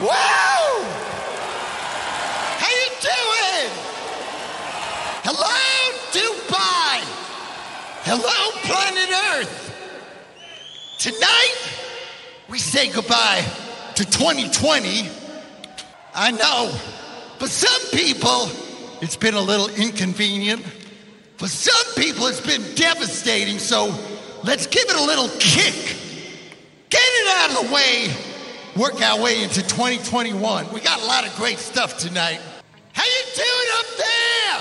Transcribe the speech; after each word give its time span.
Wow! 0.00 0.82
How 2.58 2.68
you 2.68 2.90
doing? 3.00 3.70
Hello, 5.22 5.54
Dubai. 6.10 7.00
Hello, 8.02 8.50
planet 8.62 9.10
Earth. 9.36 9.70
Tonight, 10.98 11.56
we 12.48 12.58
say 12.58 12.90
goodbye 12.90 13.44
to 13.94 14.04
2020. 14.04 15.08
I 16.14 16.30
know, 16.32 16.72
for 17.38 17.46
some 17.46 17.90
people, 17.96 18.50
it's 19.00 19.16
been 19.16 19.34
a 19.34 19.40
little 19.40 19.68
inconvenient. 19.68 20.62
For 21.36 21.46
some 21.46 21.94
people, 21.94 22.26
it's 22.26 22.40
been 22.40 22.62
devastating. 22.74 23.58
So 23.58 23.94
let's 24.42 24.66
give 24.66 24.84
it 24.88 24.96
a 24.96 25.04
little 25.04 25.28
kick. 25.38 25.96
Get 26.90 27.00
it 27.00 27.28
out 27.38 27.50
of 27.50 27.68
the 27.68 27.74
way 27.74 28.33
work 28.76 29.00
our 29.00 29.20
way 29.20 29.42
into 29.42 29.62
2021. 29.62 30.72
We 30.72 30.80
got 30.80 31.00
a 31.00 31.06
lot 31.06 31.26
of 31.26 31.34
great 31.36 31.58
stuff 31.58 31.98
tonight. 31.98 32.40
How 32.92 33.04
you 33.04 33.24
doing 33.34 33.68
up 33.78 33.86
there? 33.96 34.60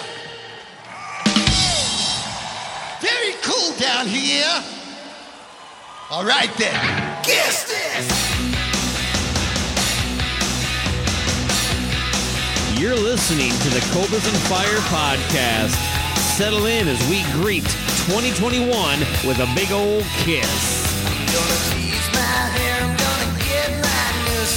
Very 3.02 3.34
cool 3.41 3.75
down 3.78 4.08
here. 4.08 4.64
All 6.09 6.25
right 6.25 6.52
then. 6.58 6.73
Guess 7.23 7.67
this. 7.67 8.08
You're 12.80 12.95
listening 12.95 13.52
to 13.52 13.69
the 13.69 13.80
Cobras 13.94 14.28
and 14.28 14.38
Fire 14.44 14.80
podcast. 14.89 15.75
Settle 16.17 16.66
in 16.66 16.88
as 16.88 17.00
we 17.09 17.23
greet 17.41 17.64
2021 18.08 19.00
with 19.25 19.39
a 19.39 19.52
big 19.56 19.72
old 19.72 20.03
kiss. 20.17 20.84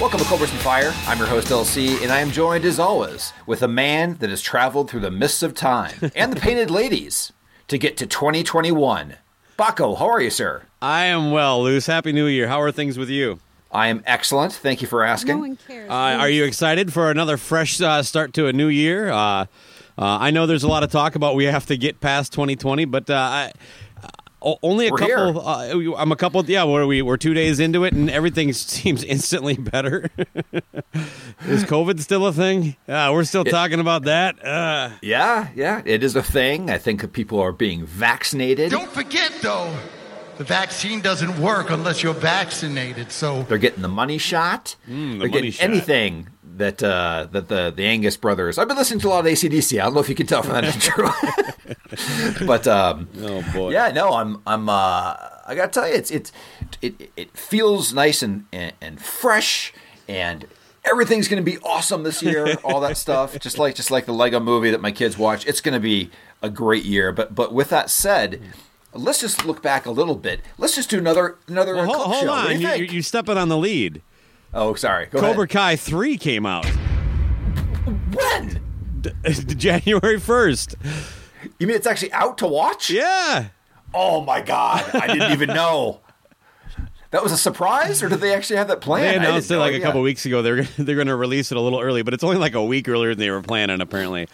Welcome 0.00 0.20
to 0.20 0.24
Cobras 0.24 0.50
and 0.50 0.60
Fire. 0.60 0.94
I'm 1.06 1.18
your 1.18 1.26
host 1.26 1.48
LC, 1.48 2.02
and 2.02 2.10
I 2.10 2.20
am 2.20 2.30
joined 2.30 2.64
as 2.64 2.78
always 2.78 3.34
with 3.44 3.60
a 3.60 3.68
man 3.68 4.16
that 4.20 4.30
has 4.30 4.40
traveled 4.40 4.88
through 4.88 5.00
the 5.00 5.10
mists 5.10 5.42
of 5.42 5.52
time 5.52 6.10
and 6.14 6.32
the 6.32 6.40
painted 6.40 6.70
ladies 6.70 7.34
to 7.68 7.76
get 7.76 7.98
to 7.98 8.06
2021. 8.06 9.16
Baco, 9.58 9.98
how 9.98 10.08
are 10.08 10.22
you, 10.22 10.30
sir? 10.30 10.62
I 10.80 11.04
am 11.04 11.32
well, 11.32 11.62
Luce. 11.62 11.84
Happy 11.84 12.12
New 12.12 12.24
Year. 12.24 12.48
How 12.48 12.62
are 12.62 12.72
things 12.72 12.96
with 12.96 13.10
you? 13.10 13.40
I 13.70 13.88
am 13.88 14.02
excellent. 14.06 14.54
Thank 14.54 14.80
you 14.80 14.88
for 14.88 15.04
asking. 15.04 15.34
No 15.34 15.40
one 15.40 15.58
cares. 15.68 15.90
Uh, 15.90 15.92
are 15.92 16.30
you 16.30 16.44
excited 16.44 16.94
for 16.94 17.10
another 17.10 17.36
fresh 17.36 17.78
uh, 17.78 18.02
start 18.02 18.32
to 18.34 18.46
a 18.46 18.54
new 18.54 18.68
year? 18.68 19.10
Uh, 19.10 19.16
uh, 19.16 19.44
I 19.98 20.30
know 20.30 20.46
there's 20.46 20.62
a 20.64 20.68
lot 20.68 20.82
of 20.82 20.90
talk 20.90 21.14
about 21.14 21.34
we 21.34 21.44
have 21.44 21.66
to 21.66 21.76
get 21.76 22.00
past 22.00 22.32
2020, 22.32 22.86
but 22.86 23.10
uh, 23.10 23.14
I, 23.14 23.52
o- 24.42 24.58
only 24.62 24.88
a 24.88 24.90
We're 24.90 24.98
couple. 24.98 25.46
Uh, 25.46 25.94
I'm 25.96 26.12
a 26.12 26.16
couple. 26.16 26.44
Yeah, 26.44 26.64
what 26.64 26.80
are 26.80 26.86
we? 26.86 27.02
We're 27.02 27.16
two 27.16 27.34
days 27.34 27.60
into 27.60 27.84
it, 27.84 27.92
and 27.92 28.10
everything 28.10 28.52
seems 28.54 29.02
instantly 29.04 29.56
better. 29.56 30.08
Is 31.46 31.64
COVID 31.64 32.00
still 32.00 32.26
a 32.26 32.32
thing? 32.32 32.76
Uh, 32.88 33.10
we're 33.12 33.24
still 33.24 33.44
talking 33.44 33.80
about 33.80 34.04
that. 34.04 34.44
Uh, 34.44 34.90
Yeah, 35.02 35.48
yeah, 35.54 35.82
it 35.84 36.02
is 36.02 36.16
a 36.16 36.22
thing. 36.22 36.70
I 36.70 36.78
think 36.78 37.12
people 37.12 37.40
are 37.40 37.52
being 37.52 37.86
vaccinated. 37.86 38.70
Don't 38.70 38.90
forget, 38.90 39.32
though, 39.40 39.74
the 40.38 40.44
vaccine 40.44 41.00
doesn't 41.00 41.38
work 41.40 41.70
unless 41.70 42.02
you're 42.02 42.14
vaccinated. 42.14 43.10
So 43.12 43.42
They're 43.44 43.58
getting 43.58 43.82
the 43.82 43.88
money 43.88 44.18
shot. 44.18 44.76
Mm, 44.88 44.88
the 44.88 44.94
They're 44.94 45.18
money 45.18 45.30
getting 45.32 45.50
shot. 45.52 45.64
anything 45.70 46.28
that 46.60 46.82
uh, 46.82 47.26
that 47.32 47.48
the 47.48 47.72
the 47.74 47.84
Angus 47.84 48.16
brothers. 48.16 48.56
I've 48.58 48.68
been 48.68 48.76
listening 48.76 49.00
to 49.00 49.08
a 49.08 49.10
lot 49.10 49.26
of 49.26 49.32
ACDC. 49.32 49.80
I 49.80 49.84
don't 49.84 49.94
know 49.94 50.00
if 50.00 50.08
you 50.08 50.14
can 50.14 50.26
tell 50.26 50.42
from 50.42 50.52
that 50.54 50.64
intro, 50.74 51.10
but 52.46 52.66
um, 52.66 53.08
oh 53.20 53.42
boy. 53.52 53.72
Yeah, 53.72 53.90
no, 53.90 54.12
I'm 54.12 54.40
I'm 54.46 54.68
uh 54.68 55.16
I 55.46 55.54
gotta 55.56 55.68
tell 55.72 55.88
you, 55.88 55.94
it's 55.94 56.10
it's 56.10 56.32
it 56.80 57.10
it 57.16 57.36
feels 57.36 57.92
nice 57.92 58.22
and 58.22 58.46
and, 58.52 58.72
and 58.80 59.00
fresh 59.00 59.72
and 60.08 60.46
everything's 60.84 61.28
gonna 61.28 61.42
be 61.42 61.58
awesome 61.58 62.02
this 62.04 62.22
year, 62.22 62.54
all 62.64 62.80
that 62.80 62.96
stuff. 63.06 63.38
Just 63.38 63.58
like 63.58 63.74
just 63.74 63.90
like 63.90 64.06
the 64.06 64.12
Lego 64.14 64.40
movie 64.40 64.70
that 64.70 64.80
my 64.80 64.92
kids 64.92 65.18
watch. 65.18 65.46
It's 65.46 65.60
gonna 65.60 65.80
be 65.80 66.10
a 66.42 66.48
great 66.50 66.84
year. 66.84 67.12
But 67.12 67.34
but 67.34 67.52
with 67.52 67.70
that 67.70 67.90
said, 67.90 68.40
let's 68.92 69.20
just 69.20 69.44
look 69.44 69.62
back 69.62 69.86
a 69.86 69.90
little 69.90 70.16
bit. 70.16 70.40
Let's 70.58 70.74
just 70.74 70.90
do 70.90 70.98
another 70.98 71.36
another 71.48 71.74
Well, 71.74 71.86
hold, 71.86 72.06
hold 72.14 72.22
show. 72.24 72.30
On. 72.32 72.46
you 72.52 72.58
You, 72.58 72.66
think? 72.68 72.90
you, 72.90 72.96
you 72.96 73.02
stepping 73.02 73.36
on 73.38 73.48
the 73.48 73.58
lead. 73.58 74.02
Oh, 74.54 74.74
sorry. 74.74 75.06
Go 75.06 75.20
Cobra 75.20 75.42
ahead. 75.42 75.50
Kai 75.50 75.76
3 75.76 76.18
came 76.18 76.46
out 76.46 76.66
When? 78.12 78.60
January 79.56 80.18
1st. 80.20 80.76
You 81.58 81.66
mean 81.66 81.76
it's 81.76 81.86
actually 81.86 82.12
out 82.12 82.38
to 82.38 82.46
watch? 82.46 82.90
Yeah. 82.90 83.48
Oh 83.92 84.20
my 84.22 84.40
god, 84.40 84.88
I 84.94 85.06
didn't 85.08 85.32
even 85.32 85.48
know. 85.48 86.00
That 87.10 87.24
was 87.24 87.32
a 87.32 87.36
surprise, 87.36 88.02
or 88.02 88.08
did 88.08 88.20
they 88.20 88.32
actually 88.34 88.56
have 88.56 88.68
that 88.68 88.80
planned? 88.80 89.04
They 89.04 89.10
I 89.10 89.30
announced 89.30 89.46
it 89.46 89.54
didn't 89.54 89.60
like 89.60 89.72
a 89.74 89.78
yeah. 89.78 89.84
couple 89.84 90.00
weeks 90.00 90.26
ago. 90.26 90.42
They're 90.42 90.62
they're 90.78 90.94
going 90.94 91.08
to 91.08 91.16
release 91.16 91.50
it 91.50 91.56
a 91.56 91.60
little 91.60 91.80
early, 91.80 92.02
but 92.02 92.14
it's 92.14 92.22
only 92.22 92.36
like 92.36 92.54
a 92.54 92.64
week 92.64 92.88
earlier 92.88 93.10
than 93.10 93.18
they 93.18 93.30
were 93.30 93.42
planning. 93.42 93.80
Apparently, 93.80 94.28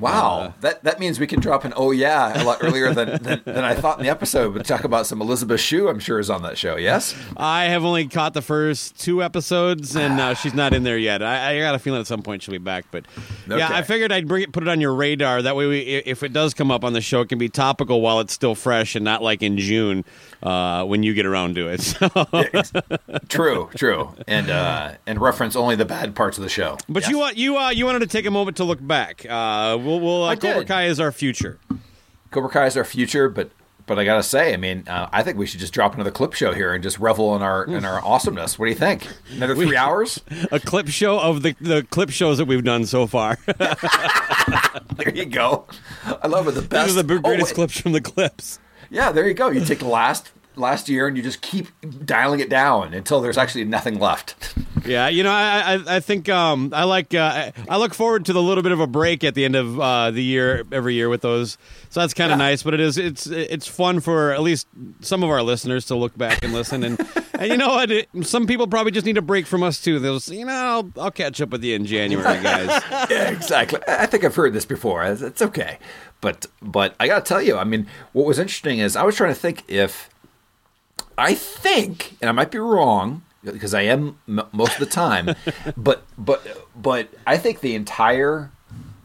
Wow, 0.00 0.38
Uh, 0.40 0.52
that 0.60 0.84
that 0.84 1.00
means 1.00 1.18
we 1.20 1.26
can 1.26 1.40
drop 1.40 1.64
an 1.64 1.72
oh 1.76 1.90
yeah 1.90 2.42
a 2.42 2.44
lot 2.44 2.58
earlier 2.62 2.92
than, 2.92 3.22
than, 3.22 3.42
than 3.46 3.64
I 3.64 3.74
thought 3.74 3.98
in 3.98 4.04
the 4.04 4.10
episode. 4.10 4.54
But 4.54 4.66
talk 4.66 4.84
about 4.84 5.06
some 5.06 5.20
Elizabeth 5.20 5.60
Shue, 5.60 5.88
I'm 5.88 5.98
sure 5.98 6.18
is 6.18 6.30
on 6.30 6.42
that 6.42 6.58
show. 6.58 6.76
Yes, 6.76 7.14
I 7.36 7.64
have 7.64 7.84
only 7.84 8.06
caught 8.08 8.34
the 8.34 8.42
first 8.42 9.00
two 9.00 9.22
episodes, 9.22 9.96
and 9.96 10.20
uh, 10.20 10.34
she's 10.34 10.54
not 10.54 10.74
in 10.74 10.82
there 10.82 10.98
yet. 10.98 11.22
I, 11.22 11.56
I 11.56 11.60
got 11.60 11.74
a 11.74 11.78
feeling 11.78 12.00
at 12.00 12.06
some 12.06 12.22
point 12.22 12.42
she'll 12.42 12.52
be 12.52 12.58
back. 12.58 12.84
But 12.90 13.04
yeah, 13.48 13.68
I 13.72 13.82
figured 13.82 14.12
I'd 14.12 14.28
bring 14.28 14.42
it, 14.42 14.52
put 14.52 14.62
it 14.62 14.68
on 14.68 14.80
your 14.80 14.94
radar. 14.94 15.42
That 15.42 15.56
way, 15.56 15.66
we, 15.66 15.78
if 15.80 16.22
it 16.22 16.32
does 16.32 16.54
come 16.54 16.70
up 16.70 16.84
on 16.84 16.92
the 16.92 17.00
show, 17.00 17.20
it 17.22 17.28
can 17.28 17.38
be 17.38 17.48
topical 17.48 18.00
while 18.00 18.20
it's 18.20 18.32
still 18.32 18.54
fresh, 18.54 18.94
and 18.96 19.04
not 19.04 19.22
like 19.22 19.42
in 19.42 19.56
June 19.58 20.04
uh, 20.42 20.84
when 20.84 21.02
you 21.02 21.14
get 21.14 21.26
around 21.26 21.54
to 21.56 21.68
it. 21.68 21.76
So, 21.96 22.08
true, 23.28 23.70
true, 23.76 24.14
and 24.26 24.50
uh, 24.50 24.92
and 25.06 25.20
reference 25.20 25.56
only 25.56 25.76
the 25.76 25.84
bad 25.84 26.14
parts 26.14 26.36
of 26.38 26.42
the 26.44 26.50
show. 26.50 26.76
but 26.88 27.02
Yes. 27.04 27.10
you 27.10 27.18
want 27.18 27.36
you 27.36 27.56
uh, 27.56 27.70
you 27.70 27.86
wanted 27.86 28.00
to 28.00 28.06
take 28.06 28.26
a 28.26 28.30
moment 28.30 28.56
to 28.58 28.64
look 28.64 28.84
back. 28.84 29.24
We'll, 29.86 30.00
we'll 30.00 30.24
uh, 30.24 30.36
Cobra 30.36 30.58
did. 30.60 30.68
Kai 30.68 30.84
is 30.86 31.00
our 31.00 31.12
future. 31.12 31.58
Cobra 32.30 32.50
Kai 32.50 32.66
is 32.66 32.76
our 32.76 32.84
future, 32.84 33.28
but 33.28 33.50
but 33.86 34.00
I 34.00 34.04
gotta 34.04 34.22
say, 34.24 34.52
I 34.52 34.56
mean, 34.56 34.82
uh, 34.88 35.08
I 35.12 35.22
think 35.22 35.38
we 35.38 35.46
should 35.46 35.60
just 35.60 35.72
drop 35.72 35.94
another 35.94 36.10
clip 36.10 36.32
show 36.34 36.52
here 36.52 36.74
and 36.74 36.82
just 36.82 36.98
revel 36.98 37.36
in 37.36 37.42
our 37.42 37.64
in 37.64 37.84
our 37.84 38.04
awesomeness. 38.04 38.58
What 38.58 38.66
do 38.66 38.70
you 38.70 38.76
think? 38.76 39.06
Another 39.30 39.54
three 39.54 39.76
hours? 39.76 40.20
A 40.50 40.58
clip 40.58 40.88
show 40.88 41.20
of 41.20 41.42
the 41.42 41.54
the 41.60 41.84
clip 41.84 42.10
shows 42.10 42.38
that 42.38 42.46
we've 42.46 42.64
done 42.64 42.84
so 42.86 43.06
far. 43.06 43.38
There 44.96 45.14
you 45.14 45.24
go. 45.26 45.66
I 46.22 46.26
love 46.28 46.46
it. 46.48 46.52
The 46.52 46.62
best. 46.62 46.88
These 46.88 46.96
are 46.98 47.02
the 47.02 47.14
Oh, 47.14 47.18
greatest 47.18 47.50
wait. 47.50 47.54
clips 47.56 47.80
from 47.80 47.92
the 47.92 48.00
clips. 48.00 48.58
Yeah, 48.90 49.10
there 49.12 49.26
you 49.26 49.34
go. 49.34 49.50
You 49.50 49.64
take 49.64 49.80
the 49.80 49.86
last 49.88 50.30
last 50.56 50.88
year 50.88 51.06
and 51.06 51.16
you 51.16 51.22
just 51.22 51.42
keep 51.42 51.68
dialing 52.04 52.40
it 52.40 52.48
down 52.48 52.94
until 52.94 53.20
there's 53.20 53.38
actually 53.38 53.64
nothing 53.64 53.98
left. 53.98 54.54
Yeah, 54.86 55.08
you 55.08 55.22
know, 55.22 55.32
I 55.32 55.74
I, 55.74 55.96
I 55.96 56.00
think 56.00 56.28
um, 56.28 56.70
I 56.72 56.84
like 56.84 57.12
uh, 57.12 57.50
I, 57.68 57.76
look 57.76 57.92
forward 57.92 58.26
to 58.26 58.32
the 58.32 58.42
little 58.42 58.62
bit 58.62 58.72
of 58.72 58.80
a 58.80 58.86
break 58.86 59.24
at 59.24 59.34
the 59.34 59.44
end 59.44 59.56
of 59.56 59.80
uh, 59.80 60.10
the 60.10 60.22
year 60.22 60.64
every 60.70 60.94
year 60.94 61.08
with 61.08 61.22
those. 61.22 61.58
So 61.90 62.00
that's 62.00 62.14
kind 62.14 62.30
of 62.30 62.38
nice, 62.38 62.62
but 62.62 62.74
it 62.74 62.80
is 62.80 62.98
it's 62.98 63.26
it's 63.26 63.66
fun 63.66 64.00
for 64.00 64.32
at 64.32 64.42
least 64.42 64.68
some 65.00 65.22
of 65.22 65.30
our 65.30 65.42
listeners 65.42 65.86
to 65.86 65.96
look 65.96 66.16
back 66.16 66.44
and 66.44 66.52
listen. 66.52 66.84
And 66.84 67.00
and 67.38 67.50
you 67.50 67.56
know 67.56 67.68
what? 67.68 67.90
It, 67.90 68.08
some 68.22 68.46
people 68.46 68.66
probably 68.66 68.92
just 68.92 69.06
need 69.06 69.16
a 69.16 69.22
break 69.22 69.46
from 69.46 69.62
us 69.62 69.82
too. 69.82 69.98
They'll 69.98 70.20
say, 70.20 70.36
you 70.36 70.44
know, 70.44 70.52
I'll, 70.52 70.92
I'll 70.96 71.10
catch 71.10 71.40
up 71.40 71.50
with 71.50 71.64
you 71.64 71.74
in 71.74 71.86
January, 71.86 72.24
guys. 72.42 72.82
yeah, 73.10 73.30
exactly. 73.30 73.80
I 73.88 74.06
think 74.06 74.24
I've 74.24 74.34
heard 74.34 74.52
this 74.52 74.66
before. 74.66 75.04
It's, 75.04 75.22
it's 75.22 75.42
okay, 75.42 75.78
but 76.20 76.46
but 76.62 76.94
I 77.00 77.08
gotta 77.08 77.24
tell 77.24 77.42
you, 77.42 77.56
I 77.56 77.64
mean, 77.64 77.86
what 78.12 78.26
was 78.26 78.38
interesting 78.38 78.78
is 78.78 78.94
I 78.94 79.02
was 79.02 79.16
trying 79.16 79.34
to 79.34 79.40
think 79.40 79.64
if 79.68 80.10
I 81.18 81.34
think, 81.34 82.16
and 82.20 82.28
I 82.28 82.32
might 82.32 82.50
be 82.50 82.58
wrong 82.58 83.22
because 83.44 83.74
I 83.74 83.82
am 83.82 84.18
m- 84.28 84.46
most 84.52 84.74
of 84.74 84.80
the 84.80 84.86
time, 84.86 85.34
but 85.76 86.02
but 86.18 86.46
but 86.76 87.08
I 87.26 87.38
think 87.38 87.60
the 87.60 87.74
entire 87.74 88.50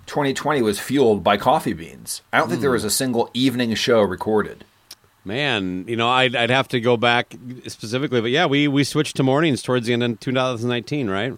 2020 0.08 0.62
was 0.62 0.80
fueled 0.80 1.24
by 1.24 1.38
coffee 1.38 1.74
beans. 1.74 2.22
I 2.34 2.38
don't 2.40 2.50
think 2.50 2.62
there 2.62 2.72
was 2.72 2.84
a 2.84 2.90
single 2.90 3.30
evening 3.34 3.74
show 3.76 4.02
recorded. 4.02 4.66
Man, 5.24 5.86
you 5.88 5.96
know, 5.96 6.10
I'd, 6.10 6.36
I'd 6.36 6.50
have 6.50 6.68
to 6.70 6.82
go 6.82 6.98
back 6.98 7.36
specifically, 7.68 8.22
but 8.22 8.32
yeah, 8.32 8.48
we 8.48 8.68
we 8.68 8.84
switched 8.84 9.16
to 9.18 9.24
mornings 9.24 9.62
towards 9.62 9.88
the 9.88 9.94
end 9.94 10.04
of 10.04 10.20
2019, 10.20 11.10
right? 11.10 11.38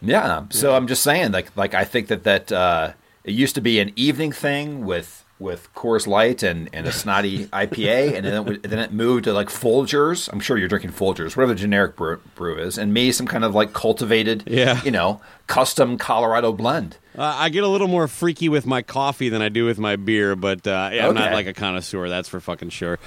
Yeah. 0.00 0.44
So 0.50 0.74
I'm 0.74 0.86
just 0.86 1.02
saying, 1.02 1.32
like, 1.32 1.56
like 1.56 1.74
I 1.74 1.84
think 1.84 2.08
that 2.08 2.24
that 2.24 2.52
uh, 2.52 2.92
it 3.24 3.32
used 3.32 3.54
to 3.56 3.60
be 3.60 3.80
an 3.80 3.92
evening 3.96 4.30
thing 4.30 4.84
with 4.84 5.24
with 5.38 5.68
Coors 5.74 6.06
Light 6.06 6.42
and, 6.42 6.68
and 6.72 6.86
a 6.86 6.92
snotty 6.92 7.46
IPA, 7.52 8.14
and 8.16 8.26
then 8.26 8.48
it, 8.48 8.62
then 8.64 8.78
it 8.78 8.92
moved 8.92 9.24
to 9.24 9.32
like 9.32 9.48
Folgers. 9.48 10.28
I'm 10.32 10.40
sure 10.40 10.58
you're 10.58 10.68
drinking 10.68 10.92
Folgers, 10.92 11.36
whatever 11.36 11.54
the 11.54 11.60
generic 11.60 11.96
brew, 11.96 12.20
brew 12.34 12.56
is, 12.58 12.76
and 12.78 12.92
me 12.92 13.12
some 13.12 13.26
kind 13.26 13.44
of 13.44 13.54
like 13.54 13.72
cultivated, 13.72 14.44
Yeah. 14.46 14.82
you 14.82 14.90
know, 14.90 15.20
custom 15.46 15.96
Colorado 15.98 16.52
blend. 16.52 16.96
Uh, 17.18 17.34
I 17.36 17.48
get 17.48 17.64
a 17.64 17.68
little 17.68 17.88
more 17.88 18.06
freaky 18.06 18.48
with 18.48 18.64
my 18.64 18.82
coffee 18.82 19.28
than 19.28 19.42
I 19.42 19.48
do 19.48 19.64
with 19.64 19.76
my 19.78 19.96
beer, 19.96 20.36
but 20.36 20.64
uh, 20.68 20.90
yeah, 20.92 21.08
I'm 21.08 21.14
not 21.14 21.32
like 21.32 21.48
a 21.48 21.52
connoisseur. 21.52 22.08
That's 22.08 22.28
for 22.28 22.38
fucking 22.38 22.70
sure. 22.70 23.00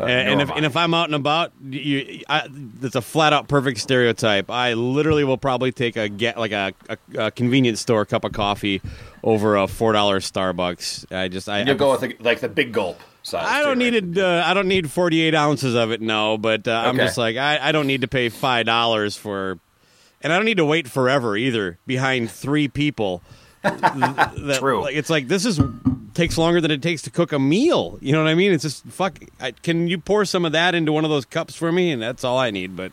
Uh, 0.00 0.04
and, 0.04 0.30
and 0.30 0.40
if 0.40 0.50
and 0.50 0.64
if 0.64 0.74
I'm 0.74 0.94
out 0.94 1.04
and 1.04 1.14
about, 1.14 1.52
you, 1.62 2.22
I, 2.30 2.48
it's 2.82 2.94
a 2.94 3.02
flat 3.02 3.34
out 3.34 3.46
perfect 3.46 3.80
stereotype. 3.80 4.50
I 4.50 4.72
literally 4.72 5.22
will 5.22 5.36
probably 5.36 5.70
take 5.70 5.96
a 5.96 6.08
get 6.08 6.38
like 6.38 6.52
a, 6.52 6.72
a, 6.88 7.26
a 7.26 7.30
convenience 7.30 7.80
store 7.80 8.06
cup 8.06 8.24
of 8.24 8.32
coffee 8.32 8.80
over 9.22 9.56
a 9.56 9.68
four 9.68 9.92
dollar 9.92 10.20
Starbucks. 10.20 11.12
I 11.14 11.28
just 11.28 11.46
I 11.46 11.60
you'll 11.60 11.74
go 11.74 11.92
with 11.92 12.00
the, 12.00 12.16
like 12.20 12.40
the 12.40 12.48
big 12.48 12.72
gulp. 12.72 12.98
I 13.34 13.60
don't 13.60 13.78
right? 13.78 13.92
need 13.92 14.16
it. 14.16 14.18
Uh, 14.18 14.42
I 14.46 14.54
don't 14.54 14.68
need 14.68 14.90
48 14.90 15.34
ounces 15.34 15.74
of 15.74 15.90
it. 15.90 16.00
No, 16.00 16.38
but 16.38 16.66
uh, 16.66 16.84
I'm 16.86 16.96
just 16.96 17.18
like 17.18 17.36
I, 17.36 17.58
I 17.60 17.72
don't 17.72 17.86
need 17.86 18.00
to 18.00 18.08
pay 18.08 18.30
five 18.30 18.64
dollars 18.64 19.14
for, 19.14 19.58
and 20.22 20.32
I 20.32 20.36
don't 20.36 20.46
need 20.46 20.56
to 20.56 20.64
wait 20.64 20.88
forever 20.88 21.36
either 21.36 21.78
behind 21.86 22.30
three 22.30 22.68
people. 22.68 23.22
That, 23.70 24.56
True. 24.58 24.82
Like, 24.82 24.94
it's 24.94 25.10
like 25.10 25.28
this 25.28 25.44
is 25.44 25.60
takes 26.14 26.36
longer 26.36 26.60
than 26.60 26.70
it 26.70 26.82
takes 26.82 27.02
to 27.02 27.10
cook 27.10 27.32
a 27.32 27.38
meal. 27.38 27.98
You 28.00 28.12
know 28.12 28.22
what 28.22 28.30
I 28.30 28.34
mean? 28.34 28.52
It's 28.52 28.64
just 28.64 28.84
fuck. 28.86 29.18
I, 29.40 29.52
can 29.52 29.88
you 29.88 29.98
pour 29.98 30.24
some 30.24 30.44
of 30.44 30.52
that 30.52 30.74
into 30.74 30.92
one 30.92 31.04
of 31.04 31.10
those 31.10 31.24
cups 31.24 31.54
for 31.54 31.70
me? 31.70 31.92
And 31.92 32.02
that's 32.02 32.24
all 32.24 32.38
I 32.38 32.50
need. 32.50 32.76
But 32.76 32.92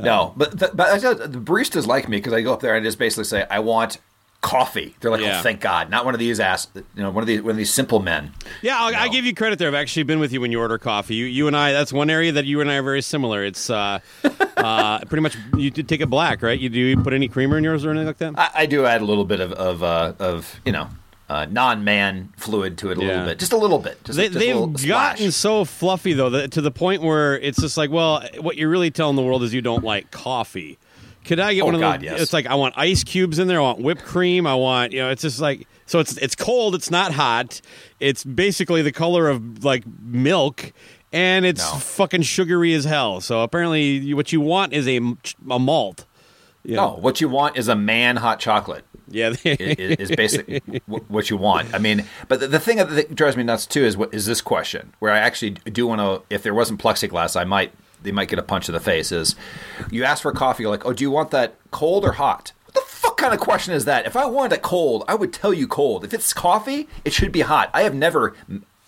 No, 0.00 0.28
uh, 0.28 0.32
but 0.36 0.58
the, 0.58 0.70
but 0.74 0.88
I 0.88 0.98
said 0.98 1.18
the 1.32 1.38
baristas 1.38 1.86
like 1.86 2.08
me 2.08 2.16
because 2.16 2.32
I 2.32 2.40
go 2.40 2.52
up 2.52 2.60
there 2.60 2.74
and 2.74 2.82
I 2.82 2.88
just 2.88 2.98
basically 2.98 3.24
say 3.24 3.46
I 3.50 3.60
want 3.60 3.98
coffee. 4.44 4.94
They're 5.00 5.10
like, 5.10 5.22
Yeah. 5.22 5.38
oh, 5.40 5.42
thank 5.42 5.60
God, 5.60 5.88
not 5.90 6.04
one 6.04 6.14
of 6.14 6.20
these 6.20 6.38
ass, 6.38 6.68
you 6.74 6.84
know, 7.02 7.10
one 7.10 7.22
of 7.22 7.26
these 7.26 7.40
one 7.42 7.52
of 7.52 7.56
these 7.56 7.72
simple 7.72 7.98
men. 8.00 8.32
yeah, 8.62 8.76
I'll, 8.78 8.94
I 8.94 9.08
give 9.08 9.24
you 9.24 9.34
credit 9.34 9.58
there. 9.58 9.68
I've 9.68 9.74
actually 9.74 10.02
been 10.02 10.20
with 10.20 10.32
you 10.32 10.40
when 10.40 10.52
you 10.52 10.60
order 10.60 10.76
coffee. 10.78 11.14
You, 11.14 11.24
you 11.24 11.46
and 11.48 11.56
I. 11.56 11.72
That's 11.72 11.92
one 11.92 12.10
area 12.10 12.30
that 12.32 12.44
you 12.44 12.60
and 12.60 12.70
I 12.70 12.76
are 12.76 12.82
very 12.82 13.02
similar. 13.02 13.42
It's 13.44 13.70
uh, 13.70 14.00
uh, 14.56 14.98
pretty 15.06 15.22
much 15.22 15.36
you 15.56 15.70
take 15.70 16.00
it 16.00 16.10
black, 16.10 16.42
right? 16.42 16.58
You 16.60 16.68
do 16.68 16.78
you 16.78 16.96
put 16.98 17.12
any 17.14 17.26
creamer 17.28 17.56
in 17.58 17.64
yours 17.64 17.84
or 17.84 17.90
anything 17.90 18.06
like 18.06 18.18
that? 18.18 18.38
I, 18.38 18.50
I 18.62 18.66
do 18.66 18.84
add 18.86 19.00
a 19.00 19.04
little 19.04 19.24
bit 19.24 19.40
of 19.40 19.52
of, 19.52 19.82
uh, 19.82 20.12
of 20.18 20.60
you 20.64 20.72
know 20.72 20.88
uh, 21.28 21.46
non-man 21.50 22.32
fluid 22.36 22.76
to 22.78 22.90
it 22.90 22.98
a 22.98 23.00
Yeah. 23.00 23.06
little 23.08 23.24
bit, 23.26 23.38
just 23.38 23.52
a 23.52 23.56
little 23.56 23.78
bit. 23.78 24.04
Just, 24.04 24.18
they, 24.18 24.28
little 24.28 24.66
gotten 24.68 25.32
so 25.32 25.64
fluffy 25.64 26.12
though 26.12 26.28
that 26.30 26.52
to 26.52 26.60
the 26.60 26.70
point 26.70 27.02
where 27.02 27.38
it's 27.38 27.58
just 27.60 27.76
like, 27.78 27.90
well, 27.90 28.22
what 28.40 28.56
you're 28.58 28.68
really 28.68 28.90
telling 28.90 29.16
the 29.16 29.22
world 29.22 29.42
is 29.42 29.54
you 29.54 29.62
don't 29.62 29.82
like 29.84 30.10
coffee. 30.10 30.78
Could 31.24 31.40
I 31.40 31.54
get 31.54 31.62
Oh, 31.62 31.66
one 31.66 31.74
of 31.74 31.80
God, 31.80 32.00
those? 32.00 32.04
yes. 32.04 32.20
It's 32.20 32.32
like 32.32 32.46
I 32.46 32.54
want 32.54 32.74
ice 32.76 33.02
cubes 33.04 33.38
in 33.38 33.48
there. 33.48 33.58
I 33.58 33.62
want 33.62 33.80
whipped 33.80 34.04
cream. 34.04 34.46
I 34.46 34.54
want 34.54 34.92
you 34.92 35.00
know. 35.00 35.10
It's 35.10 35.22
just 35.22 35.40
like 35.40 35.66
so. 35.86 35.98
It's 36.00 36.16
it's 36.18 36.34
cold. 36.36 36.74
It's 36.74 36.90
not 36.90 37.12
hot. 37.12 37.60
It's 38.00 38.24
basically 38.24 38.82
the 38.82 38.92
color 38.92 39.28
of 39.28 39.64
like 39.64 39.84
milk, 40.02 40.72
and 41.12 41.44
it's 41.46 41.60
No. 41.72 41.78
fucking 41.78 42.22
sugary 42.22 42.74
as 42.74 42.84
hell. 42.84 43.20
So 43.20 43.42
apparently, 43.42 44.12
what 44.14 44.32
you 44.32 44.40
want 44.40 44.72
is 44.72 44.86
a 44.86 44.96
a 45.50 45.58
malt. 45.58 46.04
You 46.62 46.76
No, 46.76 46.90
know? 46.90 46.94
what 46.96 47.20
you 47.20 47.28
want 47.28 47.56
is 47.56 47.68
a 47.68 47.76
man 47.76 48.16
hot 48.16 48.38
chocolate. 48.40 48.84
yeah. 49.08 49.34
is 49.44 50.10
basically 50.10 50.60
what 50.86 51.28
you 51.28 51.36
want. 51.36 51.74
I 51.74 51.78
mean, 51.78 52.04
but 52.28 52.40
the, 52.40 52.46
the 52.48 52.58
thing 52.58 52.78
that 52.78 53.14
drives 53.14 53.36
me 53.36 53.42
nuts 53.42 53.66
too 53.66 53.84
is 53.84 53.96
what 53.98 54.12
is 54.14 54.24
this 54.24 54.40
question 54.40 54.94
where 54.98 55.12
I 55.12 55.18
actually 55.18 55.50
do 55.50 55.86
want 55.86 56.00
to. 56.00 56.22
If 56.34 56.42
there 56.42 56.54
wasn't 56.54 56.80
plexiglass, 56.80 57.38
I 57.38 57.44
might 57.44 57.72
they 58.04 58.12
might 58.12 58.28
get 58.28 58.38
a 58.38 58.42
punch 58.42 58.68
in 58.68 58.74
the 58.74 58.80
face. 58.80 59.10
Is 59.10 59.34
you 59.90 60.04
ask 60.04 60.22
for 60.22 60.32
coffee, 60.32 60.62
you're 60.62 60.70
like, 60.70 60.86
oh, 60.86 60.92
do 60.92 61.02
you 61.02 61.10
want 61.10 61.32
that 61.32 61.56
cold 61.72 62.04
or 62.04 62.12
hot? 62.12 62.52
What 62.66 62.74
the 62.74 62.80
fuck 62.82 63.16
kind 63.16 63.34
of 63.34 63.40
question 63.40 63.74
is 63.74 63.84
that? 63.86 64.06
If 64.06 64.16
I 64.16 64.26
wanted 64.26 64.56
it 64.56 64.62
cold, 64.62 65.04
I 65.08 65.14
would 65.14 65.32
tell 65.32 65.52
you 65.52 65.66
cold. 65.66 66.04
If 66.04 66.14
it's 66.14 66.32
coffee, 66.32 66.88
it 67.04 67.12
should 67.12 67.32
be 67.32 67.40
hot. 67.40 67.70
I 67.74 67.82
have 67.82 67.94
never 67.94 68.34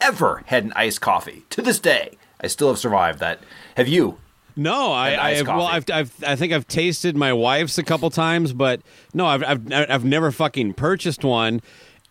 ever 0.00 0.42
had 0.46 0.64
an 0.64 0.72
iced 0.76 1.00
coffee 1.00 1.44
to 1.50 1.62
this 1.62 1.78
day. 1.80 2.16
I 2.40 2.46
still 2.46 2.68
have 2.68 2.78
survived 2.78 3.18
that. 3.20 3.40
Have 3.76 3.88
you? 3.88 4.18
No, 4.56 4.92
I, 4.92 5.12
I 5.12 5.30
iced 5.30 5.46
well, 5.46 5.62
I've. 5.62 5.90
I've, 5.90 6.24
I 6.24 6.34
think 6.36 6.52
I've 6.52 6.66
tasted 6.66 7.14
my 7.14 7.32
wife's 7.32 7.76
a 7.76 7.82
couple 7.82 8.08
times, 8.08 8.54
but 8.54 8.80
no, 9.12 9.26
I've, 9.26 9.44
I've, 9.44 9.72
I've 9.72 10.04
never 10.04 10.30
fucking 10.30 10.74
purchased 10.74 11.24
one. 11.24 11.60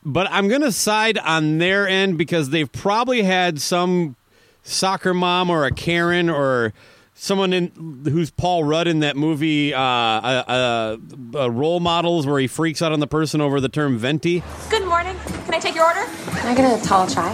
But 0.03 0.27
I'm 0.29 0.47
gonna 0.47 0.71
side 0.71 1.17
on 1.17 1.57
their 1.57 1.87
end 1.87 2.19
because 2.19 2.51
they've 2.51 2.71
probably 2.71 3.23
had 3.23 3.59
some 3.59 4.15
soccer 4.61 5.13
mom 5.13 5.49
or 5.49 5.65
a 5.65 5.71
Karen 5.71 6.29
or 6.29 6.73
someone 7.15 7.53
in 7.53 8.03
who's 8.05 8.29
Paul 8.29 8.63
Rudd 8.63 8.87
in 8.87 8.99
that 8.99 9.15
movie, 9.15 9.73
uh, 9.73 9.79
uh, 9.79 10.43
uh, 10.47 10.97
uh, 11.39 11.51
Role 11.51 11.79
Models, 11.79 12.27
where 12.27 12.39
he 12.39 12.47
freaks 12.47 12.81
out 12.81 12.91
on 12.91 12.99
the 12.99 13.07
person 13.07 13.41
over 13.41 13.59
the 13.59 13.69
term 13.69 13.97
venti. 13.97 14.43
Good 14.69 14.85
morning. 14.85 15.15
Can 15.45 15.53
I 15.53 15.59
take 15.59 15.73
your 15.73 15.85
order? 15.85 16.05
Can 16.27 16.47
I 16.47 16.55
get 16.55 16.79
a 16.79 16.85
tall 16.85 17.07
chai? 17.07 17.33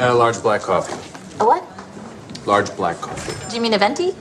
A 0.00 0.12
large 0.12 0.42
black 0.42 0.62
coffee. 0.62 0.94
A 1.40 1.44
what? 1.44 1.64
Large 2.46 2.74
black 2.76 3.00
coffee. 3.00 3.48
Do 3.50 3.56
you 3.56 3.62
mean 3.62 3.74
a 3.74 3.78
venti? 3.78 4.14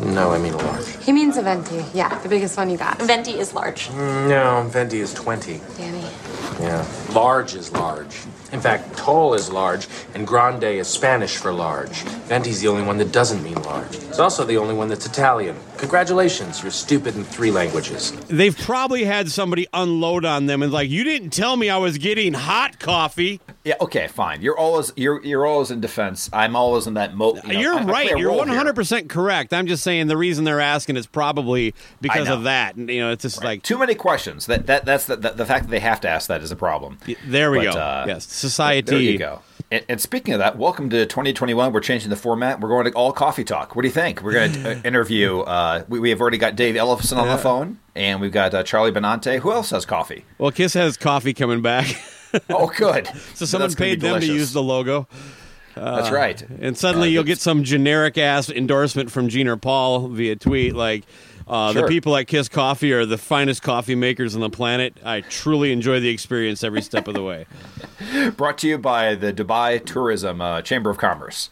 No, 0.00 0.30
I 0.30 0.38
mean 0.38 0.54
a 0.54 0.56
large. 0.56 1.04
He 1.04 1.12
means 1.12 1.36
a 1.36 1.42
venti. 1.42 1.84
Yeah, 1.92 2.16
the 2.20 2.28
biggest 2.28 2.56
one 2.56 2.70
you 2.70 2.76
got. 2.76 3.00
Venti 3.02 3.32
is 3.32 3.52
large. 3.54 3.90
No, 3.90 4.66
venti 4.70 5.00
is 5.00 5.12
20. 5.12 5.60
Danny. 5.76 6.06
Yeah. 6.60 6.86
Large 7.12 7.54
is 7.54 7.72
large. 7.72 8.16
In 8.52 8.60
fact, 8.60 8.96
tall 8.96 9.34
is 9.34 9.50
large, 9.50 9.86
and 10.14 10.26
grande 10.26 10.64
is 10.64 10.88
Spanish 10.88 11.36
for 11.36 11.52
large. 11.52 12.02
Venti's 12.26 12.60
the 12.60 12.68
only 12.68 12.82
one 12.82 12.98
that 12.98 13.12
doesn't 13.12 13.42
mean 13.44 13.62
large. 13.62 13.94
It's 13.94 14.18
also 14.18 14.44
the 14.44 14.56
only 14.56 14.74
one 14.74 14.88
that's 14.88 15.06
Italian. 15.06 15.56
Congratulations, 15.80 16.62
you're 16.62 16.70
stupid 16.70 17.16
in 17.16 17.24
three 17.24 17.50
languages. 17.50 18.12
They've 18.28 18.56
probably 18.56 19.02
had 19.04 19.30
somebody 19.30 19.66
unload 19.72 20.24
on 20.26 20.44
them 20.46 20.62
and 20.62 20.70
like, 20.70 20.90
you 20.90 21.04
didn't 21.04 21.30
tell 21.30 21.56
me 21.56 21.70
I 21.70 21.78
was 21.78 21.96
getting 21.96 22.34
hot 22.34 22.78
coffee. 22.78 23.40
Yeah. 23.64 23.74
Okay. 23.80 24.06
Fine. 24.08 24.42
You're 24.42 24.58
always 24.58 24.92
you're 24.96 25.22
you're 25.24 25.46
always 25.46 25.70
in 25.70 25.80
defense. 25.80 26.28
I'm 26.32 26.54
always 26.54 26.86
in 26.86 26.94
that 26.94 27.14
mode. 27.14 27.40
You 27.44 27.52
know, 27.54 27.60
You're 27.60 27.74
I- 27.74 27.78
I 27.82 27.84
right. 27.84 28.12
a 28.12 28.18
You're 28.18 28.28
role 28.28 28.38
one 28.38 28.48
here. 28.48 28.56
hundred 28.58 28.74
percent 28.74 29.08
correct. 29.08 29.52
I'm 29.54 29.66
just 29.66 29.82
saying 29.82 30.06
the 30.06 30.16
reason 30.16 30.44
they're 30.44 30.60
asking 30.60 30.96
is 30.96 31.06
probably 31.06 31.74
because 32.00 32.28
of 32.28 32.44
that. 32.44 32.76
And, 32.76 32.88
You 32.90 33.00
know, 33.00 33.12
it's 33.12 33.22
just 33.22 33.42
like 33.42 33.62
Too 33.62 33.78
many 33.78 33.94
questions. 33.94 34.46
That 34.46 34.66
that 34.66 34.84
that's 34.84 35.06
the, 35.06 35.16
the 35.16 35.30
the 35.30 35.46
fact 35.46 35.64
that 35.64 35.70
they 35.70 35.80
have 35.80 36.00
to 36.02 36.08
ask 36.08 36.28
that 36.28 36.42
is 36.42 36.50
a 36.50 36.56
problem. 36.56 36.98
there 37.26 37.50
we 37.50 37.58
But, 37.64 37.72
go. 37.74 37.80
uh, 37.80 38.04
yes, 38.06 38.26
society. 38.26 38.90
There 38.90 39.00
you 39.00 39.18
go. 39.18 39.40
And, 39.72 39.84
and 39.88 40.00
speaking 40.00 40.34
of 40.34 40.38
that, 40.40 40.58
welcome 40.58 40.90
to 40.90 41.06
2021. 41.06 41.72
We're 41.72 41.80
changing 41.80 42.10
the 42.10 42.16
format. 42.16 42.60
We're 42.60 42.68
going 42.70 42.86
to 42.86 42.92
all 42.92 43.12
coffee 43.12 43.44
talk. 43.44 43.76
What 43.76 43.82
do 43.82 43.88
you 43.88 43.94
think? 43.94 44.20
We're 44.20 44.32
going 44.32 44.52
to 44.52 44.70
uh, 44.78 44.80
interview. 44.84 45.40
Uh, 45.40 45.84
we, 45.88 46.00
we 46.00 46.10
have 46.10 46.20
already 46.20 46.38
got 46.38 46.56
Dave 46.56 46.74
Ellefson 46.74 47.16
on 47.18 47.28
the 47.28 47.38
phone, 47.38 47.78
and 47.94 48.20
we've 48.20 48.32
got 48.32 48.52
uh, 48.52 48.64
Charlie 48.64 48.90
Benante. 48.90 49.38
Who 49.38 49.52
else 49.52 49.70
has 49.70 49.86
coffee? 49.86 50.24
Well, 50.38 50.50
Kiss 50.50 50.74
has 50.74 50.96
coffee 50.96 51.34
coming 51.34 51.62
back, 51.62 51.86
Oh, 52.50 52.66
good. 52.76 53.06
so 53.34 53.44
someone 53.46 53.68
That's 53.68 53.76
paid 53.78 54.00
them 54.00 54.20
to 54.20 54.26
use 54.26 54.52
the 54.52 54.62
logo, 54.62 55.06
That's 55.76 56.10
right. 56.10 56.42
and 56.60 56.76
suddenly 56.76 57.08
Uh, 57.08 57.12
you'll 57.12 57.24
get 57.24 57.38
some 57.38 57.62
generic 57.62 58.18
ass 58.18 58.50
endorsement 58.50 59.12
from 59.12 59.28
Gene 59.28 59.46
or 59.46 59.56
Paul 59.56 60.08
via 60.08 60.34
tweet 60.36 60.74
like. 60.74 61.04
Uh, 61.50 61.72
Sure. 61.72 61.82
The 61.82 61.88
people 61.88 62.16
at 62.16 62.28
Kiss 62.28 62.48
Coffee 62.48 62.92
are 62.92 63.04
the 63.04 63.18
finest 63.18 63.62
coffee 63.62 63.96
makers 63.96 64.36
on 64.36 64.40
the 64.40 64.50
planet. 64.50 64.96
I 65.04 65.20
truly 65.22 65.72
enjoy 65.72 65.98
the 65.98 66.08
experience 66.08 66.62
every 66.62 66.80
step 66.80 67.08
of 67.08 67.14
the 67.14 67.24
way. 67.24 67.46
Brought 68.36 68.58
to 68.58 68.68
you 68.68 68.78
by 68.78 69.16
the 69.16 69.32
Dubai 69.32 69.84
Tourism 69.84 70.40
uh, 70.40 70.62
Chamber 70.62 70.90
of 70.90 70.98
Commerce. 70.98 71.50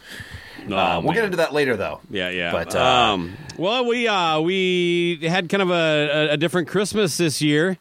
Oh, 0.70 0.76
Uh, 0.76 1.00
we'll 1.02 1.14
get 1.14 1.24
into 1.24 1.38
that 1.38 1.52
later, 1.52 1.76
though. 1.76 2.00
Yeah, 2.10 2.30
yeah. 2.30 2.52
But, 2.52 2.76
uh, 2.76 2.84
um, 2.84 3.36
well, 3.56 3.86
we 3.86 4.06
uh, 4.06 4.40
we 4.40 5.18
had 5.22 5.48
kind 5.48 5.62
of 5.62 5.70
a, 5.70 6.28
a, 6.32 6.36
different 6.36 6.68
Christmas 6.68 7.16
this 7.16 7.40
year 7.42 7.78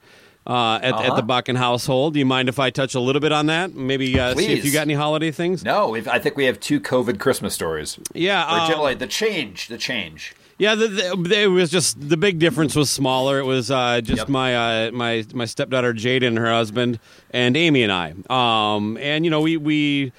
uh, 0.47 0.79
at, 0.81 0.95
at 0.95 1.15
the 1.15 1.21
Buckin 1.21 1.55
household. 1.55 2.13
Do 2.13 2.19
you 2.19 2.25
mind 2.25 2.50
if 2.50 2.59
I 2.59 2.69
touch 2.69 2.95
a 2.95 3.00
little 3.00 3.19
bit 3.19 3.31
on 3.31 3.47
that? 3.47 3.74
Maybe 3.75 4.19
uh, 4.19 4.33
see 4.36 4.53
if 4.53 4.65
you 4.65 4.71
got 4.71 4.81
any 4.81 4.93
holiday 4.93 5.31
things. 5.31 5.63
No, 5.63 5.95
I 5.95 6.17
think 6.19 6.36
we 6.38 6.45
have 6.45 6.59
two 6.59 6.79
COVID 6.79 7.19
Christmas 7.19 7.53
stories. 7.53 8.00
Yeah, 8.13 8.43
Or 8.45 8.62
um, 8.62 8.67
generally, 8.69 8.95
the 8.95 9.07
change, 9.07 9.67
the 9.67 9.77
change. 9.77 10.33
Yeah, 10.59 10.73
the, 10.73 10.87
the, 10.87 11.41
it 11.41 11.47
was 11.47 11.69
just 11.69 12.09
the 12.09 12.17
big 12.17 12.39
difference 12.39 12.75
was 12.75 12.89
smaller. 12.89 13.37
It 13.39 13.45
was 13.45 13.69
uh, 13.69 14.01
just 14.01 14.21
Yep. 14.21 14.29
my 14.29 14.87
uh, 14.87 14.91
my 14.91 15.23
my 15.33 15.45
stepdaughter 15.45 15.93
Jade 15.93 16.23
and 16.23 16.35
her 16.37 16.51
husband, 16.51 16.99
and 17.29 17.55
Amy 17.55 17.83
and 17.83 17.91
I. 17.91 18.13
Um, 18.29 18.97
and 18.97 19.23
you 19.23 19.29
know 19.29 19.41
we 19.41 19.57
we 19.57 20.11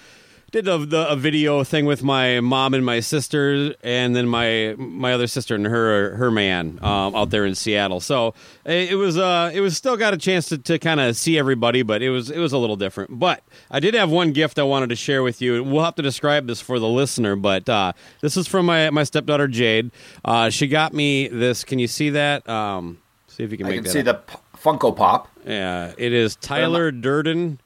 did 0.51 0.67
a, 0.67 0.79
the, 0.79 1.11
a 1.11 1.17
video 1.17 1.63
thing 1.63 1.85
with 1.85 2.03
my 2.03 2.41
mom 2.41 2.73
and 2.75 2.85
my 2.85 3.01
sister, 3.01 3.75
and 3.83 4.17
then 4.17 4.27
my 4.27 4.75
my 4.79 5.13
other 5.13 5.27
sister 5.27 5.55
and 5.55 5.67
her 5.67 6.17
her 6.17 6.31
man 6.31 6.79
um, 6.83 7.15
out 7.15 7.31
there 7.31 7.45
in 7.45 7.55
Seattle. 7.55 8.01
So 8.01 8.35
it, 8.65 8.93
it 8.93 8.95
was 8.95 9.19
uh 9.19 9.51
it 9.53 9.61
was 9.61 9.77
still 9.77 9.97
got 9.97 10.15
a 10.15 10.17
chance 10.17 10.49
to, 10.49 10.59
to 10.59 10.79
kind 10.79 11.01
of 11.01 11.17
see 11.17 11.39
everybody, 11.39 11.83
but 11.83 12.03
it 12.03 12.11
was 12.11 12.31
it 12.31 12.39
was 12.39 12.53
a 12.53 12.59
little 12.59 12.77
different. 12.77 13.19
But 13.19 13.43
I 13.71 13.81
did 13.81 13.95
have 13.95 14.11
one 14.11 14.33
gift 14.33 14.59
I 14.59 14.63
wanted 14.63 14.89
to 14.89 14.97
share 14.97 15.23
with 15.23 15.43
you. 15.43 15.63
We'll 15.63 15.85
have 15.85 15.97
to 15.97 16.03
describe 16.03 16.47
this 16.47 16.61
for 16.61 16.79
the 16.79 16.89
listener, 16.89 17.37
but 17.37 17.69
uh, 17.69 17.93
this 18.21 18.37
is 18.37 18.49
from 18.49 18.67
my 18.67 18.91
my 18.91 19.05
stepdaughter 19.05 19.49
Jade. 19.49 19.91
Uh, 20.25 20.51
she 20.51 20.67
got 20.67 20.95
me 20.95 21.29
this. 21.29 21.65
Can 21.65 21.79
you 21.79 21.87
see 21.89 22.11
that? 22.11 22.49
Um, 22.49 22.99
see 23.27 23.45
if 23.45 23.53
you 23.53 23.59
can 23.59 23.67
I 23.67 23.71
make 23.71 23.83
can 23.83 23.93
see 23.93 24.01
out. 24.01 24.05
the 24.07 24.15
p- 24.15 24.39
Funko 24.57 24.97
Pop. 24.97 25.29
Yeah, 25.47 25.93
it 25.99 26.13
is 26.13 26.37
Tyler 26.37 26.91
Durden 26.91 27.61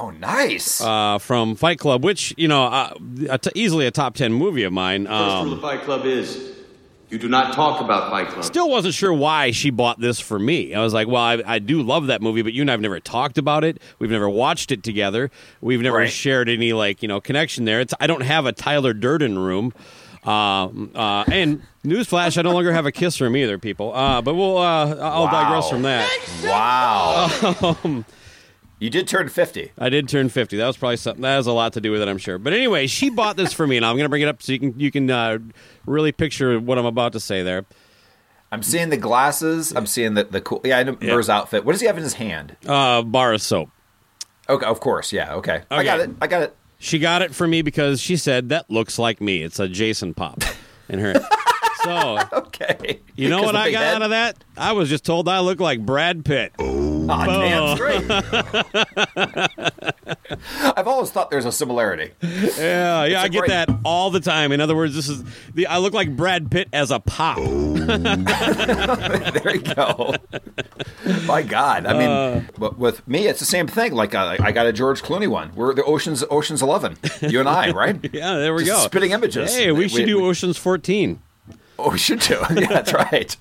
Oh, 0.00 0.10
nice. 0.10 0.80
uh, 0.80 1.18
from 1.18 1.54
Fight 1.56 1.78
Club, 1.78 2.04
which 2.04 2.32
you 2.36 2.46
know, 2.48 2.64
uh, 2.64 2.94
a 3.30 3.38
t- 3.38 3.50
easily 3.54 3.86
a 3.86 3.90
top 3.90 4.14
ten 4.14 4.32
movie 4.32 4.62
of 4.64 4.72
mine. 4.72 5.06
First 5.06 5.12
rule 5.18 5.20
Um, 5.20 5.52
of 5.54 5.60
Fight 5.60 5.82
Club 5.82 6.06
is 6.06 6.52
you 7.10 7.18
do 7.18 7.28
not 7.28 7.54
talk 7.54 7.80
about 7.80 8.10
Fight 8.10 8.28
Club. 8.28 8.44
still 8.44 8.68
wasn't 8.68 8.94
sure 8.94 9.12
why 9.12 9.50
she 9.50 9.70
bought 9.70 9.98
this 9.98 10.20
for 10.20 10.38
me. 10.38 10.74
I 10.74 10.82
was 10.82 10.92
like, 10.94 11.08
well, 11.08 11.22
I, 11.22 11.42
I 11.46 11.58
do 11.58 11.82
love 11.82 12.08
that 12.08 12.20
movie, 12.22 12.42
but 12.42 12.52
you 12.52 12.60
and 12.62 12.70
I've 12.70 12.80
never 12.82 13.00
talked 13.00 13.38
about 13.38 13.64
it. 13.64 13.80
We've 13.98 14.10
never 14.10 14.28
watched 14.28 14.70
it 14.70 14.82
together. 14.82 15.30
We've 15.60 15.80
never 15.80 15.96
Right. 15.98 16.10
shared 16.10 16.48
any 16.48 16.72
like 16.74 17.02
you 17.02 17.08
know 17.08 17.20
connection 17.20 17.64
there. 17.64 17.80
It's 17.80 17.94
I 17.98 18.06
don't 18.06 18.22
have 18.22 18.46
a 18.46 18.52
Tyler 18.52 18.92
Durden 18.94 19.38
room. 19.38 19.72
Um, 20.24 20.90
uh, 20.94 21.24
and 21.32 21.62
newsflash, 21.84 22.36
I 22.36 22.42
no 22.42 22.52
longer 22.52 22.72
have 22.72 22.84
a 22.86 22.92
kiss 22.92 23.20
room 23.20 23.36
either, 23.36 23.56
people. 23.58 23.94
Uh, 23.94 24.20
but 24.20 24.34
we'll 24.34 24.58
uh, 24.58 24.94
I'll 24.96 25.24
Wow. 25.24 25.30
digress 25.30 25.70
from 25.70 25.82
that. 25.82 26.06
wow. 26.44 28.04
you 28.78 28.90
did 28.90 29.08
turn 29.08 29.28
50. 29.28 29.72
I 29.78 29.88
did 29.88 30.08
turn 30.08 30.28
fifty. 30.28 30.56
That 30.56 30.66
was 30.66 30.76
probably 30.76 30.96
something 30.96 31.22
that 31.22 31.34
has 31.36 31.46
a 31.46 31.52
lot 31.52 31.72
to 31.74 31.80
do 31.80 31.90
with 31.90 32.00
it, 32.02 32.08
I'm 32.08 32.18
sure. 32.18 32.38
But 32.38 32.52
anyway, 32.52 32.86
she 32.86 33.10
bought 33.10 33.36
this 33.36 33.52
for 33.52 33.66
me, 33.66 33.76
and 33.76 33.84
I'm 33.84 33.96
going 33.96 34.04
to 34.04 34.08
bring 34.08 34.22
it 34.22 34.28
up 34.28 34.42
so 34.42 34.52
you 34.52 34.58
can 34.60 34.78
you 34.78 34.90
can 34.90 35.10
uh, 35.10 35.38
really 35.86 36.12
picture 36.12 36.58
what 36.60 36.78
I'm 36.78 36.86
about 36.86 37.12
to 37.14 37.20
say 37.20 37.42
there. 37.42 37.64
I'm 38.50 38.62
seeing 38.62 38.88
the 38.88 38.96
glasses. 38.96 39.74
I'm 39.76 39.84
seeing 39.86 40.14
the, 40.14 40.24
the 40.24 40.40
cool. 40.40 40.60
Yeah, 40.64 40.78
I 40.78 40.82
know 40.84 40.92
Burr's 40.92 41.28
outfit. 41.28 41.64
What 41.64 41.72
does 41.72 41.80
he 41.82 41.86
have 41.86 41.96
in 41.98 42.02
his 42.02 42.14
hand? 42.14 42.56
Uh, 42.66 43.02
bar 43.02 43.34
of 43.34 43.42
soap. 43.42 43.70
Okay, 44.48 44.64
of 44.64 44.80
course. 44.80 45.12
Yeah, 45.12 45.34
okay. 45.34 45.62
I 45.70 45.84
got 45.84 46.00
it. 46.00 46.10
I 46.22 46.26
got 46.28 46.42
it. 46.42 46.56
She 46.78 46.98
got 46.98 47.20
it 47.22 47.34
for 47.34 47.46
me 47.46 47.60
because 47.62 48.00
she 48.00 48.16
said 48.16 48.48
that 48.50 48.70
looks 48.70 48.98
like 48.98 49.20
me. 49.20 49.42
It's 49.42 49.58
a 49.58 49.68
Jason 49.68 50.14
pop 50.14 50.42
in 50.88 50.98
her. 51.00 51.12
so 51.82 52.18
Okay. 52.32 53.00
you 53.16 53.28
know 53.28 53.38
'Cause 53.38 53.46
what 53.46 53.56
I 53.56 53.70
got 53.72 53.82
head? 53.82 53.94
out 53.96 54.02
of 54.02 54.10
that? 54.10 54.42
I 54.56 54.72
was 54.72 54.88
just 54.88 55.04
told 55.04 55.28
I 55.28 55.40
look 55.40 55.60
like 55.60 55.84
Brad 55.84 56.24
Pitt. 56.24 56.52
Aw, 57.08 57.26
damn 57.26 57.76
straight. 57.76 58.04
I've 60.76 60.86
always 60.86 61.10
thought 61.10 61.30
there's 61.30 61.44
a 61.46 61.52
similarity. 61.52 62.12
Yeah, 62.22 63.04
yeah, 63.04 63.22
I 63.22 63.28
get 63.28 63.38
great- 63.40 63.48
that 63.50 63.68
all 63.84 64.10
the 64.10 64.20
time. 64.20 64.52
In 64.52 64.60
other 64.60 64.76
words, 64.76 64.94
this 64.94 65.08
is 65.08 65.22
the 65.54 65.66
I 65.66 65.78
look 65.78 65.94
like 65.94 66.14
Brad 66.16 66.50
Pitt 66.50 66.68
as 66.72 66.90
a 66.90 67.00
pop. 67.00 67.36
there 67.38 67.46
you 69.56 69.62
go. 69.74 70.14
My 71.26 71.42
God, 71.42 71.86
I 71.86 71.92
mean, 71.94 72.08
Uh. 72.08 72.42
but 72.58 72.78
with 72.78 73.06
me, 73.08 73.26
it's 73.26 73.38
the 73.40 73.44
same 73.46 73.66
thing. 73.66 73.94
Like 73.94 74.14
uh, 74.14 74.36
I 74.40 74.52
got 74.52 74.66
a 74.66 74.72
George 74.72 75.02
Clooney 75.02 75.28
one. 75.28 75.52
We're 75.54 75.74
the 75.74 75.84
Ocean's 75.84 76.24
Ocean's 76.30 76.62
Eleven. 76.62 76.96
You 77.22 77.40
and 77.40 77.48
I, 77.48 77.70
right? 77.72 77.98
Yeah, 78.18 78.36
there 78.38 78.54
we 78.54 78.64
Just 78.64 78.82
go. 78.82 78.86
spitting 78.86 79.12
images. 79.12 79.54
Hey, 79.54 79.70
we, 79.70 79.80
We- 79.80 79.88
should 79.88 80.06
do 80.06 80.16
we- 80.20 80.28
Ocean's 80.28 80.56
14. 80.58 81.20
Oh, 81.78 81.90
we 81.92 81.98
should 81.98 82.20
do. 82.20 82.34
yeah, 82.54 82.66
that's 82.66 82.92
right. 82.92 83.36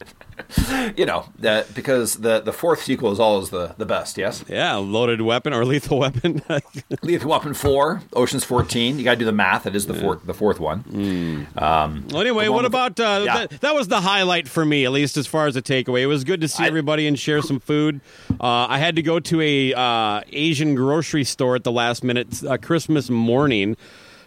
you 0.96 1.06
know, 1.08 1.26
that 1.40 1.74
because 1.74 2.18
the 2.18 2.40
the 2.40 2.54
fourth 2.54 2.84
sequel 2.84 3.12
is 3.12 3.20
always 3.20 3.50
the 3.50 3.74
the 3.80 3.86
best. 3.86 4.18
Yes, 4.18 4.46
Yeah, 4.48 4.76
loaded 4.76 5.22
weapon 5.22 5.52
or 5.54 5.66
lethal 5.66 5.98
weapon. 6.00 6.44
Lethal 7.02 7.32
Weapon 7.32 7.54
four, 7.56 8.04
Ocean's 8.14 8.44
fourteen. 8.44 9.00
You 9.00 9.04
got 9.04 9.14
to 9.14 9.18
do 9.18 9.26
the 9.26 9.32
math. 9.32 9.66
It 9.66 9.76
is 9.76 9.88
the 9.88 9.96
fourth 9.96 10.26
the 10.26 10.36
fourth 10.36 10.60
one. 10.60 11.48
Um, 11.58 12.06
Well, 12.12 12.22
anyway, 12.22 12.48
what 12.50 12.66
about 12.66 13.00
uh, 13.00 13.24
Yeah. 13.26 13.48
that, 13.48 13.62
that? 13.62 13.74
was 13.76 13.88
the 13.88 14.02
highlight 14.02 14.48
for 14.48 14.64
me, 14.64 14.86
at 14.86 14.92
least 14.92 15.18
as 15.18 15.26
far 15.26 15.48
as 15.48 15.56
a 15.56 15.62
takeaway. 15.62 16.02
It 16.02 16.08
was 16.08 16.24
good 16.24 16.42
to 16.42 16.48
see 16.48 16.64
I- 16.64 16.68
everybody 16.68 17.08
and 17.08 17.18
share 17.18 17.42
some 17.42 17.60
food. 17.60 18.00
Uh, 18.40 18.68
I 18.70 18.78
had 18.78 18.96
to 18.98 19.02
go 19.02 19.20
to 19.20 19.42
a 19.42 19.74
uh, 19.74 20.22
Asian 20.32 20.76
grocery 20.76 21.24
store 21.24 21.56
at 21.56 21.64
the 21.64 21.72
last 21.72 22.04
minute, 22.04 22.44
uh, 22.48 22.58
Christmas 22.58 23.10
morning, 23.10 23.76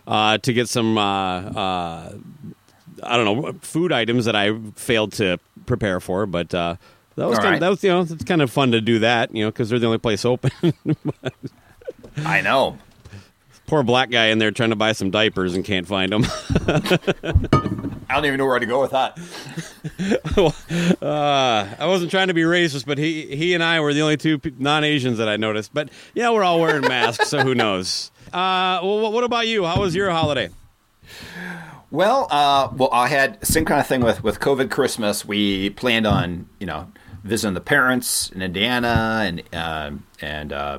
uh, 0.08 0.38
to 0.38 0.52
get 0.52 0.68
some. 0.68 0.98
I 3.02 3.16
don't 3.16 3.24
know 3.42 3.52
food 3.62 3.92
items 3.92 4.24
that 4.26 4.36
I 4.36 4.56
failed 4.74 5.12
to 5.14 5.38
prepare 5.66 6.00
for, 6.00 6.26
but 6.26 6.52
uh, 6.54 6.76
that 7.16 7.28
was 7.28 7.38
All 7.38 7.44
kind 7.44 7.54
of, 7.56 7.60
right. 7.60 7.60
that 7.60 7.68
was 7.68 7.84
you 7.84 7.90
know 7.90 8.00
it's 8.00 8.24
kind 8.24 8.42
of 8.42 8.50
fun 8.50 8.72
to 8.72 8.80
do 8.80 9.00
that, 9.00 9.34
you 9.34 9.44
know, 9.44 9.50
because 9.50 9.68
they're 9.70 9.78
the 9.78 9.86
only 9.86 9.98
place 9.98 10.24
open. 10.24 10.50
I 12.18 12.40
know. 12.40 12.78
Poor 13.66 13.82
black 13.84 14.10
guy 14.10 14.26
in 14.26 14.38
there 14.38 14.50
trying 14.50 14.70
to 14.70 14.76
buy 14.76 14.90
some 14.92 15.10
diapers 15.12 15.54
and 15.54 15.64
can't 15.64 15.86
find 15.86 16.10
them. 16.12 16.24
I 16.66 18.14
don't 18.16 18.24
even 18.24 18.38
know 18.38 18.46
where 18.46 18.58
to 18.58 18.66
go 18.66 18.80
with 18.80 18.90
that. 18.90 19.16
Uh, 21.00 21.68
I 21.78 21.86
wasn't 21.86 22.10
trying 22.10 22.28
to 22.28 22.34
be 22.34 22.42
racist, 22.42 22.84
but 22.84 22.98
he 22.98 23.36
he 23.36 23.54
and 23.54 23.62
I 23.62 23.78
were 23.78 23.94
the 23.94 24.00
only 24.00 24.16
two 24.16 24.40
non-Asians 24.58 25.18
that 25.18 25.28
I 25.28 25.36
noticed. 25.36 25.72
But 25.72 25.90
yeah, 26.14 26.30
we're 26.30 26.42
all 26.42 26.58
wearing 26.60 26.82
masks, 26.82 27.28
so 27.28 27.38
who 27.40 27.54
knows? 27.54 28.10
Uh, 28.32 28.80
well, 28.82 29.12
what 29.12 29.22
about 29.22 29.46
you? 29.46 29.64
How 29.64 29.80
was 29.80 29.94
your 29.94 30.10
holiday? 30.10 30.48
Well, 31.90 32.28
uh, 32.30 32.68
well, 32.76 32.90
I 32.92 33.08
had 33.08 33.44
same 33.44 33.64
kind 33.64 33.80
of 33.80 33.86
thing 33.86 34.00
with 34.00 34.22
with 34.22 34.38
COVID 34.38 34.70
Christmas. 34.70 35.24
We 35.24 35.70
planned 35.70 36.06
on 36.06 36.48
you 36.60 36.66
know 36.66 36.92
visiting 37.24 37.54
the 37.54 37.60
parents 37.60 38.30
in 38.30 38.42
Indiana 38.42 39.22
and 39.24 39.42
uh, 39.52 39.90
and 40.20 40.52
uh, 40.52 40.78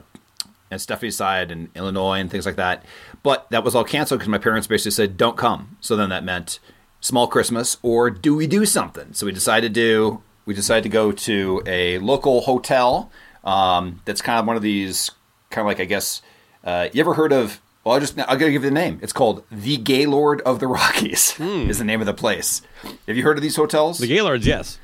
and 0.71 0.81
Stephanie's 0.81 1.17
side 1.17 1.51
in 1.51 1.69
Illinois 1.75 2.19
and 2.19 2.31
things 2.31 2.45
like 2.45 2.55
that. 2.55 2.85
But 3.23 3.49
that 3.51 3.63
was 3.63 3.75
all 3.75 3.83
canceled 3.83 4.21
because 4.21 4.29
my 4.29 4.37
parents 4.37 4.67
basically 4.67 4.91
said 4.91 5.17
don't 5.17 5.35
come. 5.37 5.75
So 5.81 5.97
then 5.97 6.09
that 6.09 6.23
meant 6.23 6.59
small 7.01 7.27
Christmas 7.27 7.77
or 7.81 8.09
do 8.09 8.33
we 8.35 8.47
do 8.47 8.65
something? 8.65 9.13
So 9.13 9.25
we 9.25 9.33
decided 9.33 9.73
to 9.73 9.81
do 9.81 10.23
we 10.45 10.53
decided 10.53 10.83
to 10.83 10.89
go 10.89 11.11
to 11.11 11.61
a 11.65 11.97
local 11.99 12.41
hotel 12.41 13.11
um, 13.43 14.01
that's 14.05 14.21
kind 14.21 14.39
of 14.39 14.47
one 14.47 14.55
of 14.55 14.61
these 14.61 15.11
kind 15.49 15.65
of 15.65 15.67
like 15.67 15.81
I 15.81 15.85
guess 15.85 16.21
uh, 16.63 16.87
you 16.93 17.01
ever 17.01 17.15
heard 17.15 17.33
of 17.33 17.59
well, 17.83 17.95
I'll 17.95 17.99
just 17.99 18.17
I 18.19 18.23
gotta 18.23 18.37
give 18.51 18.53
you 18.53 18.59
the 18.59 18.71
name. 18.71 18.99
It's 19.01 19.13
called 19.13 19.43
the 19.51 19.77
Gaylord 19.77 20.41
of 20.41 20.59
the 20.59 20.67
Rockies. 20.67 21.35
Is 21.39 21.79
the 21.79 21.85
name 21.85 21.99
of 21.99 22.05
the 22.05 22.13
place. 22.13 22.61
Have 23.07 23.17
you 23.17 23.23
heard 23.23 23.37
of 23.37 23.41
these 23.43 23.55
hotels? 23.55 23.97
The 23.99 24.07
Gaylords, 24.07 24.45
yes. 24.45 24.79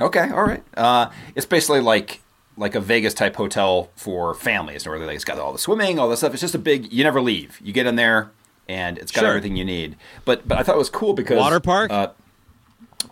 Okay, 0.00 0.30
all 0.30 0.44
right. 0.44 0.62
Uh, 0.76 1.10
it's 1.34 1.46
basically 1.46 1.80
like 1.80 2.20
like 2.56 2.74
a 2.74 2.80
Vegas 2.80 3.14
type 3.14 3.36
hotel 3.36 3.90
for 3.96 4.34
families, 4.34 4.86
where 4.86 4.98
like 4.98 5.14
it's 5.14 5.24
got 5.24 5.38
all 5.38 5.52
the 5.52 5.58
swimming, 5.58 5.98
all 5.98 6.08
this 6.08 6.20
stuff. 6.20 6.32
It's 6.32 6.40
just 6.40 6.54
a 6.54 6.58
big. 6.58 6.92
You 6.92 7.04
never 7.04 7.20
leave. 7.20 7.60
You 7.62 7.72
get 7.72 7.86
in 7.86 7.96
there, 7.96 8.30
and 8.68 8.98
it's 8.98 9.12
got 9.12 9.20
Sure. 9.22 9.28
everything 9.30 9.56
you 9.56 9.64
need. 9.64 9.96
But 10.24 10.46
but 10.46 10.58
I 10.58 10.62
thought 10.62 10.74
it 10.74 10.78
was 10.78 10.90
cool 10.90 11.14
because 11.14 11.38
Water 11.38 11.60
park? 11.60 11.90
uh, 11.92 12.08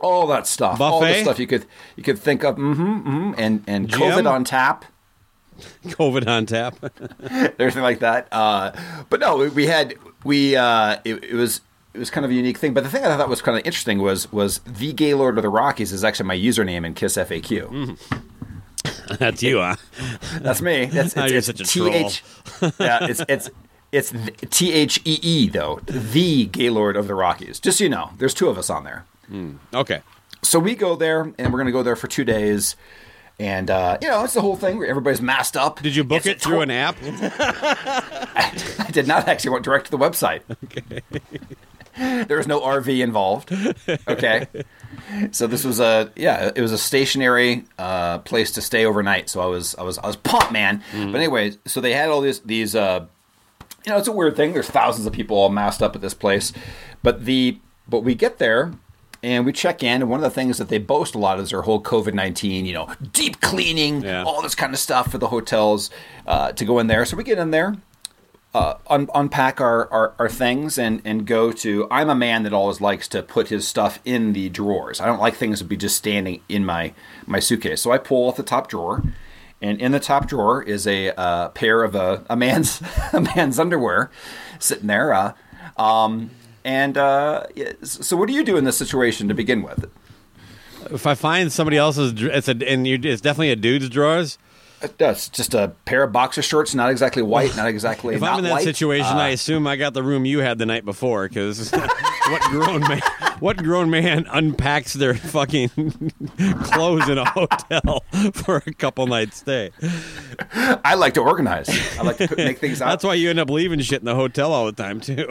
all 0.01 0.27
that 0.29 0.47
stuff, 0.47 0.81
all 0.81 1.01
the 1.01 1.15
stuff 1.23 1.39
you 1.39 1.47
could 1.47 1.65
you 1.97 2.03
could 2.03 2.19
think 2.19 2.45
of, 2.45 2.57
mm-hmm, 2.57 2.83
mm-hmm, 2.83 3.33
and 3.39 3.65
and 3.67 3.89
Gym? 3.89 4.01
COVID 4.01 4.31
on 4.31 4.45
tap. 4.45 4.85
COVID 5.87 6.27
on 6.27 6.47
tap. 6.47 6.77
everything 7.59 7.83
like 7.83 8.01
that. 8.01 8.29
Uh, 8.33 8.73
but 9.11 9.21
no, 9.21 9.37
we- 9.49 9.67
had 9.67 9.95
we 10.25 10.57
uh, 10.57 10.99
it, 11.05 11.25
it 11.25 11.35
was 11.35 11.61
it 11.95 11.99
was 11.99 12.11
kind 12.11 12.25
of 12.25 12.31
a 12.31 12.35
unique 12.35 12.59
thing. 12.59 12.75
But 12.75 12.85
the 12.85 12.91
thing 12.91 13.05
I 13.05 13.17
thought 13.17 13.29
was 13.29 13.43
kind 13.43 13.59
of 13.59 13.65
interesting 13.67 13.99
was 14.01 14.31
was 14.33 14.59
the 14.67 14.93
Gaylord 14.93 15.39
of 15.39 15.43
the 15.43 15.49
Rockies 15.49 15.93
is 15.93 16.05
actually 16.05 16.27
my 16.27 16.37
username 16.37 16.85
in 16.87 16.95
Kiss 16.95 17.17
FAQ. 17.17 17.69
Mm-hmm. 17.69 19.15
That's 19.19 19.43
you, 19.43 19.59
huh? 19.61 19.77
That's 20.41 20.61
me. 20.63 20.87
That's 20.87 21.17
Oh, 21.17 21.25
you're 21.27 21.39
it's 21.39 21.47
such 21.47 21.61
a 21.61 21.65
TH 21.65 22.23
yeah, 22.79 23.07
it's 23.09 23.23
it's 23.29 23.51
it's 23.93 24.13
T 24.51 24.73
H 24.73 25.01
E 25.05 25.19
E 25.23 25.49
though. 25.49 25.81
The 25.87 26.47
Gaylord 26.47 26.97
of 26.97 27.07
the 27.07 27.15
Rockies. 27.15 27.61
Just 27.61 27.79
so 27.79 27.85
you 27.85 27.91
know, 27.91 28.11
there's 28.19 28.35
two 28.35 28.49
of 28.49 28.59
us 28.59 28.69
on 28.71 28.85
there. 28.85 29.05
Okay. 29.75 30.03
So 30.43 30.59
we 30.61 30.75
go 30.77 30.95
there, 30.95 31.23
and 31.23 31.53
we're 31.53 31.59
going 31.59 31.67
to 31.67 31.73
go 31.73 31.83
there 31.83 31.97
for 31.97 32.07
two 32.07 32.25
days. 32.25 32.77
And 33.39 33.71
uh, 33.71 33.99
you 34.01 34.09
know, 34.09 34.25
it's 34.25 34.33
the 34.35 34.41
whole 34.41 34.57
thing 34.57 34.79
where 34.79 34.89
everybody's 34.89 35.21
masked 35.21 35.57
up. 35.57 35.83
Did 35.83 35.95
you 35.95 36.05
book 36.05 36.19
It's 36.19 36.27
it 36.27 36.41
through 36.41 36.63
an 36.63 36.71
app? 36.71 36.97
I 37.03 38.89
did 38.93 39.07
not 39.07 39.29
actually 39.29 39.51
went 39.51 39.65
direct 39.65 39.87
to 39.87 39.91
the 39.91 39.99
website. 39.99 40.41
Okay. 40.65 42.25
there 42.27 42.37
was 42.39 42.47
no 42.47 42.61
RV 42.61 43.01
involved. 43.03 43.53
Okay. 44.09 44.47
so 45.33 45.47
this 45.47 45.65
was 45.65 45.81
a 45.81 46.11
yeah, 46.17 46.51
it 46.55 46.61
was 46.63 46.73
a 46.73 46.79
stationary 46.79 47.65
uh, 47.79 48.19
place 48.21 48.53
to 48.53 48.63
stay 48.63 48.87
overnight. 48.87 49.29
So 49.29 49.41
I 49.43 49.47
was 49.47 49.75
I 49.75 49.83
was 49.83 49.99
I 49.99 50.07
was 50.07 50.17
pumped, 50.17 50.53
man. 50.53 50.83
But 50.93 51.17
anyway, 51.17 51.53
so 51.67 51.81
they 51.83 51.93
had 51.93 52.09
all 52.09 52.23
these 52.23 52.41
these 52.41 52.75
uh, 52.75 53.07
you 53.85 53.93
know, 53.93 53.99
it's 53.99 54.09
a 54.09 54.13
weird 54.13 54.35
thing. 54.35 54.53
There's 54.55 54.69
thousands 54.69 55.07
of 55.07 55.13
people 55.13 55.37
all 55.37 55.49
massed 55.51 55.83
up 55.83 55.95
at 55.95 56.01
this 56.01 56.15
place, 56.15 56.53
but 57.03 57.25
the 57.27 57.59
but 57.87 58.01
we 58.01 58.15
get 58.15 58.39
there 58.39 58.73
and 59.27 59.45
we 59.45 59.53
check 59.53 59.83
in, 59.83 60.03
and 60.03 60.09
one 60.11 60.21
of 60.21 60.25
the 60.25 60.31
things 60.31 60.59
that 60.59 60.69
they 60.69 60.79
boast 60.79 61.15
a 61.15 61.19
lot 61.19 61.41
is 61.41 61.51
their 61.51 61.63
whole 61.63 61.83
COVID 61.83 62.15
nineteen, 62.15 62.65
you 62.65 62.73
know, 62.75 62.89
deep 63.13 63.41
cleaning, 63.41 64.03
Yeah. 64.03 64.23
all 64.25 64.41
this 64.41 64.55
kind 64.55 64.73
of 64.73 64.79
stuff 64.79 65.11
for 65.11 65.19
the 65.19 65.29
hotels 65.29 65.91
uh, 66.27 66.53
to 66.53 66.65
go 66.65 66.79
in 66.79 66.87
there. 66.87 67.05
So 67.05 67.17
we 67.17 67.25
get 67.25 67.39
in 67.39 67.51
there, 67.51 67.75
uh, 68.55 68.75
un- 68.87 69.09
unpack 69.15 69.61
our, 69.61 69.91
our, 69.93 70.15
our 70.19 70.29
things, 70.29 70.79
and 70.79 71.03
and 71.05 71.27
go 71.27 71.51
to. 71.53 71.89
I'm 71.91 72.09
a 72.09 72.15
man 72.15 72.45
that 72.45 72.53
always 72.53 72.81
likes 72.81 73.09
to 73.09 73.23
put 73.23 73.49
his 73.49 73.67
stuff 73.67 73.99
in 74.05 74.33
the 74.33 74.49
drawers. 74.49 75.01
I 75.01 75.07
don't 75.07 75.21
like 75.21 75.35
things 75.35 75.59
to 75.59 75.65
be 75.65 75.77
just 75.77 75.97
standing 75.97 76.41
in 76.49 76.65
my 76.65 76.95
my 77.27 77.41
suitcase. 77.41 77.83
So 77.83 77.91
I 77.91 77.99
pull 77.99 78.29
off 78.29 78.37
the 78.37 78.43
top 78.43 78.69
drawer. 78.69 79.03
And 79.63 79.81
in 79.81 79.91
the 79.93 80.01
top 80.01 80.29
drawer 80.29 80.63
is 80.63 80.87
a 80.87 81.19
uh, 81.19 81.49
pair 81.49 81.83
of 81.83 81.95
a, 81.95 82.25
a 82.29 82.37
man's 82.37 82.83
a 83.15 83.21
man's 83.23 83.59
underwear 83.59 84.11
sitting 84.59 84.87
there. 84.87 85.15
Uh, 85.15 85.33
um, 85.79 86.31
and 86.67 86.99
uh, 86.99 87.47
so, 87.85 88.17
what 88.17 88.27
do 88.27 88.35
you 88.35 88.45
do 88.45 88.57
in 88.57 88.65
this 88.65 88.77
situation 88.77 89.29
to 89.29 89.35
begin 89.35 89.63
with? 89.63 89.89
If 90.91 91.07
I 91.07 91.15
find 91.15 91.51
somebody 91.53 91.77
else's, 91.77 92.13
it's 92.21 92.49
a 92.49 92.69
and 92.69 92.87
you, 92.87 92.99
it's 93.03 93.23
definitely 93.23 93.51
a 93.53 93.57
dude's 93.57 93.89
drawers. 93.89 94.37
That's 94.99 95.29
just 95.29 95.55
a 95.55 95.73
pair 95.85 96.03
of 96.03 96.13
boxer 96.13 96.43
shorts, 96.43 96.75
not 96.75 96.91
exactly 96.91 97.23
white, 97.23 97.57
not 97.57 97.67
exactly. 97.67 98.15
If 98.17 98.21
not 98.21 98.33
I'm 98.33 98.39
in 98.41 98.45
that 98.45 98.51
white. 98.53 98.65
situation, 98.65 99.17
Uh, 99.17 99.21
I 99.21 99.29
assume 99.29 99.67
I 99.67 99.77
got 99.77 99.95
the 99.95 100.03
room 100.03 100.25
you 100.27 100.41
had 100.41 100.59
the 100.59 100.67
night 100.67 100.85
before. 100.85 101.29
Because 101.29 101.71
what 102.29 102.43
grown 102.51 102.81
man, 102.81 103.01
what 103.41 103.57
grown 103.59 103.91
man 103.91 104.27
unpacks 104.31 104.93
their 104.95 105.15
fucking 105.15 105.69
clothes 106.63 107.09
in 107.09 107.19
a 107.19 107.29
hotel 107.29 108.05
for 108.33 108.63
a 108.67 108.75
couple 108.75 109.07
nights 109.07 109.39
stay? 109.39 109.71
I 110.53 110.95
like 110.95 111.15
to 111.15 111.21
organize. 111.21 111.69
I 111.99 112.03
like 112.03 112.17
to 112.19 112.37
make 112.37 112.59
things 112.59 112.83
out. 112.83 112.89
That's 112.89 113.05
why 113.05 113.15
you 113.15 113.31
end 113.31 113.39
up 113.39 113.51
leaving 113.51 113.81
shit 113.81 114.01
in 114.01 114.05
the 114.05 114.15
hotel 114.15 114.53
all 114.53 114.67
the 114.67 114.73
time 114.73 115.01
too. 115.01 115.29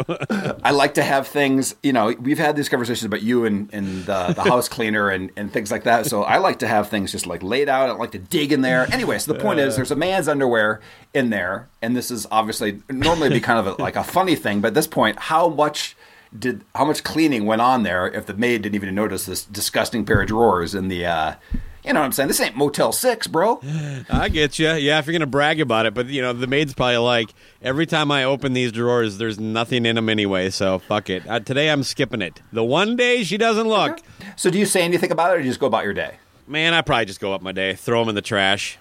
I 0.64 0.72
like 0.72 0.96
to 0.96 1.04
have 1.04 1.28
things, 1.28 1.76
you 1.84 1.94
know, 1.94 2.14
we've 2.20 2.40
had 2.40 2.56
these 2.56 2.70
conversations 2.70 3.06
about 3.06 3.22
you 3.22 3.46
and, 3.46 3.70
and 3.74 4.06
the, 4.06 4.34
the 4.34 4.44
house 4.44 4.70
cleaner 4.70 5.10
and, 5.10 5.32
and 5.36 5.52
things 5.52 5.72
like 5.72 5.84
that. 5.84 6.06
So 6.06 6.24
I 6.24 6.38
like 6.38 6.60
to 6.60 6.68
have 6.68 6.90
things 6.90 7.12
just 7.12 7.28
like 7.28 7.44
laid 7.44 7.70
out. 7.70 7.90
I 7.90 7.94
like 7.94 8.12
to 8.12 8.20
dig 8.20 8.52
in 8.52 8.62
there. 8.62 8.88
Anyway, 8.92 9.18
so 9.20 9.34
the 9.34 9.40
point 9.40 9.60
is 9.60 9.76
there's 9.76 9.92
a 9.92 9.96
man's 9.96 10.28
underwear 10.28 10.82
in 11.14 11.30
there. 11.30 11.68
And 11.82 11.96
this 11.96 12.12
is 12.12 12.28
obviously 12.32 12.82
normally 12.90 13.30
be 13.30 13.40
kind 13.40 13.60
of 13.60 13.80
a, 13.80 13.82
like 13.82 13.96
a 13.96 14.04
funny 14.04 14.36
thing. 14.36 14.62
But 14.62 14.70
at 14.70 14.74
this 14.74 14.88
point, 14.88 15.20
how 15.20 15.50
much 15.50 15.96
did, 16.40 16.64
how 16.76 16.86
much 16.86 17.04
cleaning 17.04 17.46
went 17.46 17.62
on 17.62 17.84
there 17.84 18.08
if 18.08 18.26
the 18.26 18.34
maid 18.34 18.62
didn't 18.64 18.76
even 18.76 18.94
notice 18.96 19.26
this 19.26 19.44
disgusting 19.46 20.06
pair 20.06 20.22
of 20.22 20.28
drawers 20.28 20.74
in 20.76 20.88
the, 20.88 21.06
uh, 21.06 21.36
you 21.84 21.94
know 21.94 22.00
what 22.00 22.06
I'm 22.08 22.12
saying? 22.14 22.28
This 22.30 22.40
ain't 22.42 22.56
Motel 22.56 22.92
6, 22.92 23.28
bro. 23.28 23.62
I 24.10 24.30
get 24.30 24.58
you. 24.58 24.70
Yeah, 24.72 24.98
if 25.00 25.06
you're 25.06 25.14
gonna 25.14 25.28
brag 25.28 25.62
about 25.62 25.86
it, 25.86 25.94
but 25.94 26.08
you 26.08 26.22
know 26.22 26.34
the 26.34 26.48
maid's 26.48 26.74
probably 26.74 26.98
like, 26.98 27.34
every 27.62 27.86
time 27.86 28.12
I 28.12 28.24
open 28.24 28.54
these 28.54 28.72
drawers, 28.72 29.18
there's 29.20 29.40
nothing 29.40 29.86
in 29.86 29.96
them 29.96 30.10
anyway. 30.10 30.50
So 30.50 30.80
fuck 30.80 31.10
it. 31.12 31.28
Uh, 31.28 31.40
today 31.42 31.70
I'm 31.70 31.84
skipping 31.84 32.22
it. 32.24 32.42
The 32.52 32.64
one 32.64 32.96
day 32.96 33.24
she 33.24 33.38
doesn't 33.38 33.68
look, 33.68 34.00
So 34.36 34.50
do 34.50 34.58
you 34.58 34.66
say 34.66 34.82
anything 34.82 35.12
about 35.12 35.32
it 35.32 35.34
or 35.36 35.38
do 35.38 35.44
you 35.44 35.50
just 35.52 35.60
go 35.60 35.68
about 35.68 35.84
your 35.84 35.94
day? 35.94 36.16
man, 36.48 36.74
I 36.76 36.82
probably 36.82 37.06
just 37.06 37.20
go 37.20 37.34
up 37.34 37.42
my 37.42 37.52
day, 37.52 37.74
throw 37.74 38.02
them 38.02 38.10
in 38.10 38.16
the 38.16 38.22
trash, 38.22 38.78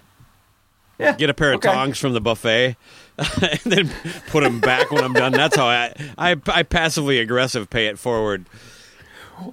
Yeah. 0.99 1.13
get 1.13 1.29
a 1.31 1.33
pair 1.33 1.51
of 1.51 1.57
okay. 1.57 1.71
tongs 1.71 1.97
from 1.99 2.13
the 2.13 2.21
buffet, 2.21 2.75
and 3.41 3.59
then 3.63 3.91
put 4.27 4.43
them 4.43 4.59
back 4.59 4.91
when 4.91 5.03
I'm 5.03 5.13
done. 5.13 5.31
That's 5.31 5.55
how 5.55 5.67
I 5.67 5.93
I, 6.17 6.35
I 6.47 6.63
passively 6.63 7.19
aggressive 7.19 7.69
pay 7.69 7.87
it 7.87 7.97
forward. 7.97 8.45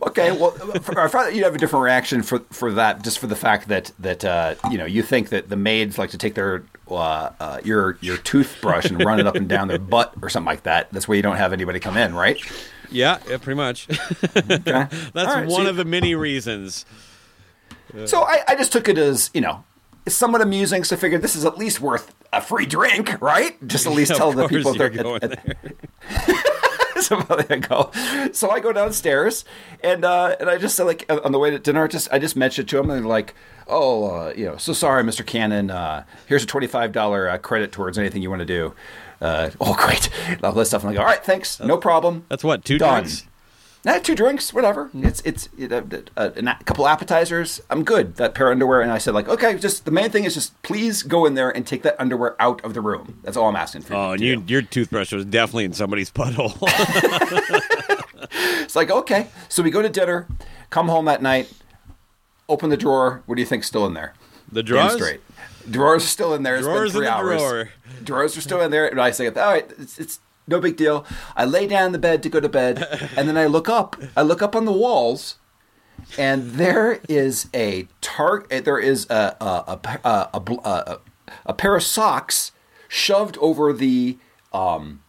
Okay, 0.03 0.31
well, 0.31 0.57
I 0.97 1.09
thought 1.09 1.35
you'd 1.35 1.43
have 1.43 1.57
a 1.57 1.59
different 1.59 1.85
reaction 1.85 2.23
for 2.23 2.41
for 2.51 2.73
that, 2.73 3.03
just 3.03 3.19
for 3.19 3.27
the 3.27 3.37
fact 3.37 3.69
that 3.69 3.91
that 3.99 4.25
uh, 4.25 4.55
you 4.71 4.79
know 4.79 4.85
you 4.85 5.03
think 5.03 5.31
that 5.31 5.49
the 5.49 5.57
maids 5.57 5.99
like 5.99 6.11
to 6.11 6.19
take 6.19 6.35
their 6.35 6.65
uh, 6.89 7.31
uh, 7.41 7.61
your 7.65 7.99
your 8.01 8.17
toothbrush 8.17 8.87
and 8.87 9.05
run 9.05 9.19
it 9.19 9.27
up 9.27 9.35
and 9.35 9.49
down 9.49 9.69
their 9.69 9.79
butt 9.79 10.15
or 10.23 10.29
something 10.29 10.47
like 10.47 10.63
that. 10.65 10.89
That's 10.93 11.09
why 11.09 11.17
you 11.17 11.23
don't 11.23 11.37
have 11.37 11.53
anybody 11.53 11.81
come 11.81 11.97
in, 11.97 12.15
right? 12.15 12.41
Yeah, 12.91 13.19
yeah 13.29 13.39
pretty 13.39 13.57
much. 13.57 13.89
Okay. 14.37 14.87
That's 15.13 15.15
right, 15.15 15.47
one 15.49 15.65
so- 15.65 15.71
of 15.71 15.77
the 15.77 15.85
many 15.85 16.15
reasons. 16.15 16.85
So 18.07 18.23
I, 18.23 18.43
I 18.49 18.55
just 18.55 18.73
took 18.73 18.89
it 18.89 18.97
as 18.97 19.31
you 19.35 19.41
know 19.41 19.65
it's 20.07 20.15
somewhat 20.15 20.41
amusing. 20.41 20.85
So 20.85 20.97
I 20.97 20.99
figured 20.99 21.23
this 21.23 21.37
is 21.37 21.45
at 21.45 21.59
least 21.59 21.81
worth 21.81 22.15
a 22.33 22.41
free 22.41 22.67
drink, 22.67 23.21
right? 23.21 23.57
Just 23.67 23.87
at 23.87 23.93
least 23.93 24.11
Of 24.13 24.17
tell 24.19 24.33
the 24.33 24.49
people 24.49 24.77
you're 24.77 24.91
going 24.91 25.23
at- 25.23 25.45
there. 25.45 26.43
so 27.03 27.25
I 27.29 27.57
go. 27.57 27.91
So 28.33 28.51
I 28.51 28.61
go 28.61 28.73
downstairs 28.73 29.45
and 29.83 30.05
uh, 30.05 30.37
and 30.41 30.49
I 30.49 30.59
just 30.59 30.77
said 30.77 30.85
like 30.85 31.11
on 31.11 31.33
the 31.33 31.39
way 31.39 31.51
to 31.51 31.59
dinner, 31.59 31.85
I 31.85 31.89
just 31.89 32.09
I 32.13 32.19
just 32.19 32.37
mentioned 32.37 32.69
to 32.71 32.79
him 32.79 32.91
and 32.91 33.01
they're 33.01 33.09
like, 33.09 33.35
oh, 33.69 34.05
uh, 34.11 34.33
you 34.37 34.45
know, 34.47 34.57
so 34.57 34.73
sorry, 34.73 35.03
Mr. 35.03 35.25
Cannon. 35.27 35.71
Uh, 35.71 36.05
here's 36.27 36.45
a 36.45 36.47
twenty 36.47 36.67
five 36.67 36.93
dollar 36.93 37.29
uh, 37.29 37.39
credit 37.39 37.73
towards 37.73 37.99
anything 37.99 38.23
you 38.23 38.31
want 38.31 38.41
to 38.41 38.47
do. 38.47 38.75
Uh, 39.21 39.51
oh, 39.61 39.75
great, 39.75 40.09
all 40.43 40.53
this 40.53 40.69
stuff. 40.69 40.83
And 40.83 40.91
I 40.91 40.95
go, 40.95 41.01
all 41.01 41.07
right, 41.07 41.25
thanks, 41.25 41.61
no 41.61 41.77
problem. 41.77 42.25
That's 42.29 42.43
what 42.43 42.65
two 42.65 42.79
Done. 42.79 43.03
drinks. 43.05 43.27
Nah, 43.85 43.99
two 43.99 44.15
drinks, 44.15 44.55
whatever. 44.55 44.91
It's 44.95 45.21
it's 45.23 45.49
it, 45.59 45.73
uh, 45.73 45.83
uh, 46.17 46.31
a 46.37 46.65
couple 46.65 46.87
appetizers. 46.87 47.61
I'm 47.69 47.83
good. 47.83 48.15
That 48.17 48.33
pair 48.33 48.47
of 48.49 48.53
underwear, 48.53 48.81
and 48.81 48.93
I 48.93 48.99
said 48.99 49.13
like, 49.13 49.29
okay, 49.29 49.59
just 49.59 49.85
the 49.85 49.91
main 49.91 50.09
thing 50.11 50.23
is 50.25 50.35
just 50.35 50.61
please 50.63 51.03
go 51.03 51.27
in 51.27 51.35
there 51.35 51.51
and 51.51 51.67
take 51.67 51.83
that 51.83 51.97
underwear 51.99 52.37
out 52.41 52.65
of 52.65 52.75
the 52.75 52.81
room. 52.81 53.19
That's 53.25 53.37
all 53.37 53.49
I'm 53.49 53.57
asking 53.57 53.83
for. 53.83 53.95
Oh, 53.95 54.13
and 54.13 54.21
you, 54.21 54.45
your 54.47 54.63
toothbrush 54.63 55.13
was 55.13 55.25
definitely 55.25 55.65
in 55.65 55.73
somebody's 55.73 56.11
butthole. 56.11 56.57
It's 58.63 58.77
like 58.77 58.91
okay, 58.91 59.27
so 59.49 59.63
we 59.63 59.71
go 59.71 59.83
to 59.83 59.89
dinner, 59.89 60.27
come 60.71 60.89
home 60.89 61.05
that 61.07 61.21
night, 61.21 61.53
open 62.49 62.71
the 62.71 62.77
drawer. 62.77 63.23
What 63.27 63.35
do 63.35 63.43
you 63.43 63.47
think's 63.47 63.67
still 63.67 63.85
in 63.85 63.95
there? 63.95 64.15
the 64.51 64.63
Damn 64.63 64.75
drawers. 64.77 64.95
straight. 64.95 65.21
Drawers 65.71 66.05
are 66.05 66.09
still 66.09 66.35
in 66.35 66.43
there. 66.43 66.57
It's 66.57 66.65
Drawers 66.67 66.93
been 66.93 67.03
in 67.03 67.03
three 67.03 67.07
the 67.07 67.13
hours. 67.13 67.41
drawer. 67.41 67.69
Drawers 68.05 68.37
are 68.37 68.41
still 68.41 68.61
in 68.63 68.71
there, 68.71 68.87
and 68.89 69.01
I 69.01 69.11
say, 69.11 69.27
"All 69.29 69.33
right, 69.35 69.69
it's, 69.79 69.99
it's 69.99 70.21
no 70.47 70.61
big 70.61 70.77
deal." 70.77 71.05
I 71.37 71.45
lay 71.45 71.67
down 71.67 71.87
in 71.87 71.93
the 71.93 71.99
bed 71.99 72.23
to 72.23 72.29
go 72.29 72.41
to 72.41 72.49
bed, 72.49 73.11
and 73.17 73.29
then 73.29 73.37
I 73.37 73.47
look 73.47 73.69
up. 73.69 73.97
I 74.17 74.23
look 74.23 74.43
up 74.43 74.57
on 74.57 74.65
the 74.65 74.73
walls, 74.73 75.37
and 76.19 76.53
there 76.53 77.01
is 77.09 77.49
a 77.55 77.89
tar. 78.01 78.45
There 78.49 78.79
is 78.79 79.07
a 79.11 79.37
a 79.41 79.79
a, 79.85 79.99
a, 80.05 80.31
a, 80.35 80.43
a, 80.65 80.99
a 81.47 81.55
pair 81.55 81.77
of 81.77 81.83
socks 81.83 82.53
shoved 82.89 83.39
over 83.39 83.73
the 83.73 84.19
um 84.53 85.03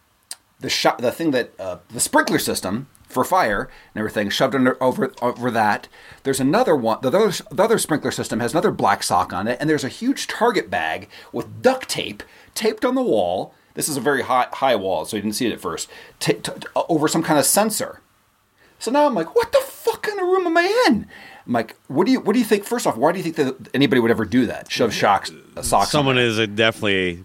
the 0.60 0.70
shot 0.70 0.98
the 0.98 1.12
thing 1.12 1.30
that 1.32 1.52
uh, 1.60 1.78
the 1.90 2.00
sprinkler 2.00 2.38
system 2.38 2.88
for 3.14 3.24
fire 3.24 3.70
and 3.94 4.00
everything 4.00 4.28
shoved 4.30 4.54
under 4.54 4.82
over 4.82 5.12
over 5.22 5.50
that. 5.50 5.88
There's 6.24 6.40
another 6.40 6.74
one. 6.74 6.98
The 7.02 7.08
other 7.08 7.30
the 7.50 7.62
other 7.62 7.78
sprinkler 7.78 8.10
system 8.10 8.40
has 8.40 8.52
another 8.52 8.70
black 8.72 9.02
sock 9.02 9.32
on 9.32 9.46
it, 9.46 9.58
and 9.60 9.70
there's 9.70 9.84
a 9.84 9.88
huge 9.88 10.26
Target 10.26 10.70
bag 10.70 11.08
with 11.32 11.62
duct 11.62 11.88
tape 11.88 12.22
taped 12.54 12.84
on 12.84 12.94
the 12.94 13.02
wall. 13.02 13.54
This 13.74 13.88
is 13.88 13.96
a 13.96 14.00
very 14.00 14.22
high 14.22 14.46
high 14.52 14.76
wall, 14.76 15.04
so 15.04 15.16
you 15.16 15.22
didn't 15.22 15.34
see 15.34 15.46
it 15.46 15.52
at 15.52 15.60
first. 15.60 15.90
Ta- 16.20 16.32
t- 16.42 16.52
over 16.74 17.08
some 17.08 17.22
kind 17.22 17.38
of 17.38 17.44
sensor. 17.44 18.00
So 18.78 18.90
now 18.90 19.06
I'm 19.06 19.14
like, 19.14 19.34
what 19.34 19.52
the 19.52 19.60
fuck 19.60 20.02
kind 20.02 20.20
of 20.20 20.26
room 20.26 20.46
am 20.46 20.56
I 20.56 20.84
in? 20.88 21.06
I'm 21.46 21.52
like, 21.52 21.76
what 21.88 22.06
do 22.06 22.12
you 22.12 22.20
what 22.20 22.32
do 22.32 22.38
you 22.38 22.44
think? 22.44 22.64
First 22.64 22.86
off, 22.86 22.96
why 22.96 23.12
do 23.12 23.18
you 23.18 23.24
think 23.24 23.36
that 23.36 23.68
anybody 23.74 24.00
would 24.00 24.10
ever 24.10 24.24
do 24.24 24.46
that? 24.46 24.70
Shove 24.70 24.94
shocks, 24.94 25.30
uh, 25.56 25.62
socks. 25.62 25.90
Someone 25.90 26.18
is 26.18 26.38
uh, 26.38 26.46
definitely 26.46 27.24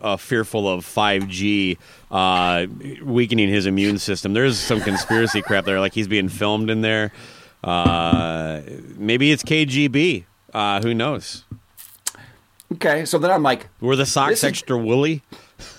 uh, 0.00 0.16
fearful 0.16 0.68
of 0.68 0.86
5G 0.86 1.76
uh, 2.10 2.66
weakening 3.02 3.48
his 3.48 3.66
immune 3.66 3.98
system. 3.98 4.32
There's 4.32 4.58
some 4.58 4.80
conspiracy 4.80 5.42
crap 5.46 5.64
there, 5.66 5.80
like 5.80 5.92
he's 5.92 6.08
being 6.08 6.28
filmed 6.28 6.70
in 6.70 6.80
there. 6.80 7.12
Uh, 7.62 8.62
maybe 8.96 9.32
it's 9.32 9.42
KGB. 9.42 10.24
Uh, 10.54 10.80
who 10.80 10.94
knows? 10.94 11.44
Okay, 12.74 13.04
so 13.04 13.18
then 13.18 13.30
I'm 13.30 13.42
like, 13.42 13.68
Were 13.80 13.96
the 13.96 14.06
socks 14.06 14.30
This 14.30 14.38
is- 14.40 14.44
extra 14.44 14.78
woolly? 14.78 15.22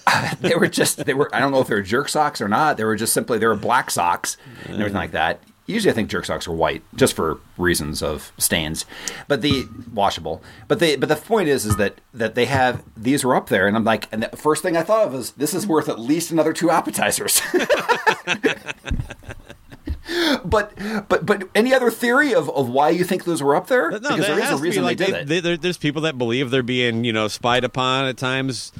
they 0.42 0.56
were 0.56 0.68
just 0.68 1.06
they 1.06 1.14
were 1.14 1.34
I 1.34 1.40
don't 1.40 1.52
know 1.52 1.60
if 1.62 1.68
they 1.68 1.74
were 1.76 1.82
jerk 1.82 2.08
socks 2.10 2.40
or 2.42 2.48
not. 2.48 2.78
They 2.78 2.84
were 2.84 2.96
just 2.96 3.14
simply 3.14 3.38
they 3.40 3.48
were 3.48 3.56
black 3.56 3.90
socks 3.90 4.38
and 4.66 4.76
everything 4.76 4.94
like 4.96 5.12
that. 5.12 5.42
Usually 5.66 5.92
I 5.92 5.96
think 5.96 6.10
jerk 6.10 6.26
socks 6.26 6.48
are 6.48 6.52
white 6.52 6.84
just 6.96 7.16
for 7.16 7.40
reasons 7.58 8.04
of 8.04 8.32
stains. 8.38 8.86
But 9.28 9.42
the 9.42 9.66
washable. 9.92 10.44
But 10.68 10.80
the 10.80 10.98
but 10.98 11.10
the 11.10 11.16
point 11.16 11.50
is 11.50 11.66
is 11.66 11.78
that 11.78 12.00
that 12.14 12.36
they 12.36 12.46
have 12.46 12.84
these 12.96 13.24
were 13.24 13.36
up 13.36 13.48
there 13.50 13.68
and 13.68 13.76
I'm 13.76 13.84
like 13.86 14.08
and 14.12 14.22
the 14.24 14.38
first 14.38 14.62
thing 14.62 14.78
I 14.78 14.84
thought 14.84 15.08
of 15.08 15.14
was 15.14 15.32
this 15.32 15.54
is 15.56 15.66
worth 15.66 15.90
at 15.90 15.98
least 16.00 16.30
another 16.32 16.54
two 16.54 16.70
appetizers. 16.70 17.42
but 20.46 20.72
but 21.08 21.26
but 21.26 21.50
any 21.56 21.74
other 21.74 21.92
theory 21.92 22.34
of, 22.34 22.50
of 22.50 22.70
why 22.70 22.90
you 22.90 23.04
think 23.04 23.24
those 23.26 23.42
were 23.42 23.56
up 23.56 23.68
there? 23.68 23.90
No, 23.92 24.00
because 24.00 24.28
there 24.28 24.40
is 24.40 24.50
a 24.52 24.58
reason 24.58 24.84
like, 24.84 24.98
they 24.98 25.06
did 25.06 25.28
they- 25.28 25.38
it. 25.38 25.42
they- 25.44 25.58
there's 25.58 25.78
people 25.78 26.02
that 26.04 26.18
believe 26.18 26.50
they're 26.52 26.64
being, 26.64 27.04
you 27.04 27.14
know, 27.14 27.28
spied 27.28 27.64
upon 27.64 28.06
at 28.06 28.18
times. 28.18 28.72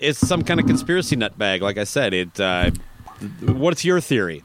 It's 0.00 0.18
some 0.18 0.42
kind 0.42 0.58
of 0.60 0.66
conspiracy 0.66 1.16
nutbag. 1.16 1.60
Like 1.60 1.78
I 1.78 1.84
said, 1.84 2.12
it. 2.14 2.38
Uh, 2.40 2.70
what's 3.42 3.84
your 3.84 4.00
theory? 4.00 4.42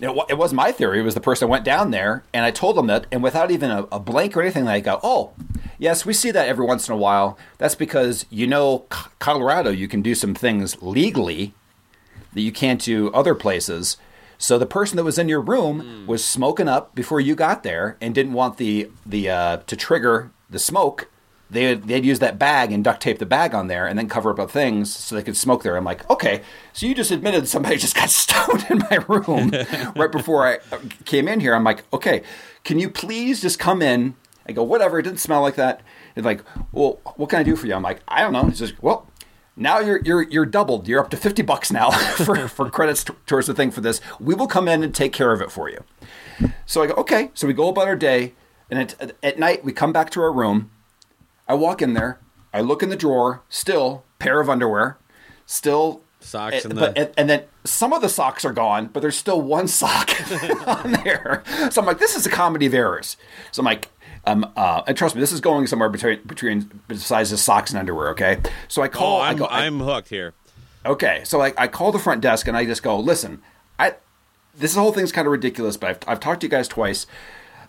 It, 0.00 0.14
wa- 0.14 0.26
it 0.28 0.36
was 0.36 0.52
my 0.52 0.72
theory. 0.72 1.00
It 1.00 1.02
was 1.02 1.14
the 1.14 1.20
person 1.22 1.48
went 1.48 1.64
down 1.64 1.90
there, 1.90 2.22
and 2.34 2.44
I 2.44 2.50
told 2.50 2.76
them 2.76 2.86
that, 2.88 3.06
and 3.10 3.22
without 3.22 3.50
even 3.50 3.70
a, 3.70 3.84
a 3.90 3.98
blank 3.98 4.36
or 4.36 4.42
anything, 4.42 4.66
they 4.66 4.82
go, 4.82 5.00
"Oh, 5.02 5.32
yes, 5.78 6.04
we 6.04 6.12
see 6.12 6.30
that 6.32 6.46
every 6.48 6.66
once 6.66 6.86
in 6.86 6.92
a 6.94 6.98
while. 6.98 7.38
That's 7.56 7.74
because 7.74 8.26
you 8.28 8.46
know, 8.46 8.84
C- 8.92 9.08
Colorado, 9.18 9.70
you 9.70 9.88
can 9.88 10.02
do 10.02 10.14
some 10.14 10.34
things 10.34 10.80
legally 10.82 11.54
that 12.34 12.42
you 12.42 12.52
can't 12.52 12.80
do 12.82 13.10
other 13.12 13.34
places. 13.34 13.96
So 14.38 14.58
the 14.58 14.66
person 14.66 14.96
that 14.96 15.04
was 15.04 15.18
in 15.18 15.28
your 15.28 15.40
room 15.40 16.06
was 16.06 16.24
smoking 16.24 16.68
up 16.68 16.94
before 16.94 17.20
you 17.20 17.34
got 17.34 17.62
there 17.62 17.96
and 18.00 18.14
didn't 18.14 18.32
want 18.32 18.58
the 18.58 18.90
the 19.04 19.30
uh, 19.30 19.56
to 19.66 19.76
trigger 19.76 20.30
the 20.50 20.58
smoke. 20.58 21.08
They 21.48 21.74
they'd 21.74 22.04
use 22.04 22.18
that 22.18 22.38
bag 22.38 22.72
and 22.72 22.82
duct 22.82 23.00
tape 23.00 23.18
the 23.18 23.26
bag 23.26 23.54
on 23.54 23.68
there 23.68 23.86
and 23.86 23.98
then 23.98 24.08
cover 24.08 24.30
up 24.30 24.36
the 24.36 24.48
things 24.48 24.94
so 24.94 25.14
they 25.14 25.22
could 25.22 25.36
smoke 25.36 25.62
there. 25.62 25.76
I'm 25.76 25.84
like, 25.84 26.08
okay, 26.10 26.42
so 26.72 26.86
you 26.86 26.94
just 26.94 27.10
admitted 27.10 27.46
somebody 27.48 27.76
just 27.86 27.94
got 27.94 28.10
stoned 28.22 28.66
in 28.68 28.78
my 28.90 28.96
room 29.08 29.52
right 29.96 30.10
before 30.10 30.46
I 30.46 30.58
came 31.04 31.28
in 31.28 31.40
here. 31.40 31.54
I'm 31.54 31.64
like, 31.64 31.84
okay, 31.92 32.22
can 32.64 32.78
you 32.78 32.90
please 32.90 33.40
just 33.40 33.58
come 33.58 33.80
in? 33.80 34.14
I 34.48 34.52
go, 34.52 34.62
whatever. 34.62 34.98
It 34.98 35.02
didn't 35.02 35.20
smell 35.20 35.40
like 35.40 35.56
that. 35.56 35.80
And 36.14 36.24
like, 36.24 36.42
well, 36.72 37.00
what 37.16 37.30
can 37.30 37.40
I 37.40 37.42
do 37.42 37.56
for 37.56 37.66
you? 37.66 37.74
I'm 37.74 37.82
like, 37.82 38.00
I 38.06 38.22
don't 38.22 38.32
know. 38.32 38.44
He 38.44 38.54
says, 38.54 38.72
well, 38.80 39.06
now 39.56 39.80
you're 39.80 40.00
you're 40.02 40.22
you're 40.22 40.46
doubled. 40.46 40.86
You're 40.86 41.00
up 41.00 41.10
to 41.10 41.16
fifty 41.16 41.42
bucks 41.42 41.72
now 41.72 41.90
for 42.16 42.48
for 42.48 42.70
credits 42.70 43.04
t- 43.04 43.14
towards 43.26 43.46
the 43.46 43.54
thing 43.54 43.70
for 43.70 43.80
this. 43.80 44.00
We 44.20 44.34
will 44.34 44.46
come 44.46 44.68
in 44.68 44.82
and 44.82 44.94
take 44.94 45.12
care 45.12 45.32
of 45.32 45.40
it 45.40 45.50
for 45.50 45.68
you. 45.70 45.82
So 46.66 46.82
I 46.82 46.86
go, 46.88 46.94
okay. 46.94 47.30
So 47.34 47.46
we 47.46 47.52
go 47.54 47.68
about 47.68 47.88
our 47.88 47.96
day, 47.96 48.34
and 48.70 48.78
at, 49.00 49.12
at 49.22 49.38
night 49.38 49.64
we 49.64 49.72
come 49.72 49.92
back 49.92 50.10
to 50.10 50.20
our 50.20 50.32
room. 50.32 50.70
I 51.48 51.54
walk 51.54 51.80
in 51.80 51.94
there. 51.94 52.18
I 52.52 52.60
look 52.60 52.82
in 52.82 52.88
the 52.90 52.96
drawer. 52.96 53.42
Still 53.48 54.04
pair 54.18 54.40
of 54.40 54.48
underwear. 54.50 54.98
Still 55.46 56.02
Socks 56.20 56.64
and, 56.64 56.72
and 56.72 56.80
but, 56.80 56.94
the- 56.94 57.00
and, 57.02 57.12
and 57.16 57.30
then 57.30 57.42
some 57.64 57.92
of 57.92 58.02
the 58.02 58.08
socks 58.08 58.44
are 58.44 58.52
gone, 58.52 58.86
but 58.86 59.00
there's 59.00 59.16
still 59.16 59.40
one 59.40 59.68
sock 59.68 60.10
on 60.66 60.92
there. 61.04 61.42
So 61.70 61.80
I'm 61.80 61.86
like, 61.86 61.98
this 61.98 62.16
is 62.16 62.26
a 62.26 62.30
comedy 62.30 62.66
of 62.66 62.74
errors. 62.74 63.16
So 63.52 63.60
I'm 63.60 63.64
like, 63.66 63.88
um, 64.26 64.50
uh, 64.56 64.82
and 64.86 64.96
trust 64.96 65.14
me, 65.14 65.20
this 65.20 65.32
is 65.32 65.40
going 65.40 65.66
somewhere 65.66 65.88
between 65.88 66.20
between 66.24 66.80
besides 66.88 67.30
the 67.30 67.36
socks 67.38 67.70
and 67.70 67.78
underwear. 67.78 68.08
Okay, 68.10 68.38
so 68.68 68.82
I 68.82 68.88
call. 68.88 69.18
Oh, 69.18 69.20
I 69.20 69.30
I'm, 69.30 69.36
go, 69.36 69.44
I- 69.46 69.64
I'm 69.66 69.80
hooked 69.80 70.08
here. 70.08 70.34
Okay, 70.84 71.22
so 71.24 71.38
like 71.38 71.54
I 71.58 71.66
call 71.68 71.90
the 71.92 71.98
front 71.98 72.20
desk 72.20 72.46
and 72.46 72.56
I 72.56 72.64
just 72.64 72.82
go, 72.82 72.98
listen, 72.98 73.42
I 73.78 73.94
this 74.54 74.74
whole 74.74 74.92
thing's 74.92 75.12
kind 75.12 75.26
of 75.26 75.32
ridiculous, 75.32 75.76
but 75.76 75.90
I've, 75.90 75.98
I've 76.06 76.20
talked 76.20 76.40
to 76.42 76.46
you 76.46 76.50
guys 76.50 76.68
twice. 76.68 77.06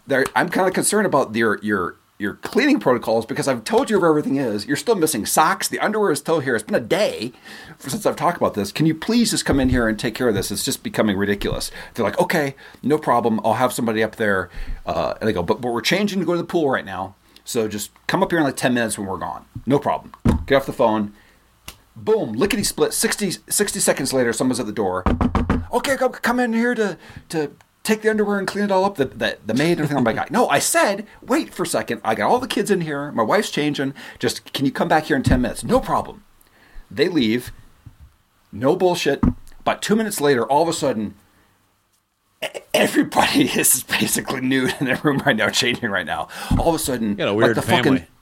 There, 0.06 0.24
I'm 0.36 0.50
kind 0.50 0.67
of 0.67 0.74
concerned 0.74 1.06
about 1.06 1.36
your 1.36 1.60
your 1.63 1.96
your 2.20 2.34
cleaning 2.36 2.80
protocols 2.80 3.26
because 3.26 3.48
I've 3.48 3.64
told 3.64 3.90
you 3.90 4.00
where 4.00 4.10
everything 4.10 4.38
is. 4.38 4.66
You're 4.66 4.76
still 4.76 4.96
missing 4.96 5.26
socks. 5.26 5.68
The 5.68 5.80
underwear 5.80 6.12
is 6.12 6.20
still 6.20 6.40
here. 6.40 6.56
It's 6.56 6.64
been 6.64 6.76
a 6.76 6.80
day 6.80 7.32
since 7.78 8.06
I've 8.06 8.16
talked 8.16 8.38
about 8.38 8.56
this. 8.56 8.72
Can 8.72 8.88
you 8.88 8.96
please 8.96 9.32
just 9.32 9.46
come 9.46 9.60
in 9.60 9.70
here 9.70 9.88
and 9.88 10.00
take 10.00 10.16
care 10.16 10.28
of 10.28 10.34
this? 10.34 10.50
It's 10.50 10.66
just 10.66 10.82
becoming 10.82 11.16
ridiculous. 11.16 11.70
They're 11.94 12.06
like, 12.06 12.20
okay, 12.20 12.56
no 12.82 12.98
problem. 12.98 13.40
I'll 13.44 13.54
have 13.54 13.72
somebody 13.72 14.02
up 14.02 14.16
there. 14.16 14.50
Uh, 14.86 15.14
and 15.22 15.28
they 15.28 15.34
go, 15.34 15.44
but, 15.44 15.62
but 15.62 15.72
we're 15.72 15.82
changing 15.82 16.20
to 16.20 16.26
go 16.26 16.34
to 16.34 16.40
the 16.40 16.44
pool 16.44 16.70
right 16.70 16.86
now. 16.86 17.16
So 17.46 17.68
just 17.68 17.92
come 18.08 18.24
up 18.24 18.32
here 18.32 18.40
in 18.40 18.46
like 18.46 18.58
10 18.58 18.74
minutes 18.74 18.98
when 18.98 19.08
we're 19.08 19.18
gone. 19.18 19.46
No 19.66 19.78
problem. 19.78 20.12
Get 20.48 20.56
off 20.56 20.66
the 20.66 20.74
phone. 20.74 21.14
Boom, 21.96 22.34
lickety 22.34 22.64
split. 22.64 22.94
60, 22.94 23.32
60 23.48 23.80
seconds 23.80 24.12
later, 24.12 24.34
someone's 24.34 24.60
at 24.60 24.66
the 24.66 24.72
door. 24.72 25.04
Okay, 25.72 25.98
come, 25.98 26.12
come 26.12 26.40
in 26.40 26.54
here 26.54 26.76
to, 26.76 26.98
to 27.30 27.52
take 27.88 28.02
the 28.02 28.10
underwear 28.10 28.38
and 28.38 28.47
clean 28.47 28.65
it 28.65 28.71
all 28.71 28.86
up. 28.86 28.95
The, 28.95 29.06
the, 29.06 29.38
the 29.45 29.54
maid 29.54 29.71
and 29.73 29.82
everything. 29.82 29.97
I'm 29.97 30.04
like, 30.04 30.30
no, 30.30 30.47
I 30.50 30.60
said, 30.60 31.08
wait 31.21 31.54
for 31.54 31.63
a 31.63 31.67
second. 31.67 32.02
I 32.04 32.15
got 32.15 32.30
all 32.30 32.39
the 32.39 32.47
kids 32.47 32.69
in 32.69 32.82
here. 32.82 33.12
My 33.13 33.23
wife's 33.23 33.50
changing. 33.50 33.93
Just, 34.19 34.54
can 34.54 34.65
you 34.65 34.71
come 34.71 34.88
back 34.88 35.06
here 35.06 35.15
in 35.15 35.23
10 35.23 35.41
minutes? 35.41 35.63
No 35.63 35.80
problem. 35.80 36.23
They 36.91 37.08
leave. 37.08 37.52
No 38.52 38.76
bullshit. 38.76 39.23
About 39.60 39.82
two 39.82 39.95
minutes 39.95 40.21
later, 40.21 40.45
all 40.45 40.63
of 40.63 40.69
a 40.69 40.73
sudden, 40.73 41.15
everybody 42.73 43.43
is 43.60 43.84
basically 43.84 44.41
nude 44.41 44.76
in 44.80 44.86
their 44.86 44.97
room 44.97 45.19
right 45.26 45.36
now, 45.36 45.50
changing 45.50 45.89
right 45.89 46.06
now. 46.06 46.28
All 46.58 46.69
of 46.69 46.76
a 46.76 46.80
sudden, 46.80 47.15
got 47.15 47.30
a 47.30 47.34
weird 47.34 47.56
like 47.56 47.65
the 47.65 47.71
family. 47.71 48.00
fucking 48.00 48.13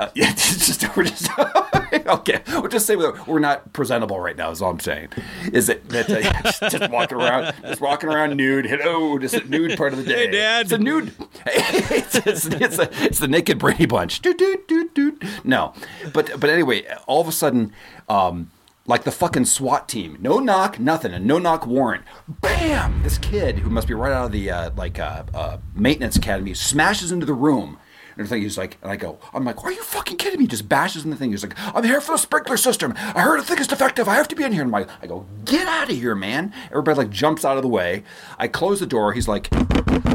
uh, 0.00 0.10
yeah, 0.14 0.30
it's 0.30 0.66
just 0.66 0.96
we're 0.96 1.04
just 1.04 1.28
okay. 2.06 2.40
We'll 2.48 2.68
just 2.68 2.86
say 2.86 2.96
we're 2.96 3.20
we're 3.24 3.38
not 3.38 3.72
presentable 3.72 4.18
right 4.18 4.36
now. 4.36 4.50
Is 4.50 4.62
all 4.62 4.70
I'm 4.70 4.80
saying. 4.80 5.08
Is 5.52 5.66
that 5.66 5.88
that 5.90 6.10
uh, 6.10 6.42
just, 6.42 6.78
just 6.78 6.90
walking 6.90 7.18
around, 7.18 7.54
just 7.62 7.80
walking 7.80 8.08
around 8.08 8.36
nude. 8.36 8.64
Hello, 8.64 9.18
just 9.18 9.34
a 9.34 9.44
nude 9.44 9.76
part 9.76 9.92
of 9.92 9.98
the 9.98 10.04
day. 10.04 10.26
Hey, 10.26 10.32
Dad. 10.32 10.62
It's 10.62 10.72
a 10.72 10.78
nude. 10.78 11.12
it's, 11.46 12.16
it's, 12.26 12.46
it's, 12.46 12.78
a, 12.78 12.88
it's 13.04 13.18
the 13.18 13.28
naked 13.28 13.58
Brady 13.58 13.86
Bunch. 13.86 14.20
Doot, 14.22 14.38
doot, 14.38 14.66
doot, 14.66 14.94
doot. 14.94 15.22
No, 15.44 15.74
but 16.14 16.40
but 16.40 16.48
anyway, 16.48 16.86
all 17.06 17.20
of 17.20 17.28
a 17.28 17.32
sudden, 17.32 17.72
um, 18.08 18.50
like 18.86 19.04
the 19.04 19.12
fucking 19.12 19.44
SWAT 19.44 19.86
team. 19.86 20.16
No 20.20 20.38
knock, 20.38 20.80
nothing. 20.80 21.12
A 21.12 21.18
no 21.18 21.38
knock 21.38 21.66
warrant. 21.66 22.04
Bam! 22.26 23.02
This 23.02 23.18
kid 23.18 23.58
who 23.58 23.68
must 23.68 23.86
be 23.86 23.94
right 23.94 24.12
out 24.12 24.26
of 24.26 24.32
the 24.32 24.50
uh, 24.50 24.70
like 24.76 24.98
uh, 24.98 25.24
uh, 25.34 25.58
maintenance 25.74 26.16
academy 26.16 26.54
smashes 26.54 27.12
into 27.12 27.26
the 27.26 27.34
room. 27.34 27.78
And 28.20 28.26
everything. 28.26 28.42
He's 28.42 28.58
like, 28.58 28.76
and 28.82 28.92
I 28.92 28.96
go, 28.96 29.18
I'm 29.32 29.46
like, 29.46 29.64
are 29.64 29.72
you 29.72 29.82
fucking 29.82 30.18
kidding 30.18 30.38
me? 30.38 30.44
He 30.44 30.48
just 30.48 30.68
bashes 30.68 31.04
in 31.04 31.10
the 31.10 31.16
thing. 31.16 31.30
He's 31.30 31.42
like, 31.42 31.58
I'm 31.74 31.84
here 31.84 32.02
for 32.02 32.12
the 32.12 32.18
sprinkler 32.18 32.58
system. 32.58 32.92
I 32.98 33.22
heard 33.22 33.40
a 33.40 33.42
thing 33.42 33.58
is 33.58 33.66
defective. 33.66 34.08
I 34.08 34.16
have 34.16 34.28
to 34.28 34.36
be 34.36 34.44
in 34.44 34.52
here. 34.52 34.60
And 34.60 34.76
I'm 34.76 34.86
I 35.00 35.06
go, 35.06 35.24
get 35.46 35.66
out 35.66 35.90
of 35.90 35.96
here, 35.96 36.14
man. 36.14 36.52
Everybody 36.66 36.98
like 36.98 37.08
jumps 37.08 37.46
out 37.46 37.56
of 37.56 37.62
the 37.62 37.68
way. 37.70 38.04
I 38.38 38.46
close 38.46 38.78
the 38.78 38.86
door. 38.86 39.14
He's 39.14 39.26
like, 39.26 39.48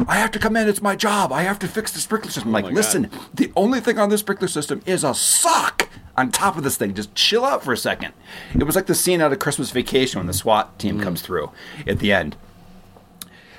I 0.08 0.18
have 0.18 0.30
to 0.30 0.38
come 0.38 0.56
in. 0.56 0.68
It's 0.68 0.80
my 0.80 0.94
job. 0.94 1.32
I 1.32 1.42
have 1.42 1.58
to 1.58 1.66
fix 1.66 1.90
the 1.90 1.98
sprinkler 1.98 2.30
system. 2.30 2.50
I'm 2.50 2.54
oh 2.54 2.58
like, 2.58 2.64
my 2.66 2.70
God. 2.70 2.76
listen, 2.76 3.10
the 3.34 3.50
only 3.56 3.80
thing 3.80 3.98
on 3.98 4.08
this 4.08 4.20
sprinkler 4.20 4.46
system 4.46 4.82
is 4.86 5.02
a 5.02 5.12
sock 5.12 5.88
on 6.16 6.30
top 6.30 6.56
of 6.56 6.62
this 6.62 6.76
thing. 6.76 6.94
Just 6.94 7.12
chill 7.16 7.44
out 7.44 7.64
for 7.64 7.72
a 7.72 7.76
second. 7.76 8.14
It 8.54 8.62
was 8.62 8.76
like 8.76 8.86
the 8.86 8.94
scene 8.94 9.20
out 9.20 9.32
of 9.32 9.40
Christmas 9.40 9.72
Vacation 9.72 10.20
when 10.20 10.28
the 10.28 10.32
SWAT 10.32 10.78
team 10.78 11.00
mm. 11.00 11.02
comes 11.02 11.22
through 11.22 11.50
at 11.88 11.98
the 11.98 12.12
end. 12.12 12.36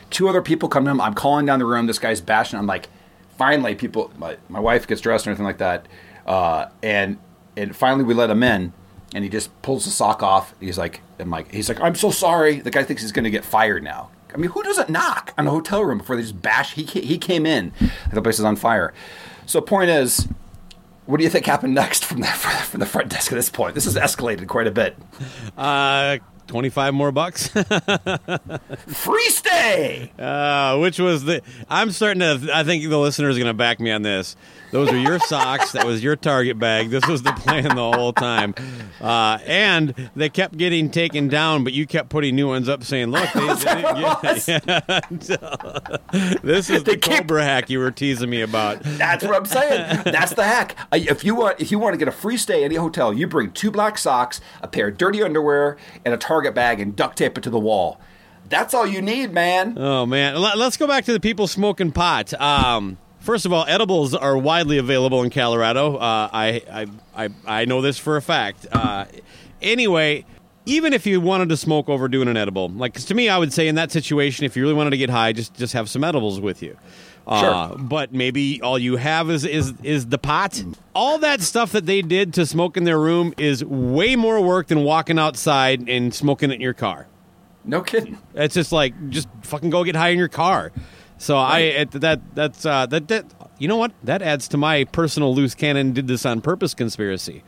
Two 0.10 0.30
other 0.30 0.42
people 0.42 0.70
come 0.70 0.86
to 0.86 0.92
him. 0.92 1.02
I'm 1.02 1.16
calling 1.16 1.46
down 1.46 1.60
the 1.60 1.66
room. 1.66 1.88
This 1.88 2.00
guy's 2.00 2.22
bashing. 2.22 2.58
I'm 2.58 2.66
like, 2.66 2.88
finally, 3.38 3.76
people. 3.76 4.12
My, 4.18 4.38
my 4.50 4.60
wife 4.60 4.88
gets 4.88 5.02
dressed 5.02 5.26
and 5.26 5.32
everything 5.32 5.46
like 5.46 5.58
that. 5.60 5.88
Uh, 6.26 6.70
and 6.84 7.18
and 7.56 7.76
finally, 7.76 8.04
we 8.04 8.14
let 8.14 8.30
him 8.30 8.44
in. 8.44 8.74
And 9.16 9.24
he 9.24 9.30
just 9.30 9.62
pulls 9.62 9.86
the 9.86 9.92
sock 9.92 10.22
off. 10.22 10.54
He's 10.60 10.78
like, 10.78 11.02
I'm 11.18 11.30
like, 11.30 11.52
he's 11.52 11.70
like, 11.70 11.80
I'm 11.80 11.96
so 11.96 12.12
sorry. 12.12 12.60
The 12.60 12.72
guy 12.72 12.84
thinks 12.84 13.02
he's 13.02 13.14
going 13.14 13.24
to 13.24 13.30
get 13.30 13.46
fired 13.46 13.82
now. 13.82 14.10
I 14.34 14.38
mean, 14.38 14.52
who 14.52 14.62
doesn't 14.62 14.90
knock 14.90 15.34
on 15.38 15.48
a 15.48 15.50
hotel 15.50 15.84
room 15.84 16.00
before 16.00 16.18
they 16.18 16.22
just 16.22 16.42
bash? 16.42 16.74
He 16.74 16.84
he 16.84 17.18
came 17.18 17.46
in. 17.46 17.72
The 18.14 18.22
place 18.22 18.40
is 18.40 18.46
on 18.46 18.58
fire. 18.58 18.94
So 19.46 19.62
point 19.62 19.90
is, 19.90 20.28
what 21.06 21.18
do 21.18 21.24
you 21.24 21.30
think 21.30 21.46
happened 21.46 21.74
next 21.74 22.04
from 22.04 22.20
the 22.20 22.28
from 22.28 22.80
the 22.82 22.86
front 22.86 23.10
desk 23.10 23.32
at 23.32 23.36
this 23.36 23.50
point? 23.50 23.76
This 23.76 23.86
has 23.86 23.96
escalated 23.96 24.48
quite 24.48 24.68
a 24.68 24.72
bit. 24.72 24.98
Uh, 25.58 26.18
25 26.48 26.94
more 26.94 27.12
bucks. 27.12 27.48
Free 28.88 29.30
stay. 29.30 30.12
Uh, 30.18 30.78
which 30.80 31.00
was 31.00 31.26
the. 31.26 31.42
I'm 31.70 31.92
starting 31.92 32.22
to. 32.22 32.50
I 32.54 32.64
think 32.64 32.88
the 32.88 32.98
listeners 32.98 33.36
are 33.36 33.40
going 33.40 33.50
to 33.50 33.54
back 33.54 33.80
me 33.80 33.92
on 33.92 34.02
this. 34.02 34.36
Those 34.72 34.90
are 34.90 34.98
your 34.98 35.20
socks. 35.20 35.72
That 35.72 35.86
was 35.86 36.04
your 36.04 36.18
Target 36.18 36.60
bag. 36.60 36.90
This 36.90 37.08
was 37.08 37.24
the 37.24 37.32
plan 37.32 37.64
the 37.64 37.92
whole 37.92 38.12
time. 38.12 38.54
Uh, 39.00 39.38
and 39.46 39.94
they 40.16 40.28
kept 40.30 40.58
getting 40.58 40.90
taken 40.90 41.30
down, 41.30 41.64
but 41.64 41.72
you 41.72 41.88
kept 41.88 42.10
putting 42.10 42.36
new 42.36 42.48
ones 42.48 42.68
up 42.68 42.84
saying, 42.84 43.08
look, 43.08 43.32
they, 43.32 43.48
they 43.54 43.82
get. 43.82 44.22
this 46.44 46.70
is 46.70 46.84
the 46.84 46.98
keep- 47.02 47.20
Cobra 47.20 47.44
hack 47.44 47.70
you 47.70 47.80
were 47.80 47.92
teasing 47.92 48.30
me 48.30 48.42
about. 48.42 48.82
That's 48.84 49.24
what 49.24 49.36
I'm 49.36 49.46
saying. 49.46 50.02
That's 50.04 50.34
the 50.34 50.44
hack. 50.44 50.76
If 50.92 51.24
you 51.24 51.36
want, 51.36 51.62
if 51.62 51.72
you 51.72 51.80
want 51.80 51.94
to 51.94 51.98
get 51.98 52.10
a 52.10 52.12
free 52.12 52.36
stay 52.38 52.64
at 52.64 52.66
any 52.66 52.76
hotel, 52.76 53.14
you 53.14 53.26
bring 53.28 53.52
two 53.52 53.72
black 53.72 53.98
socks, 53.98 54.42
a 54.62 54.68
pair 54.68 54.90
of 54.90 54.98
dirty 54.98 55.24
underwear, 55.24 55.78
and 56.04 56.14
a 56.14 56.18
Target 56.18 56.37
bag, 56.52 56.80
and 56.80 56.96
duct 56.96 57.18
tape 57.18 57.38
it 57.38 57.42
to 57.44 57.50
the 57.50 57.60
wall. 57.60 58.00
That's 58.50 58.74
all 58.74 58.88
you 58.88 59.02
need, 59.02 59.34
man. 59.34 59.78
Oh 59.78 60.06
man, 60.06 60.36
Let- 60.38 60.58
let's 60.58 60.78
go 60.78 60.88
back 60.88 61.06
to 61.06 61.14
the 61.14 61.20
people 61.20 61.48
smoking 61.48 61.92
pot. 61.92 62.34
Um, 62.40 62.98
first 63.20 63.46
of 63.46 63.52
all, 63.52 63.66
edibles 63.68 64.14
are 64.16 64.38
widely 64.38 64.78
available 64.78 65.22
in 65.24 65.30
Colorado. 65.30 65.98
Uh, 65.98 66.30
I, 66.32 66.62
I 66.72 67.26
I 67.26 67.30
I 67.46 67.66
know 67.66 67.82
this 67.82 67.98
for 67.98 68.16
a 68.16 68.22
fact. 68.22 68.66
Uh, 68.72 69.06
anyway, 69.62 70.26
even 70.66 70.94
if 70.94 71.06
you 71.06 71.20
wanted 71.20 71.50
to 71.50 71.58
smoke 71.58 71.90
over 71.90 72.08
doing 72.08 72.28
an 72.28 72.38
edible, 72.38 72.70
like 72.70 72.94
to 72.94 73.14
me, 73.14 73.28
I 73.30 73.38
would 73.38 73.52
say 73.52 73.68
in 73.68 73.76
that 73.76 73.92
situation, 73.92 74.46
if 74.46 74.56
you 74.56 74.64
really 74.64 74.76
wanted 74.76 74.92
to 74.92 74.98
get 74.98 75.10
high, 75.10 75.34
just 75.34 75.54
just 75.56 75.74
have 75.74 75.90
some 75.90 76.04
edibles 76.04 76.40
with 76.40 76.62
you. 76.64 76.78
Uh, 77.28 77.76
But 77.76 78.14
maybe 78.14 78.62
all 78.62 78.80
you 78.80 78.96
have 78.96 79.30
is 79.30 79.44
is 79.44 79.74
is 79.84 80.08
the 80.08 80.18
pot. 80.18 80.64
All 80.96 81.20
that 81.20 81.42
stuff 81.42 81.74
that 81.74 81.86
they 81.86 82.02
did 82.02 82.34
to 82.36 82.46
smoke 82.46 82.78
in 82.78 82.86
their 82.86 83.00
room 83.00 83.34
is 83.38 83.64
way 83.66 84.16
more 84.16 84.42
work 84.42 84.68
than 84.68 84.84
walking 84.84 85.20
outside 85.20 85.90
and 85.90 86.14
smoking 86.14 86.52
it 86.52 86.56
in 86.56 86.62
your 86.62 86.74
car. 86.74 87.08
No 87.66 87.82
kidding. 87.82 88.18
It's 88.34 88.56
just 88.56 88.72
like 88.72 88.94
just 89.10 89.28
fucking 89.42 89.70
go 89.70 89.84
get 89.84 89.96
high 89.96 90.10
in 90.10 90.18
your 90.18 90.30
car. 90.30 90.72
So 91.18 91.36
I 91.36 91.60
it, 91.60 91.92
that 91.92 92.22
that's 92.34 92.66
uh, 92.66 92.86
that 92.86 93.10
that 93.10 93.26
you 93.60 93.68
know 93.68 93.78
what 93.78 93.92
that 94.04 94.22
adds 94.22 94.48
to 94.50 94.58
my 94.58 94.86
personal 94.86 95.36
loose 95.36 95.54
cannon 95.54 95.92
did 95.92 96.08
this 96.08 96.26
on 96.26 96.40
purpose 96.40 96.74
conspiracy. 96.74 97.44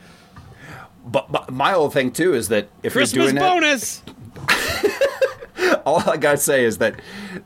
But, 1.05 1.31
but 1.31 1.51
my 1.51 1.71
whole 1.71 1.89
thing 1.89 2.11
too 2.11 2.33
is 2.35 2.49
that 2.49 2.67
if 2.83 2.93
Christmas 2.93 3.31
you're 3.31 3.31
doing 3.31 3.37
it, 3.37 3.39
bonus. 3.39 4.03
all 5.85 6.07
I 6.09 6.17
gotta 6.17 6.37
say 6.37 6.63
is 6.63 6.77
that 6.77 6.99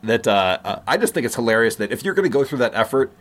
that 0.03 0.27
uh, 0.27 0.59
uh, 0.63 0.81
I 0.87 0.97
just 0.97 1.13
think 1.13 1.25
it's 1.25 1.35
hilarious 1.35 1.75
that 1.77 1.91
if 1.91 2.03
you're 2.03 2.13
going 2.13 2.29
to 2.29 2.33
go 2.33 2.43
through 2.43 2.59
that 2.59 2.73
effort, 2.75 3.11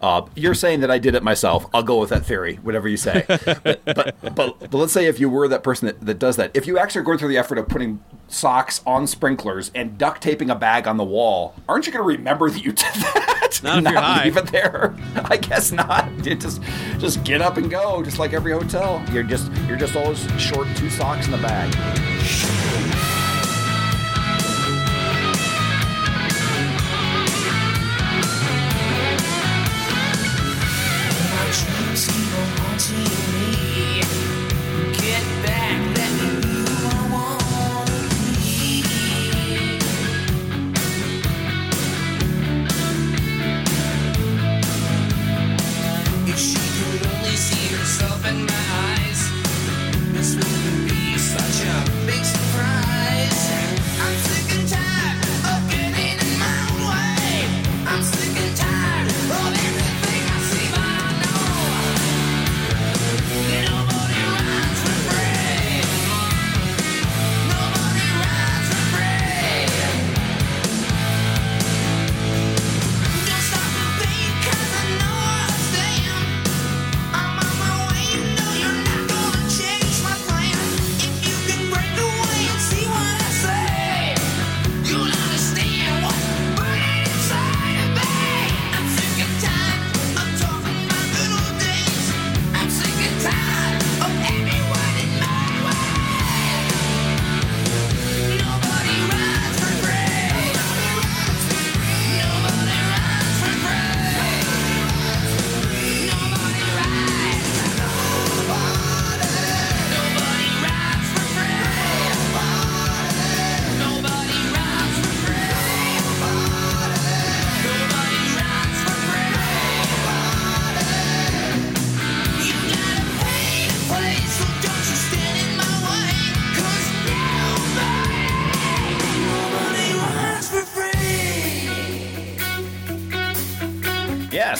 uh, 0.00 0.26
you're 0.34 0.54
saying 0.54 0.80
that 0.80 0.90
I 0.90 0.98
did 0.98 1.14
it 1.14 1.22
myself. 1.22 1.66
I'll 1.74 1.82
go 1.82 2.00
with 2.00 2.08
that 2.10 2.24
theory, 2.24 2.56
whatever 2.56 2.88
you 2.88 2.96
say. 2.96 3.24
but, 3.28 3.84
but, 3.84 3.84
but 3.84 4.34
but 4.34 4.74
let's 4.74 4.92
say 4.92 5.06
if 5.06 5.20
you 5.20 5.28
were 5.28 5.46
that 5.48 5.62
person 5.62 5.86
that, 5.86 6.00
that 6.00 6.18
does 6.18 6.36
that, 6.36 6.50
if 6.54 6.66
you 6.66 6.78
actually 6.78 7.02
are 7.02 7.04
going 7.04 7.18
through 7.18 7.28
the 7.28 7.38
effort 7.38 7.58
of 7.58 7.68
putting 7.68 8.02
socks 8.28 8.80
on 8.86 9.06
sprinklers 9.06 9.70
and 9.74 9.98
duct 9.98 10.22
taping 10.22 10.48
a 10.50 10.54
bag 10.54 10.88
on 10.88 10.96
the 10.96 11.04
wall, 11.04 11.54
aren't 11.68 11.86
you 11.86 11.92
going 11.92 12.02
to 12.02 12.18
remember 12.18 12.48
that 12.48 12.64
you 12.64 12.72
did 12.72 12.94
that? 12.94 13.60
Not 13.62 13.78
if 13.78 13.90
you're 13.90 14.00
high. 14.00 14.24
leave 14.24 14.36
it 14.36 14.46
there. 14.46 14.96
I 15.24 15.36
guess 15.36 15.72
not. 15.72 16.08
You 16.24 16.34
just 16.34 16.62
just 16.98 17.22
get 17.24 17.42
up 17.42 17.56
and 17.56 17.70
go, 17.70 18.02
just 18.02 18.18
like 18.18 18.32
every 18.32 18.52
hotel. 18.52 19.04
You're 19.12 19.22
just 19.22 19.52
you're 19.66 19.76
just 19.76 19.96
always 19.96 20.20
short 20.40 20.68
two 20.76 20.88
socks 20.88 21.26
in 21.26 21.32
the 21.32 21.38
bag. 21.38 22.59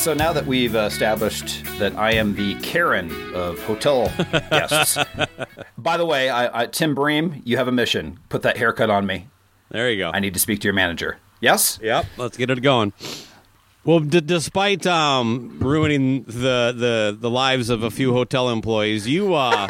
So 0.01 0.15
now 0.15 0.33
that 0.33 0.47
we've 0.47 0.75
established 0.75 1.63
that 1.79 1.95
I 1.95 2.13
am 2.13 2.35
the 2.35 2.55
Karen 2.61 3.11
of 3.35 3.63
hotel 3.65 4.11
guests. 4.51 4.97
By 5.77 5.99
the 5.99 6.07
way, 6.07 6.31
I, 6.31 6.63
I, 6.63 6.67
Tim 6.67 6.95
Bream, 6.95 7.43
you 7.45 7.59
have 7.59 7.69
a 7.69 7.73
mission. 7.73 8.19
Put 8.31 8.41
that 8.43 8.57
haircut 8.57 8.89
on 8.89 9.05
me. 9.05 9.29
There 9.71 9.91
you 9.91 9.99
go. 9.99 10.11
I 10.11 10.21
need 10.21 10.33
to 10.33 10.41
speak 10.41 10.61
to 10.61 10.65
your 10.65 10.73
manager. 10.73 11.19
Yes? 11.41 11.79
Yep. 11.83 12.07
Let's 12.17 12.39
get 12.39 12.49
it 12.49 12.63
going. 12.63 12.95
Well, 13.85 14.01
d- 14.01 14.23
despite 14.23 14.87
um, 14.87 15.59
ruining 15.61 16.23
the, 16.25 16.73
the 16.75 17.17
the 17.19 17.31
lives 17.31 17.69
of 17.69 17.83
a 17.83 17.91
few 17.91 18.15
hotel 18.15 18.49
employees, 18.49 19.07
you 19.07 19.35
uh, 19.35 19.69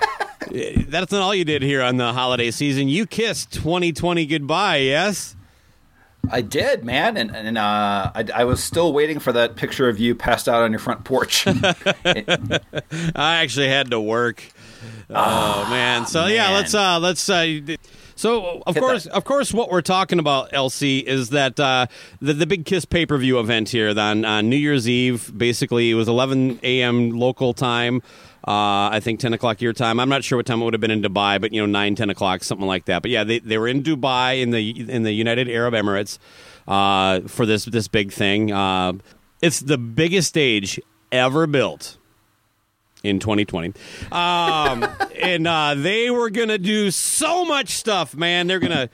that's 0.88 1.12
not 1.12 1.22
all 1.22 1.34
you 1.34 1.44
did 1.44 1.62
here 1.62 1.82
on 1.82 1.98
the 1.98 2.12
holiday 2.12 2.50
season. 2.50 2.88
You 2.88 3.06
kissed 3.06 3.52
2020 3.52 4.26
goodbye. 4.26 4.78
Yes. 4.78 5.36
I 6.30 6.40
did, 6.42 6.84
man, 6.84 7.16
and 7.16 7.34
and 7.34 7.58
uh, 7.58 8.10
I, 8.14 8.24
I 8.34 8.44
was 8.44 8.62
still 8.62 8.92
waiting 8.92 9.18
for 9.18 9.32
that 9.32 9.56
picture 9.56 9.88
of 9.88 9.98
you 9.98 10.14
passed 10.14 10.48
out 10.48 10.62
on 10.62 10.70
your 10.72 10.78
front 10.78 11.04
porch. 11.04 11.46
I 12.04 12.62
actually 13.16 13.68
had 13.68 13.90
to 13.90 14.00
work. 14.00 14.44
Oh, 15.10 15.66
man. 15.70 16.06
So 16.06 16.26
yeah, 16.26 16.50
let's 16.50 16.74
uh 16.74 16.98
let's 16.98 17.28
uh 17.28 17.76
so 18.14 18.62
of 18.66 18.74
Hit 18.74 18.80
course 18.80 19.04
that. 19.04 19.12
of 19.12 19.24
course 19.24 19.54
what 19.54 19.70
we're 19.70 19.80
talking 19.80 20.18
about 20.18 20.50
LC 20.52 21.02
is 21.02 21.30
that 21.30 21.58
uh 21.58 21.86
the 22.20 22.34
the 22.34 22.46
big 22.46 22.64
Kiss 22.66 22.84
pay-per-view 22.84 23.38
event 23.38 23.70
here 23.70 23.98
on 23.98 24.24
on 24.24 24.48
New 24.48 24.56
Year's 24.56 24.88
Eve 24.88 25.32
basically 25.36 25.90
it 25.90 25.94
was 25.94 26.08
11 26.08 26.60
a.m. 26.62 27.10
local 27.10 27.54
time. 27.54 28.02
Uh, 28.48 28.88
I 28.90 29.00
think 29.00 29.20
10 29.20 29.34
o'clock 29.34 29.60
your 29.60 29.74
time. 29.74 30.00
I'm 30.00 30.08
not 30.08 30.24
sure 30.24 30.38
what 30.38 30.46
time 30.46 30.62
it 30.62 30.64
would 30.64 30.72
have 30.72 30.80
been 30.80 30.90
in 30.90 31.02
Dubai, 31.02 31.38
but 31.38 31.52
you 31.52 31.60
know, 31.60 31.66
9, 31.66 31.94
10 31.94 32.08
o'clock, 32.08 32.42
something 32.42 32.66
like 32.66 32.86
that. 32.86 33.02
But 33.02 33.10
yeah, 33.10 33.22
they, 33.22 33.40
they 33.40 33.58
were 33.58 33.68
in 33.68 33.82
Dubai 33.82 34.40
in 34.40 34.52
the 34.52 34.90
in 34.90 35.02
the 35.02 35.12
United 35.12 35.50
Arab 35.50 35.74
Emirates 35.74 36.18
uh, 36.66 37.20
for 37.28 37.44
this 37.44 37.66
this 37.66 37.88
big 37.88 38.10
thing. 38.10 38.50
Uh, 38.50 38.94
it's 39.42 39.60
the 39.60 39.76
biggest 39.76 40.28
stage 40.28 40.80
ever 41.12 41.46
built 41.46 41.98
in 43.02 43.18
2020. 43.18 43.74
Um, 44.12 44.88
and 45.22 45.46
uh, 45.46 45.74
they 45.74 46.10
were 46.10 46.30
to 46.48 46.56
do 46.56 46.90
so 46.90 47.44
much 47.44 47.68
stuff, 47.68 48.16
man. 48.16 48.46
They're 48.46 48.60
to 48.72 48.88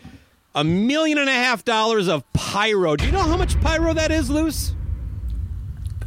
a 0.56 0.64
million 0.64 1.18
and 1.18 1.28
a 1.28 1.32
half 1.32 1.64
dollars 1.64 2.08
of 2.08 2.24
pyro. 2.32 2.96
Do 2.96 3.06
you 3.06 3.12
know 3.12 3.22
how 3.22 3.36
much 3.36 3.60
pyro 3.60 3.92
that 3.94 4.10
is, 4.10 4.30
Luce? 4.30 4.74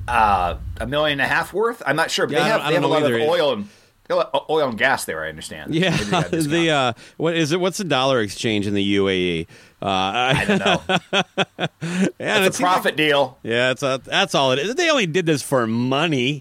Uh, 0.08 0.58
a 0.80 0.88
million 0.88 1.20
and 1.20 1.26
a 1.30 1.34
half 1.34 1.54
worth. 1.54 1.82
I'm 1.86 1.96
not 1.96 2.12
sure, 2.12 2.28
but 2.28 2.34
Yeah, 2.34 2.44
they 2.44 2.50
have, 2.50 2.68
they 2.68 2.74
have 2.76 2.84
a 2.84 2.88
lot 2.88 3.04
of 3.04 3.12
oil 3.12 3.54
and 3.54 3.70
oil 4.50 4.70
and 4.70 4.78
gas 4.78 5.04
there. 5.06 5.24
I 5.24 5.30
understand. 5.30 5.74
Yeah, 5.76 5.90
Maybe 5.92 6.04
they 6.06 6.12
got 6.12 6.28
a 6.28 6.30
discount. 6.32 6.52
the 6.52 6.70
uh, 6.72 6.94
what 7.18 7.36
is 7.36 7.52
it? 7.52 7.60
What's 7.60 7.78
the 7.78 7.84
dollar 7.84 8.22
exchange 8.22 8.66
in 8.68 8.74
the 8.74 8.96
UAE? 8.98 9.48
Uh, 9.82 9.86
I 9.86 10.46
don't 10.48 10.60
know. 10.66 10.82
yeah, 12.20 12.46
It's 12.46 12.58
a 12.58 12.62
profit 12.62 12.96
deal. 12.96 13.38
yeah, 13.44 13.72
it's 13.72 13.84
a, 13.84 14.02
that's 14.04 14.34
all 14.34 14.52
it 14.54 14.60
is. 14.60 14.76
They 14.76 14.90
only 14.90 15.08
did 15.08 15.26
this 15.26 15.42
for 15.44 15.68
money. 15.68 16.40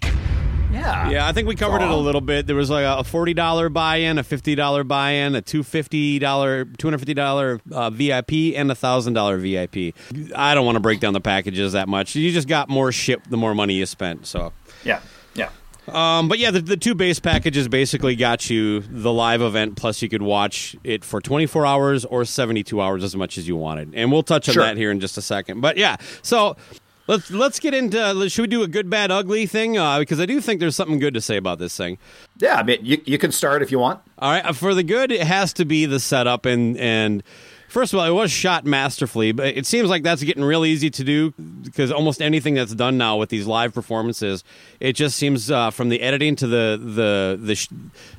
Yeah. 0.71 1.09
Yeah, 1.09 1.27
I 1.27 1.31
think 1.31 1.47
we 1.47 1.55
covered 1.55 1.81
it 1.81 1.89
a 1.89 1.95
little 1.95 2.21
bit. 2.21 2.45
There 2.47 2.55
was 2.55 2.69
like 2.69 2.83
a 2.85 3.03
forty 3.03 3.33
dollar 3.33 3.69
buy-in, 3.69 4.17
a 4.17 4.23
fifty 4.23 4.53
dollar 4.55 4.83
buy-in, 4.83 5.35
a 5.35 5.41
two 5.41 5.63
fifty 5.63 6.19
dollar, 6.19 6.65
two 6.65 6.87
hundred 6.87 6.99
fifty 6.99 7.13
dollar 7.13 7.59
uh, 7.71 7.89
VIP, 7.89 8.31
and 8.55 8.69
a 8.71 8.75
thousand 8.75 9.13
dollar 9.13 9.37
VIP. 9.37 9.93
I 10.35 10.53
don't 10.55 10.65
want 10.65 10.75
to 10.75 10.79
break 10.81 10.99
down 10.99 11.13
the 11.13 11.21
packages 11.21 11.73
that 11.73 11.87
much. 11.87 12.15
You 12.15 12.31
just 12.31 12.47
got 12.47 12.69
more 12.69 12.91
ship 12.91 13.21
the 13.29 13.37
more 13.37 13.55
money 13.55 13.75
you 13.75 13.85
spent. 13.85 14.27
So, 14.27 14.51
Yeah. 14.83 14.99
Yeah. 15.35 15.49
um, 15.87 16.27
but 16.27 16.37
yeah, 16.39 16.51
the, 16.51 16.59
the 16.61 16.77
two 16.77 16.95
base 16.95 17.19
packages 17.19 17.67
basically 17.69 18.15
got 18.17 18.49
you 18.49 18.81
the 18.81 19.13
live 19.13 19.41
event, 19.41 19.77
plus 19.77 20.01
you 20.01 20.09
could 20.09 20.21
watch 20.21 20.75
it 20.83 21.05
for 21.05 21.21
twenty 21.21 21.45
four 21.45 21.65
hours 21.65 22.03
or 22.03 22.25
seventy 22.25 22.63
two 22.63 22.81
hours 22.81 23.03
as 23.05 23.15
much 23.15 23.37
as 23.37 23.47
you 23.47 23.55
wanted. 23.55 23.93
And 23.95 24.11
we'll 24.11 24.23
touch 24.23 24.49
on 24.49 24.53
Sure. 24.53 24.63
that 24.63 24.75
here 24.75 24.91
in 24.91 24.99
just 24.99 25.17
a 25.17 25.21
second. 25.21 25.61
But 25.61 25.77
yeah, 25.77 25.95
so. 26.21 26.57
Let's 27.07 27.31
let's 27.31 27.59
get 27.59 27.73
into. 27.73 28.29
Should 28.29 28.41
we 28.41 28.47
do 28.47 28.63
a 28.63 28.67
good, 28.67 28.89
bad, 28.89 29.11
ugly 29.11 29.45
thing? 29.45 29.77
Uh, 29.77 29.99
because 29.99 30.19
I 30.19 30.25
do 30.25 30.41
think 30.41 30.59
there's 30.59 30.75
something 30.75 30.99
good 30.99 31.13
to 31.13 31.21
say 31.21 31.37
about 31.37 31.57
this 31.57 31.75
thing. 31.75 31.97
Yeah. 32.37 32.55
I 32.55 32.63
mean, 32.63 32.79
you, 32.83 33.01
you 33.05 33.17
can 33.17 33.31
start 33.31 33.61
if 33.61 33.71
you 33.71 33.79
want. 33.79 34.01
All 34.19 34.31
right, 34.31 34.45
uh, 34.45 34.53
for 34.53 34.73
the 34.73 34.83
good, 34.83 35.11
it 35.11 35.21
has 35.21 35.53
to 35.53 35.65
be 35.65 35.85
the 35.85 35.99
setup 35.99 36.45
and 36.45 36.77
and 36.77 37.23
first 37.67 37.93
of 37.93 37.99
all, 37.99 38.05
it 38.05 38.11
was 38.11 38.31
shot 38.31 38.65
masterfully, 38.65 39.31
but 39.31 39.57
it 39.57 39.65
seems 39.65 39.89
like 39.89 40.03
that's 40.03 40.23
getting 40.23 40.43
real 40.43 40.65
easy 40.65 40.89
to 40.89 41.03
do 41.03 41.31
because 41.61 41.91
almost 41.91 42.21
anything 42.21 42.53
that's 42.53 42.73
done 42.73 42.97
now 42.97 43.17
with 43.17 43.29
these 43.29 43.45
live 43.45 43.73
performances, 43.73 44.43
it 44.79 44.93
just 44.93 45.17
seems 45.17 45.51
uh, 45.51 45.69
from 45.69 45.89
the 45.89 46.01
editing 46.01 46.35
to 46.37 46.47
the 46.47 46.79
the 46.81 47.39
the 47.41 47.55
sh- 47.55 47.69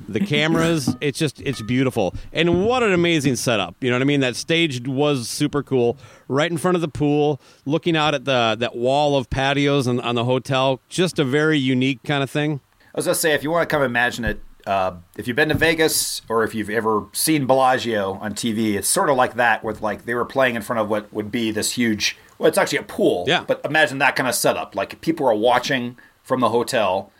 the 0.07 0.19
cameras, 0.19 0.95
it's 1.01 1.19
just 1.19 1.41
it's 1.41 1.61
beautiful. 1.61 2.13
And 2.31 2.65
what 2.65 2.83
an 2.83 2.93
amazing 2.93 3.35
setup! 3.35 3.75
You 3.81 3.89
know 3.89 3.95
what 3.95 4.01
I 4.01 4.05
mean? 4.05 4.21
That 4.21 4.35
stage 4.35 4.87
was 4.87 5.29
super 5.29 5.63
cool, 5.63 5.97
right 6.27 6.49
in 6.49 6.57
front 6.57 6.75
of 6.75 6.81
the 6.81 6.87
pool, 6.87 7.41
looking 7.65 7.95
out 7.95 8.13
at 8.13 8.25
the 8.25 8.55
that 8.59 8.75
wall 8.75 9.17
of 9.17 9.29
patios 9.29 9.87
on, 9.87 9.99
on 9.99 10.15
the 10.15 10.25
hotel. 10.25 10.81
Just 10.89 11.19
a 11.19 11.23
very 11.23 11.57
unique 11.57 12.03
kind 12.03 12.23
of 12.23 12.29
thing. 12.29 12.61
I 12.93 12.97
was 12.97 13.05
gonna 13.05 13.15
say, 13.15 13.33
if 13.33 13.43
you 13.43 13.51
want 13.51 13.69
to 13.69 13.73
come 13.73 13.83
imagine 13.83 14.25
it, 14.25 14.41
uh, 14.69 14.95
if 15.17 15.27
you've 15.27 15.35
been 15.35 15.49
to 15.49 15.55
Vegas 15.55 16.21
or 16.29 16.43
if 16.43 16.53
you've 16.53 16.69
ever 16.69 17.07
seen 17.11 17.47
Bellagio 17.47 18.13
on 18.21 18.35
TV, 18.35 18.75
it's 18.75 18.87
sort 18.87 19.09
of 19.09 19.17
like 19.17 19.33
that. 19.33 19.63
With 19.63 19.81
like 19.81 20.05
they 20.05 20.13
were 20.13 20.25
playing 20.25 20.55
in 20.55 20.61
front 20.61 20.79
of 20.79 20.87
what 20.87 21.11
would 21.11 21.31
be 21.31 21.49
this 21.49 21.71
huge. 21.71 22.15
Well, 22.37 22.47
it's 22.47 22.57
actually 22.57 22.77
a 22.77 22.83
pool. 22.83 23.25
Yeah. 23.27 23.43
But 23.47 23.61
imagine 23.65 23.97
that 23.97 24.15
kind 24.15 24.29
of 24.29 24.35
setup. 24.35 24.75
Like 24.75 25.01
people 25.01 25.27
are 25.27 25.33
watching 25.33 25.97
from 26.21 26.39
the 26.39 26.49
hotel, 26.49 27.11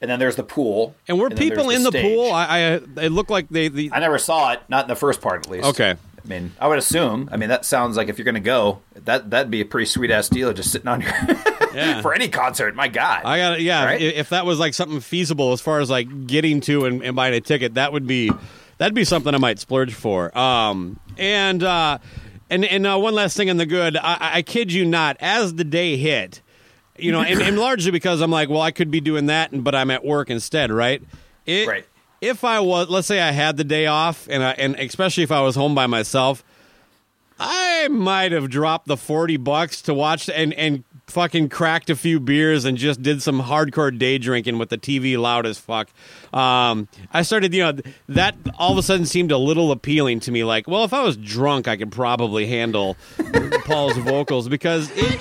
and 0.00 0.08
then 0.08 0.20
there's 0.20 0.36
the 0.36 0.44
pool. 0.44 0.94
And 1.08 1.18
were 1.18 1.30
then 1.30 1.36
people 1.36 1.64
there's 1.64 1.78
in 1.78 1.82
the 1.82 1.90
stage. 1.90 2.04
pool? 2.04 2.30
I, 2.30 2.44
I 2.44 2.60
it 3.02 3.10
looked 3.10 3.30
like 3.30 3.48
they 3.48 3.66
the 3.66 3.90
I 3.92 3.98
never 3.98 4.18
saw 4.18 4.52
it, 4.52 4.62
not 4.68 4.84
in 4.84 4.88
the 4.88 4.94
first 4.94 5.20
part 5.20 5.44
at 5.44 5.50
least. 5.50 5.66
Okay. 5.66 5.96
I 6.24 6.28
mean, 6.28 6.52
I 6.58 6.68
would 6.68 6.78
assume. 6.78 7.28
I 7.30 7.36
mean, 7.36 7.50
that 7.50 7.64
sounds 7.66 7.96
like 7.96 8.08
if 8.08 8.16
you're 8.18 8.24
going 8.24 8.34
to 8.34 8.40
go, 8.40 8.80
that 9.04 9.30
that'd 9.30 9.50
be 9.50 9.60
a 9.60 9.64
pretty 9.64 9.86
sweet 9.86 10.10
ass 10.10 10.28
deal, 10.28 10.52
just 10.52 10.72
sitting 10.72 10.88
on 10.88 11.02
your 11.02 11.10
Yeah. 11.74 12.00
for 12.02 12.14
any 12.14 12.28
concert. 12.28 12.74
My 12.76 12.88
God, 12.88 13.24
I 13.24 13.36
got 13.38 13.60
yeah. 13.60 13.84
Right? 13.84 14.00
If 14.00 14.28
that 14.30 14.46
was 14.46 14.58
like 14.58 14.74
something 14.74 15.00
feasible 15.00 15.52
as 15.52 15.60
far 15.60 15.80
as 15.80 15.90
like 15.90 16.26
getting 16.26 16.60
to 16.62 16.84
and, 16.86 17.02
and 17.02 17.14
buying 17.16 17.34
a 17.34 17.40
ticket, 17.40 17.74
that 17.74 17.92
would 17.92 18.06
be 18.06 18.30
that'd 18.78 18.94
be 18.94 19.04
something 19.04 19.34
I 19.34 19.38
might 19.38 19.58
splurge 19.58 19.92
for. 19.92 20.36
Um, 20.38 20.98
and 21.18 21.62
uh, 21.62 21.98
and 22.48 22.64
and 22.64 22.86
uh, 22.86 22.96
one 22.98 23.14
last 23.14 23.36
thing 23.36 23.50
on 23.50 23.56
the 23.56 23.66
good, 23.66 23.96
I, 23.96 24.36
I 24.36 24.42
kid 24.42 24.72
you 24.72 24.84
not, 24.84 25.16
as 25.20 25.54
the 25.56 25.64
day 25.64 25.96
hit, 25.96 26.42
you 26.96 27.10
know, 27.12 27.20
and, 27.20 27.42
and 27.42 27.58
largely 27.58 27.90
because 27.90 28.20
I'm 28.20 28.30
like, 28.30 28.48
well, 28.48 28.62
I 28.62 28.70
could 28.70 28.90
be 28.90 29.00
doing 29.00 29.26
that, 29.26 29.50
but 29.52 29.74
I'm 29.74 29.90
at 29.90 30.04
work 30.04 30.30
instead, 30.30 30.70
right? 30.70 31.02
It, 31.44 31.66
Right. 31.68 31.84
If 32.24 32.42
I 32.42 32.60
was, 32.60 32.88
let's 32.88 33.06
say 33.06 33.20
I 33.20 33.32
had 33.32 33.56
the 33.58 33.64
day 33.64 33.86
off, 33.86 34.26
and 34.30 34.42
I, 34.42 34.52
and 34.52 34.76
especially 34.76 35.24
if 35.24 35.30
I 35.30 35.42
was 35.42 35.56
home 35.56 35.74
by 35.74 35.86
myself, 35.86 36.42
I 37.38 37.88
might 37.88 38.32
have 38.32 38.48
dropped 38.48 38.86
the 38.86 38.96
40 38.96 39.36
bucks 39.38 39.82
to 39.82 39.94
watch 39.94 40.30
and 40.30 40.54
and 40.54 40.84
fucking 41.06 41.48
cracked 41.50 41.90
a 41.90 41.96
few 41.96 42.18
beers 42.18 42.64
and 42.64 42.78
just 42.78 43.02
did 43.02 43.22
some 43.22 43.42
hardcore 43.42 43.96
day 43.96 44.16
drinking 44.16 44.58
with 44.58 44.70
the 44.70 44.78
TV 44.78 45.18
loud 45.18 45.44
as 45.44 45.58
fuck. 45.58 45.88
Um, 46.32 46.88
I 47.12 47.22
started, 47.22 47.52
you 47.52 47.62
know, 47.62 47.78
that 48.08 48.34
all 48.58 48.72
of 48.72 48.78
a 48.78 48.82
sudden 48.82 49.04
seemed 49.04 49.30
a 49.30 49.36
little 49.38 49.70
appealing 49.70 50.20
to 50.20 50.32
me. 50.32 50.44
Like, 50.44 50.66
well, 50.66 50.84
if 50.84 50.92
I 50.92 51.02
was 51.02 51.16
drunk, 51.16 51.68
I 51.68 51.76
could 51.76 51.92
probably 51.92 52.46
handle 52.46 52.96
Paul's 53.66 53.98
vocals 53.98 54.48
because 54.48 54.90
it, 54.94 55.20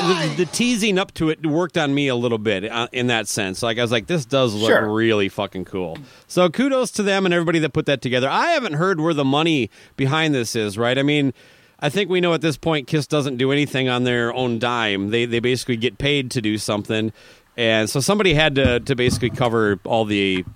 the, 0.00 0.34
the 0.38 0.46
teasing 0.46 0.98
up 0.98 1.12
to 1.14 1.30
it 1.30 1.44
worked 1.46 1.76
on 1.78 1.94
me 1.94 2.08
a 2.08 2.14
little 2.16 2.38
bit 2.38 2.64
uh, 2.70 2.88
in 2.92 3.06
that 3.08 3.28
sense. 3.28 3.62
Like 3.62 3.78
I 3.78 3.82
was 3.82 3.92
like, 3.92 4.06
this 4.06 4.24
does 4.24 4.54
look 4.54 4.70
Sure. 4.70 4.92
really 4.92 5.28
fucking 5.28 5.64
cool. 5.66 5.98
So 6.26 6.48
kudos 6.50 6.90
to 6.92 7.02
them 7.02 7.24
and 7.24 7.34
everybody 7.34 7.58
that 7.60 7.72
put 7.72 7.86
that 7.86 8.00
together. 8.02 8.28
I 8.28 8.48
haven't 8.48 8.74
heard 8.74 9.00
where 9.00 9.14
the 9.14 9.24
money 9.24 9.70
behind 9.96 10.34
this 10.34 10.54
is. 10.56 10.76
Right? 10.78 10.98
I 10.98 11.02
mean. 11.02 11.32
I 11.80 11.90
think 11.90 12.08
we 12.08 12.20
know 12.22 12.32
at 12.32 12.40
this 12.40 12.56
point 12.56 12.86
Kiss 12.86 13.06
doesn't 13.06 13.36
do 13.36 13.52
anything 13.52 13.90
on 13.90 14.04
their 14.04 14.32
own 14.32 14.58
dime. 14.58 15.10
They 15.10 15.26
they 15.26 15.40
basically 15.40 15.76
get 15.76 15.98
paid 15.98 16.30
to 16.30 16.40
do 16.40 16.56
something, 16.56 17.12
and 17.58 17.90
so 17.90 18.00
somebody 18.00 18.32
had 18.32 18.54
to 18.54 18.80
to 18.80 18.94
basically 18.94 19.28
cover 19.28 19.78
all 19.84 20.06
the 20.06 20.46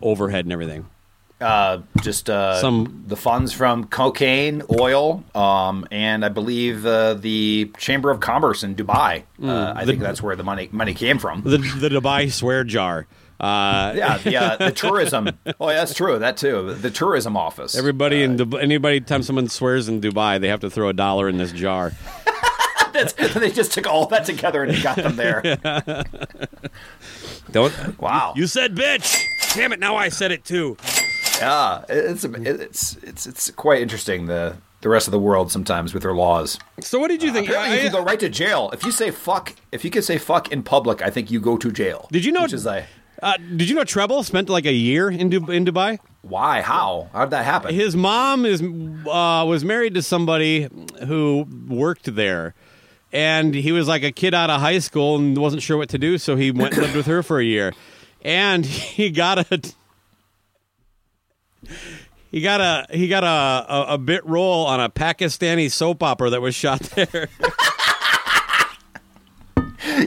overhead 0.00 0.46
and 0.46 0.52
everything. 0.52 0.86
Uh, 1.40 1.78
just 2.02 2.28
uh, 2.30 2.60
Some- 2.60 3.04
the 3.06 3.16
funds 3.16 3.52
from 3.52 3.84
cocaine, 3.84 4.62
oil, 4.78 5.22
um, 5.34 5.86
and 5.90 6.24
I 6.24 6.28
believe 6.28 6.84
uh, 6.86 7.14
the 7.14 7.70
Chamber 7.78 8.10
of 8.10 8.20
Commerce 8.20 8.62
in 8.62 8.74
Dubai. 8.74 9.22
uh, 9.42 9.72
I 9.76 9.84
the- 9.84 9.92
think 9.92 10.02
that's 10.02 10.22
where 10.22 10.36
the 10.36 10.44
money 10.44 10.68
money 10.72 10.94
came 10.94 11.18
from. 11.18 11.42
The 11.42 11.58
the 11.58 11.88
Dubai 11.88 12.30
swear 12.32 12.64
jar. 12.64 13.06
Uh, 13.40 13.92
yeah, 13.94 14.18
the, 14.18 14.64
the 14.66 14.72
tourism. 14.74 15.28
Oh, 15.60 15.68
yeah, 15.70 15.76
that's 15.76 15.94
true. 15.94 16.18
That 16.18 16.36
too. 16.36 16.74
The 16.74 16.90
tourism 16.90 17.36
office. 17.36 17.76
Everybody 17.76 18.24
in 18.24 18.36
Dubai, 18.36 18.60
anybody 18.60 19.00
time 19.00 19.22
someone 19.22 19.48
swears 19.48 19.88
in 19.88 20.00
Dubai, 20.00 20.40
they 20.40 20.48
have 20.48 20.58
to 20.60 20.70
throw 20.70 20.88
a 20.88 20.92
dollar 20.92 21.28
in 21.28 21.38
this 21.38 21.52
jar. 21.52 21.92
That's, 22.92 23.12
they 23.12 23.50
just 23.52 23.72
took 23.72 23.86
all 23.86 24.06
that 24.06 24.24
together 24.24 24.64
and 24.64 24.82
got 24.82 24.96
them 24.96 25.14
there. 25.14 25.42
Don't. 27.52 28.00
Wow. 28.00 28.32
You 28.34 28.46
said 28.46 28.74
bitch. 28.74 29.22
Damn 29.54 29.72
it! 29.72 29.78
Now 29.78 29.94
I 29.96 30.08
said 30.08 30.32
it 30.32 30.44
too. 30.44 30.76
Yeah, 31.38 31.84
it's 31.88 32.24
it's 32.24 32.96
it's 33.02 33.26
it's 33.26 33.50
quite 33.52 33.80
interesting 33.80 34.26
the 34.26 34.56
the 34.80 34.88
rest 34.88 35.08
of 35.08 35.12
the 35.12 35.18
world 35.18 35.50
sometimes 35.50 35.92
with 35.94 36.02
their 36.02 36.14
laws. 36.14 36.58
So 36.80 36.98
what 36.98 37.08
did 37.08 37.22
you 37.22 37.32
think? 37.32 37.48
Apparently, 37.48 37.76
you 37.76 37.80
I- 37.80 37.90
can 37.90 37.92
go 37.92 38.04
right 38.04 38.20
to 38.20 38.28
jail 38.28 38.70
if 38.72 38.84
you 38.84 38.90
say 38.92 39.10
fuck. 39.10 39.54
If 39.72 39.84
you 39.84 39.90
can 39.90 40.02
say 40.02 40.18
fuck 40.18 40.50
in 40.52 40.62
public, 40.62 41.02
I 41.02 41.10
think 41.10 41.30
you 41.30 41.40
go 41.40 41.56
to 41.56 41.70
jail. 41.72 42.08
Did 42.12 42.24
you 42.24 42.32
know? 42.32 42.42
Which 42.42 42.52
is 42.52 42.64
like 42.66 42.84
uh, 43.22 43.36
did 43.36 43.68
you 43.68 43.74
know 43.74 43.84
Treble 43.84 44.22
spent 44.24 44.48
like 44.48 44.64
a 44.66 44.72
year 44.72 45.10
in 45.10 45.28
Du- 45.30 45.50
in 45.50 45.64
Dubai? 45.64 45.98
why? 46.22 46.60
How? 46.60 47.08
How 47.12 47.24
did 47.24 47.30
that 47.30 47.44
happen? 47.44 47.74
His 47.74 47.96
mom 47.96 48.44
is 48.44 48.60
uh, 48.62 49.44
was 49.46 49.64
married 49.64 49.94
to 49.94 50.02
somebody 50.02 50.68
who 51.06 51.46
worked 51.68 52.14
there, 52.14 52.54
and 53.12 53.54
he 53.54 53.72
was 53.72 53.88
like 53.88 54.02
a 54.02 54.12
kid 54.12 54.34
out 54.34 54.50
of 54.50 54.60
high 54.60 54.78
school 54.80 55.16
and 55.16 55.36
wasn't 55.38 55.62
sure 55.62 55.76
what 55.76 55.88
to 55.90 55.98
do, 55.98 56.18
so 56.18 56.36
he 56.36 56.50
went 56.50 56.74
and 56.74 56.82
lived 56.82 56.96
with 56.96 57.06
her 57.06 57.22
for 57.22 57.38
a 57.40 57.44
year, 57.44 57.72
and 58.22 58.66
he 58.98 59.10
got 59.10 59.38
a. 59.38 59.72
He 62.30 62.42
got 62.42 62.60
a 62.60 62.86
he 62.94 63.08
got 63.08 63.24
a, 63.24 63.72
a, 63.72 63.94
a 63.94 63.98
bit 63.98 64.22
role 64.26 64.66
on 64.66 64.80
a 64.80 64.90
Pakistani 64.90 65.70
soap 65.70 66.02
opera 66.02 66.28
that 66.28 66.42
was 66.42 66.54
shot 66.54 66.80
there. 66.80 67.28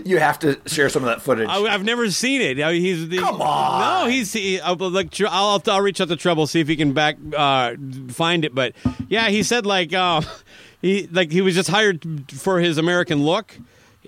You 0.06 0.20
have 0.20 0.40
to 0.40 0.60
share 0.68 0.90
some 0.90 1.04
of 1.04 1.08
that 1.08 1.22
footage. 1.22 1.48
I, 1.48 1.58
I've 1.58 1.84
never 1.84 2.10
seen 2.12 2.42
it. 2.42 2.62
I 2.62 2.74
mean, 2.74 2.82
he's 2.82 3.10
the, 3.10 3.18
Come 3.18 3.42
on. 3.42 4.06
No, 4.06 4.10
he's 4.10 4.32
he, 4.32 4.60
I'll, 4.60 4.76
like 4.76 5.20
I'll 5.22 5.62
I'll 5.66 5.82
reach 5.82 6.00
out 6.02 6.08
to 6.10 6.16
Trouble 6.16 6.48
see 6.48 6.60
if 6.60 6.68
he 6.68 6.76
can 6.76 6.94
back 6.94 7.18
uh, 7.36 7.76
find 8.10 8.46
it. 8.46 8.54
But 8.54 8.74
yeah, 9.10 9.30
he 9.30 9.44
said 9.44 9.66
like 9.66 9.94
uh, 9.94 10.22
he 10.82 11.08
like 11.08 11.32
he 11.32 11.42
was 11.42 11.56
just 11.56 11.70
hired 11.70 12.32
for 12.32 12.60
his 12.60 12.78
American 12.78 13.24
look. 13.24 13.58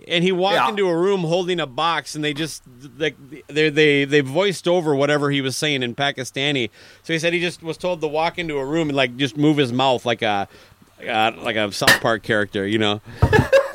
And 0.07 0.23
he 0.23 0.31
walked 0.31 0.55
Yeah. 0.55 0.69
into 0.69 0.87
a 0.87 0.97
room 0.97 1.21
holding 1.21 1.59
a 1.59 1.67
box, 1.67 2.15
and 2.15 2.23
they 2.23 2.33
just 2.33 2.63
like 2.97 3.15
they 3.47 3.69
they 3.69 4.05
they 4.05 4.21
voiced 4.21 4.67
over 4.67 4.95
whatever 4.95 5.29
he 5.31 5.39
was 5.41 5.55
saying 5.55 5.83
in 5.83 5.93
Pakistani. 5.95 6.69
So 7.03 7.13
he 7.13 7.19
said 7.19 7.31
he 7.33 7.39
just 7.39 7.61
was 7.61 7.77
told 7.77 8.01
to 8.01 8.07
walk 8.07 8.39
into 8.39 8.57
a 8.57 8.65
room 8.65 8.89
and 8.89 8.95
like 8.97 9.15
just 9.17 9.37
move 9.37 9.57
his 9.57 9.71
mouth 9.71 10.05
like 10.05 10.21
a 10.21 10.47
uh, 11.07 11.31
like 11.41 11.55
a 11.55 11.71
South 11.71 11.99
Park 12.01 12.23
character, 12.23 12.65
you 12.67 12.77
know. 12.79 13.01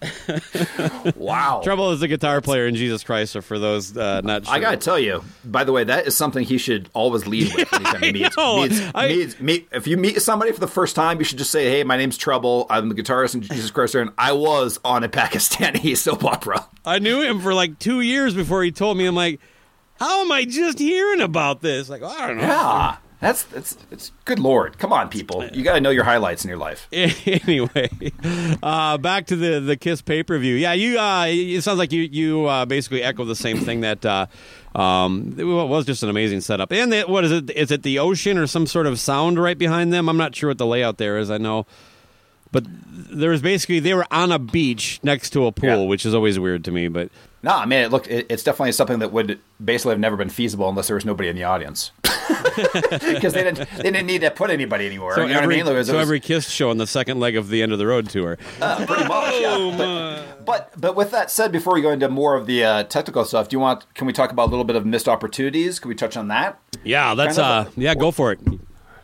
wow. 1.16 1.60
Trouble 1.62 1.90
is 1.92 2.00
the 2.00 2.08
guitar 2.08 2.40
player 2.40 2.66
in 2.66 2.74
Jesus 2.74 3.02
Christ. 3.04 3.36
or 3.36 3.42
for 3.42 3.58
those 3.58 3.96
uh, 3.96 4.20
not 4.22 4.46
sure, 4.46 4.54
I 4.54 4.58
gotta 4.60 4.76
tell 4.76 4.98
you, 4.98 5.24
by 5.44 5.64
the 5.64 5.72
way, 5.72 5.84
that 5.84 6.06
is 6.06 6.16
something 6.16 6.44
he 6.44 6.58
should 6.58 6.88
always 6.94 7.26
lead 7.26 7.52
with 7.54 7.72
anytime 7.74 8.02
he 8.02 8.12
meets. 8.12 8.36
meets, 8.36 8.82
I- 8.94 9.08
meets- 9.08 9.40
meet- 9.40 9.68
if 9.72 9.86
you 9.86 9.96
meet 9.96 10.20
somebody 10.22 10.52
for 10.52 10.60
the 10.60 10.66
first 10.68 10.94
time, 10.96 11.18
you 11.18 11.24
should 11.24 11.38
just 11.38 11.50
say, 11.50 11.70
"Hey, 11.70 11.84
my 11.84 11.96
name's 11.96 12.16
Trouble. 12.16 12.66
I'm 12.70 12.88
the 12.88 12.94
guitarist 12.94 13.34
in 13.34 13.42
Jesus 13.42 13.70
Christ, 13.70 13.94
and 13.94 14.10
I 14.18 14.32
was 14.32 14.78
on 14.84 15.04
a 15.04 15.08
Pakistani 15.08 15.96
soap 15.96 16.24
opera." 16.24 16.66
I 16.84 16.98
knew 16.98 17.20
him 17.22 17.40
for 17.40 17.54
like 17.54 17.78
two 17.78 18.00
years 18.00 18.34
before 18.34 18.62
he 18.62 18.70
told 18.72 18.96
me. 18.96 19.06
I'm 19.06 19.14
like, 19.14 19.40
how 20.00 20.22
am 20.22 20.32
I 20.32 20.44
just 20.44 20.78
hearing 20.78 21.20
about 21.20 21.60
this? 21.60 21.88
Like, 21.88 22.02
I 22.02 22.26
don't 22.28 22.36
know. 22.38 22.42
Yeah, 22.44 22.96
that's 23.20 23.42
that's 23.44 23.76
it's 23.90 24.12
good 24.24 24.38
lord. 24.38 24.78
Come 24.78 24.92
on, 24.92 25.08
people, 25.08 25.44
you 25.52 25.64
got 25.64 25.74
to 25.74 25.80
know 25.80 25.90
your 25.90 26.04
highlights 26.04 26.44
in 26.44 26.48
your 26.48 26.58
life. 26.58 26.86
anyway, 26.92 27.90
uh, 28.62 28.96
back 28.98 29.26
to 29.26 29.36
the 29.36 29.60
the 29.60 29.76
Kiss 29.76 30.02
pay 30.02 30.22
per 30.22 30.38
view. 30.38 30.54
Yeah, 30.54 30.72
you. 30.72 30.98
Uh, 30.98 31.26
it 31.28 31.62
sounds 31.62 31.78
like 31.78 31.92
you 31.92 32.02
you 32.02 32.46
uh, 32.46 32.64
basically 32.64 33.02
echo 33.02 33.24
the 33.24 33.36
same 33.36 33.58
thing 33.58 33.80
that. 33.82 34.04
Uh, 34.04 34.26
um, 34.74 35.34
it 35.36 35.42
was 35.44 35.86
just 35.86 36.04
an 36.04 36.08
amazing 36.10 36.40
setup, 36.40 36.72
and 36.72 36.92
what 37.08 37.24
is 37.24 37.32
it? 37.32 37.50
Is 37.50 37.72
it 37.72 37.82
the 37.82 37.98
ocean 37.98 38.38
or 38.38 38.46
some 38.46 38.66
sort 38.66 38.86
of 38.86 39.00
sound 39.00 39.38
right 39.38 39.58
behind 39.58 39.92
them? 39.92 40.08
I'm 40.08 40.18
not 40.18 40.36
sure 40.36 40.50
what 40.50 40.58
the 40.58 40.66
layout 40.66 40.98
there 40.98 41.18
is. 41.18 41.30
I 41.32 41.38
know, 41.38 41.66
but 42.52 42.64
there 42.68 43.30
was 43.30 43.42
basically 43.42 43.80
they 43.80 43.94
were 43.94 44.06
on 44.12 44.30
a 44.30 44.38
beach 44.38 45.00
next 45.02 45.30
to 45.30 45.46
a 45.46 45.52
pool, 45.52 45.68
Yeah. 45.82 45.88
which 45.88 46.06
is 46.06 46.14
always 46.14 46.38
weird 46.38 46.64
to 46.66 46.70
me. 46.70 46.86
But 46.86 47.10
No, 47.42 47.52
I 47.52 47.66
mean, 47.66 47.80
it 47.84 47.90
look, 47.92 48.08
it, 48.08 48.26
it's 48.28 48.42
definitely 48.42 48.72
something 48.72 48.98
that 48.98 49.12
would 49.12 49.38
basically 49.64 49.92
have 49.92 50.00
never 50.00 50.16
been 50.16 50.28
feasible 50.28 50.68
unless 50.68 50.88
there 50.88 50.96
was 50.96 51.04
nobody 51.04 51.28
in 51.28 51.36
the 51.36 51.44
audience, 51.44 51.92
because 52.02 53.32
they 53.32 53.44
didn't 53.44 53.68
they 53.76 53.84
didn't 53.90 54.06
need 54.06 54.22
to 54.22 54.30
put 54.30 54.50
anybody 54.50 54.86
anywhere. 54.86 55.14
so 55.14 55.22
you 55.22 55.28
know 55.28 55.40
every 55.40 55.56
what 55.58 55.66
I 55.66 55.68
mean? 55.70 55.76
Was- 55.76 55.86
so 55.86 55.94
was- 55.94 56.02
every 56.02 56.20
Kiss 56.20 56.48
show 56.50 56.70
on 56.70 56.78
the 56.78 56.86
second 56.86 57.20
leg 57.20 57.36
of 57.36 57.48
the 57.48 57.62
end 57.62 57.72
of 57.72 57.78
the 57.78 57.86
road 57.86 58.08
tour. 58.08 58.38
Uh, 58.60 58.84
pretty 58.86 59.04
much, 59.06 59.40
yeah. 59.40 60.24
But, 60.38 60.44
but 60.46 60.80
but 60.80 60.96
with 60.96 61.10
that 61.10 61.30
said, 61.30 61.52
before 61.52 61.74
we 61.74 61.82
go 61.82 61.90
into 61.90 62.08
more 62.08 62.34
of 62.34 62.46
the 62.46 62.64
uh, 62.64 62.82
technical 62.84 63.24
stuff, 63.24 63.48
do 63.48 63.54
you 63.56 63.60
want? 63.60 63.92
Can 63.94 64.06
we 64.06 64.12
talk 64.12 64.32
about 64.32 64.48
a 64.48 64.50
little 64.50 64.64
bit 64.64 64.76
of 64.76 64.86
missed 64.86 65.08
opportunities? 65.08 65.78
Can 65.78 65.88
we 65.90 65.94
touch 65.94 66.16
on 66.16 66.28
that? 66.28 66.58
Yeah, 66.84 67.14
that's 67.14 67.36
Kind 67.36 67.66
of 67.66 67.66
uh, 67.68 67.80
yeah, 67.80 67.94
go 67.94 68.10
for 68.10 68.32
it. 68.32 68.40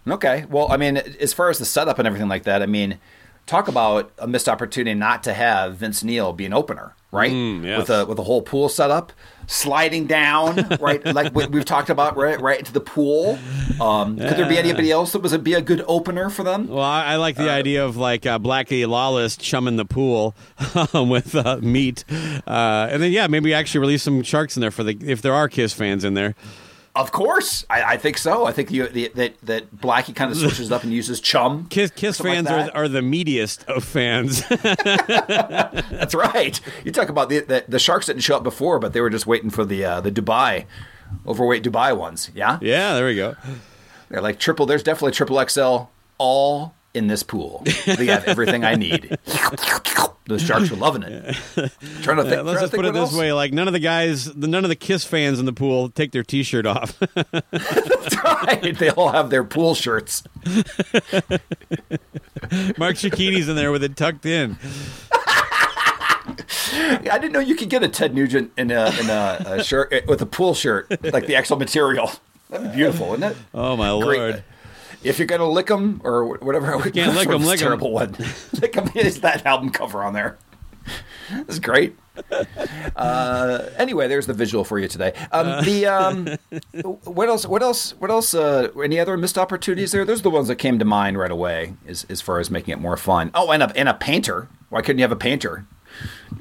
Okay. 0.09 0.45
Well, 0.51 0.71
I 0.73 0.77
mean, 0.77 0.97
as 0.97 1.33
far 1.33 1.51
as 1.51 1.59
the 1.59 1.65
setup 1.65 1.99
and 1.99 2.07
everything 2.07 2.29
like 2.29 2.45
that, 2.45 2.63
I 2.63 2.67
mean, 2.67 2.99
talk 3.47 3.69
about 3.69 4.13
a 4.19 4.27
missed 4.27 4.49
opportunity 4.49 4.95
not 4.95 5.23
to 5.25 5.35
have 5.35 5.77
Vince 5.77 6.03
Neil 6.03 6.33
be 6.33 6.47
an 6.47 6.53
opener, 6.53 6.95
right? 7.13 7.33
yes. 7.33 7.79
With 7.79 7.91
a 7.91 8.07
with 8.07 8.19
a 8.19 8.23
whole 8.23 8.43
pool 8.43 8.69
set 8.69 8.91
up, 8.91 9.13
sliding 9.47 10.07
down, 10.07 10.57
right? 10.81 11.05
like 11.05 11.35
we, 11.35 11.47
we've 11.47 11.65
talked 11.65 11.91
about, 11.91 12.17
right? 12.17 12.41
Right 12.41 12.59
into 12.59 12.73
the 12.73 12.81
pool. 12.81 13.39
Um, 13.81 14.17
Could 14.17 14.37
there 14.37 14.49
be 14.49 14.59
anybody 14.59 14.91
else 14.91 15.13
that 15.13 15.21
was 15.21 15.33
a, 15.33 15.39
be 15.39 15.55
a 15.55 15.63
good 15.63 15.85
opener 15.87 16.31
for 16.31 16.43
them? 16.45 16.69
Well, 16.69 16.81
I, 16.81 17.05
I 17.05 17.17
like 17.17 17.37
the 17.37 17.51
idea 17.51 17.85
of 17.85 17.97
like 17.97 18.27
uh, 18.27 18.39
Blackie 18.39 18.87
Lawless 18.87 19.37
chumming 19.37 19.77
the 19.77 19.85
pool 19.85 20.35
with 20.95 21.35
uh, 21.35 21.59
meat, 21.61 22.05
uh, 22.47 22.89
and 22.91 23.03
then 23.03 23.13
yeah, 23.13 23.27
maybe 23.27 23.53
actually 23.53 23.81
release 23.81 24.03
some 24.03 24.23
sharks 24.23 24.57
in 24.57 24.61
there 24.61 24.71
for 24.71 24.85
the 24.85 24.97
if 25.03 25.23
there 25.23 25.35
are 25.35 25.49
Kiss 25.49 25.73
fans 25.73 26.05
in 26.05 26.15
there. 26.15 26.35
Of 26.97 27.11
course, 27.11 27.67
I, 27.69 27.83
I 27.83 27.97
think 27.97 28.19
so. 28.19 28.47
I 28.47 28.53
think 28.53 28.71
you, 28.71 28.87
the, 28.87 29.11
that 29.17 29.41
that 29.43 29.75
Blackie 29.77 30.15
kind 30.15 30.31
of 30.31 30.37
switches 30.39 30.71
up 30.71 30.85
and 30.85 30.93
uses 30.93 31.21
chum. 31.21 31.67
Kiss 31.71 31.91
Kiss 31.91 32.19
Something 32.19 32.45
like 32.45 32.47
fans 32.47 32.71
are 32.71 32.85
are 32.85 32.89
the 32.89 33.01
meatiest 33.01 33.65
of 33.65 33.83
fans. 33.83 34.47
That's 34.49 36.15
right. 36.15 36.61
You 36.85 36.93
talk 36.93 37.09
about 37.09 37.31
the, 37.31 37.41
the 37.41 37.65
the 37.67 37.79
sharks 37.81 38.07
didn't 38.07 38.23
show 38.23 38.37
up 38.37 38.45
before, 38.45 38.79
but 38.79 38.93
they 38.93 39.01
were 39.01 39.11
just 39.11 39.27
waiting 39.27 39.51
for 39.51 39.65
the 39.65 39.85
uh, 39.85 40.01
the 40.01 40.13
Dubai 40.13 40.67
overweight 41.27 41.65
Dubai 41.65 41.97
ones. 41.97 42.31
Yeah, 42.33 42.59
yeah, 42.63 42.95
there 42.95 43.07
we 43.07 43.17
go. 43.17 43.35
they're 44.09 44.23
like 44.23 44.39
triple. 44.39 44.65
There's 44.65 44.85
definitely 44.85 45.13
triple 45.13 45.45
XL 45.45 45.87
all 46.19 46.75
in 46.95 47.09
this 47.09 47.23
pool. 47.23 47.63
They 47.87 48.07
have 48.07 48.25
everything 48.25 48.65
I 48.65 48.75
need. 48.77 49.19
Those 50.27 50.41
sharks 50.43 50.71
are 50.73 50.77
loving 50.77 51.03
it. 51.03 51.35
Trying 52.03 52.17
to 52.17 52.23
think. 52.23 52.33
Yeah, 52.37 52.41
let's 52.41 52.61
just 52.63 52.73
put 52.73 52.87
it 52.87 52.95
this 52.95 53.11
else. 53.11 53.17
way: 53.17 53.33
like 53.35 53.53
none 53.53 53.67
of 53.67 53.75
the 53.75 53.79
guys, 53.81 54.35
none 54.35 54.65
of 54.65 54.71
the 54.71 54.77
Kiss 54.77 55.05
fans 55.05 55.39
in 55.39 55.45
the 55.45 55.53
pool 55.53 55.91
take 55.91 56.13
their 56.13 56.23
T-shirt 56.23 56.65
off. 56.65 56.99
That's 57.51 58.25
right. 58.25 58.75
They 58.79 58.89
all 58.91 59.11
have 59.11 59.29
their 59.29 59.45
pool 59.45 59.75
shirts. 59.75 60.23
Mark 62.79 62.97
Shakini's 62.97 63.49
in 63.49 63.57
there 63.57 63.71
with 63.73 63.85
it 63.85 63.97
tucked 63.97 64.25
in. 64.25 64.57
I 67.07 67.19
didn't 67.21 67.33
know 67.33 67.41
you 67.41 67.55
could 67.55 67.69
get 67.69 67.83
a 67.83 67.89
Ted 67.89 68.15
Nugent 68.15 68.53
in 68.57 68.71
a 68.71 68.87
in 68.99 69.11
a, 69.11 69.45
a 69.47 69.65
shirt 69.65 69.93
eh, 69.93 70.01
with 70.09 70.23
a 70.23 70.27
pool 70.27 70.55
shirt, 70.55 70.89
like 71.13 71.27
the 71.27 71.37
actual 71.37 71.59
material. 71.59 72.11
That'd 72.49 72.71
be 72.71 72.77
beautiful, 72.77 73.11
wouldn't 73.11 73.33
it? 73.33 73.39
Oh 73.53 73.77
my 73.77 73.91
Great. 74.03 74.19
lord! 74.19 74.45
If 75.05 75.19
you're 75.19 75.27
gonna 75.27 75.49
lick 75.49 75.67
them 75.67 76.01
or 76.05 76.25
whatever, 76.39 76.75
you 76.85 76.91
can't 76.93 77.15
lick 77.15 77.29
'em, 77.29 77.43
lick 77.45 77.61
'em. 77.61 77.67
terrible 77.67 77.93
one. 77.93 78.17
lick 78.61 78.77
'em 78.77 78.91
is 78.95 79.21
that 79.21 79.45
album 79.47 79.71
cover 79.71 80.03
on 80.03 80.13
there. 80.15 80.39
That's 81.31 81.59
great. 81.59 81.97
Uh, 82.97 83.71
anyway, 83.77 84.07
there's 84.09 84.27
the 84.27 84.35
visual 84.35 84.65
for 84.65 84.79
you 84.79 84.87
today. 84.89 85.13
Um, 85.33 85.65
the 85.65 85.87
um, 85.87 86.29
what 87.05 87.29
else? 87.29 87.47
What 87.47 87.63
else? 87.63 87.93
What 87.99 88.11
else? 88.11 88.35
Uh, 88.35 88.69
any 88.83 88.99
other 89.01 89.17
missed 89.17 89.39
opportunities 89.39 89.93
there? 89.93 90.05
Those 90.05 90.21
are 90.21 90.25
the 90.25 90.31
ones 90.31 90.49
that 90.49 90.57
came 90.57 90.79
to 90.79 90.85
mind 90.85 91.19
right 91.19 91.31
away, 91.31 91.75
as 91.87 92.05
as 92.11 92.21
far 92.21 92.39
as 92.41 92.51
making 92.51 92.73
it 92.73 92.81
more 92.81 92.97
fun. 92.97 93.31
Oh, 93.35 93.51
and 93.51 93.63
a 93.63 93.73
and 93.77 93.89
a 93.89 93.95
painter. 93.95 94.49
Why 94.69 94.83
couldn't 94.83 94.99
you 94.99 95.05
have 95.05 95.13
a 95.13 95.17
painter? 95.17 95.65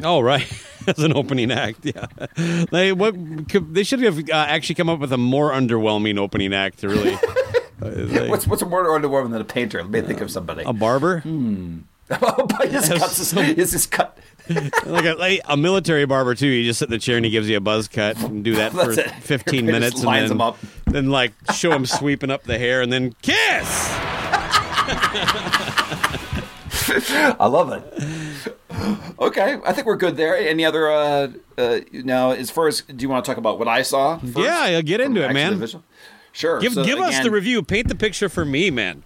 Oh 0.03 0.19
right, 0.19 0.45
as 0.87 0.99
an 0.99 1.13
opening 1.15 1.51
act, 1.51 1.85
yeah. 1.85 2.07
They 2.71 2.91
what 2.91 3.15
could- 3.49 3.73
they 3.73 3.83
should 3.83 4.01
have 4.01 4.17
uh, 4.29 4.33
actually 4.33 4.75
come 4.75 4.89
up 4.89 4.99
with 4.99 5.13
a 5.13 5.17
more 5.17 5.51
underwhelming 5.51 6.17
opening 6.17 6.53
act 6.53 6.79
to 6.79 6.89
really. 6.89 7.17
They- 7.83 8.29
What's 8.29 8.47
what's 8.47 8.61
a 8.61 8.65
more 8.65 8.83
underwhelming 8.99 9.31
than 9.31 9.41
a 9.41 9.45
painter? 9.45 9.81
Let 9.83 9.91
me 9.91 10.01
think 10.01 10.21
of 10.21 10.31
somebody. 10.31 10.63
a 10.65 10.73
barber, 10.73 11.19
Hmm. 11.21 11.79
but 12.09 12.67
his 12.69 12.89
cuts 12.89 13.17
his, 13.17 13.31
his, 13.31 13.71
his 13.71 13.85
cut. 13.87 14.17
like 14.85 15.05
a 15.05 15.13
like 15.13 15.39
a 15.45 15.55
military 15.55 16.05
barber 16.05 16.35
too. 16.35 16.47
You 16.47 16.65
just 16.65 16.79
sit 16.79 16.89
in 16.89 16.91
the 16.91 16.99
chair 16.99 17.15
and 17.15 17.23
he 17.25 17.31
gives 17.31 17.47
you 17.49 17.55
a 17.57 17.61
buzz 17.61 17.87
cut 17.87 18.17
and 18.21 18.43
do 18.43 18.55
that 18.57 18.73
for 18.73 18.91
it. 18.91 19.09
fifteen 19.21 19.65
minutes, 19.65 19.93
just 19.93 20.05
lines 20.05 20.29
then, 20.29 20.41
up. 20.41 20.57
then 20.85 21.09
like 21.11 21.31
show 21.53 21.71
him 21.71 21.85
sweeping 21.85 22.29
up 22.29 22.43
the 22.43 22.57
hair, 22.59 22.81
and 22.81 22.91
then 22.91 23.15
kiss. 23.21 23.89
I 27.39 27.47
love 27.47 27.71
it. 27.71 28.53
Okay, 29.19 29.57
I 29.65 29.71
think 29.73 29.87
we're 29.87 29.95
good 29.95 30.17
there. 30.17 30.35
Any 30.35 30.65
other? 30.65 30.91
Uh, 30.91 31.31
uh, 31.57 31.79
now, 31.93 32.31
as 32.31 32.49
far 32.51 32.67
as 32.67 32.81
do 32.81 32.95
you 33.01 33.09
want 33.09 33.23
to 33.23 33.29
talk 33.31 33.37
about 33.37 33.59
what 33.59 33.67
I 33.67 33.81
saw? 33.83 34.17
First? 34.17 34.37
Yeah, 34.37 34.67
yeah, 34.67 34.81
get 34.81 34.99
into 34.99 35.21
From 35.21 35.31
it, 35.31 35.33
man. 35.33 35.57
visual? 35.59 35.83
Sure. 36.33 36.59
Give 36.59 36.73
So 36.73 36.83
give 36.83 36.99
us 36.99 37.19
the 37.19 37.31
review. 37.31 37.61
Paint 37.61 37.87
the 37.87 37.95
picture 37.95 38.27
for 38.27 38.43
me, 38.43 38.69
man. 38.71 39.03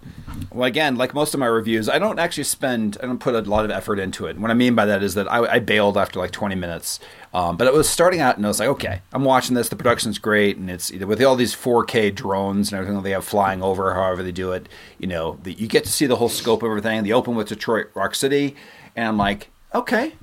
Well, 0.50 0.66
again, 0.66 0.96
like 0.96 1.12
most 1.12 1.34
of 1.34 1.40
my 1.40 1.46
reviews, 1.46 1.88
I 1.88 1.98
don't 1.98 2.18
actually 2.18 2.44
spend, 2.44 2.96
I 3.02 3.06
don't 3.06 3.18
put 3.18 3.34
a 3.34 3.42
lot 3.42 3.66
of 3.66 3.70
effort 3.70 3.98
into 3.98 4.26
it. 4.26 4.38
What 4.38 4.50
I 4.50 4.54
mean 4.54 4.74
by 4.74 4.86
that 4.86 5.02
is 5.02 5.14
that 5.14 5.30
I, 5.30 5.40
I 5.40 5.58
bailed 5.58 5.98
after 5.98 6.18
like 6.18 6.30
20 6.30 6.54
minutes. 6.54 7.00
Um, 7.34 7.58
but 7.58 7.66
it 7.66 7.74
was 7.74 7.86
starting 7.86 8.20
out, 8.20 8.38
and 8.38 8.46
I 8.46 8.48
was 8.48 8.58
like, 8.58 8.70
okay, 8.70 9.02
I'm 9.12 9.24
watching 9.24 9.54
this. 9.54 9.68
The 9.68 9.76
production's 9.76 10.18
great, 10.18 10.56
and 10.56 10.70
it's 10.70 10.90
with 10.90 11.22
all 11.22 11.36
these 11.36 11.54
4K 11.54 12.14
drones 12.14 12.72
and 12.72 12.78
everything 12.78 12.96
that 12.96 13.02
they 13.02 13.10
have 13.10 13.26
flying 13.26 13.62
over, 13.62 13.92
however 13.92 14.22
they 14.22 14.32
do 14.32 14.52
it. 14.52 14.66
You 14.98 15.08
know, 15.08 15.38
the, 15.42 15.52
you 15.52 15.68
get 15.68 15.84
to 15.84 15.92
see 15.92 16.06
the 16.06 16.16
whole 16.16 16.30
scope 16.30 16.62
of 16.62 16.70
everything. 16.70 17.02
They 17.02 17.12
open 17.12 17.34
with 17.34 17.48
Detroit 17.48 17.88
Rock 17.94 18.14
City, 18.14 18.56
and 18.96 19.06
I'm 19.06 19.18
like, 19.18 19.50
okay, 19.74 20.14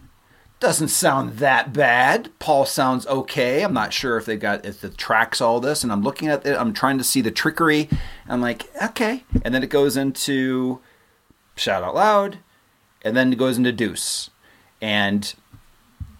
doesn't 0.60 0.88
sound 0.88 1.38
that 1.38 1.74
bad. 1.74 2.30
Paul 2.39 2.66
sounds 2.66 3.06
okay. 3.08 3.62
I'm 3.64 3.74
not 3.74 3.93
sure 3.93 4.18
if 4.18 4.26
they 4.26 4.38
got 4.38 4.66
if 4.66 4.82
the 4.82 4.89
tracks 4.89 5.41
all 5.41 5.60
this, 5.60 5.84
and 5.84 5.91
I'm 5.91 6.01
looking 6.01 6.28
at 6.28 6.45
it. 6.45 6.58
I'm 6.58 6.74
trying 6.74 6.97
to 6.97 7.03
see 7.03 7.22
the 7.22 7.32
trickery. 7.32 7.89
I'm 8.28 8.41
like, 8.41 8.70
okay, 8.82 9.24
and 9.43 9.53
then 9.53 9.64
it 9.64 9.70
goes 9.70 9.97
into 9.97 10.80
shout 11.56 11.84
out 11.84 11.93
loud, 11.95 12.39
and 13.03 13.16
then 13.16 13.32
it 13.34 13.38
goes 13.38 13.58
into 13.58 13.72
Deuce, 13.72 14.30
and 14.82 15.34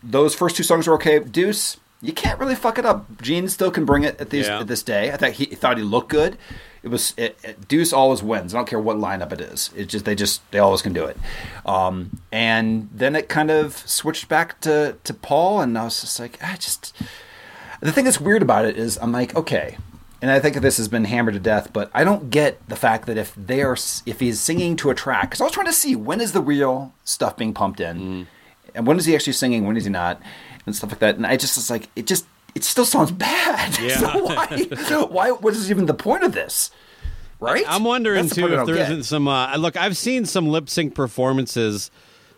those 0.03 0.36
first 0.36 0.55
two 0.55 0.63
songs 0.63 0.88
were 0.88 0.93
okay. 0.95 1.19
Deuce, 1.19 1.77
you 2.01 2.13
can't 2.13 2.39
really 2.39 2.55
fuck 2.55 2.77
it 2.77 2.86
up. 2.86 3.21
Gene 3.21 3.47
still 3.47 3.71
can 3.71 3.86
bring 3.86 4.03
it 4.03 4.19
at 4.21 4.29
these 4.29 4.47
Yeah. 4.47 4.59
at 4.59 4.67
this 4.67 4.83
day. 4.83 5.11
I 5.11 5.17
thought 5.17 5.31
he 5.31 5.45
thought 5.45 5.77
he 5.77 5.83
looked 5.83 6.09
good. 6.09 6.38
It 6.86 6.89
was 6.91 7.13
it, 7.17 7.38
it- 7.43 7.67
Deuce 7.67 7.91
always 7.91 8.21
wins. 8.23 8.53
I 8.53 8.59
don't 8.59 8.67
care 8.69 8.79
what 8.79 8.97
lineup 8.97 9.31
it 9.33 9.41
is. 9.41 9.71
It's 9.75 9.91
just 9.91 10.05
they 10.05 10.13
just 10.15 10.39
they 10.51 10.59
always 10.59 10.81
can 10.83 10.93
do 10.93 11.03
it. 11.05 11.17
Um, 11.65 12.21
and 12.31 12.89
then 12.93 13.15
it 13.15 13.27
kind 13.27 13.49
of 13.51 13.75
switched 13.77 14.29
back 14.29 14.61
to 14.61 14.95
to 15.03 15.13
Paul, 15.13 15.61
and 15.61 15.77
I 15.77 15.86
was 15.86 15.99
just 16.01 16.19
like, 16.19 16.38
I 16.43 16.55
just 16.55 16.95
the 17.81 17.91
thing 17.91 18.05
that's 18.05 18.21
weird 18.21 18.41
about 18.43 18.65
it 18.65 18.77
is 18.77 18.97
I'm 19.01 19.11
like, 19.11 19.36
okay, 19.36 19.77
and 20.21 20.29
I 20.31 20.39
think 20.39 20.55
this 20.57 20.77
has 20.77 20.88
been 20.88 21.05
hammered 21.05 21.33
to 21.33 21.39
death, 21.39 21.73
but 21.73 21.89
I 21.93 22.03
don't 22.03 22.29
get 22.29 22.65
the 22.69 22.75
fact 22.75 23.07
that 23.07 23.17
if 23.17 23.33
they 23.36 23.61
are 23.63 23.75
if 24.05 24.19
he's 24.19 24.39
singing 24.39 24.75
to 24.77 24.91
a 24.91 24.95
track, 24.95 25.23
because 25.31 25.41
I 25.41 25.43
was 25.45 25.53
trying 25.53 25.65
to 25.65 25.73
see 25.73 25.95
when 25.95 26.21
is 26.21 26.31
the 26.33 26.41
real 26.41 26.93
stuff 27.03 27.36
being 27.36 27.53
pumped 27.53 27.79
in, 27.79 28.27
and 28.75 28.86
when 28.86 28.97
is 28.97 29.05
he 29.05 29.15
actually 29.15 29.33
singing, 29.33 29.65
when 29.65 29.75
is 29.75 29.86
he 29.86 29.89
not, 29.89 30.21
and 30.67 30.75
stuff 30.75 30.91
like 30.91 30.99
that. 30.99 31.15
And 31.15 31.25
I 31.25 31.36
just 31.36 31.57
was 31.57 31.69
like, 31.71 31.89
it 31.95 32.05
just 32.05 32.25
it 32.56 32.64
still 32.64 32.86
sounds 32.86 33.12
bad. 33.12 33.78
Yeah. 33.82 33.97
so 33.97 34.20
why 34.24 34.66
why 35.10 35.32
what 35.32 35.53
is 35.53 35.70
even 35.70 35.86
the 35.86 35.93
point 35.93 36.24
of 36.24 36.32
this? 36.34 36.72
Right? 37.39 37.66
I'm 37.68 37.84
wondering 37.84 38.28
the 38.28 38.36
too 38.36 38.47
if 38.53 38.66
there 38.66 38.78
isn't 38.78 39.03
some. 39.03 39.28
Uh, 39.28 39.56
look, 39.58 39.76
I've 39.78 39.97
seen 39.97 40.26
some 40.26 40.47
lip 40.47 40.70
sync 40.70 40.95
performances. 40.95 41.91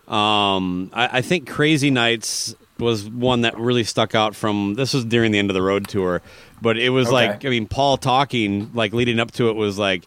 Um, 0.07 0.89
I, 0.93 1.17
I 1.19 1.21
think 1.21 1.47
Crazy 1.49 1.91
Nights 1.91 2.55
was 2.79 3.09
one 3.09 3.41
that 3.41 3.57
really 3.59 3.83
stuck 3.83 4.15
out 4.15 4.35
from. 4.35 4.73
This 4.75 4.93
was 4.93 5.05
during 5.05 5.31
the 5.31 5.39
end 5.39 5.49
of 5.49 5.53
the 5.53 5.61
road 5.61 5.87
tour, 5.87 6.21
but 6.61 6.77
it 6.77 6.89
was 6.89 7.07
Okay. 7.07 7.13
like 7.27 7.45
I 7.45 7.49
mean, 7.49 7.67
Paul 7.67 7.97
talking 7.97 8.71
like 8.73 8.93
leading 8.93 9.19
up 9.19 9.31
to 9.33 9.49
it 9.49 9.55
was 9.55 9.77
like 9.77 10.05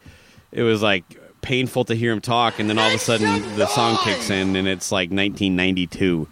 it 0.52 0.62
was 0.62 0.82
like 0.82 1.04
painful 1.42 1.84
to 1.84 1.94
hear 1.94 2.12
him 2.12 2.20
talk, 2.20 2.58
and 2.58 2.68
then 2.68 2.78
all 2.78 2.88
of 2.88 2.94
a 2.94 2.98
sudden 2.98 3.56
the 3.56 3.66
song 3.66 3.96
kicks 4.04 4.28
in, 4.30 4.56
and 4.56 4.66
it's 4.66 4.90
like 4.90 5.10
1992. 5.10 6.26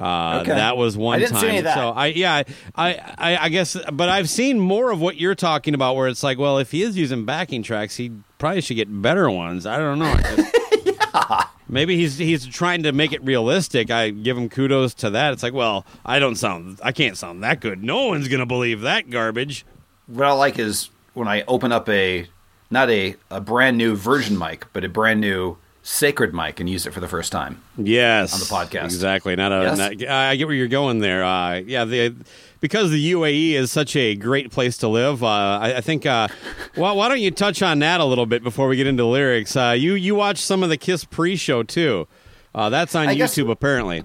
Uh, 0.00 0.38
Okay. 0.42 0.52
That 0.54 0.76
was 0.78 0.96
one 0.96 1.16
I 1.16 1.18
didn't 1.18 1.32
time. 1.32 1.40
see 1.42 1.48
any 1.48 1.58
of 1.58 1.64
that. 1.64 1.74
So 1.76 1.90
I 1.90 2.06
yeah 2.06 2.42
I, 2.74 2.94
I 3.18 3.36
I 3.36 3.48
guess, 3.50 3.76
but 3.92 4.08
I've 4.08 4.30
seen 4.30 4.58
more 4.58 4.90
of 4.90 5.00
what 5.00 5.16
you're 5.20 5.34
talking 5.34 5.74
about, 5.74 5.94
where 5.96 6.08
it's 6.08 6.22
like, 6.22 6.38
well, 6.38 6.56
if 6.58 6.70
he 6.70 6.82
is 6.82 6.96
using 6.96 7.24
backing 7.26 7.62
tracks, 7.62 7.96
he 7.96 8.10
probably 8.38 8.62
should 8.62 8.76
get 8.76 8.88
better 9.02 9.30
ones. 9.30 9.66
I 9.66 9.76
don't 9.78 9.98
know. 9.98 10.16
Maybe 11.68 11.96
he's 11.96 12.18
he's 12.18 12.46
trying 12.46 12.82
to 12.82 12.92
make 12.92 13.12
it 13.12 13.22
realistic. 13.22 13.90
I 13.92 14.10
give 14.10 14.36
him 14.36 14.48
kudos 14.48 14.94
to 14.94 15.10
that. 15.10 15.32
It's 15.32 15.42
like, 15.42 15.52
well, 15.52 15.86
I 16.04 16.18
don't 16.18 16.34
sound, 16.34 16.80
I 16.82 16.90
can't 16.90 17.16
sound 17.16 17.44
that 17.44 17.60
good. 17.60 17.82
No 17.84 18.06
one's 18.06 18.26
gonna 18.26 18.46
believe 18.46 18.80
that 18.80 19.08
garbage. 19.08 19.64
what 20.08 20.26
I 20.26 20.32
like 20.32 20.58
is 20.58 20.90
when 21.14 21.28
I 21.28 21.42
open 21.46 21.70
up 21.70 21.88
a 21.88 22.26
not 22.70 22.90
a, 22.90 23.14
a 23.30 23.40
brand 23.40 23.78
new 23.78 23.94
version 23.94 24.36
mic, 24.38 24.66
but 24.72 24.84
a 24.84 24.88
brand 24.88 25.20
new 25.20 25.58
sacred 25.82 26.34
mic 26.34 26.60
and 26.60 26.68
use 26.68 26.86
it 26.86 26.92
for 26.92 27.00
the 27.00 27.08
first 27.08 27.32
time. 27.32 27.62
Yes, 27.76 28.32
On 28.34 28.40
the 28.40 28.44
podcast. 28.68 28.84
exactly. 28.84 29.34
Not 29.36 29.52
a. 29.52 29.62
Yes? 29.62 29.78
Not, 29.78 30.08
I 30.08 30.36
get 30.36 30.46
where 30.46 30.56
you're 30.56 30.68
going 30.68 30.98
there. 30.98 31.24
Uh, 31.24 31.54
yeah, 31.56 31.84
the 31.84 32.14
because 32.60 32.90
the 32.90 33.12
UAE 33.12 33.52
is 33.52 33.72
such 33.72 33.96
a 33.96 34.14
great 34.14 34.50
place 34.50 34.76
to 34.78 34.88
live. 34.88 35.22
Uh, 35.22 35.26
I, 35.60 35.76
I 35.76 35.80
think. 35.80 36.06
Uh, 36.06 36.28
well, 36.76 36.96
why 36.96 37.08
don't 37.08 37.20
you 37.20 37.30
touch 37.30 37.62
on 37.62 37.78
that 37.80 38.00
a 38.00 38.04
little 38.04 38.26
bit 38.26 38.42
before 38.42 38.68
we 38.68 38.76
get 38.76 38.86
into 38.86 39.04
lyrics? 39.04 39.56
Uh, 39.56 39.74
you 39.76 39.94
you 39.94 40.14
watched 40.14 40.42
some 40.44 40.62
of 40.62 40.68
the 40.68 40.76
Kiss 40.76 41.04
pre-show 41.04 41.62
too. 41.62 42.06
Uh, 42.54 42.68
that's 42.68 42.94
on 42.94 43.08
I 43.08 43.14
guess- 43.14 43.34
YouTube 43.34 43.50
apparently. 43.50 44.04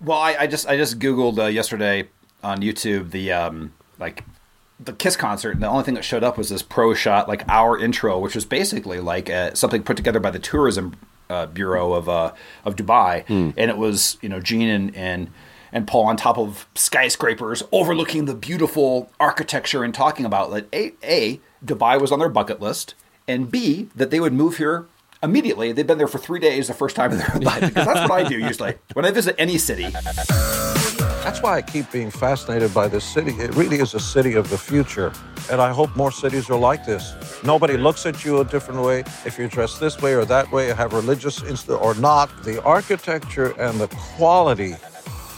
Well, 0.00 0.18
I, 0.18 0.36
I 0.40 0.46
just 0.46 0.68
I 0.68 0.76
just 0.76 0.98
googled 0.98 1.38
uh, 1.38 1.46
yesterday 1.46 2.08
on 2.42 2.60
YouTube 2.60 3.10
the 3.12 3.32
um, 3.32 3.72
like 3.98 4.24
the 4.78 4.92
Kiss 4.92 5.16
concert, 5.16 5.52
and 5.52 5.62
the 5.62 5.68
only 5.68 5.84
thing 5.84 5.94
that 5.94 6.04
showed 6.04 6.22
up 6.24 6.36
was 6.36 6.50
this 6.50 6.62
pro 6.62 6.92
shot, 6.92 7.26
like 7.28 7.48
our 7.48 7.78
intro, 7.78 8.18
which 8.18 8.34
was 8.34 8.44
basically 8.44 9.00
like 9.00 9.30
uh, 9.30 9.54
something 9.54 9.82
put 9.82 9.96
together 9.96 10.20
by 10.20 10.30
the 10.30 10.38
tourism 10.40 10.94
uh, 11.34 11.46
bureau 11.46 11.92
of 11.92 12.08
uh, 12.08 12.32
of 12.64 12.76
Dubai, 12.76 13.24
and 13.28 13.70
it 13.72 13.76
was 13.76 14.16
you 14.22 14.28
know 14.28 14.40
Gene 14.40 14.68
and 14.68 14.96
and 14.96 15.30
and 15.72 15.86
Paul 15.88 16.04
on 16.06 16.16
top 16.16 16.38
of 16.38 16.68
skyscrapers, 16.74 17.62
overlooking 17.72 18.26
the 18.26 18.34
beautiful 18.34 19.10
architecture, 19.18 19.82
and 19.84 19.92
talking 19.92 20.24
about 20.24 20.52
that 20.52 20.64
a, 20.72 20.92
a 21.02 21.40
Dubai 21.64 22.00
was 22.00 22.12
on 22.12 22.18
their 22.20 22.28
bucket 22.28 22.60
list, 22.60 22.94
and 23.26 23.50
b 23.50 23.88
that 23.96 24.10
they 24.10 24.20
would 24.20 24.32
move 24.32 24.56
here. 24.58 24.86
Immediately, 25.22 25.72
they've 25.72 25.86
been 25.86 25.98
there 25.98 26.06
for 26.06 26.18
three 26.18 26.38
days 26.38 26.68
the 26.68 26.74
first 26.74 26.94
time 26.96 27.10
in 27.12 27.18
their 27.18 27.36
life 27.40 27.62
because 27.62 27.86
that's 27.86 28.08
what 28.08 28.24
I 28.24 28.28
do 28.28 28.38
usually 28.38 28.74
when 28.92 29.04
I 29.04 29.10
visit 29.10 29.34
any 29.38 29.58
city. 29.58 29.86
That's 31.24 31.40
why 31.40 31.56
I 31.56 31.62
keep 31.62 31.90
being 31.90 32.10
fascinated 32.10 32.74
by 32.74 32.86
this 32.86 33.02
city. 33.02 33.30
It 33.38 33.54
really 33.54 33.78
is 33.78 33.94
a 33.94 33.98
city 33.98 34.34
of 34.34 34.50
the 34.50 34.58
future. 34.58 35.10
And 35.50 35.58
I 35.58 35.72
hope 35.72 35.96
more 35.96 36.12
cities 36.12 36.50
are 36.50 36.58
like 36.58 36.84
this. 36.84 37.14
Nobody 37.42 37.78
looks 37.78 38.04
at 38.04 38.26
you 38.26 38.40
a 38.40 38.44
different 38.44 38.82
way 38.82 39.04
if 39.24 39.38
you're 39.38 39.48
dressed 39.48 39.80
this 39.80 40.02
way 40.02 40.12
or 40.12 40.26
that 40.26 40.52
way, 40.52 40.66
have 40.74 40.92
religious 40.92 41.40
inst- 41.42 41.70
or 41.70 41.94
not. 41.94 42.28
The 42.44 42.62
architecture 42.62 43.58
and 43.58 43.80
the 43.80 43.88
quality 44.16 44.74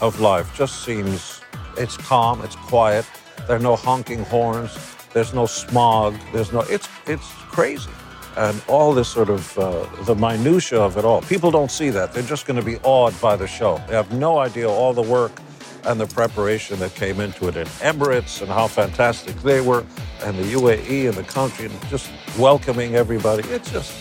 of 0.01 0.19
life 0.19 0.53
just 0.57 0.85
seems 0.85 1.41
it's 1.79 1.97
calm, 1.97 2.43
it's 2.43 2.57
quiet. 2.57 3.07
There 3.47 3.55
are 3.55 3.61
no 3.61 3.77
honking 3.77 4.25
horns, 4.25 4.77
there's 5.13 5.35
no 5.35 5.47
smog, 5.47 6.17
there's 6.33 6.53
no 6.53 6.63
it's 6.63 6.89
it's 7.07 7.31
crazy. 7.55 7.91
And 8.37 8.61
all 8.67 8.93
this 8.93 9.09
sort 9.09 9.31
of 9.31 9.57
uh, 9.57 9.87
the 10.03 10.17
minutia 10.17 10.81
of 10.81 10.97
it 10.97 11.05
all. 11.05 11.23
People 11.23 11.53
don't 11.53 11.71
see 11.71 11.91
that. 11.91 12.13
They're 12.13 12.25
just 12.25 12.45
going 12.45 12.59
to 12.59 12.67
be 12.67 12.79
awed 12.83 13.15
by 13.21 13.37
the 13.37 13.47
show. 13.47 13.81
They 13.87 13.95
have 13.95 14.11
no 14.13 14.39
idea 14.39 14.69
all 14.69 14.93
the 14.93 15.09
work 15.19 15.41
and 15.87 16.01
the 16.01 16.07
preparation 16.07 16.79
that 16.81 16.95
came 16.95 17.21
into 17.21 17.49
it 17.49 17.57
in 17.57 17.67
Emirates 17.79 18.43
and 18.43 18.51
how 18.51 18.67
fantastic 18.67 19.37
they 19.37 19.61
were, 19.61 19.87
and 20.25 20.37
the 20.37 20.53
UAE 20.53 21.09
and 21.09 21.15
the 21.15 21.23
country, 21.23 21.67
and 21.67 21.89
just 21.89 22.11
welcoming 22.39 22.97
everybody. 22.97 23.49
It's 23.49 23.71
just, 23.71 23.93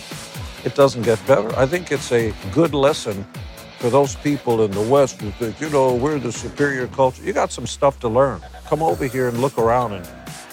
it 0.65 0.75
doesn't 0.75 1.03
get 1.03 1.25
better. 1.27 1.55
I 1.57 1.65
think 1.65 1.91
it's 1.91 2.11
a 2.11 2.33
good 2.51 2.73
lesson 2.73 3.25
for 3.79 3.89
those 3.89 4.15
people 4.15 4.63
in 4.63 4.71
the 4.71 4.81
West 4.81 5.21
who 5.21 5.29
think, 5.31 5.61
you 5.61 5.69
know, 5.69 5.93
we're 5.93 6.17
the 6.17 6.31
superior 6.31 6.87
culture. 6.87 7.21
You 7.23 7.33
got 7.33 7.51
some 7.51 7.67
stuff 7.67 7.99
to 7.99 8.09
learn. 8.09 8.41
Come 8.65 8.81
over 8.81 9.05
here 9.05 9.27
and 9.27 9.39
look 9.39 9.57
around 9.59 9.93
and 9.93 10.07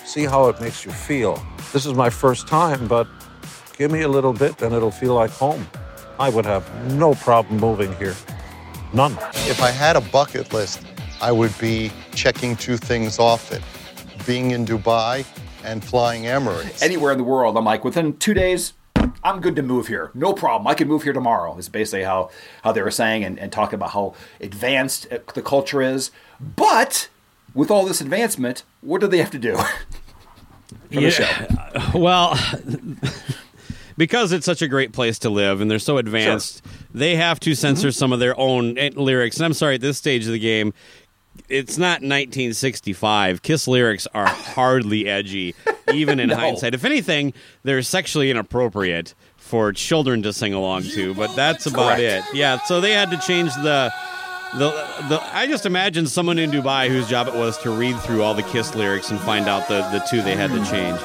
see 0.04 0.24
how 0.24 0.48
it 0.48 0.60
makes 0.60 0.84
you 0.84 0.92
feel. 0.92 1.42
This 1.72 1.86
is 1.86 1.94
my 1.94 2.10
first 2.10 2.46
time, 2.46 2.86
but 2.86 3.06
give 3.78 3.90
me 3.90 4.02
a 4.02 4.08
little 4.08 4.34
bit 4.34 4.60
and 4.60 4.74
it'll 4.74 4.90
feel 4.90 5.14
like 5.14 5.30
home. 5.30 5.66
I 6.20 6.28
would 6.28 6.44
have 6.44 6.68
no 6.92 7.14
problem 7.14 7.58
moving 7.58 7.94
here. 7.96 8.14
None. 8.92 9.12
If 9.48 9.62
I 9.62 9.70
had 9.70 9.96
a 9.96 10.02
bucket 10.02 10.52
list, 10.52 10.82
I 11.22 11.30
would 11.32 11.56
be 11.58 11.90
checking 12.14 12.56
two 12.56 12.76
things 12.76 13.18
off 13.18 13.52
it 13.52 13.62
being 14.26 14.50
in 14.50 14.66
Dubai 14.66 15.24
and 15.64 15.82
flying 15.82 16.24
Emirates. 16.24 16.82
anywhere 16.82 17.12
in 17.12 17.18
the 17.18 17.24
world, 17.24 17.56
I'm 17.56 17.64
like, 17.64 17.84
within 17.84 18.16
two 18.18 18.34
days, 18.34 18.72
I'm 19.24 19.40
good 19.40 19.54
to 19.56 19.62
move 19.62 19.86
here. 19.86 20.10
No 20.14 20.32
problem. 20.32 20.66
I 20.66 20.74
can 20.74 20.88
move 20.88 21.04
here 21.04 21.12
tomorrow. 21.12 21.56
Is 21.56 21.68
basically 21.68 22.02
how, 22.04 22.30
how 22.64 22.72
they 22.72 22.82
were 22.82 22.90
saying 22.90 23.24
and, 23.24 23.38
and 23.38 23.52
talking 23.52 23.74
about 23.76 23.90
how 23.90 24.14
advanced 24.40 25.06
uh, 25.12 25.18
the 25.34 25.42
culture 25.42 25.80
is. 25.80 26.10
But 26.40 27.08
with 27.54 27.70
all 27.70 27.84
this 27.86 28.00
advancement, 28.00 28.64
what 28.80 29.00
do 29.00 29.06
they 29.06 29.18
have 29.18 29.30
to 29.30 29.38
do? 29.38 29.56
For 30.92 31.00
the 31.00 31.10
show. 31.10 31.28
Well, 31.98 32.38
because 33.96 34.32
it's 34.32 34.46
such 34.46 34.62
a 34.62 34.68
great 34.68 34.92
place 34.92 35.18
to 35.20 35.30
live 35.30 35.60
and 35.60 35.70
they're 35.70 35.78
so 35.78 35.98
advanced, 35.98 36.62
they 36.92 37.16
have 37.16 37.38
to 37.40 37.54
censor 37.54 37.88
Mm-hmm. 37.88 37.92
some 37.92 38.12
of 38.12 38.20
their 38.20 38.38
own 38.38 38.78
eh, 38.78 38.90
lyrics. 38.94 39.36
And 39.36 39.44
I'm 39.46 39.52
sorry, 39.52 39.76
at 39.76 39.80
this 39.80 39.98
stage 39.98 40.26
of 40.26 40.32
the 40.32 40.38
game, 40.38 40.72
it's 41.48 41.78
not 41.78 42.02
1965. 42.02 43.42
Kiss 43.42 43.66
lyrics 43.68 44.06
are 44.14 44.26
hardly 44.26 45.06
edgy, 45.08 45.54
even 45.92 46.20
in 46.20 46.28
No. 46.30 46.36
hindsight. 46.36 46.74
If 46.74 46.84
anything, 46.84 47.32
they're 47.62 47.82
sexually 47.82 48.30
inappropriate 48.30 49.14
for 49.36 49.72
children 49.72 50.22
to 50.22 50.32
sing 50.32 50.54
along 50.54 50.84
to, 50.84 51.14
but 51.14 51.34
that's 51.36 51.66
about 51.66 51.96
Correct. 51.98 52.28
it. 52.30 52.34
Yeah, 52.36 52.58
so 52.64 52.80
they 52.80 52.92
had 52.92 53.10
to 53.10 53.18
change 53.18 53.54
the. 53.56 53.92
The, 54.54 54.68
the 55.08 55.18
I 55.34 55.46
just 55.46 55.64
imagine 55.64 56.06
someone 56.06 56.38
in 56.38 56.50
Dubai 56.50 56.88
whose 56.88 57.08
job 57.08 57.26
it 57.26 57.32
was 57.34 57.56
to 57.62 57.70
read 57.70 57.98
through 58.00 58.22
all 58.22 58.34
the 58.34 58.42
Kiss 58.42 58.74
lyrics 58.74 59.10
and 59.10 59.18
find 59.20 59.48
out 59.48 59.66
the, 59.66 59.80
the 59.92 60.00
two 60.10 60.20
they 60.20 60.36
had 60.36 60.50
to 60.50 60.62
change. 60.70 61.00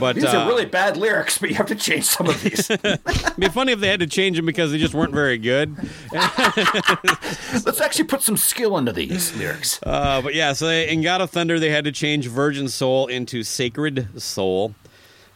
But 0.00 0.16
These 0.16 0.24
uh, 0.24 0.38
are 0.38 0.48
really 0.48 0.64
bad 0.64 0.96
lyrics, 0.96 1.38
but 1.38 1.48
you 1.50 1.54
have 1.56 1.66
to 1.66 1.74
change 1.74 2.04
some 2.04 2.28
of 2.28 2.42
these. 2.42 2.68
It'd 2.70 3.36
be 3.38 3.48
funny 3.48 3.72
if 3.72 3.80
they 3.80 3.88
had 3.88 4.00
to 4.00 4.06
change 4.06 4.36
them 4.36 4.46
because 4.46 4.72
they 4.72 4.78
just 4.78 4.94
weren't 4.94 5.12
very 5.14 5.38
good. 5.38 5.76
Let's 6.12 7.80
actually 7.80 8.04
put 8.04 8.22
some 8.22 8.36
skill 8.36 8.76
into 8.78 8.92
these 8.92 9.34
lyrics. 9.36 9.78
Uh, 9.84 10.20
but 10.22 10.34
yeah, 10.34 10.52
so 10.54 10.66
they, 10.66 10.88
in 10.88 11.02
God 11.02 11.20
of 11.20 11.30
Thunder, 11.30 11.58
they 11.60 11.70
had 11.70 11.84
to 11.84 11.92
change 11.92 12.26
Virgin 12.26 12.68
Soul 12.68 13.06
into 13.06 13.42
Sacred 13.42 14.20
Soul. 14.20 14.74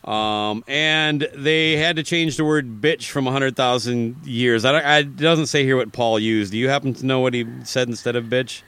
Um, 0.04 0.62
and 0.68 1.28
they 1.34 1.76
had 1.76 1.96
to 1.96 2.02
change 2.04 2.36
the 2.36 2.44
word 2.44 2.80
bitch 2.80 3.08
from 3.08 3.24
100,000 3.24 4.24
years. 4.24 4.64
I, 4.64 4.72
don't- 4.72 4.84
I 4.84 4.98
it 4.98 5.16
doesn't 5.16 5.46
say 5.46 5.64
here 5.64 5.76
what 5.76 5.92
Paul 5.92 6.18
used. 6.20 6.52
Do 6.52 6.58
you 6.58 6.68
happen 6.68 6.94
to 6.94 7.06
know 7.06 7.20
what 7.20 7.34
he 7.34 7.44
said 7.64 7.88
instead 7.88 8.14
of 8.14 8.24
bitch? 8.26 8.62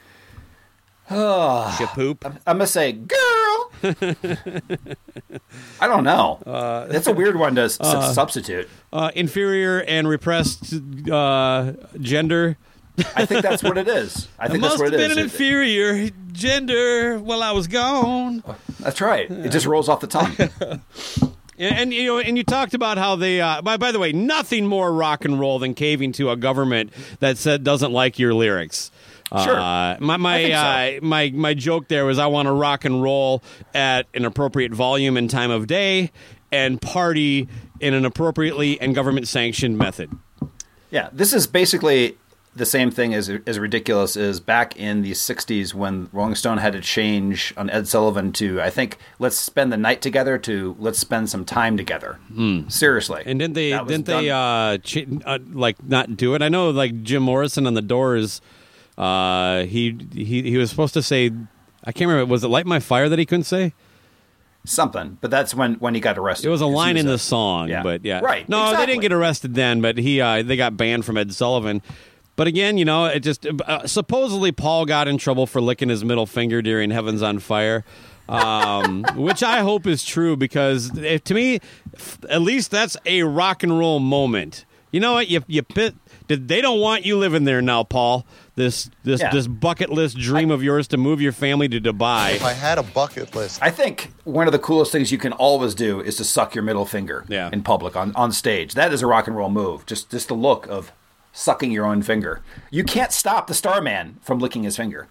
Shapoop. 1.09 2.25
I'm 2.47 2.59
gonna 2.59 2.67
say, 2.67 2.93
girl. 2.93 3.73
I 5.81 5.87
don't 5.87 6.05
know. 6.05 6.39
That's 6.91 7.07
a 7.07 7.13
weird 7.13 7.37
one 7.37 7.55
to 7.57 7.63
s- 7.63 7.77
substitute. 8.15 8.69
Uh, 8.93 9.11
inferior 9.15 9.83
and 9.83 10.09
repressed 10.09 10.75
uh, 11.11 11.73
gender. 12.01 12.57
I 13.15 13.25
think 13.27 13.43
that's 13.43 13.63
what 13.63 13.79
it 13.79 13.87
is. 13.87 14.29
I 14.39 14.47
It 14.47 14.51
think 14.53 14.61
must 14.63 14.73
that's 14.79 14.83
what 14.83 14.93
have 14.93 15.01
it 15.01 15.05
been 15.05 15.11
is. 15.13 15.17
an 15.19 15.23
inferior 15.25 16.11
gender 16.33 17.19
while 17.19 17.43
I 17.43 17.53
was 17.53 17.69
gone. 17.69 18.43
That's 18.81 19.01
right. 19.01 19.31
It 19.31 19.51
just 19.51 19.67
rolls 19.67 19.89
off 19.89 20.01
the 20.01 20.07
tongue. 20.09 20.35
And, 21.61 21.77
and 21.77 21.95
you 21.95 22.05
know, 22.07 22.19
and 22.19 22.37
you 22.37 22.45
talked 22.45 22.75
about 22.75 22.99
how 22.99 23.17
they. 23.17 23.41
Uh, 23.41 23.63
by 23.63 23.77
by 23.77 23.91
the 23.93 23.99
way, 23.99 24.13
nothing 24.13 24.67
more 24.67 24.93
rock 24.93 25.25
and 25.25 25.39
roll 25.41 25.59
than 25.59 25.75
caving 25.75 26.13
to 26.13 26.31
a 26.31 26.37
government 26.37 26.93
that 27.21 27.37
said 27.39 27.65
doesn't 27.65 27.93
like 27.93 28.19
your 28.19 28.33
lyrics. 28.35 28.91
Sure. 29.45 29.57
Uh, 29.59 29.97
my 30.01 30.17
my, 30.17 30.43
think 30.43 30.55
so. 30.55 30.59
uh, 30.61 30.99
my 31.03 31.31
my 31.35 31.55
joke 31.55 31.89
there 31.89 32.05
was 32.07 32.19
I 32.19 32.27
want 32.27 32.47
to 32.47 32.53
rock 32.53 32.85
and 32.85 33.03
roll 33.03 33.43
at 33.75 34.07
an 34.15 34.25
appropriate 34.25 34.73
volume 34.73 35.17
and 35.17 35.29
time 35.29 35.51
of 35.51 35.67
day, 35.67 36.11
and 36.51 36.81
party 36.81 37.49
in 37.81 37.95
an 37.95 38.05
appropriately 38.05 38.81
and 38.81 38.95
government 38.95 39.29
sanctioned 39.29 39.77
method. 39.77 40.11
Yeah, 40.91 41.11
this 41.13 41.33
is 41.35 41.47
basically 41.47 42.17
the 42.57 42.65
same 42.65 42.91
thing 42.91 43.13
as 43.15 43.31
as 43.47 43.59
ridiculous 43.59 44.17
as 44.17 44.41
back 44.41 44.77
in 44.77 45.03
the 45.03 45.13
'60s 45.13 45.75
when 45.75 46.09
Rolling 46.13 46.35
Stone 46.35 46.59
had 46.59 46.73
to 46.73 46.81
change 46.81 47.53
on 47.57 47.69
Ed 47.71 47.87
Sullivan 47.87 48.33
to 48.33 48.61
I 48.63 48.71
think 48.71 48.97
let's 49.19 49.37
spend 49.37 49.71
the 49.71 49.77
night 49.77 50.01
together 50.01 50.39
to 50.39 50.75
let's 50.79 50.99
spend 50.99 51.29
some 51.29 51.45
time 51.45 51.77
together. 51.77 52.19
Seriously, 52.69 53.23
And 53.27 53.39
didn't 53.39 53.55
they 53.55 53.71
didn't 53.73 54.07
they 54.07 54.31
uh, 54.31 54.79
ch- 54.79 55.07
uh 55.27 55.39
like 55.53 55.85
not 55.85 56.17
do 56.17 56.35
it? 56.35 56.41
I 56.41 56.49
know 56.49 56.71
like 56.71 57.03
Jim 57.03 57.23
Morrison 57.23 57.67
on 57.67 57.75
the 57.75 57.83
Doors 57.83 58.41
uh 58.99 59.65
he 59.65 59.97
he 60.13 60.43
he 60.51 60.57
was 60.59 60.69
supposed 60.69 60.93
to 60.95 61.03
say 61.03 61.31
I 61.85 61.93
can't 61.93 62.09
remember 62.11 62.31
was 62.31 62.43
it 62.45 62.49
Light 62.49 62.67
My 62.67 62.81
Fire 62.81 63.09
that 63.09 63.19
he 63.19 63.25
couldn't 63.25 63.45
say? 63.45 63.73
something, 64.65 65.17
but 65.23 65.31
that's 65.31 65.55
when 65.55 65.75
when 65.75 65.95
he 65.95 66.01
got 66.01 66.19
arrested. 66.19 66.47
It 66.47 66.51
was 66.51 66.61
a 66.61 66.67
line 66.67 66.97
in 66.99 67.07
a- 67.07 67.11
the 67.13 67.19
song, 67.19 67.69
yeah. 67.71 67.83
but 67.83 68.05
yeah. 68.05 68.21
Right, 68.21 68.47
No, 68.49 68.77
they 68.77 68.85
didn't 68.85 69.01
get 69.01 69.13
arrested 69.13 69.55
then, 69.55 69.81
but 69.81 69.97
he 69.97 70.21
uh 70.21 70.43
they 70.43 70.57
got 70.57 70.77
banned 70.77 71.05
from 71.07 71.17
Ed 71.17 71.33
Sullivan. 71.33 71.81
But 72.37 72.47
again, 72.49 72.77
you 72.79 72.85
know, 72.85 73.07
it 73.07 73.21
just 73.21 73.47
uh, 73.47 73.87
supposedly 73.87 74.53
Paul 74.53 74.85
got 74.85 75.09
in 75.09 75.17
trouble 75.19 75.47
for 75.47 75.61
licking 75.61 75.89
his 75.89 76.05
middle 76.05 76.27
finger 76.27 76.61
during 76.63 76.91
Heavens 76.91 77.23
on 77.23 77.39
Fire. 77.39 77.85
um, 78.29 79.05
which 79.17 79.43
I 79.43 79.61
hope 79.61 79.87
is 79.87 80.05
true 80.05 80.37
because 80.37 80.97
eh, 80.99 81.19
to 81.19 81.35
me, 81.35 81.61
f- 81.95 82.19
at 82.29 82.43
least 82.43 82.71
that's 82.71 82.97
a 83.07 83.23
rock 83.23 83.63
and 83.63 83.77
roll 83.79 83.99
moment. 84.01 84.67
You 84.91 85.01
know 85.01 85.13
what? 85.15 85.29
You 85.29 85.43
you 85.47 85.63
pit. 85.63 85.95
They 86.29 86.61
don't 86.61 86.81
want 86.81 87.05
you 87.07 87.17
living 87.19 87.45
there 87.45 87.61
now, 87.63 87.85
Paul. 87.85 88.27
This 88.55 88.91
this 89.05 89.21
Yeah. 89.21 89.31
this 89.33 89.47
bucket 89.47 89.91
list 89.91 90.17
dream 90.19 90.51
of 90.51 90.63
yours 90.63 90.89
to 90.89 90.97
move 90.97 91.21
your 91.21 91.33
family 91.33 91.69
to 91.69 91.81
Dubai. 91.81 92.35
If 92.37 92.45
I 92.45 92.53
had 92.55 92.79
a 92.79 92.83
bucket 92.83 93.35
list, 93.35 93.61
I 93.63 93.71
think 93.71 94.13
one 94.25 94.47
of 94.47 94.53
the 94.53 94.59
coolest 94.59 94.91
things 94.93 95.13
you 95.13 95.19
can 95.19 95.33
always 95.33 95.75
do 95.75 96.01
is 96.01 96.17
to 96.17 96.25
suck 96.25 96.55
your 96.55 96.65
middle 96.65 96.85
finger 96.87 97.25
Yeah. 97.29 97.51
in 97.53 97.63
public 97.63 97.97
on, 97.97 98.13
on 98.15 98.33
stage. 98.33 98.75
That 98.75 98.93
is 98.93 99.03
a 99.03 99.07
rock 99.07 99.27
and 99.27 99.37
roll 99.37 99.51
move. 99.51 99.85
Just 99.87 100.11
just 100.11 100.29
the 100.29 100.35
look 100.35 100.67
of 100.69 100.93
sucking 101.33 101.71
your 101.71 101.85
own 101.87 102.03
finger. 102.03 102.41
You 102.71 102.83
can't 102.85 103.13
stop 103.13 103.47
the 103.47 103.55
Starman 103.55 104.17
from 104.23 104.39
licking 104.39 104.65
his 104.65 104.77
finger. 104.77 105.07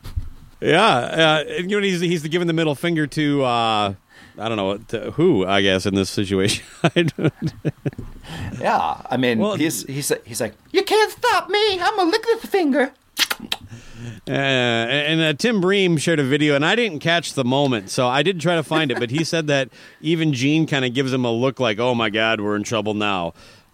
Yeah, 0.59 0.86
uh, 0.88 1.43
you 1.59 1.67
know 1.67 1.82
he's 1.82 2.01
he's 2.01 2.23
giving 2.28 2.47
the 2.47 2.53
middle 2.53 2.73
finger 2.75 3.05
to 3.07 3.43
uh, 3.43 3.93
I 4.38 4.47
don't 4.49 4.57
know 4.57 4.78
to 4.78 5.11
who 5.11 5.45
I 5.45 5.61
guess 5.61 5.86
in 5.86 5.95
this 5.95 6.09
situation. 6.09 6.65
Yeah, 8.59 9.01
I 9.09 9.15
mean, 9.18 9.39
Well- 9.39 9.55
he's 9.55 9.84
he's 9.84 10.11
he's 10.26 10.41
like, 10.41 10.53
you 10.72 10.84
can't 10.84 11.11
stop 11.11 11.49
me. 11.49 11.80
I'm 11.80 11.95
gonna 11.95 12.09
lick 12.11 12.26
the 12.41 12.47
finger. 12.47 12.91
Uh, 14.28 14.32
and 14.32 15.22
uh, 15.22 15.34
Tim 15.34 15.61
Bream 15.61 15.95
shared 15.97 16.20
a 16.20 16.24
video, 16.24 16.53
and 16.55 16.65
I 16.65 16.76
didn't 16.76 16.99
catch 16.99 17.34
the 17.34 17.45
moment, 17.45 17.89
so 17.89 18.07
I 18.07 18.24
did 18.24 18.41
try 18.41 18.55
to 18.55 18.63
find 18.63 18.91
it. 18.91 18.99
But 18.99 19.11
he 19.11 19.24
said 19.24 19.47
that 19.47 19.70
even 20.01 20.34
Gene 20.34 20.68
kind 20.68 20.84
of 20.86 20.93
gives 20.93 21.13
him 21.13 21.24
a 21.24 21.32
look 21.32 21.59
like, 21.59 21.80
"Oh 21.80 21.95
my 21.95 22.09
God, 22.09 22.41
we're 22.41 22.55
in 22.57 22.63
trouble 22.63 22.93
now." 22.93 23.34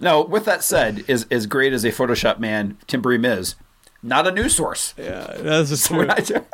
Now, 0.00 0.22
with 0.24 0.44
that 0.46 0.62
said, 0.62 1.04
is 1.08 1.26
as 1.30 1.46
great 1.46 1.72
as 1.72 1.84
a 1.84 1.90
Photoshop 1.90 2.38
man 2.38 2.76
Tim 2.86 3.00
Bream 3.02 3.24
is, 3.24 3.54
not 4.02 4.26
a 4.26 4.30
news 4.32 4.54
source. 4.56 4.94
Yeah, 4.98 5.34
that's 5.38 5.78
So 5.80 6.04
true. 6.04 6.44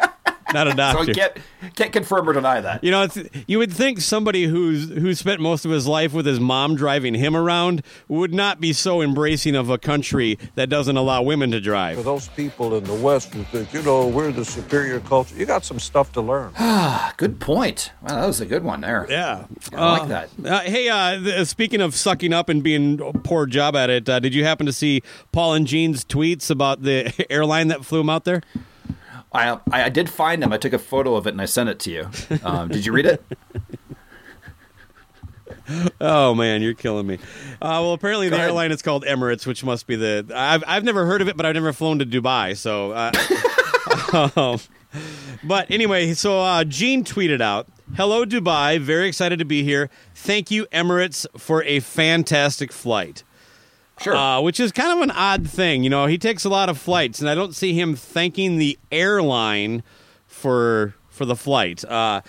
We're 0.53 0.65
not- 0.65 0.67
Not 0.67 0.67
a 0.67 0.71
so 0.71 0.77
doctor. 0.77 1.07
we 1.07 1.15
can't 1.15 1.33
can't 1.75 1.93
confirm 1.93 2.29
or 2.29 2.33
deny 2.33 2.61
that. 2.61 2.85
You 2.85 2.91
know, 2.93 3.03
it's, 3.03 3.19
you 3.49 3.59
would 3.59 3.73
think 3.73 4.01
somebody 4.01 4.45
who's 4.45 4.89
who 4.89 5.15
spent 5.15 5.41
most 5.41 5.65
of 5.65 5.71
his 5.71 5.87
life 5.87 6.13
with 6.13 6.25
his 6.27 6.39
mom 6.39 6.77
driving 6.77 7.15
him 7.15 7.37
around 7.37 7.83
would 8.09 8.33
not 8.33 8.61
be 8.61 8.73
so 8.73 9.03
embracing 9.03 9.57
of 9.57 9.69
a 9.71 9.77
country 9.79 10.39
that 10.55 10.69
doesn't 10.69 10.97
allow 10.97 11.23
women 11.23 11.51
to 11.51 11.61
drive. 11.61 11.97
For 11.97 12.03
drive. 12.03 12.05
those 12.05 12.29
people 12.29 12.77
in 12.77 12.85
the 12.85 12.95
West 12.95 13.35
who 13.35 13.43
think, 13.45 13.73
you 13.73 13.83
know, 13.83 14.07
we're 14.07 14.31
the 14.31 14.45
superior 14.45 15.01
culture, 15.01 15.35
you 15.37 15.47
got 15.47 15.65
some 15.65 15.81
stuff 15.81 16.13
to 16.13 16.21
learn. 16.21 16.53
Ah, 16.59 17.13
good 17.17 17.41
point. 17.41 17.91
Wow, 18.03 18.21
that 18.21 18.27
was 18.27 18.41
a 18.41 18.47
good 18.47 18.63
one 18.63 18.81
there. 18.83 19.07
Yeah, 19.11 19.47
I 19.75 19.99
like 19.99 20.09
that. 20.09 20.31
Uh, 20.45 20.61
hey, 20.61 20.89
uh, 20.89 21.19
th- 21.21 21.47
speaking 21.49 21.81
of 21.81 21.95
sucking 21.95 22.33
up 22.33 22.49
and 22.49 22.63
being 22.63 23.01
a 23.01 23.13
poor 23.13 23.47
job 23.47 23.75
at 23.75 23.91
it, 23.91 24.09
uh, 24.09 24.21
did 24.21 24.35
you 24.35 24.45
happen 24.45 24.67
to 24.67 24.73
see 24.73 25.03
Paul 25.33 25.55
and 25.55 25.67
Gene's 25.67 26.05
tweets 26.05 26.51
about 26.51 26.83
the 26.83 27.13
airline 27.31 27.69
that 27.69 27.85
flew 27.85 28.01
him 28.01 28.11
out 28.11 28.25
there? 28.25 28.43
I, 29.37 29.61
I 29.71 29.89
did 29.89 30.09
find 30.09 30.43
them. 30.43 30.53
I 30.53 30.57
took 30.59 30.73
a 30.73 30.79
photo 30.79 31.15
of 31.17 31.27
it 31.27 31.31
and 31.31 31.41
I 31.41 31.45
sent 31.45 31.69
it 31.69 31.79
to 31.81 31.91
you. 31.91 32.11
Um, 32.43 32.69
did 32.69 32.85
you 32.87 32.93
read 32.93 33.07
it? 33.07 33.23
Oh 36.01 36.35
man, 36.35 36.63
you're 36.63 36.75
killing 36.75 37.07
me. 37.07 37.15
Uh, 37.61 37.83
well, 37.83 37.93
apparently 37.93 38.29
the 38.29 38.37
ahead. 38.37 38.49
airline 38.51 38.71
is 38.71 38.83
called 38.83 39.05
Emirates, 39.05 39.47
which 39.47 39.65
must 39.65 39.87
be 39.87 39.97
the. 39.97 40.27
I've 40.35 40.63
I've 40.67 40.85
never 40.85 41.07
heard 41.07 41.23
of 41.23 41.29
it, 41.29 41.37
but 41.37 41.45
I've 41.45 41.55
never 41.55 41.73
flown 41.73 41.99
to 41.99 42.07
Dubai. 42.07 42.57
So, 42.57 42.93
uh, 42.93 44.31
um, 44.37 44.61
but 45.43 45.69
anyway, 45.71 46.15
so 46.15 46.41
uh, 46.41 46.63
Gene 46.65 47.03
tweeted 47.05 47.41
out, 47.41 47.67
"Hello 47.97 48.25
Dubai, 48.25 48.79
very 48.79 49.09
excited 49.09 49.39
to 49.41 49.45
be 49.45 49.65
here. 49.65 49.91
Thank 50.15 50.51
you 50.53 50.67
Emirates 50.67 51.27
for 51.37 51.65
a 51.65 51.81
fantastic 51.81 52.71
flight." 52.73 53.25
Sure. 54.01 54.15
Uh, 54.15 54.41
which 54.41 54.61
is 54.61 54.73
kind 54.73 54.93
of 54.93 55.03
an 55.03 55.11
odd 55.11 55.49
thing. 55.49 55.83
You 55.83 55.91
know, 55.91 56.07
he 56.07 56.19
takes 56.19 56.45
a 56.45 56.49
lot 56.51 56.69
of 56.69 56.77
flights, 56.79 57.21
and 57.21 57.31
I 57.31 57.35
don't 57.35 57.55
see 57.55 57.73
him 57.73 57.97
thanking 57.97 58.59
the 58.59 58.79
airline 58.93 59.83
for 60.27 60.95
for 61.09 61.25
the 61.25 61.37
flight. 61.37 61.83
Uh, 61.85 62.21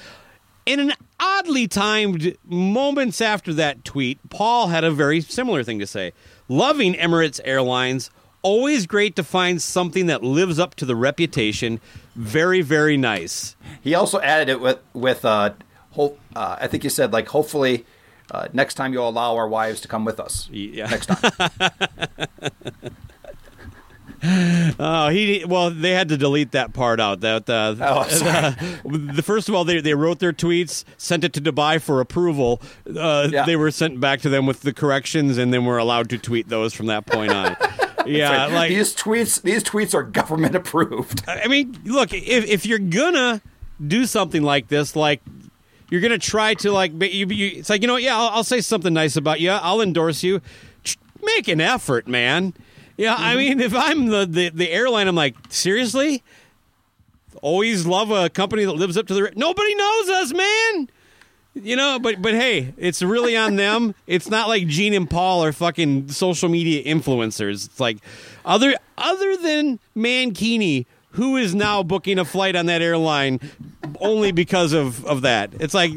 in 0.65 0.80
an 0.80 0.93
oddly 1.20 1.68
timed 1.68 2.38
moments 2.45 3.20
after 3.22 3.53
that 3.53 3.84
tweet, 3.84 4.18
Paul 4.30 4.68
had 4.68 4.84
a 4.84 4.91
very 4.91 5.22
similar 5.22 5.63
thing 5.63 5.80
to 5.80 5.88
say. 5.88 6.13
Loving 6.47 6.93
Emirates 6.93 7.41
Airlines, 7.43 8.09
always 8.41 8.86
great 8.86 9.15
to 9.18 9.24
find 9.24 9.61
something 9.61 10.05
that 10.05 10.24
lives 10.24 10.59
up 10.59 10.76
to 10.76 10.86
the 10.86 10.95
reputation. 10.95 11.82
Very, 12.15 12.61
very 12.61 12.95
nice. 12.95 13.55
He 13.82 13.93
also 13.93 14.22
added 14.22 14.49
it 14.49 14.61
with 14.61 14.80
with 14.93 15.26
uh, 15.26 15.51
hope. 15.91 16.20
Uh, 16.36 16.57
I 16.61 16.68
think 16.68 16.84
you 16.86 16.89
said 16.89 17.11
like 17.11 17.28
hopefully 17.28 17.86
uh, 18.32 18.47
next 18.53 18.73
time 18.75 18.93
you'll 18.93 19.09
allow 19.09 19.36
our 19.36 19.47
wives 19.47 19.82
to 19.82 19.88
come 19.88 20.05
with 20.05 20.19
us. 20.19 20.49
Yeah. 20.51 20.88
Next 20.89 21.07
time. 21.07 21.32
Oh, 24.80 25.09
he 25.09 25.45
well, 25.47 25.69
they 25.69 25.91
had 25.91 26.09
to 26.09 26.17
delete 26.17 26.51
that 26.51 26.73
part 26.73 26.99
out. 26.99 27.19
That 27.19 27.47
uh, 27.47 27.75
Oh, 27.80 28.07
sorry. 28.07 28.55
the 29.13 29.21
first 29.21 29.47
of 29.47 29.53
all, 29.53 29.63
they 29.63 29.80
they 29.80 29.93
wrote 29.93 30.17
their 30.19 30.34
tweets, 30.34 30.84
sent 30.97 31.23
it 31.23 31.34
to 31.34 31.41
Dubai 31.41 31.80
for 31.80 32.01
approval. 32.01 32.59
Uh, 32.88 33.30
Yeah. 33.32 33.45
They 33.45 33.55
were 33.55 33.69
sent 33.69 33.99
back 33.99 34.21
to 34.21 34.30
them 34.30 34.45
with 34.47 34.61
the 34.61 34.73
corrections, 34.73 35.38
and 35.38 35.53
then 35.53 35.65
were 35.65 35.78
allowed 35.78 36.09
to 36.09 36.17
tweet 36.17 36.49
those 36.49 36.73
from 36.73 36.88
that 36.88 37.05
point 37.05 37.32
on. 37.32 37.55
yeah, 38.07 38.45
Right. 38.45 38.51
like 38.53 38.69
these 38.69 38.95
tweets. 38.95 39.39
These 39.41 39.63
tweets 39.63 39.93
are 39.93 40.03
government 40.03 40.55
approved. 40.55 41.23
I 41.28 41.47
mean, 41.47 41.78
look, 41.86 42.11
if 42.11 42.45
if 42.49 42.65
you're 42.65 42.80
gonna 42.80 43.41
do 43.86 44.07
something 44.07 44.41
like 44.41 44.67
this, 44.67 44.95
like 44.95 45.21
you're 45.89 46.01
gonna 46.01 46.17
try 46.17 46.53
to 46.55 46.71
like, 46.71 46.91
you, 47.01 47.27
you, 47.27 47.59
it's 47.59 47.69
like 47.69 47.81
you 47.81 47.88
know, 47.88 47.93
what, 47.93 48.03
yeah, 48.03 48.17
I'll, 48.17 48.29
I'll 48.29 48.43
say 48.43 48.61
something 48.61 48.93
nice 48.93 49.15
about 49.15 49.39
you. 49.39 49.51
I'll 49.51 49.81
endorse 49.81 50.23
you. 50.23 50.41
Make 51.23 51.47
an 51.47 51.61
effort, 51.61 52.07
man. 52.07 52.53
Yeah, 52.97 53.15
I 53.17 53.35
mm-hmm. 53.35 53.38
mean, 53.38 53.59
if 53.61 53.73
I'm 53.75 54.07
the, 54.07 54.25
the 54.25 54.49
the 54.49 54.71
airline, 54.71 55.07
I'm 55.07 55.15
like, 55.15 55.35
seriously. 55.49 56.23
Always 57.43 57.85
love 57.85 58.09
a 58.09 58.29
company 58.29 58.65
that 58.65 58.73
lives 58.73 58.97
up 58.97 59.05
to 59.07 59.13
the. 59.13 59.31
Nobody 59.35 59.75
knows 59.75 60.09
us, 60.09 60.33
man. 60.33 60.89
You 61.53 61.75
know, 61.75 61.99
but 61.99 62.21
but 62.21 62.33
hey, 62.33 62.73
it's 62.77 63.01
really 63.03 63.38
on 63.38 63.55
them. 63.55 63.93
It's 64.07 64.29
not 64.29 64.47
like 64.47 64.67
Gene 64.67 64.93
and 64.93 65.09
Paul 65.09 65.43
are 65.43 65.51
fucking 65.51 66.09
social 66.09 66.49
media 66.49 66.83
influencers. 66.83 67.65
It's 67.65 67.79
like 67.79 67.97
other 68.45 68.75
other 68.97 69.38
than 69.38 69.79
Mankini, 69.95 70.85
who 71.11 71.38
is 71.38 71.53
now 71.53 71.83
booking 71.83 72.17
a 72.17 72.25
flight 72.25 72.55
on 72.55 72.65
that 72.67 72.81
airline 72.81 73.39
only 73.99 74.31
because 74.31 74.73
of 74.73 75.05
of 75.05 75.21
that. 75.21 75.51
It's 75.59 75.73
like 75.73 75.91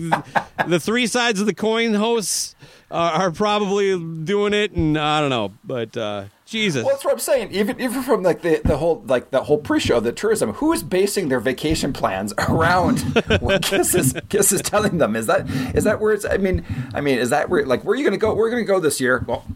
the 0.67 0.81
three 0.81 1.07
sides 1.07 1.41
of 1.41 1.47
the 1.47 1.55
coin 1.55 1.95
hosts 1.95 2.55
are, 2.91 3.13
are 3.13 3.31
probably 3.31 3.99
doing 4.25 4.53
it, 4.53 4.73
and 4.73 4.99
I 4.99 5.21
don't 5.21 5.31
know, 5.31 5.53
but 5.65 5.97
uh, 5.97 6.25
Jesus. 6.51 6.85
Well, 6.85 6.93
that's 6.93 7.05
what 7.05 7.13
I'm 7.13 7.21
saying. 7.21 7.53
Even 7.53 7.81
even 7.81 8.03
from 8.03 8.23
like 8.23 8.43
the, 8.43 8.61
the 8.65 8.77
whole 8.77 9.05
like 9.07 9.31
the 9.31 9.45
whole 9.45 9.59
pre-show 9.59 9.99
of 9.99 10.05
the 10.05 10.13
tourism, 10.13 10.55
who 10.55 10.73
is 10.73 10.83
basing 10.83 11.29
their 11.29 11.41
vacation 11.41 11.93
plans 11.93 12.35
around 12.39 12.99
what 13.41 13.63
Kiss 13.63 13.95
is 13.95 14.15
Kiss 14.29 14.51
is 14.53 14.61
telling 14.61 14.99
them? 14.99 15.15
Is 15.15 15.27
that 15.27 15.49
is 15.75 15.85
that 15.85 16.01
where 16.01 16.13
it's? 16.13 16.25
I 16.25 16.39
mean, 16.39 16.65
I 16.93 17.01
mean, 17.01 17.19
is 17.19 17.31
that 17.31 17.49
where 17.49 17.65
like 17.65 17.85
where 17.85 17.93
are 17.93 17.97
you 17.97 18.05
going 18.05 18.13
to 18.13 18.19
go? 18.19 18.35
We're 18.35 18.51
going 18.51 18.65
to 18.65 18.69
go 18.69 18.81
this 18.81 19.01
year. 19.01 19.25
Well, 19.27 19.47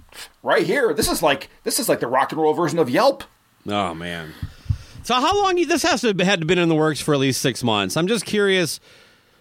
right 0.42 0.64
here. 0.64 0.94
This 0.94 1.10
is 1.10 1.22
like 1.22 1.50
this 1.64 1.80
is 1.80 1.88
like 1.88 2.00
the 2.00 2.06
rock 2.06 2.30
and 2.30 2.40
roll 2.40 2.54
version 2.54 2.78
of 2.78 2.88
Yelp. 2.88 3.24
Oh 3.66 3.94
man. 3.94 4.32
So 5.04 5.12
how 5.14 5.42
long 5.42 5.56
this 5.66 5.82
has 5.82 6.00
to 6.00 6.14
had 6.24 6.46
been 6.46 6.58
in 6.58 6.70
the 6.70 6.74
works 6.74 6.98
for 6.98 7.12
at 7.12 7.20
least 7.20 7.42
six 7.42 7.62
months? 7.62 7.94
I'm 7.94 8.06
just 8.06 8.24
curious 8.24 8.80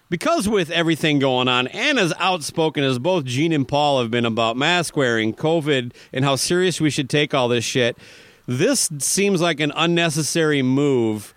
because 0.09 0.47
with 0.47 0.69
everything 0.69 1.19
going 1.19 1.47
on, 1.47 1.67
and 1.67 1.97
as 1.97 2.13
outspoken 2.19 2.83
as 2.83 2.99
both 2.99 3.23
Gene 3.23 3.53
and 3.53 3.65
Paul 3.65 4.01
have 4.01 4.11
been 4.11 4.25
about 4.25 4.57
mask 4.57 4.97
wearing, 4.97 5.33
COVID, 5.33 5.93
and 6.11 6.25
how 6.25 6.35
serious 6.35 6.81
we 6.81 6.89
should 6.89 7.09
take 7.09 7.33
all 7.33 7.47
this 7.47 7.63
shit, 7.63 7.97
this 8.45 8.89
seems 8.99 9.39
like 9.39 9.61
an 9.61 9.71
unnecessary 9.73 10.61
move 10.61 11.33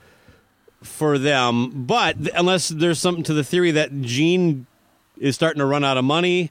for 0.83 1.19
them. 1.19 1.87
But 1.87 2.17
unless 2.35 2.67
there's 2.67 2.99
something 2.99 3.23
to 3.25 3.33
the 3.33 3.45
theory 3.45 3.71
that 3.71 4.01
Gene 4.01 4.67
is 5.19 5.37
starting 5.37 5.61
to 5.61 5.67
run 5.67 5.85
out 5.85 5.97
of 5.97 6.05
money. 6.05 6.51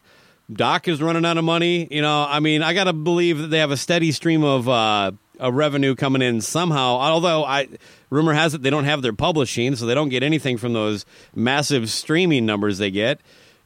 Doc 0.52 0.88
is 0.88 1.02
running 1.02 1.26
out 1.26 1.38
of 1.38 1.44
money. 1.44 1.88
You 1.92 2.02
know, 2.02 2.26
I 2.28 2.40
mean, 2.40 2.64
I 2.64 2.74
got 2.74 2.86
to 2.86 2.94
believe 2.94 3.40
that 3.40 3.48
they 3.48 3.60
have 3.60 3.72
a 3.72 3.78
steady 3.78 4.12
stream 4.12 4.44
of 4.44 4.70
uh, 4.70 5.12
a 5.40 5.52
revenue 5.52 5.96
coming 5.96 6.22
in 6.22 6.42
somehow. 6.42 6.98
Although 6.98 7.44
I 7.44 7.68
rumor 8.10 8.34
has 8.34 8.54
it 8.54 8.62
they 8.62 8.70
don't 8.70 8.86
have 8.86 9.02
their 9.02 9.14
publishing, 9.14 9.76
so 9.76 9.86
they 9.86 9.96
don't 9.96 10.10
get 10.10 10.24
anything 10.24 10.58
from 10.58 10.74
those 10.74 11.06
massive 11.34 11.90
streaming 11.90 12.46
numbers 12.46 12.78
they 12.78 12.92
get. 12.92 13.22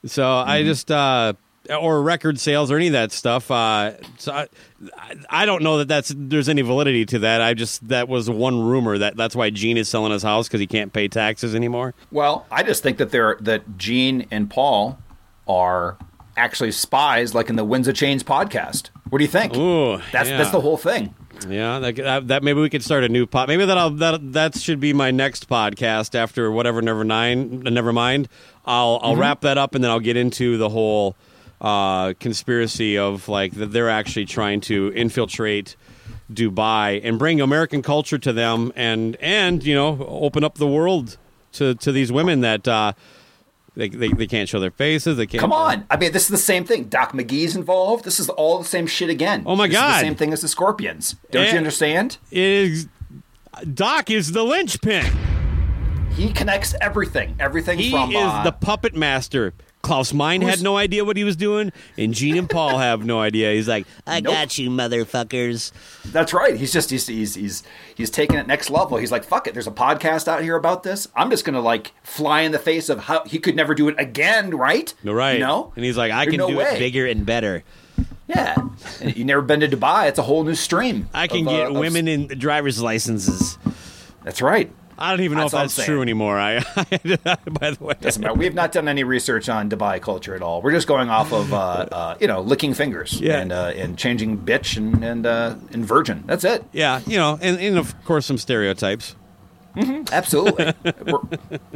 So 0.05 0.25
I 0.27 0.63
just 0.63 0.91
uh, 0.91 1.33
or 1.69 2.01
record 2.01 2.39
sales 2.39 2.71
or 2.71 2.77
any 2.77 2.87
of 2.87 2.93
that 2.93 3.11
stuff. 3.11 3.51
Uh, 3.51 3.93
so 4.17 4.31
I, 4.31 4.47
I 5.29 5.45
don't 5.45 5.61
know 5.61 5.77
that 5.79 5.87
that's 5.87 6.13
there's 6.15 6.49
any 6.49 6.61
validity 6.61 7.05
to 7.07 7.19
that. 7.19 7.41
I 7.41 7.53
just 7.53 7.87
that 7.89 8.07
was 8.07 8.29
one 8.29 8.61
rumor 8.61 8.97
that 8.97 9.17
that's 9.17 9.35
why 9.35 9.49
Gene 9.49 9.77
is 9.77 9.89
selling 9.89 10.11
his 10.11 10.23
house 10.23 10.47
because 10.47 10.59
he 10.59 10.67
can't 10.67 10.93
pay 10.93 11.07
taxes 11.07 11.55
anymore. 11.55 11.93
Well, 12.11 12.45
I 12.51 12.63
just 12.63 12.81
think 12.83 12.97
that 12.97 13.11
they're 13.11 13.37
that 13.41 13.77
Gene 13.77 14.27
and 14.31 14.49
Paul 14.49 14.97
are 15.47 15.97
actually 16.37 16.71
spies, 16.71 17.35
like 17.35 17.49
in 17.49 17.55
the 17.55 17.65
Winds 17.65 17.87
of 17.87 17.95
Chains 17.95 18.23
podcast. 18.23 18.89
What 19.09 19.19
do 19.19 19.23
you 19.23 19.29
think? 19.29 19.55
Ooh, 19.55 19.97
that's 20.11 20.29
yeah. 20.29 20.37
that's 20.37 20.51
the 20.51 20.61
whole 20.61 20.77
thing. 20.77 21.13
Yeah, 21.47 21.79
that, 21.79 21.95
that, 21.95 22.27
that 22.27 22.43
maybe 22.43 22.59
we 22.59 22.69
could 22.69 22.83
start 22.83 23.03
a 23.03 23.09
new 23.09 23.25
pod. 23.25 23.47
Maybe 23.47 23.65
that'll 23.65 23.91
that 23.91 24.33
that 24.33 24.55
should 24.57 24.79
be 24.79 24.93
my 24.93 25.11
next 25.11 25.47
podcast 25.49 26.13
after 26.13 26.51
whatever. 26.51 26.81
Never 26.81 27.03
nine, 27.03 27.61
never 27.61 27.93
mind. 27.93 28.27
I'll 28.65 28.99
I'll 29.01 29.15
Mhm. 29.15 29.19
wrap 29.19 29.41
that 29.41 29.57
up 29.57 29.73
and 29.73 29.83
then 29.83 29.89
I'll 29.91 29.99
get 30.01 30.17
into 30.17 30.57
the 30.57 30.69
whole 30.69 31.15
uh, 31.61 32.13
conspiracy 32.19 32.97
of 32.97 33.27
like 33.29 33.53
that 33.53 33.67
they're 33.67 33.89
actually 33.89 34.25
trying 34.25 34.61
to 34.61 34.91
infiltrate 34.95 35.75
Dubai 36.31 36.99
and 37.03 37.17
bring 37.17 37.41
American 37.41 37.81
culture 37.81 38.17
to 38.17 38.33
them 38.33 38.71
and 38.75 39.15
and 39.19 39.63
you 39.63 39.73
know 39.75 40.05
open 40.09 40.43
up 40.43 40.55
the 40.55 40.67
world 40.67 41.17
to 41.53 41.73
to 41.75 41.91
these 41.91 42.11
women 42.11 42.41
that 42.41 42.67
uh, 42.67 42.93
they, 43.75 43.89
they 43.89 44.09
they 44.09 44.27
can't 44.27 44.47
show 44.49 44.59
their 44.59 44.71
faces. 44.71 45.17
They 45.17 45.25
can't 45.27 45.39
Come 45.41 45.53
on. 45.53 45.85
I 45.89 45.97
mean, 45.97 46.11
this 46.11 46.23
is 46.23 46.29
the 46.29 46.37
same 46.37 46.65
thing. 46.65 46.85
Doc 46.85 47.13
McGhee's 47.13 47.55
involved. 47.55 48.03
This 48.03 48.19
is 48.19 48.29
all 48.29 48.59
the 48.59 48.65
same 48.65 48.87
shit 48.87 49.09
again. 49.09 49.43
Oh 49.45 49.55
my 49.55 49.67
This 49.67 49.75
is 49.77 49.81
God. 49.81 49.95
the 49.95 49.99
same 50.01 50.15
thing 50.15 50.33
as 50.33 50.41
the 50.41 50.47
Scorpions. 50.47 51.15
Don't 51.31 51.45
Eh. 51.45 51.51
you 51.51 51.57
understand? 51.57 52.17
Is 52.31 52.87
Doc 53.73 54.09
is 54.09 54.31
the 54.31 54.43
linchpin. 54.43 55.05
He 56.15 56.31
connects 56.33 56.75
everything. 56.81 57.35
Everything 57.39 57.77
He 57.79 57.91
from 57.91 58.11
is 58.11 58.17
uh, 58.17 58.43
the 58.43 58.51
puppet 58.51 58.95
master. 58.95 59.53
Klaus 59.89 60.13
Meine 60.13 60.43
had 60.43 60.61
no 60.61 60.77
idea 60.77 61.03
what 61.03 61.17
he 61.17 61.23
was 61.23 61.35
doing, 61.35 61.71
and 61.97 62.13
Gene 62.13 62.37
and 62.37 62.47
Paul 62.47 62.77
have 62.77 63.03
no 63.03 63.19
idea. 63.19 63.53
He's 63.53 63.67
like, 63.67 63.87
I 64.05 64.19
Nope. 64.19 64.33
got 64.33 64.57
you, 64.59 64.69
motherfuckers. 64.69 65.71
That's 66.05 66.31
right. 66.31 66.55
He's 66.55 66.71
just 66.71 66.91
he's 66.91 67.07
he's 67.07 67.33
he's 67.33 67.63
he's 67.95 68.11
taking 68.11 68.37
it 68.37 68.45
next 68.45 68.69
level. 68.69 68.97
He's 68.97 69.11
like, 69.11 69.23
fuck 69.23 69.47
it. 69.47 69.53
There's 69.55 69.65
a 69.65 69.71
podcast 69.71 70.27
out 70.27 70.43
here 70.43 70.55
about 70.55 70.83
this. 70.83 71.07
I'm 71.15 71.31
just 71.31 71.43
gonna 71.43 71.59
like 71.61 71.91
fly 72.03 72.41
in 72.41 72.51
the 72.51 72.59
face 72.59 72.87
of 72.89 72.99
how 72.99 73.23
he 73.25 73.39
could 73.39 73.55
never 73.55 73.73
do 73.73 73.87
it 73.87 73.95
again, 73.97 74.51
right? 74.55 74.93
No, 75.03 75.11
right. 75.11 75.33
You 75.33 75.39
know? 75.39 75.73
And 75.75 75.83
he's 75.83 75.97
like, 75.97 76.11
I 76.11 76.25
There's 76.25 76.33
can 76.33 76.37
no 76.39 76.49
do 76.49 76.57
way. 76.57 76.65
it 76.75 76.77
bigger 76.79 77.07
and 77.07 77.25
better. 77.25 77.63
Yeah. 78.27 78.55
You 79.01 79.25
never 79.25 79.41
been 79.41 79.61
to 79.61 79.67
Dubai? 79.67 80.07
It's 80.07 80.19
a 80.19 80.21
whole 80.23 80.43
new 80.43 80.53
stream. 80.53 81.09
I 81.15 81.25
can 81.25 81.41
of, 81.41 81.47
uh, 81.47 81.51
get 81.57 81.67
of- 81.69 81.77
women 81.77 82.07
in 82.07 82.27
driver's 82.27 82.79
licenses. 82.79 83.57
That's 84.23 84.39
right. 84.41 84.71
I 84.99 85.11
don't 85.11 85.21
even 85.21 85.37
know 85.37 85.49
That's 85.49 85.71
if 85.71 85.75
that's 85.77 85.85
true 85.87 86.01
anymore. 86.01 86.37
I, 86.39 86.59
by 86.75 87.71
the 87.71 87.77
way, 87.79 87.93
Doesn't 88.01 88.21
matter. 88.21 88.33
We 88.33 88.45
have 88.45 88.53
not 88.53 88.71
done 88.71 88.87
any 88.87 89.03
research 89.03 89.49
on 89.49 89.69
Dubai 89.69 90.01
culture 90.01 90.35
at 90.35 90.41
all. 90.41 90.61
We're 90.61 90.71
just 90.71 90.87
going 90.87 91.09
off 91.09 91.31
of, 91.33 91.53
uh, 91.53 91.57
uh, 91.91 92.15
you 92.19 92.27
know, 92.27 92.41
licking 92.41 92.73
fingers 92.73 93.19
Yeah. 93.19 93.39
and 93.39 93.51
uh, 93.51 93.71
and 93.75 93.97
changing 93.97 94.39
bitch 94.39 94.77
and 94.77 95.03
and, 95.03 95.25
uh, 95.25 95.55
and 95.71 95.85
virgin. 95.85 96.23
That's 96.27 96.43
it. 96.43 96.63
yeah, 96.73 97.01
you 97.07 97.17
know, 97.17 97.39
and, 97.41 97.59
and 97.59 97.77
of 97.77 97.95
course 98.05 98.25
some 98.25 98.37
stereotypes. 98.37 99.15
Absolutely. 100.11 100.73
we're, 101.05 101.19
we're 101.61 101.69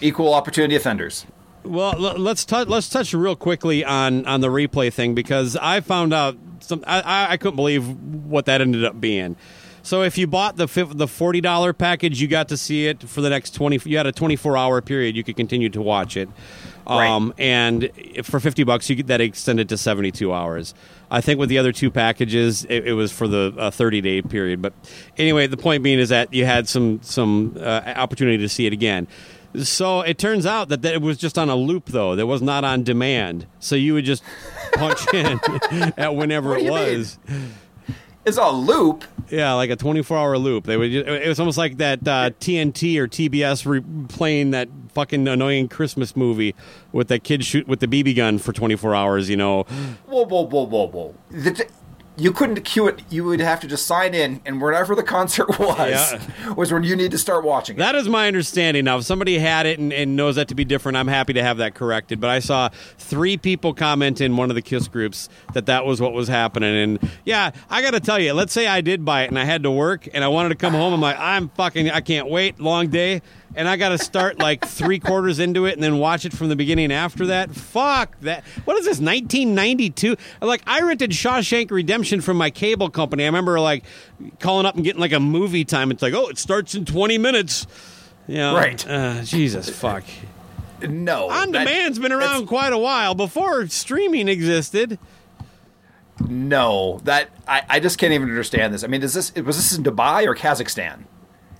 equal 0.00 0.34
opportunity 0.34 0.76
offenders. 0.76 1.26
Well, 1.64 1.94
l- 1.94 2.18
let's 2.18 2.44
touch 2.44 2.68
let's 2.68 2.88
touch 2.88 3.14
real 3.14 3.36
quickly 3.36 3.84
on 3.84 4.26
on 4.26 4.40
the 4.40 4.48
replay 4.48 4.92
thing 4.92 5.14
because 5.14 5.56
I 5.56 5.80
found 5.80 6.12
out 6.12 6.36
some 6.60 6.82
I, 6.86 7.00
I, 7.00 7.32
I 7.32 7.36
couldn't 7.36 7.56
believe 7.56 7.88
what 8.26 8.46
that 8.46 8.60
ended 8.60 8.84
up 8.84 9.00
being. 9.00 9.36
So 9.82 10.02
if 10.02 10.16
you 10.16 10.26
bought 10.26 10.56
the 10.56 10.66
the 10.94 11.08
forty 11.08 11.40
dollar 11.40 11.72
package, 11.72 12.20
you 12.20 12.28
got 12.28 12.48
to 12.48 12.56
see 12.56 12.86
it 12.86 13.02
for 13.02 13.20
the 13.20 13.30
next 13.30 13.54
twenty. 13.54 13.80
You 13.84 13.96
had 13.96 14.06
a 14.06 14.12
twenty 14.12 14.36
four 14.36 14.56
hour 14.56 14.80
period. 14.80 15.16
You 15.16 15.24
could 15.24 15.36
continue 15.36 15.68
to 15.70 15.82
watch 15.82 16.16
it, 16.16 16.28
um, 16.86 17.34
and 17.36 17.90
for 18.22 18.38
fifty 18.38 18.64
bucks, 18.64 18.88
you 18.88 18.96
get 18.96 19.08
that 19.08 19.20
extended 19.20 19.68
to 19.70 19.76
seventy 19.76 20.10
two 20.12 20.32
hours. 20.32 20.74
I 21.10 21.20
think 21.20 21.38
with 21.38 21.48
the 21.48 21.58
other 21.58 21.72
two 21.72 21.90
packages, 21.90 22.64
it, 22.64 22.88
it 22.88 22.92
was 22.94 23.12
for 23.12 23.26
the 23.26 23.54
uh, 23.58 23.70
thirty 23.70 24.00
day 24.00 24.22
period. 24.22 24.62
But 24.62 24.72
anyway, 25.18 25.46
the 25.48 25.56
point 25.56 25.82
being 25.82 25.98
is 25.98 26.10
that 26.10 26.32
you 26.32 26.44
had 26.44 26.68
some 26.68 27.00
some 27.02 27.56
uh, 27.58 27.92
opportunity 27.96 28.38
to 28.38 28.48
see 28.48 28.66
it 28.66 28.72
again. 28.72 29.08
So 29.54 30.00
it 30.00 30.16
turns 30.16 30.46
out 30.46 30.70
that, 30.70 30.80
that 30.80 30.94
it 30.94 31.02
was 31.02 31.18
just 31.18 31.36
on 31.36 31.50
a 31.50 31.56
loop, 31.56 31.86
though. 31.86 32.16
That 32.16 32.26
was 32.26 32.40
not 32.40 32.64
on 32.64 32.84
demand. 32.84 33.46
So 33.58 33.76
you 33.76 33.92
would 33.94 34.04
just 34.06 34.22
punch 34.72 35.00
in 35.12 35.38
at 35.98 36.14
whenever 36.14 36.56
it 36.56 36.70
was. 36.70 37.18
mean? 37.28 37.52
It's 38.24 38.36
a 38.38 38.50
loop. 38.50 39.04
Yeah, 39.30 39.54
like 39.54 39.70
a 39.70 39.76
24 39.76 40.16
hour 40.16 40.38
loop. 40.38 40.64
They 40.64 40.76
would. 40.76 40.92
It 40.92 41.26
was 41.28 41.40
almost 41.40 41.58
like 41.58 41.78
that 41.78 42.06
uh, 42.06 42.30
TNT 42.38 42.98
or 42.98 43.08
TBS 43.08 43.66
re- 43.66 43.82
playing 44.08 44.50
that 44.52 44.68
fucking 44.92 45.26
annoying 45.26 45.68
Christmas 45.68 46.14
movie 46.14 46.54
with 46.92 47.08
that 47.08 47.24
kid 47.24 47.44
shoot 47.44 47.66
with 47.66 47.80
the 47.80 47.86
BB 47.88 48.14
gun 48.14 48.38
for 48.38 48.52
24 48.52 48.94
hours. 48.94 49.28
You 49.30 49.36
know. 49.36 49.62
Whoa, 50.06 50.24
whoa, 50.26 50.42
whoa, 50.46 50.66
whoa, 50.66 50.86
whoa. 50.88 51.14
The- 51.30 51.66
you 52.22 52.32
couldn't 52.32 52.60
queue 52.62 52.86
it. 52.88 53.02
You 53.10 53.24
would 53.24 53.40
have 53.40 53.60
to 53.60 53.66
just 53.66 53.86
sign 53.86 54.14
in, 54.14 54.40
and 54.46 54.60
wherever 54.60 54.94
the 54.94 55.02
concert 55.16 55.58
was, 55.58 55.78
Yeah. 55.78 56.52
was 56.54 56.72
when 56.72 56.84
you 56.84 56.94
need 56.96 57.10
to 57.10 57.18
start 57.18 57.44
watching 57.44 57.76
it. 57.76 57.78
That 57.80 57.94
is 57.94 58.08
my 58.08 58.26
understanding. 58.28 58.84
Now, 58.84 58.98
if 58.98 59.04
somebody 59.04 59.38
had 59.38 59.66
it 59.66 59.78
and, 59.78 59.92
and 59.92 60.16
knows 60.16 60.36
that 60.36 60.48
to 60.48 60.54
be 60.54 60.64
different, 60.64 60.96
I'm 60.96 61.08
happy 61.08 61.32
to 61.32 61.42
have 61.42 61.56
that 61.58 61.74
corrected. 61.74 62.20
But 62.20 62.30
I 62.30 62.38
saw 62.38 62.68
three 62.98 63.36
people 63.36 63.74
comment 63.74 64.20
in 64.20 64.36
one 64.36 64.50
of 64.50 64.54
the 64.54 64.62
Kiss 64.62 64.88
groups 64.88 65.28
that 65.54 65.66
that 65.66 65.84
was 65.84 66.00
what 66.00 66.12
was 66.12 66.28
happening. 66.28 66.74
And 66.76 67.10
yeah, 67.24 67.50
I 67.68 67.82
got 67.82 67.92
to 67.92 68.00
tell 68.00 68.18
you, 68.18 68.32
let's 68.32 68.52
say 68.52 68.66
I 68.66 68.80
did 68.80 69.04
buy 69.04 69.22
it 69.24 69.28
and 69.28 69.38
I 69.38 69.44
had 69.44 69.62
to 69.64 69.70
work 69.70 70.08
and 70.14 70.22
I 70.22 70.28
wanted 70.28 70.50
to 70.50 70.54
come 70.54 70.72
home. 70.74 70.92
I'm 70.92 71.00
like, 71.00 71.18
I'm 71.18 71.48
fucking, 71.50 71.90
I 71.90 72.00
can't 72.00 72.28
wait, 72.28 72.60
long 72.60 72.88
day. 72.88 73.22
And 73.54 73.68
I 73.68 73.76
got 73.76 73.90
to 73.90 73.98
start 73.98 74.38
like 74.38 74.64
three 74.66 74.98
quarters 74.98 75.38
into 75.38 75.66
it 75.66 75.74
and 75.74 75.82
then 75.82 75.98
watch 75.98 76.24
it 76.24 76.32
from 76.32 76.48
the 76.48 76.56
beginning 76.56 76.90
after 76.90 77.26
that. 77.26 77.50
Fuck 77.54 78.18
that. 78.22 78.44
What 78.64 78.78
is 78.78 78.84
this, 78.86 78.98
1992? 78.98 80.16
Like, 80.40 80.62
I 80.66 80.80
rented 80.80 81.10
Shawshank 81.10 81.70
Redemption 81.70 82.22
from 82.22 82.38
my 82.38 82.48
cable 82.50 82.88
company. 82.88 83.24
I 83.24 83.26
remember 83.26 83.60
like 83.60 83.84
calling 84.40 84.64
up 84.64 84.74
and 84.76 84.84
getting 84.84 85.00
like 85.00 85.12
a 85.12 85.20
movie 85.20 85.64
time. 85.66 85.90
It's 85.90 86.00
like, 86.02 86.14
oh, 86.14 86.28
it 86.28 86.38
starts 86.38 86.74
in 86.74 86.84
20 86.86 87.18
minutes. 87.18 87.66
You 88.26 88.36
know, 88.36 88.54
Right. 88.54 88.86
Uh, 88.88 89.22
Jesus 89.22 89.68
fuck. 89.68 90.04
no. 90.80 91.28
On 91.28 91.50
that- 91.52 91.66
demand's 91.66 91.98
been 91.98 92.12
around 92.12 92.46
quite 92.46 92.72
a 92.72 92.78
while 92.78 93.14
before 93.14 93.66
streaming 93.68 94.28
existed. 94.28 94.98
No, 96.28 97.00
that 97.04 97.30
I, 97.48 97.62
I 97.68 97.80
just 97.80 97.98
can't 97.98 98.12
even 98.12 98.28
understand 98.28 98.72
this. 98.72 98.84
I 98.84 98.86
mean, 98.86 99.02
is 99.02 99.12
this 99.14 99.34
was 99.34 99.56
this 99.56 99.76
in 99.76 99.82
Dubai 99.82 100.24
or 100.26 100.34
Kazakhstan? 100.36 101.04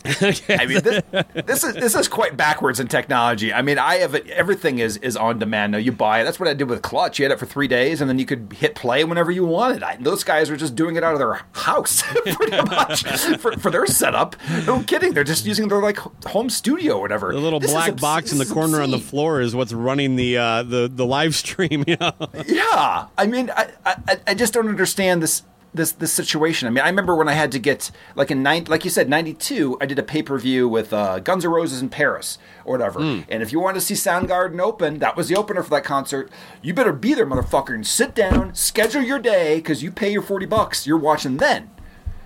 I 0.04 0.66
mean, 0.66 0.80
this, 0.80 1.02
this 1.34 1.64
is 1.64 1.74
this 1.74 1.94
is 1.94 2.08
quite 2.08 2.36
backwards 2.36 2.80
in 2.80 2.88
technology. 2.88 3.52
I 3.52 3.62
mean, 3.62 3.78
I 3.78 3.96
have 3.96 4.14
it, 4.14 4.26
everything 4.28 4.78
is 4.78 4.96
is 4.98 5.16
on 5.16 5.38
demand 5.38 5.72
now. 5.72 5.78
You 5.78 5.92
buy 5.92 6.20
it. 6.20 6.24
That's 6.24 6.40
what 6.40 6.48
I 6.48 6.54
did 6.54 6.68
with 6.68 6.82
Clutch. 6.82 7.18
You 7.18 7.24
had 7.24 7.32
it 7.32 7.38
for 7.38 7.46
three 7.46 7.68
days, 7.68 8.00
and 8.00 8.08
then 8.10 8.18
you 8.18 8.26
could 8.26 8.52
hit 8.52 8.74
play 8.74 9.04
whenever 9.04 9.30
you 9.30 9.44
wanted. 9.44 9.82
I, 9.82 9.96
those 9.96 10.24
guys 10.24 10.50
are 10.50 10.56
just 10.56 10.74
doing 10.74 10.96
it 10.96 11.04
out 11.04 11.12
of 11.12 11.18
their 11.18 11.40
house, 11.52 12.02
pretty 12.24 12.56
much, 12.56 13.04
for, 13.38 13.52
for 13.58 13.70
their 13.70 13.86
setup. 13.86 14.34
No 14.66 14.82
kidding. 14.82 15.12
They're 15.12 15.24
just 15.24 15.46
using 15.46 15.68
their 15.68 15.80
like 15.80 15.98
home 16.26 16.50
studio 16.50 16.96
or 16.98 17.02
whatever. 17.02 17.32
The 17.32 17.38
little 17.38 17.60
This 17.60 17.70
black 17.70 17.96
box 17.96 18.32
in 18.32 18.38
the 18.38 18.46
corner 18.46 18.80
on 18.80 18.90
the 18.90 18.98
floor 18.98 19.40
is 19.40 19.54
what's 19.54 19.72
running 19.72 20.16
the 20.16 20.36
uh, 20.36 20.62
the 20.62 20.90
the 20.92 21.06
live 21.06 21.34
stream. 21.34 21.84
You 21.92 21.96
know? 22.00 22.12
Yeah, 22.46 23.08
I 23.18 23.26
mean, 23.26 23.50
I, 23.50 23.68
I 23.84 24.18
I 24.28 24.34
just 24.34 24.54
don't 24.54 24.68
understand 24.68 25.22
this 25.22 25.42
this 25.74 25.92
this 25.92 26.12
situation. 26.12 26.68
I 26.68 26.70
mean, 26.70 26.84
I 26.84 26.88
remember 26.88 27.14
when 27.14 27.28
I 27.28 27.32
had 27.32 27.52
to 27.52 27.58
get 27.58 27.90
like 28.14 28.30
in 28.30 28.42
nine, 28.42 28.64
like 28.68 28.84
you 28.84 28.90
said, 28.90 29.08
ninety 29.08 29.34
two. 29.34 29.76
I 29.80 29.86
did 29.86 29.98
a 29.98 30.02
pay 30.02 30.22
per 30.22 30.38
view 30.38 30.68
with 30.68 30.92
uh, 30.92 31.18
Guns 31.20 31.44
N' 31.44 31.50
Roses 31.50 31.80
in 31.80 31.88
Paris 31.88 32.38
or 32.64 32.72
whatever. 32.72 33.00
And 33.00 33.42
if 33.42 33.52
you 33.52 33.60
wanted 33.60 33.80
to 33.80 33.86
see 33.86 33.94
Soundgarden 33.94 34.60
open, 34.60 34.98
that 34.98 35.16
was 35.16 35.28
the 35.28 35.36
opener 35.36 35.62
for 35.62 35.70
that 35.70 35.84
concert. 35.84 36.30
You 36.62 36.74
better 36.74 36.92
be 36.92 37.14
there, 37.14 37.26
motherfucker, 37.26 37.74
and 37.74 37.86
sit 37.86 38.14
down, 38.14 38.54
schedule 38.54 39.02
your 39.02 39.18
day 39.18 39.56
because 39.56 39.82
you 39.82 39.90
pay 39.90 40.12
your 40.12 40.22
forty 40.22 40.46
bucks. 40.46 40.86
You're 40.86 40.98
watching 40.98 41.38
then. 41.38 41.70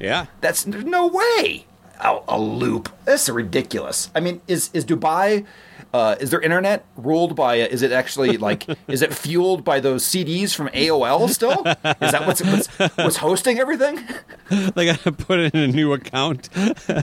Yeah. 0.01 0.27
That's 0.41 0.65
there's 0.65 0.85
no 0.85 1.07
way. 1.07 1.67
A, 2.01 2.19
a 2.29 2.41
loop. 2.41 2.89
This 3.05 3.25
is 3.25 3.31
ridiculous. 3.31 4.11
I 4.15 4.21
mean, 4.21 4.41
is 4.47 4.71
is 4.73 4.85
Dubai? 4.85 5.47
Uh, 5.95 6.17
is 6.21 6.31
their 6.31 6.41
internet 6.41 6.85
ruled 6.97 7.35
by? 7.37 7.57
Is 7.57 7.81
it 7.83 7.93
actually 7.93 8.37
like? 8.37 8.67
is 8.89 9.03
it 9.03 9.15
fueled 9.15 9.65
by 9.65 9.81
those 9.81 10.05
CDs 10.05 10.55
from 10.55 10.69
AOL? 10.69 11.29
Still, 11.31 11.63
is 11.65 12.13
that 12.13 12.27
what's 12.27 12.43
what's, 12.43 12.67
what's 12.97 13.17
hosting 13.17 13.59
everything? 13.59 14.01
they 14.75 14.87
got 14.87 15.01
to 15.01 15.13
put 15.13 15.39
in 15.39 15.57
a 15.57 15.67
new 15.69 15.93
account. 15.93 16.51
They 16.53 17.03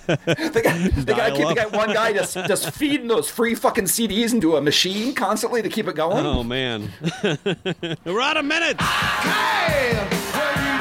got 0.61 1.35
to 1.35 1.55
keep 1.55 1.73
one 1.73 1.93
guy 1.93 2.13
just 2.13 2.35
just 2.35 2.69
feeding 2.71 3.07
those 3.07 3.29
free 3.29 3.55
fucking 3.55 3.85
CDs 3.85 4.33
into 4.33 4.57
a 4.57 4.61
machine 4.61 5.15
constantly 5.15 5.61
to 5.61 5.69
keep 5.69 5.87
it 5.87 5.95
going. 5.95 6.25
Oh 6.25 6.43
man, 6.43 6.91
we're 8.05 8.21
out 8.21 8.37
of 8.37 8.45
minutes. 8.45 8.83
When 8.83 10.72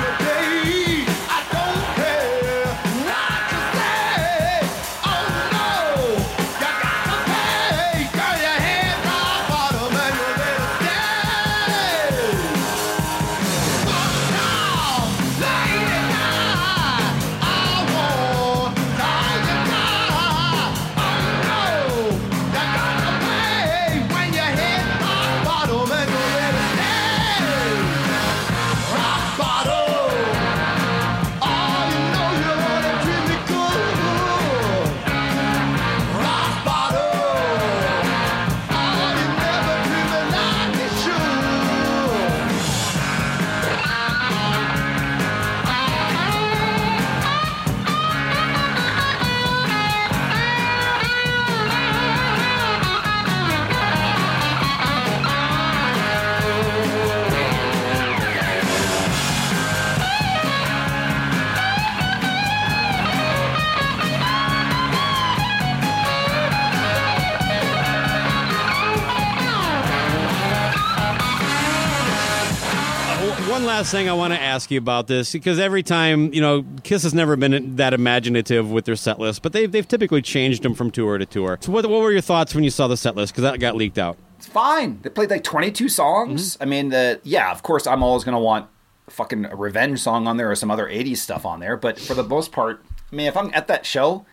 last 73.82 73.90
thing 73.90 74.08
I 74.08 74.12
want 74.12 74.32
to 74.32 74.40
ask 74.40 74.70
you 74.70 74.78
about 74.78 75.08
this 75.08 75.32
because 75.32 75.58
every 75.58 75.82
time 75.82 76.32
you 76.32 76.40
know, 76.40 76.64
Kiss 76.84 77.02
has 77.02 77.12
never 77.14 77.34
been 77.34 77.74
that 77.76 77.92
imaginative 77.92 78.70
with 78.70 78.84
their 78.84 78.94
set 78.94 79.18
list, 79.18 79.42
but 79.42 79.52
they've 79.52 79.72
they've 79.72 79.86
typically 79.86 80.22
changed 80.22 80.62
them 80.62 80.72
from 80.72 80.92
tour 80.92 81.18
to 81.18 81.26
tour. 81.26 81.58
So, 81.60 81.72
what, 81.72 81.84
what 81.86 82.00
were 82.00 82.12
your 82.12 82.20
thoughts 82.20 82.54
when 82.54 82.62
you 82.62 82.70
saw 82.70 82.86
the 82.86 82.96
set 82.96 83.16
list? 83.16 83.32
Because 83.32 83.42
that 83.42 83.58
got 83.58 83.74
leaked 83.74 83.98
out. 83.98 84.16
It's 84.38 84.46
fine. 84.46 85.00
They 85.02 85.10
played 85.10 85.30
like 85.30 85.42
22 85.42 85.88
songs. 85.88 86.56
I 86.60 86.64
mean, 86.64 86.90
the 86.90 87.20
yeah, 87.24 87.50
of 87.50 87.64
course, 87.64 87.88
I'm 87.88 88.04
always 88.04 88.22
to 88.22 88.38
want 88.38 88.68
a 89.08 89.10
fucking 89.10 89.46
a 89.46 89.56
revenge 89.56 89.98
song 89.98 90.28
on 90.28 90.36
there 90.36 90.48
or 90.48 90.54
some 90.54 90.70
other 90.70 90.86
80s 90.86 91.16
stuff 91.16 91.44
on 91.44 91.58
there. 91.58 91.76
But 91.76 91.98
for 91.98 92.14
the 92.14 92.22
most 92.22 92.52
part, 92.52 92.84
I 93.10 93.16
mean, 93.16 93.26
if 93.26 93.36
I'm 93.36 93.50
at 93.52 93.66
that 93.66 93.84
show, 93.84 94.24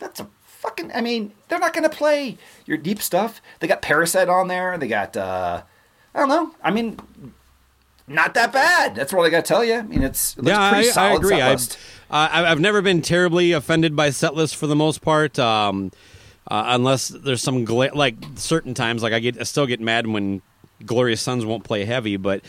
that's 0.00 0.20
a 0.20 0.28
fucking. 0.42 0.92
I 0.94 1.00
mean, 1.00 1.32
they're 1.48 1.58
not 1.58 1.72
to 1.72 1.88
play 1.88 2.36
your 2.66 2.76
deep 2.76 3.00
stuff. 3.00 3.40
They 3.60 3.68
got 3.68 3.80
Parasite 3.80 4.28
on 4.28 4.48
there. 4.48 4.76
They 4.76 4.88
got, 4.88 5.16
uh 5.16 5.62
I 6.14 6.18
don't 6.18 6.28
know. 6.28 6.54
I 6.62 6.70
mean, 6.70 6.98
not 8.06 8.34
that 8.34 8.52
bad. 8.52 8.94
That's 8.94 9.12
what 9.12 9.24
I 9.24 9.30
got 9.30 9.44
to 9.44 9.48
tell 9.48 9.64
you. 9.64 9.74
I 9.74 9.82
mean, 9.82 10.02
it's 10.02 10.36
it 10.36 10.44
yeah, 10.44 10.70
pretty 10.70 10.88
I, 10.88 10.90
I 10.90 10.92
solid 10.92 11.16
agree. 11.18 11.40
I've, 11.40 11.60
uh, 12.10 12.28
I- 12.30 12.50
I've 12.50 12.60
never 12.60 12.82
been 12.82 13.02
terribly 13.02 13.52
offended 13.52 13.94
by 13.96 14.10
set 14.10 14.34
lists 14.34 14.54
for 14.56 14.66
the 14.66 14.76
most 14.76 15.00
part, 15.02 15.38
um, 15.38 15.92
uh, 16.50 16.64
unless 16.68 17.08
there's 17.08 17.42
some 17.42 17.64
gla- 17.64 17.94
like 17.94 18.16
certain 18.36 18.74
times. 18.74 19.02
Like 19.02 19.12
I 19.12 19.18
get, 19.20 19.40
I 19.40 19.44
still 19.44 19.66
get 19.66 19.80
mad 19.80 20.06
when 20.06 20.42
Glorious 20.84 21.20
Sons 21.22 21.44
won't 21.46 21.64
play 21.64 21.84
heavy, 21.84 22.16
but. 22.16 22.42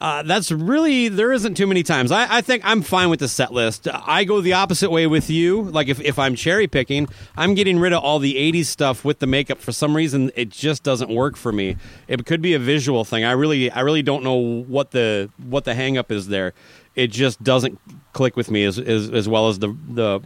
Uh, 0.00 0.22
that's 0.22 0.52
really 0.52 1.08
there 1.08 1.32
isn't 1.32 1.56
too 1.56 1.66
many 1.66 1.82
times. 1.82 2.12
I, 2.12 2.36
I 2.38 2.40
think 2.40 2.62
I'm 2.64 2.82
fine 2.82 3.10
with 3.10 3.18
the 3.18 3.28
set 3.28 3.52
list. 3.52 3.88
I 3.92 4.24
go 4.24 4.40
the 4.40 4.52
opposite 4.52 4.90
way 4.90 5.06
with 5.06 5.28
you. 5.28 5.62
Like 5.62 5.88
if, 5.88 6.00
if 6.00 6.18
I'm 6.18 6.36
cherry 6.36 6.68
picking, 6.68 7.08
I'm 7.36 7.54
getting 7.54 7.78
rid 7.80 7.92
of 7.92 8.02
all 8.02 8.18
the 8.20 8.34
'80s 8.34 8.66
stuff 8.66 9.04
with 9.04 9.18
the 9.18 9.26
makeup. 9.26 9.58
For 9.58 9.72
some 9.72 9.96
reason, 9.96 10.30
it 10.36 10.50
just 10.50 10.84
doesn't 10.84 11.10
work 11.10 11.36
for 11.36 11.50
me. 11.50 11.76
It 12.06 12.24
could 12.26 12.40
be 12.40 12.54
a 12.54 12.58
visual 12.60 13.04
thing. 13.04 13.24
I 13.24 13.32
really 13.32 13.70
I 13.70 13.80
really 13.80 14.02
don't 14.02 14.22
know 14.22 14.36
what 14.36 14.92
the 14.92 15.30
what 15.48 15.64
the 15.64 15.74
hang 15.74 15.98
up 15.98 16.12
is 16.12 16.28
there. 16.28 16.54
It 16.94 17.08
just 17.08 17.42
doesn't 17.42 17.78
click 18.12 18.36
with 18.36 18.50
me 18.50 18.64
as 18.64 18.78
as, 18.78 19.10
as 19.10 19.28
well 19.28 19.48
as 19.48 19.58
the 19.58 19.76
the 19.88 20.20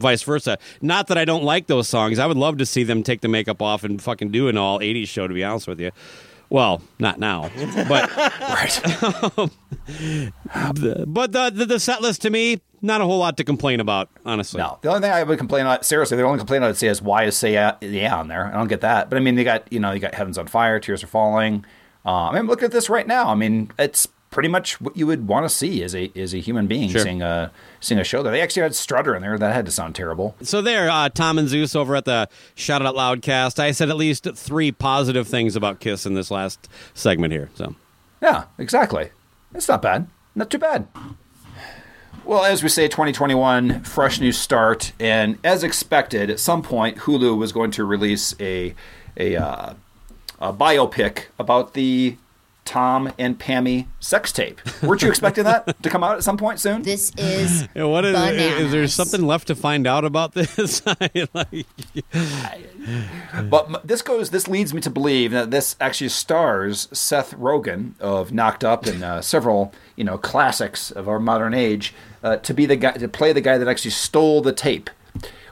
vice 0.00 0.22
versa. 0.22 0.58
Not 0.82 1.06
that 1.08 1.18
I 1.18 1.24
don't 1.24 1.44
like 1.44 1.68
those 1.68 1.88
songs. 1.88 2.18
I 2.18 2.26
would 2.26 2.36
love 2.36 2.58
to 2.58 2.66
see 2.66 2.82
them 2.84 3.02
take 3.02 3.20
the 3.20 3.28
makeup 3.28 3.62
off 3.62 3.84
and 3.84 4.00
fucking 4.00 4.30
do 4.30 4.48
an 4.48 4.56
all 4.56 4.80
80s 4.80 5.08
show, 5.08 5.28
to 5.28 5.34
be 5.34 5.44
honest 5.44 5.68
with 5.68 5.78
you. 5.80 5.90
Well, 6.50 6.82
not 6.98 7.20
now, 7.20 7.48
but 7.88 8.10
the, 10.74 11.04
but 11.06 11.30
the, 11.30 11.50
the 11.54 11.64
the 11.64 11.78
set 11.78 12.02
list 12.02 12.22
to 12.22 12.30
me, 12.30 12.60
not 12.82 13.00
a 13.00 13.04
whole 13.04 13.18
lot 13.18 13.36
to 13.36 13.44
complain 13.44 13.78
about, 13.78 14.08
honestly. 14.26 14.58
No, 14.58 14.78
the 14.82 14.88
only 14.88 15.00
thing 15.00 15.12
I 15.12 15.22
would 15.22 15.38
complain 15.38 15.66
on, 15.66 15.82
seriously, 15.84 16.16
the 16.16 16.24
only 16.24 16.38
complaint 16.38 16.64
I 16.64 16.66
would 16.66 16.76
say 16.76 16.88
is 16.88 17.00
why 17.00 17.24
is 17.24 17.36
say 17.36 17.52
yeah, 17.52 17.76
yeah 17.80 18.16
on 18.16 18.26
there? 18.26 18.46
I 18.46 18.52
don't 18.52 18.66
get 18.66 18.80
that. 18.80 19.08
But 19.08 19.16
I 19.16 19.20
mean, 19.20 19.38
you 19.38 19.44
got 19.44 19.72
you 19.72 19.78
know 19.78 19.92
you 19.92 20.00
got 20.00 20.14
Heavens 20.14 20.38
on 20.38 20.48
Fire, 20.48 20.80
Tears 20.80 21.04
Are 21.04 21.06
Falling. 21.06 21.64
Uh, 22.04 22.30
I 22.30 22.34
mean, 22.34 22.48
look 22.48 22.64
at 22.64 22.72
this 22.72 22.90
right 22.90 23.06
now. 23.06 23.28
I 23.28 23.36
mean, 23.36 23.70
it's 23.78 24.08
pretty 24.30 24.48
much 24.48 24.80
what 24.80 24.96
you 24.96 25.06
would 25.06 25.26
want 25.26 25.44
to 25.44 25.48
see 25.48 25.82
as 25.82 25.94
a 25.94 26.10
as 26.16 26.32
a 26.34 26.38
human 26.38 26.66
being 26.66 26.88
Sure. 26.90 27.00
seeing 27.02 27.20
a 27.22 27.50
seeing 27.80 28.00
a 28.00 28.04
show 28.04 28.22
there. 28.22 28.32
They 28.32 28.40
actually 28.40 28.62
had 28.62 28.74
Strutter 28.74 29.14
in 29.14 29.22
there. 29.22 29.36
That 29.38 29.52
had 29.54 29.66
to 29.66 29.72
sound 29.72 29.94
terrible. 29.94 30.36
So 30.42 30.62
there, 30.62 30.88
uh, 30.88 31.08
Tom 31.08 31.38
and 31.38 31.48
Zeus 31.48 31.74
over 31.74 31.96
at 31.96 32.04
the 32.04 32.28
Shout 32.54 32.80
It 32.80 32.86
Out 32.86 32.94
Loud 32.94 33.22
cast. 33.22 33.58
I 33.58 33.72
said 33.72 33.90
at 33.90 33.96
least 33.96 34.26
three 34.34 34.70
positive 34.72 35.26
things 35.28 35.56
about 35.56 35.80
Kiss 35.80 36.06
in 36.06 36.14
this 36.14 36.30
last 36.30 36.68
segment 36.94 37.32
here. 37.32 37.50
So 37.54 37.74
Yeah, 38.22 38.44
exactly. 38.58 39.10
It's 39.54 39.68
not 39.68 39.82
bad. 39.82 40.06
Not 40.34 40.48
too 40.50 40.58
bad. 40.58 40.86
Well, 42.24 42.44
as 42.44 42.62
we 42.62 42.68
say, 42.68 42.86
2021, 42.86 43.82
fresh 43.82 44.20
new 44.20 44.30
start, 44.30 44.92
and 45.00 45.38
as 45.42 45.64
expected, 45.64 46.30
at 46.30 46.38
some 46.38 46.62
point, 46.62 46.98
Hulu 46.98 47.36
was 47.36 47.50
going 47.50 47.70
to 47.72 47.84
release 47.84 48.34
a 48.38 48.74
a, 49.16 49.36
uh, 49.36 49.74
a 50.38 50.52
biopic 50.52 51.24
about 51.38 51.74
the 51.74 52.16
Tom 52.70 53.12
and 53.18 53.36
Pammy 53.36 53.86
sex 53.98 54.30
tape. 54.30 54.60
Weren't 54.80 55.02
you 55.02 55.08
expecting 55.08 55.42
that 55.42 55.82
to 55.82 55.90
come 55.90 56.04
out 56.04 56.14
at 56.14 56.22
some 56.22 56.36
point 56.36 56.60
soon? 56.60 56.82
This 56.82 57.10
is 57.18 57.66
Yeah, 57.74 57.86
what 57.86 58.04
is, 58.04 58.16
is 58.16 58.70
there 58.70 58.86
something 58.86 59.22
left 59.26 59.48
to 59.48 59.56
find 59.56 59.88
out 59.88 60.04
about 60.04 60.34
this? 60.34 60.80
Like, 61.34 61.66
But 63.50 63.84
this 63.84 64.02
goes. 64.02 64.30
This 64.30 64.46
leads 64.46 64.72
me 64.72 64.80
to 64.82 64.90
believe 64.90 65.32
that 65.32 65.50
this 65.50 65.74
actually 65.80 66.10
stars 66.10 66.86
Seth 66.92 67.34
Rogen 67.34 67.98
of 68.00 68.32
Knocked 68.32 68.62
Up 68.62 68.86
and 68.86 69.02
uh, 69.02 69.20
several, 69.20 69.72
you 69.96 70.04
know, 70.04 70.16
classics 70.16 70.92
of 70.92 71.08
our 71.08 71.18
modern 71.18 71.54
age 71.54 71.92
uh, 72.22 72.36
to 72.36 72.54
be 72.54 72.66
the 72.66 72.76
guy 72.76 72.92
to 72.92 73.08
play 73.08 73.32
the 73.32 73.40
guy 73.40 73.58
that 73.58 73.66
actually 73.66 73.90
stole 73.90 74.42
the 74.42 74.52
tape. 74.52 74.90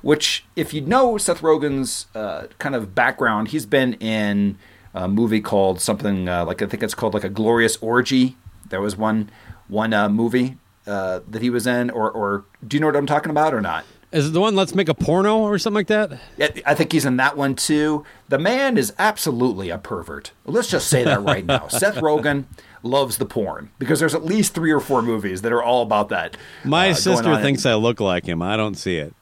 Which, 0.02 0.44
if 0.54 0.72
you 0.72 0.82
know 0.82 1.18
Seth 1.18 1.40
Rogen's 1.40 2.06
uh, 2.14 2.46
kind 2.60 2.76
of 2.76 2.94
background, 2.94 3.48
he's 3.48 3.66
been 3.66 3.94
in 3.94 4.56
a 4.94 5.08
movie 5.08 5.40
called 5.40 5.80
something 5.80 6.28
uh, 6.28 6.44
like 6.44 6.62
I 6.62 6.66
think 6.66 6.82
it's 6.82 6.94
called 6.94 7.14
like 7.14 7.24
a 7.24 7.28
Glorious 7.28 7.76
Orgy. 7.78 8.36
There 8.68 8.80
was 8.80 8.96
one 8.96 9.30
one 9.68 9.92
uh, 9.92 10.08
movie 10.08 10.58
uh, 10.86 11.20
that 11.28 11.42
he 11.42 11.50
was 11.50 11.66
in, 11.66 11.90
or 11.90 12.10
or 12.10 12.44
do 12.66 12.76
you 12.76 12.80
know 12.80 12.86
what 12.86 12.96
I'm 12.96 13.06
talking 13.06 13.30
about 13.30 13.54
or 13.54 13.60
not? 13.60 13.84
is 14.10 14.28
it 14.28 14.30
the 14.30 14.40
one? 14.40 14.56
Let's 14.56 14.74
make 14.74 14.88
a 14.88 14.94
porno 14.94 15.38
or 15.38 15.58
something 15.58 15.74
like 15.74 15.88
that. 15.88 16.18
Yeah, 16.36 16.48
I 16.64 16.74
think 16.74 16.92
he's 16.92 17.04
in 17.04 17.16
that 17.18 17.36
one 17.36 17.54
too. 17.54 18.04
The 18.28 18.38
man 18.38 18.78
is 18.78 18.92
absolutely 18.98 19.70
a 19.70 19.78
pervert. 19.78 20.32
Let's 20.46 20.68
just 20.68 20.88
say 20.88 21.04
that 21.04 21.22
right 21.22 21.44
now. 21.44 21.68
Seth 21.68 21.96
Rogen 21.96 22.46
loves 22.82 23.18
the 23.18 23.26
porn 23.26 23.70
because 23.78 24.00
there's 24.00 24.14
at 24.14 24.24
least 24.24 24.54
three 24.54 24.70
or 24.70 24.80
four 24.80 25.02
movies 25.02 25.42
that 25.42 25.52
are 25.52 25.62
all 25.62 25.82
about 25.82 26.08
that. 26.08 26.36
My 26.64 26.90
uh, 26.90 26.94
sister 26.94 27.36
thinks 27.40 27.66
I 27.66 27.74
look 27.74 28.00
like 28.00 28.24
him. 28.24 28.40
I 28.40 28.56
don't 28.56 28.76
see 28.76 28.96
it. 28.96 29.14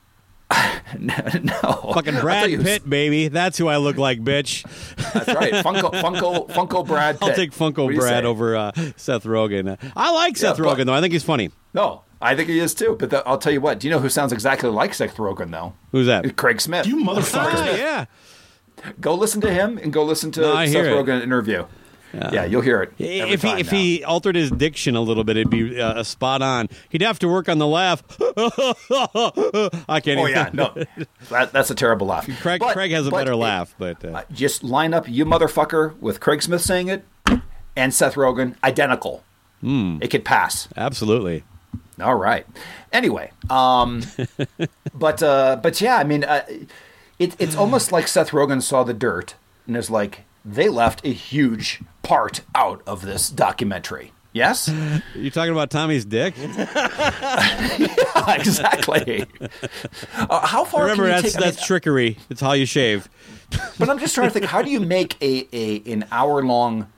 no, 0.99 1.13
Fucking 1.95 2.21
Brad 2.21 2.49
thought 2.51 2.59
was- 2.59 2.63
Pitt, 2.65 2.89
baby. 2.89 3.29
That's 3.29 3.59
who 3.59 3.67
I 3.69 3.79
look 3.79 3.97
like, 3.97 4.21
bitch. 4.23 4.63
That's 5.13 5.29
right, 5.29 5.53
Funko, 5.65 5.91
Funko, 5.93 6.49
Funko 6.51 6.87
Brad. 6.87 7.19
I'll 7.21 7.35
take 7.35 7.51
Funko 7.51 7.87
What 7.87 7.95
Brad 7.97 8.25
over 8.25 8.55
uh, 8.57 8.73
Seth 8.97 9.25
Rogen. 9.25 9.77
I 9.97 10.13
like 10.13 10.37
Seth 10.37 10.59
Yeah, 10.59 10.65
but- 10.65 10.79
Rogen 10.79 10.87
though. 10.87 10.95
I 10.95 11.01
think 11.01 11.13
he's 11.13 11.25
funny. 11.25 11.51
No, 11.75 12.03
I 12.21 12.37
think 12.37 12.49
he 12.49 12.59
is 12.61 12.75
too. 12.75 12.97
But 12.99 13.11
the, 13.11 13.27
I'll 13.27 13.39
tell 13.39 13.53
you 13.53 13.61
what. 13.61 13.81
Do 13.81 13.89
you 13.89 13.93
know 13.93 13.99
who 13.99 14.09
sounds 14.09 14.33
exactly 14.33 14.71
like 14.71 14.95
Seth 14.95 15.17
Rogen 15.17 15.51
though? 15.51 15.73
Who's 15.93 16.07
that? 16.07 16.37
Craig 16.37 16.61
Smith. 16.61 16.87
You 16.87 16.97
motherfucker. 16.97 17.51
Ah, 17.53 17.71
yeah. 17.77 18.05
Go 19.01 19.15
listen 19.15 19.41
to 19.41 19.51
him 19.53 19.79
and 19.79 19.93
go 19.93 20.05
listen 20.05 20.31
to 20.33 20.41
No, 20.43 20.67
Seth. 20.67 20.87
Rogen 20.87 21.23
interview. 21.23 21.67
Yeah. 22.15 22.45
you'll 22.47 22.63
hear 22.63 22.83
it. 22.83 22.93
every 22.99 23.33
If 23.35 23.43
he 23.43 23.49
time 23.49 23.59
if 23.59 23.73
now. 23.73 23.79
he 23.79 24.05
altered 24.05 24.37
his 24.37 24.51
diction 24.51 24.97
a 24.97 25.01
little 25.01 25.25
bit, 25.25 25.37
it'd 25.37 25.51
be 25.51 25.81
uh, 25.81 26.03
spot 26.03 26.41
on. 26.43 26.69
He'd 26.89 27.03
have 27.03 27.19
to 27.21 27.29
work 27.29 27.49
on 27.49 27.59
the 27.59 27.67
laugh. 27.67 28.03
I 29.89 30.01
can't. 30.01 30.19
Oh 30.21 30.27
even. 30.27 30.31
yeah, 30.31 30.51
no, 30.53 30.73
that, 31.31 31.53
that's 31.53 31.71
a 31.71 31.75
terrible 31.75 32.07
laugh. 32.07 32.29
Craig 32.41 32.61
But- 32.61 32.73
Craig 32.75 32.91
has 32.93 33.07
a 33.07 33.11
better 33.11 33.33
it- 33.33 33.37
laugh, 33.37 33.75
but 33.79 34.05
uh, 34.05 34.23
just 34.33 34.65
line 34.65 34.95
up 34.95 35.09
you 35.09 35.25
motherfucker 35.25 35.99
with 36.01 36.21
Craig 36.21 36.43
Smith 36.43 36.63
saying 36.63 36.89
it 36.89 37.05
and 37.77 37.93
Seth 37.93 38.15
Rogen 38.15 38.55
identical. 38.65 39.23
Hmm. 39.61 39.99
It 40.01 40.09
could 40.09 40.25
pass. 40.25 40.69
absolutely. 40.77 41.45
All 42.01 42.15
right. 42.15 42.47
Anyway, 42.93 43.31
um, 43.49 44.03
but 44.95 45.23
uh, 45.23 45.57
but 45.63 45.81
yeah, 45.81 45.97
I 45.97 46.05
mean, 46.05 46.25
uh, 46.25 46.45
it, 47.19 47.35
it's 47.39 47.57
almost 47.57 47.91
like 47.91 48.07
Seth 48.07 48.31
Rogen 48.31 48.61
saw 48.63 48.85
the 48.85 48.93
dirt 48.95 49.35
and 49.67 49.77
is 49.77 49.89
like, 49.91 50.25
they 50.47 50.69
left 50.69 51.05
a 51.05 51.11
huge 51.13 51.83
part 52.03 52.41
out 52.55 52.83
of 52.87 53.03
this 53.03 53.29
documentary. 53.29 54.13
Yes, 54.33 54.71
You're 55.15 55.31
talking 55.31 55.53
about 55.53 55.71
Tommy's 55.71 56.05
dick? 56.05 56.35
exactly. 58.29 59.25
Uh, 60.19 60.45
how 60.47 60.65
far? 60.65 60.83
Remember, 60.83 61.05
can 61.05 61.17
you 61.17 61.23
that's 61.23 61.33
take, 61.35 61.43
I 61.43 61.47
mean, 61.47 61.55
that's 61.55 61.67
trickery. 61.67 62.19
It's 62.31 62.41
how 62.41 62.53
you 62.53 62.67
shave. 62.67 63.09
But 63.79 63.89
I'm 63.89 63.99
just 63.99 64.15
trying 64.15 64.29
to 64.29 64.33
think, 64.33 64.47
how 64.47 64.61
do 64.63 64.71
you 64.71 64.81
make 64.81 65.17
a, 65.23 65.47
a 65.53 65.83
an 65.93 66.07
hour 66.11 66.43
long 66.43 66.89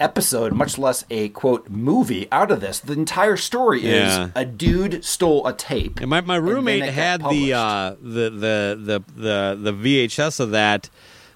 episode, 0.00 0.52
much 0.52 0.78
less 0.78 1.04
a 1.10 1.28
quote 1.30 1.68
movie, 1.68 2.26
out 2.32 2.50
of 2.50 2.60
this? 2.60 2.80
The 2.80 2.94
entire 2.94 3.36
story 3.36 3.80
is 3.84 4.16
Yeah. 4.16 4.30
a 4.34 4.44
dude 4.44 5.04
stole 5.04 5.46
a 5.46 5.52
tape. 5.52 6.00
And 6.00 6.10
my, 6.10 6.20
my 6.22 6.36
roommate 6.36 6.84
had 6.84 7.20
the, 7.22 7.52
uh, 7.52 7.90
the 8.00 8.30
the 8.30 8.78
the 8.80 9.04
the 9.14 9.58
the 9.60 9.72
VHS 9.72 10.40
of 10.40 10.50
that 10.50 10.90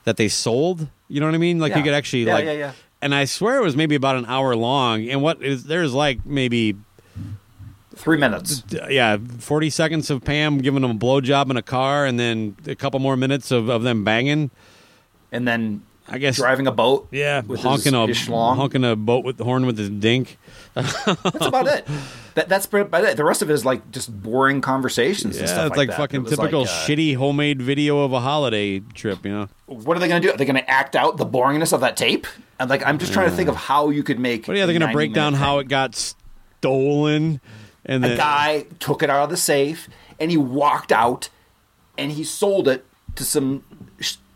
that 0.04 0.16
they 0.16 0.28
sold. 0.28 0.88
You 1.10 1.20
know 1.20 1.26
what 1.26 1.34
I 1.34 1.38
mean? 1.38 1.58
Like 1.58 1.74
you 1.74 1.82
could 1.82 1.92
actually 1.92 2.24
Yeah, 2.24 2.34
like. 2.34 2.44
yeah, 2.44 2.52
yeah. 2.52 2.72
And 3.02 3.14
I 3.14 3.24
swear 3.24 3.58
it 3.58 3.62
was 3.62 3.76
maybe 3.76 3.94
about 3.94 4.16
an 4.16 4.26
hour 4.26 4.54
long. 4.54 5.08
And 5.08 5.22
what 5.22 5.42
is 5.42 5.64
there's 5.64 5.92
like 5.92 6.24
maybe 6.24 6.76
three 7.96 8.16
minutes. 8.16 8.62
yeah, 8.88 9.16
forty 9.38 9.70
seconds 9.70 10.10
of 10.10 10.22
Pam 10.24 10.58
giving 10.58 10.82
them 10.82 10.90
a 10.92 10.94
blowjob 10.94 11.50
in 11.50 11.56
a 11.56 11.62
car, 11.62 12.06
and 12.06 12.18
then 12.18 12.56
a 12.66 12.74
couple 12.74 13.00
more 13.00 13.16
minutes 13.16 13.50
of, 13.50 13.68
of 13.68 13.82
them 13.82 14.04
banging. 14.04 14.50
And 15.32 15.46
then 15.48 15.82
I 16.08 16.18
guess 16.18 16.36
driving 16.36 16.66
a 16.66 16.72
boat. 16.72 17.08
Yeah, 17.10 17.40
with 17.40 17.60
honking 17.60 17.94
his, 17.94 17.94
a 17.94 18.06
his 18.06 18.26
honking 18.26 18.84
a 18.84 18.96
boat 18.96 19.24
with 19.24 19.36
the 19.38 19.44
horn 19.44 19.66
with 19.66 19.78
his 19.78 19.90
dink. 19.90 20.38
That's 20.74 21.06
about 21.46 21.66
it. 21.68 21.86
That, 22.34 22.48
that's 22.48 22.66
about 22.66 23.04
it. 23.04 23.16
The 23.16 23.24
rest 23.24 23.42
of 23.42 23.50
it 23.50 23.54
is 23.54 23.64
like 23.64 23.90
just 23.90 24.22
boring 24.22 24.60
conversations. 24.60 25.36
and 25.36 25.46
Yeah, 25.46 25.52
stuff 25.54 25.66
it's 25.68 25.76
like, 25.76 25.88
that. 25.88 25.96
fucking 25.96 26.24
typical 26.26 26.60
like, 26.62 26.70
uh, 26.70 26.86
shitty 26.86 27.16
homemade 27.16 27.60
video 27.60 28.00
of 28.00 28.12
a 28.12 28.20
holiday 28.20 28.80
trip. 28.80 29.24
You 29.24 29.32
know. 29.32 29.48
What 29.66 29.96
are 29.96 30.00
they 30.00 30.08
going 30.08 30.22
to 30.22 30.28
do? 30.28 30.34
Are 30.34 30.36
they 30.36 30.44
going 30.44 30.56
to 30.56 30.70
act 30.70 30.96
out 30.96 31.16
the 31.16 31.26
boringness 31.26 31.72
of 31.72 31.80
that 31.80 31.96
tape? 31.96 32.26
And 32.58 32.68
like, 32.70 32.86
I'm 32.86 32.98
just 32.98 33.12
trying 33.12 33.30
to 33.30 33.36
think 33.36 33.48
of 33.48 33.56
how 33.56 33.90
you 33.90 34.02
could 34.02 34.18
make. 34.18 34.46
But 34.46 34.56
yeah, 34.56 34.66
they're 34.66 34.78
going 34.78 34.88
to 34.88 34.94
break 34.94 35.12
down 35.12 35.34
how 35.34 35.58
it 35.58 35.68
got 35.68 35.94
stolen, 35.94 37.40
and 37.84 38.04
the 38.04 38.16
guy 38.16 38.66
took 38.78 39.02
it 39.02 39.10
out 39.10 39.24
of 39.24 39.30
the 39.30 39.36
safe 39.36 39.88
and 40.20 40.30
he 40.30 40.36
walked 40.36 40.92
out 40.92 41.30
and 41.96 42.12
he 42.12 42.22
sold 42.22 42.68
it 42.68 42.84
to 43.16 43.24
some 43.24 43.64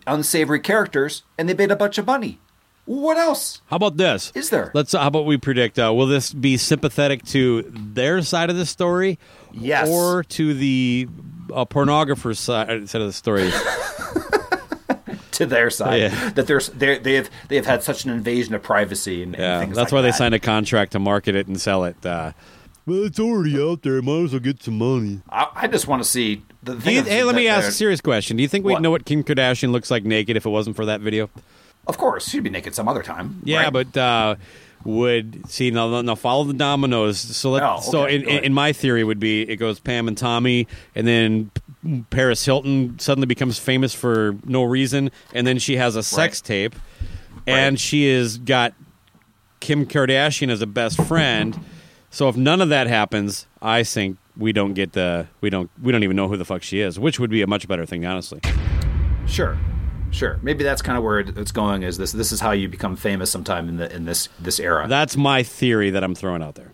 unsavory 0.07 0.61
characters 0.61 1.23
and 1.39 1.49
they 1.49 1.55
made 1.55 1.71
a 1.71 1.77
bunch 1.77 1.99
of 1.99 2.07
money. 2.07 2.41
What 2.87 3.17
else? 3.17 3.63
How 3.67 3.77
about 3.77 3.97
this? 3.97 4.31
Is 4.35 4.51
there? 4.51 4.71
Let's. 4.75 4.93
How 4.93 5.07
about 5.07 5.25
we 5.25 5.37
predict? 5.39 5.79
Uh, 5.79 5.93
will 5.95 6.07
this 6.07 6.33
be 6.35 6.57
sympathetic 6.59 7.25
to 7.27 7.63
their 7.75 8.21
side 8.23 8.51
of 8.51 8.57
the 8.57 8.67
story, 8.67 9.19
Yes. 9.53 9.89
or 9.89 10.23
to 10.25 10.53
the 10.55 11.09
uh, 11.53 11.65
pornographer's 11.65 12.39
side, 12.39 12.89
side 12.91 13.01
of 13.01 13.07
the 13.07 13.13
story? 13.13 13.51
to 15.33 15.47
their 15.47 15.71
side 15.71 16.01
Yeah. 16.01 16.31
that 16.31 16.47
there's 16.47 16.69
they 16.69 16.99
they 16.99 17.15
have 17.15 17.31
they 17.49 17.57
have 17.57 17.67
had 17.67 17.83
such 17.83 18.05
an 18.05 18.11
invasion 18.11 18.55
of 18.55 18.63
privacy 18.63 19.23
and, 19.23 19.35
and 19.35 19.43
yeah, 19.43 19.61
things 19.61 19.75
that's 19.77 19.91
like 19.91 19.99
why 19.99 20.03
they 20.03 20.13
signed 20.13 20.35
a 20.35 20.39
contract 20.39 20.93
to 20.93 20.99
market 20.99 21.35
it 21.35 21.47
and 21.47 21.61
sell 21.61 21.85
it. 21.85 22.05
Uh, 22.05 22.33
well, 22.87 23.05
it's 23.05 23.19
already 23.19 23.59
out 23.61 23.83
there. 23.83 24.01
Might 24.03 24.25
as 24.25 24.33
well 24.33 24.41
get 24.41 24.63
some 24.63 24.77
money. 24.79 25.23
I, 25.31 25.49
I 25.55 25.67
just 25.69 25.89
want 25.89 26.03
to 26.03 26.09
see 26.09 26.43
the 26.63 26.79
thing. 26.79 26.97
you- 26.97 27.03
hey, 27.03 27.25
let 27.25 27.35
me 27.35 27.49
ask 27.49 27.67
a 27.69 27.73
serious 27.73 28.01
question. 28.03 28.37
Do 28.37 28.43
you 28.43 28.49
think 28.49 28.65
we'd 28.65 28.75
What? 28.75 28.83
know 28.83 28.91
what 28.91 29.07
Kim 29.07 29.25
Kardashian 29.25 29.73
looks 29.73 29.91
like 29.91 30.05
naked 30.05 30.37
if 30.37 30.45
it 30.45 30.51
wasn't 30.51 30.77
for 30.77 30.85
that 30.85 31.01
video? 31.01 31.31
Of 31.87 31.99
course, 31.99 32.29
she'd 32.29 32.43
be 32.43 32.51
naked 32.51 32.75
some 32.75 32.89
other 32.89 33.03
time. 33.03 33.41
Yeah, 33.45 33.65
right? 33.65 33.73
but 33.73 33.97
uh, 33.97 34.37
would 34.85 35.49
see 35.49 35.71
now, 35.71 36.01
now 36.03 36.15
follow 36.15 36.45
the 36.45 36.55
dominoes. 36.55 37.19
So 37.19 37.51
let, 37.53 37.63
Oh, 37.63 37.81
so 37.81 38.05
okay, 38.05 38.17
in, 38.17 38.45
in 38.45 38.55
my 38.55 38.73
theory 38.73 39.05
would 39.05 39.21
be 39.21 39.43
it 39.43 39.57
goes 39.57 39.81
Pam 39.81 40.09
and 40.09 40.17
Tommy, 40.17 40.67
and 40.95 41.07
then 41.07 41.51
Paris 42.11 42.45
Hilton 42.45 42.99
suddenly 42.99 43.27
becomes 43.27 43.59
famous 43.59 43.95
for 43.95 44.37
no 44.45 44.63
reason, 44.63 45.11
and 45.33 45.47
then 45.47 45.59
she 45.59 45.77
has 45.77 45.97
a 45.97 46.03
sex 46.03 46.41
tape, 46.41 46.75
and 47.47 47.79
she 47.79 48.11
has 48.13 48.39
got 48.39 48.75
Kim 49.61 49.87
Kardashian 49.87 50.51
as 50.51 50.63
a 50.63 50.67
best 50.67 51.01
friend. 51.05 51.59
So 52.11 52.29
if 52.29 52.37
none 52.37 52.61
of 52.61 52.69
that 52.69 52.87
happens, 52.87 53.47
I 53.61 53.83
think 53.83 54.19
we 54.37 54.53
don't 54.53 54.75
get 54.75 54.93
the 54.93 55.27
we 55.41 55.51
don't 55.51 55.71
we 55.83 55.93
don't 55.93 56.03
even 56.05 56.17
know 56.17 56.29
who 56.29 56.37
the 56.37 56.45
fuck 56.45 56.63
she 56.63 56.81
is, 56.81 56.99
which 56.99 57.19
would 57.19 57.31
be 57.31 57.43
a 57.43 57.47
much 57.47 57.67
better 57.69 57.87
thing, 57.87 58.05
honestly. 58.07 58.41
Sure, 59.27 59.59
sure. 60.15 60.39
Maybe 60.43 60.65
that's 60.65 60.81
kind 60.83 60.97
of 60.97 61.05
where 61.05 61.19
it's 61.21 61.53
going. 61.53 61.83
Is 61.83 61.99
this 61.99 62.13
this 62.13 62.33
is 62.33 62.41
how 62.41 62.53
you 62.53 62.69
become 62.69 62.97
famous 62.97 63.31
sometime 63.31 63.69
in 63.69 63.77
the 63.77 63.95
in 63.95 64.05
this 64.07 64.29
this 64.41 64.59
era? 64.61 64.87
That's 64.89 65.17
my 65.17 65.43
theory 65.43 65.91
that 65.91 66.03
I'm 66.03 66.15
throwing 66.15 66.43
out 66.43 66.55
there. 66.55 66.73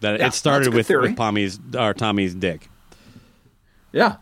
That 0.00 0.18
Yeah, 0.18 0.26
it 0.26 0.34
started 0.34 0.64
that's 0.64 0.68
a 0.68 0.70
good 0.70 0.76
with, 0.78 0.86
theory. 0.88 1.02
with 1.08 1.16
Tommy's 1.16 1.58
or 1.78 1.94
Tommy's 1.94 2.34
dick. 2.34 2.68
Yeah. 3.92 4.16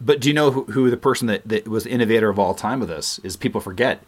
But 0.00 0.20
do 0.20 0.28
you 0.28 0.34
know 0.34 0.50
who, 0.52 0.64
who 0.64 0.90
the 0.90 0.96
person 0.96 1.26
that, 1.26 1.46
that 1.48 1.66
was 1.66 1.84
the 1.84 1.90
innovator 1.90 2.28
of 2.28 2.38
all 2.38 2.54
time 2.54 2.80
with 2.80 2.88
this 2.88 3.18
is? 3.24 3.36
People 3.36 3.60
forget 3.60 4.02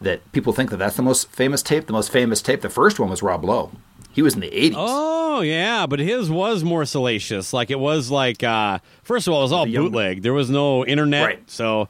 that 0.00 0.30
people 0.32 0.52
think 0.52 0.70
that 0.70 0.78
that's 0.78 0.96
the 0.96 1.02
most 1.02 1.30
famous 1.30 1.62
tape. 1.62 1.86
The 1.86 1.92
most 1.92 2.10
famous 2.10 2.40
tape, 2.42 2.62
the 2.62 2.70
first 2.70 2.98
one 2.98 3.10
was 3.10 3.22
Rob 3.22 3.44
Lowe. 3.44 3.70
He 4.10 4.22
was 4.22 4.34
in 4.34 4.40
the 4.40 4.50
80s. 4.50 4.74
Oh 4.76 5.40
yeah, 5.40 5.86
but 5.86 5.98
his 5.98 6.30
was 6.30 6.62
more 6.64 6.84
salacious. 6.84 7.52
Like 7.52 7.70
it 7.70 7.78
was 7.78 8.10
like 8.10 8.42
uh 8.42 8.78
first 9.02 9.26
of 9.26 9.34
all, 9.34 9.40
it 9.40 9.44
was 9.44 9.52
all 9.52 9.66
young- 9.66 9.84
bootleg. 9.86 10.22
There 10.22 10.32
was 10.32 10.48
no 10.50 10.84
internet, 10.86 11.24
Right. 11.26 11.50
so 11.50 11.88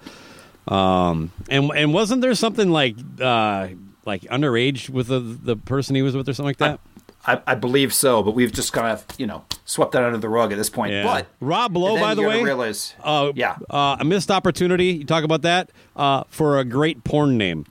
um 0.68 1.30
and 1.48 1.70
and 1.74 1.92
wasn't 1.92 2.22
there 2.22 2.34
something 2.34 2.70
like 2.70 2.96
uh 3.20 3.68
like 4.06 4.22
underage 4.22 4.88
with 4.88 5.08
the 5.08 5.20
the 5.20 5.56
person 5.56 5.94
he 5.94 6.02
was 6.02 6.16
with 6.16 6.28
or 6.28 6.34
something 6.34 6.48
like 6.48 6.58
that? 6.58 6.80
I, 7.26 7.40
I 7.46 7.54
believe 7.54 7.94
so, 7.94 8.22
but 8.22 8.32
we've 8.34 8.52
just 8.52 8.74
kind 8.74 8.88
of, 8.88 9.02
you 9.16 9.26
know, 9.26 9.44
swept 9.64 9.92
that 9.92 10.04
under 10.04 10.18
the 10.18 10.28
rug 10.28 10.52
at 10.52 10.58
this 10.58 10.68
point. 10.68 10.92
Yeah. 10.92 11.04
But 11.04 11.26
Rob 11.40 11.74
Lowe, 11.74 11.98
by 11.98 12.14
the 12.14 12.20
way, 12.22 12.42
realize, 12.42 12.94
uh, 13.02 13.32
yeah, 13.34 13.56
uh, 13.70 13.96
a 13.98 14.04
missed 14.04 14.30
opportunity. 14.30 14.88
You 14.88 15.04
talk 15.04 15.24
about 15.24 15.40
that 15.40 15.70
uh, 15.96 16.24
for 16.28 16.58
a 16.58 16.64
great 16.66 17.02
porn 17.02 17.38
name 17.38 17.64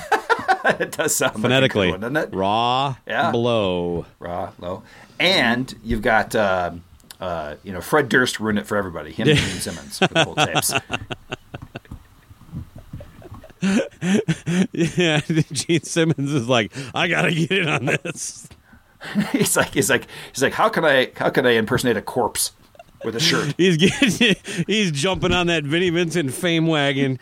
it 0.64 0.92
does 0.92 1.14
sound 1.14 1.40
phonetically, 1.40 1.90
like 1.90 2.00
one, 2.02 2.12
doesn't 2.12 2.32
it? 2.32 2.36
Raw 2.36 2.96
Yeah. 3.06 3.30
Blow. 3.30 4.04
Raw 4.18 4.52
Lowe, 4.58 4.82
and 5.18 5.74
you've 5.82 6.02
got, 6.02 6.34
uh, 6.34 6.72
uh, 7.20 7.56
you 7.62 7.72
know, 7.72 7.80
Fred 7.80 8.08
Durst 8.08 8.40
ruined 8.40 8.58
it 8.58 8.66
for 8.66 8.76
everybody. 8.76 9.12
Him 9.12 9.28
and 9.28 9.38
Gene 9.38 9.60
Simmons 9.60 9.98
for 9.98 10.08
the 10.08 10.24
whole 10.24 10.34
tapes. 10.34 10.74
Yeah, 13.62 15.20
Gene 15.52 15.82
Simmons 15.82 16.32
is 16.32 16.48
like, 16.48 16.72
I 16.94 17.08
gotta 17.08 17.32
get 17.32 17.50
in 17.52 17.68
on 17.68 17.86
this. 17.86 18.48
he's 19.32 19.56
like, 19.56 19.74
he's 19.74 19.90
like, 19.90 20.06
he's 20.32 20.42
like, 20.42 20.52
how 20.52 20.68
can 20.68 20.84
I, 20.84 21.12
how 21.16 21.30
can 21.30 21.46
I 21.46 21.52
impersonate 21.52 21.96
a 21.96 22.02
corpse 22.02 22.52
with 23.04 23.16
a 23.16 23.20
shirt? 23.20 23.54
He's 23.58 23.76
getting, 23.76 24.36
he's 24.66 24.92
jumping 24.92 25.32
on 25.32 25.48
that 25.48 25.64
Vinnie 25.64 25.90
Vincent 25.90 26.32
fame 26.32 26.68
wagon. 26.68 27.18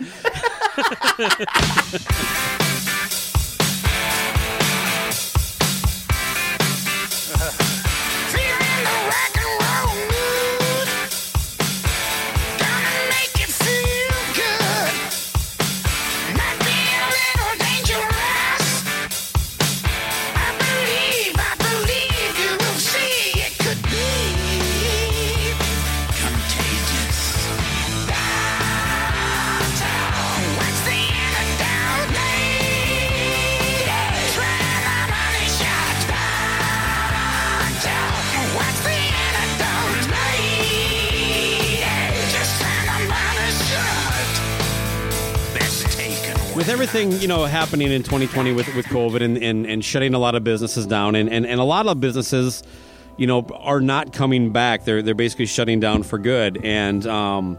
With 46.61 46.69
everything 46.69 47.13
you 47.13 47.27
know 47.27 47.47
happening 47.47 47.91
in 47.91 48.03
2020 48.03 48.53
with 48.53 48.75
with 48.75 48.85
COVID 48.85 49.23
and, 49.23 49.39
and, 49.39 49.65
and 49.65 49.83
shutting 49.83 50.13
a 50.13 50.19
lot 50.19 50.35
of 50.35 50.45
businesses 50.45 50.87
down, 50.87 51.15
and, 51.15 51.27
and, 51.31 51.47
and 51.47 51.59
a 51.59 51.65
lot 51.65 51.87
of 51.87 52.03
businesses, 52.03 52.63
you 53.17 53.27
know, 53.27 53.47
are 53.55 53.81
not 53.81 54.13
coming 54.13 54.53
back. 54.53 54.85
They're 54.85 55.01
they're 55.01 55.15
basically 55.15 55.47
shutting 55.47 55.81
down 55.81 56.03
for 56.03 56.19
good. 56.19 56.63
And 56.63 57.07
um, 57.07 57.59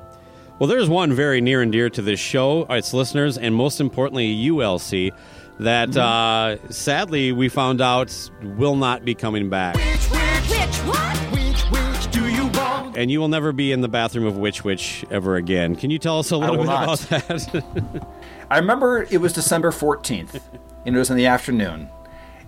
well, 0.60 0.68
there's 0.68 0.88
one 0.88 1.14
very 1.14 1.42
near 1.42 1.64
and 1.64 1.72
dear 1.72 1.90
to 1.90 2.02
this 2.04 2.20
show, 2.20 2.68
its 2.70 2.94
listeners, 2.94 3.40
and 3.40 3.56
most 3.56 3.82
importantly, 3.82 4.36
ULC, 4.36 5.10
that 5.60 5.98
uh, 5.98 6.58
sadly 6.70 7.32
we 7.32 7.50
found 7.50 7.82
out 7.82 8.30
will 8.44 8.76
not 8.76 9.04
be 9.04 9.16
coming 9.16 9.50
back. 9.50 9.78
Which, 9.78 10.12
which, 10.12 11.62
which, 11.72 12.16
you 12.16 12.52
And 12.96 13.10
you 13.10 13.20
will 13.20 13.30
never 13.30 13.52
be 13.52 13.72
in 13.72 13.82
the 13.82 13.90
bathroom 13.90 14.28
of 14.28 14.38
Which 14.38 14.64
Wich 14.64 15.04
ever 15.10 15.38
again. 15.38 15.76
Can 15.76 15.90
you 15.90 15.98
tell 15.98 16.20
us 16.20 16.30
a 16.30 16.38
little 16.38 16.58
bit 16.58 16.68
not. 16.68 16.84
about 16.84 17.28
that? 17.28 18.06
I 18.52 18.58
remember 18.58 19.04
it 19.10 19.22
was 19.22 19.32
December 19.32 19.72
14th, 19.72 20.42
and 20.86 20.94
it 20.94 21.00
was 21.00 21.10
in 21.10 21.16
the 21.16 21.28
afternoon, 21.28 21.90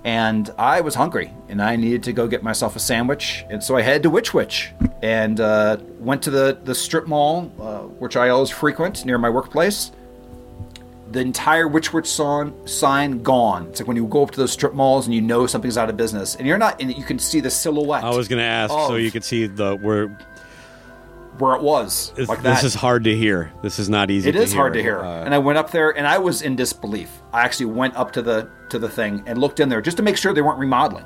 and 0.04 0.54
I 0.58 0.82
was 0.82 0.96
hungry, 0.96 1.32
and 1.48 1.62
I 1.62 1.78
needed 1.78 2.04
to 2.04 2.12
go 2.12 2.28
get 2.28 2.44
myself 2.44 2.76
a 2.76 2.80
sandwich, 2.80 3.46
and 3.50 3.64
so 3.64 3.78
I 3.78 3.84
headed 3.84 4.04
to 4.04 4.10
Which 4.10 4.34
Wich, 4.34 4.72
and 5.02 5.40
uh, 5.40 5.78
went 6.00 6.22
to 6.24 6.30
the, 6.30 6.60
the 6.62 6.76
strip 6.76 7.08
mall, 7.08 7.50
uh, 7.58 7.84
which 7.84 8.18
I 8.18 8.28
always 8.28 8.50
frequent 8.50 9.06
near 9.06 9.18
my 9.18 9.30
workplace. 9.30 9.94
The 11.12 11.22
entire 11.22 11.70
Which 11.70 11.94
Wich 11.94 12.08
song, 12.08 12.68
sign 12.68 13.24
gone. 13.24 13.68
It's 13.68 13.80
like 13.80 13.88
when 13.88 13.96
you 13.96 14.06
go 14.08 14.24
up 14.24 14.32
to 14.32 14.42
those 14.42 14.52
strip 14.52 14.74
malls 14.74 15.06
and 15.06 15.16
you 15.16 15.22
know 15.22 15.48
something's 15.48 15.78
out 15.78 15.90
of 15.90 15.96
business, 15.96 16.36
and 16.36 16.46
you're 16.46 16.58
not, 16.58 16.82
and 16.82 16.94
you 16.98 17.06
can 17.06 17.18
see 17.18 17.40
the 17.40 17.50
silhouette. 17.50 18.04
I 18.04 18.10
was 18.10 18.28
going 18.28 18.40
to 18.40 18.46
ask 18.46 18.74
so 18.74 18.96
you 18.96 19.10
could 19.10 19.24
see 19.24 19.48
the 19.48 19.78
where 19.78 20.18
where 21.40 21.56
it 21.56 21.62
was, 21.62 22.12
this, 22.16 22.30
like 22.30 22.42
that. 22.44 22.56
this 22.56 22.64
is 22.64 22.76
hard 22.76 23.04
to 23.06 23.16
hear. 23.16 23.52
This 23.62 23.80
is 23.80 23.90
not 23.90 24.12
easy. 24.12 24.30
It 24.30 24.36
is 24.36 24.52
hear. 24.52 24.62
hard 24.62 24.74
to 24.74 24.82
hear. 24.82 25.00
Uh, 25.00 25.24
and 25.24 25.34
I 25.34 25.40
went 25.40 25.58
up 25.58 25.72
there 25.72 25.96
and 25.98 26.06
I 26.06 26.18
was 26.18 26.42
in 26.42 26.56
disbelief. 26.56 27.10
I 27.32 27.42
actually 27.42 27.68
went 27.68 27.96
up 27.96 28.12
to 28.14 28.22
the 28.22 28.50
to 28.70 28.80
the 28.80 28.90
thing 28.90 29.24
and 29.26 29.40
looked 29.40 29.60
in 29.60 29.70
there 29.70 29.82
just 29.82 29.98
to 29.98 30.04
make 30.04 30.18
sure 30.18 30.34
they 30.34 30.42
weren't 30.42 30.60
remodeling. 30.60 31.06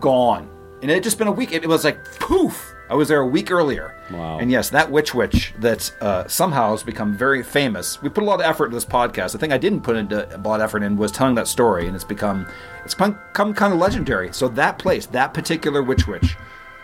Gone. 0.00 0.48
And 0.82 0.90
it 0.90 0.94
had 0.94 1.02
just 1.02 1.18
been 1.18 1.28
a 1.28 1.32
week. 1.32 1.52
It 1.52 1.66
was 1.66 1.84
like 1.84 2.04
poof. 2.20 2.74
I 2.88 2.94
was 2.94 3.08
there 3.08 3.20
a 3.20 3.26
week 3.26 3.50
earlier. 3.50 3.94
Wow. 4.12 4.38
And 4.38 4.50
yes, 4.50 4.70
that 4.70 4.90
Which 4.90 5.14
Wich 5.14 5.54
that 5.58 5.92
uh, 6.00 6.28
somehow 6.28 6.70
has 6.70 6.82
become 6.84 7.16
very 7.16 7.42
famous. 7.42 8.00
We 8.00 8.08
put 8.08 8.22
a 8.22 8.26
lot 8.26 8.40
of 8.40 8.46
effort 8.46 8.66
into 8.66 8.76
this 8.76 8.84
podcast. 8.84 9.32
The 9.32 9.38
thing 9.38 9.52
I 9.52 9.58
didn't 9.58 9.80
put 9.80 9.96
into 9.96 10.24
a 10.34 10.38
lot 10.38 10.60
of 10.60 10.64
effort 10.64 10.82
in 10.84 10.96
was 10.96 11.10
telling 11.10 11.34
that 11.34 11.48
story, 11.48 11.86
and 11.86 11.96
it's 11.96 12.04
become 12.04 12.46
it's 12.84 12.94
become 12.94 13.54
kind 13.54 13.72
of 13.72 13.80
legendary. 13.80 14.32
So 14.32 14.46
that 14.48 14.78
place, 14.78 15.06
that 15.06 15.34
particular 15.34 15.82
Which 15.82 16.06
Wich, 16.06 16.36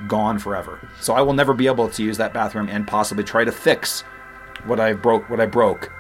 gone 0.09 0.39
forever. 0.39 0.81
So 1.01 1.15
I 1.15 1.23
will 1.23 1.33
never 1.33 1.55
be 1.55 1.67
able 1.67 1.89
to 1.89 2.03
use 2.03 2.17
that 2.19 2.33
bathroom 2.33 2.69
and 2.69 2.87
possibly 2.87 3.25
try 3.25 3.45
to 3.45 3.53
fix 3.53 4.03
what 4.65 4.81
I 4.81 4.93
broke, 4.93 5.29
what 5.29 5.41
I 5.41 5.47
broke, 5.47 5.91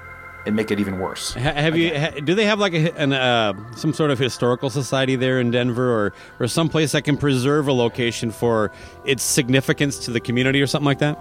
and 0.46 0.56
make 0.56 0.70
it 0.70 0.80
even 0.80 0.98
worse. 0.98 1.34
have 1.34 1.76
you? 1.76 1.96
Ha, 1.96 2.10
do 2.24 2.34
they 2.34 2.44
have 2.44 2.58
like 2.58 2.74
a, 2.74 2.92
an, 2.96 3.12
uh, 3.12 3.54
some 3.74 3.92
sort 3.92 4.10
of 4.10 4.18
historical 4.18 4.70
society 4.70 5.16
there 5.16 5.40
in 5.40 5.50
Denver, 5.50 5.90
or 5.90 6.12
or 6.40 6.48
some 6.48 6.68
place 6.68 6.92
that 6.92 7.02
can 7.02 7.16
preserve 7.16 7.68
a 7.68 7.72
location 7.72 8.30
for 8.30 8.72
its 9.04 9.22
significance 9.22 9.98
to 10.00 10.10
the 10.10 10.20
community, 10.20 10.60
or 10.60 10.66
something 10.66 10.86
like 10.86 10.98
that? 10.98 11.18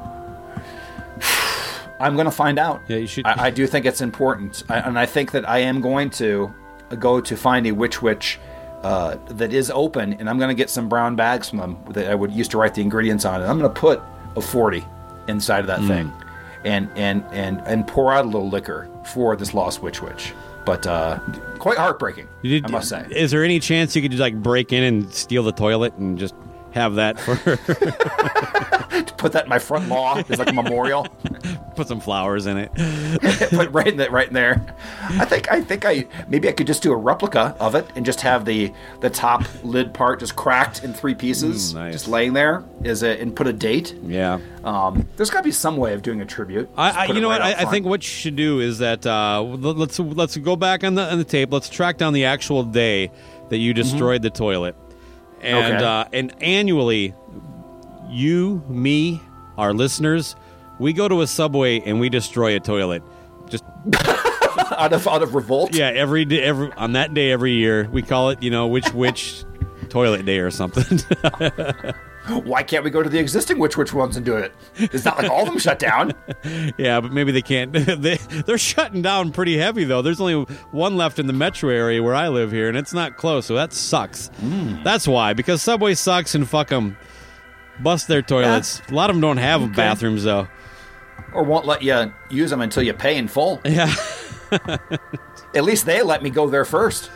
I'm 1.99 2.15
going 2.15 2.25
to 2.25 2.31
find 2.31 2.57
out. 2.57 2.81
Yeah, 2.87 2.97
you 2.97 3.07
should. 3.07 3.27
I, 3.27 3.45
I 3.45 3.49
do 3.51 3.67
think 3.67 3.85
it's 3.85 4.01
important, 4.01 4.63
I, 4.69 4.79
and 4.79 4.97
I 4.97 5.05
think 5.05 5.31
that 5.31 5.47
I 5.47 5.59
am 5.59 5.81
going 5.81 6.09
to 6.11 6.51
go 6.97 7.21
to 7.21 7.37
find 7.37 7.67
a 7.67 7.71
Which 7.71 8.01
Wich 8.01 8.39
uh, 8.83 9.17
that 9.29 9.53
is 9.53 9.69
open, 9.71 10.13
and 10.13 10.29
I'm 10.29 10.37
going 10.37 10.49
to 10.49 10.55
get 10.55 10.69
some 10.69 10.89
brown 10.89 11.15
bags 11.15 11.49
from 11.49 11.59
them 11.59 11.77
that 11.91 12.09
I 12.09 12.15
would 12.15 12.31
used 12.31 12.51
to 12.51 12.57
write 12.57 12.73
the 12.75 12.81
ingredients 12.81 13.25
on, 13.25 13.41
and 13.41 13.49
I'm 13.49 13.59
going 13.59 13.71
to 13.73 13.79
put 13.79 14.01
a 14.35 14.41
40 14.41 14.83
inside 15.27 15.59
of 15.59 15.67
that 15.67 15.79
Mm. 15.81 15.87
thing, 15.87 16.11
and 16.65 16.89
and 16.95 17.23
and 17.31 17.61
and 17.65 17.85
pour 17.87 18.11
out 18.13 18.25
a 18.25 18.27
little 18.27 18.49
liquor 18.49 18.87
for 19.13 19.35
this 19.35 19.53
lost 19.53 19.81
Which 19.81 20.01
Wich. 20.01 20.33
but 20.65 20.85
uh, 20.87 21.19
quite 21.59 21.77
heartbreaking. 21.77 22.27
Did- 22.43 22.65
I 22.65 22.69
must 22.69 22.89
say. 22.89 23.05
Is 23.11 23.31
there 23.31 23.43
any 23.43 23.59
chance 23.59 23.95
you 23.95 24.01
could 24.01 24.11
just 24.11 24.21
like 24.21 24.35
break 24.41 24.71
in 24.73 24.83
and 24.83 25.11
steal 25.13 25.43
the 25.43 25.51
toilet 25.51 25.93
and 25.95 26.17
just 26.19 26.33
have 26.73 26.95
that 26.95 27.19
for 27.19 27.35
Put 29.17 29.33
that 29.33 29.43
in 29.43 29.49
my 29.49 29.59
front 29.59 29.87
lawn 29.87 30.23
as 30.29 30.39
like 30.39 30.49
a 30.49 30.53
memorial. 30.53 31.07
put 31.75 31.87
some 31.87 31.99
flowers 31.99 32.47
in 32.47 32.57
it? 32.57 32.71
Put 33.51 33.71
right 33.71 33.87
in 33.87 33.97
that 33.97 34.11
right 34.11 34.27
in 34.27 34.33
there. 34.33 34.75
I 35.11 35.25
think 35.25 35.51
I 35.51 35.61
think 35.61 35.85
I 35.85 36.07
maybe 36.27 36.49
I 36.49 36.51
could 36.51 36.67
just 36.67 36.81
do 36.81 36.91
a 36.91 36.95
replica 36.95 37.55
of 37.59 37.75
it 37.75 37.85
and 37.95 38.05
just 38.05 38.21
have 38.21 38.45
the 38.45 38.73
the 38.99 39.09
top 39.09 39.43
lid 39.63 39.93
part 39.93 40.19
just 40.19 40.35
cracked 40.35 40.83
in 40.83 40.93
three 40.93 41.13
pieces, 41.15 41.71
Mm, 41.73 41.75
nice. 41.75 41.93
just 41.93 42.07
laying 42.07 42.33
there 42.33 42.63
is 42.83 43.03
a 43.03 43.19
and 43.21 43.35
put 43.35 43.47
a 43.47 43.53
date. 43.53 43.95
Yeah. 44.03 44.39
Um, 44.63 45.07
there's 45.17 45.29
got 45.29 45.39
to 45.39 45.43
be 45.43 45.51
some 45.51 45.77
way 45.77 45.93
of 45.93 46.01
doing 46.01 46.21
a 46.21 46.25
tribute. 46.25 46.69
I, 46.75 46.91
I, 46.91 47.05
you 47.05 47.21
know 47.21 47.29
right 47.29 47.41
what? 47.41 47.59
I, 47.59 47.61
I 47.61 47.65
think 47.65 47.85
what 47.85 48.01
you 48.03 48.09
should 48.09 48.35
do 48.35 48.59
is 48.59 48.79
that 48.79 49.05
uh, 49.05 49.41
let's 49.41 49.99
let's 49.99 50.35
go 50.37 50.55
back 50.55 50.83
on 50.83 50.95
the 50.95 51.11
on 51.11 51.17
the 51.19 51.23
tape. 51.23 51.51
Let's 51.53 51.69
track 51.69 51.97
down 51.97 52.13
the 52.13 52.25
actual 52.25 52.63
day 52.63 53.11
that 53.49 53.57
you 53.57 53.73
destroyed 53.73 54.21
the 54.21 54.29
toilet, 54.29 54.75
and. 55.41 55.75
Okay. 55.75 55.85
uh, 55.85 56.05
and 56.13 56.33
annually, 56.41 57.13
you, 58.09 58.63
me, 58.67 59.21
our 59.57 59.73
listeners, 59.73 60.35
we 60.79 60.93
go 60.93 61.07
to 61.07 61.21
a 61.21 61.27
subway 61.27 61.79
and 61.81 61.99
we 61.99 62.09
destroy 62.09 62.55
a 62.55 62.59
toilet. 62.59 63.03
Just 63.49 63.63
out 64.77 64.93
of 64.93 65.07
out 65.07 65.21
of 65.23 65.35
revolt. 65.35 65.75
yeah, 65.75 65.89
every 65.89 66.25
day, 66.25 66.41
every 66.41 66.71
on 66.73 66.93
that 66.93 67.13
day 67.13 67.31
every 67.31 67.53
year 67.53 67.89
we 67.91 68.01
call 68.01 68.29
it 68.29 68.41
you 68.41 68.49
know 68.49 68.67
Which 68.67 68.93
Wich 68.93 69.43
toilet 69.89 70.25
day 70.25 70.39
or 70.39 70.51
something. 70.51 70.99
Why 72.27 72.61
can't 72.61 72.83
we 72.83 72.91
go 72.91 73.01
to 73.01 73.09
the 73.09 73.19
existing 73.19 73.57
Which 73.57 73.77
Wich 73.77 73.93
ones 73.93 74.15
and 74.15 74.25
do 74.25 74.35
it? 74.35 74.53
It's 74.75 75.03
not 75.05 75.17
like 75.17 75.29
all 75.29 75.41
of 75.41 75.47
them 75.49 75.57
shut 75.59 75.79
down. 75.79 76.13
Yeah, 76.77 76.99
but 77.01 77.11
maybe 77.11 77.31
they 77.31 77.41
can't. 77.41 77.71
They, 78.01 78.17
they're 78.45 78.57
shutting 78.57 79.01
down 79.01 79.31
pretty 79.31 79.57
heavy 79.57 79.83
though. 79.83 80.01
There's 80.01 80.21
only 80.21 80.43
one 80.71 80.97
left 80.97 81.19
in 81.19 81.27
the 81.27 81.33
metro 81.33 81.69
area 81.69 82.01
where 82.01 82.15
I 82.15 82.29
live 82.29 82.51
here, 82.51 82.67
and 82.67 82.77
it's 82.77 82.93
not 82.93 83.17
close, 83.17 83.45
so 83.45 83.55
that 83.55 83.73
sucks. 83.73 84.27
Hmm. 84.39 84.81
That's 84.83 85.07
why 85.07 85.33
because 85.33 85.61
Subway 85.61 85.93
sucks 85.93 86.35
and 86.35 86.47
fuck 86.47 86.69
them. 86.69 86.97
Bust 87.81 88.07
their 88.07 88.21
toilets. 88.21 88.81
A 88.89 88.93
lot 88.93 89.09
of 89.09 89.15
them 89.15 89.21
don't 89.21 89.37
have 89.37 89.75
bathrooms 89.75 90.23
though. 90.23 90.47
Or 91.33 91.43
won't 91.43 91.65
let 91.65 91.81
you 91.81 92.13
use 92.29 92.49
them 92.49 92.61
until 92.61 92.83
you 92.83 92.93
pay 92.93 93.17
in 93.17 93.27
full. 93.27 93.61
Yeah. 93.65 93.93
At 95.53 95.63
least 95.63 95.85
they 95.85 96.01
let 96.01 96.23
me 96.23 96.29
go 96.29 96.49
there 96.49 96.65
first. 96.65 97.09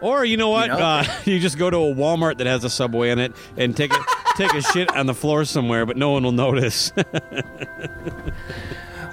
Or 0.00 0.24
you 0.24 0.36
know 0.36 0.50
what? 0.50 0.66
You 0.66 0.72
know? 0.72 0.78
Uh, 0.78 1.04
you 1.24 1.38
just 1.40 1.58
go 1.58 1.70
to 1.70 1.76
a 1.76 1.94
Walmart 1.94 2.38
that 2.38 2.46
has 2.46 2.64
a 2.64 2.70
Subway 2.70 3.10
in 3.10 3.18
it 3.18 3.32
and 3.56 3.76
take 3.76 3.92
a 3.92 3.98
take 4.36 4.52
a 4.54 4.62
shit 4.62 4.94
on 4.94 5.06
the 5.06 5.14
floor 5.14 5.44
somewhere, 5.44 5.86
but 5.86 5.96
no 5.96 6.10
one 6.10 6.22
will 6.24 6.32
notice. 6.32 6.92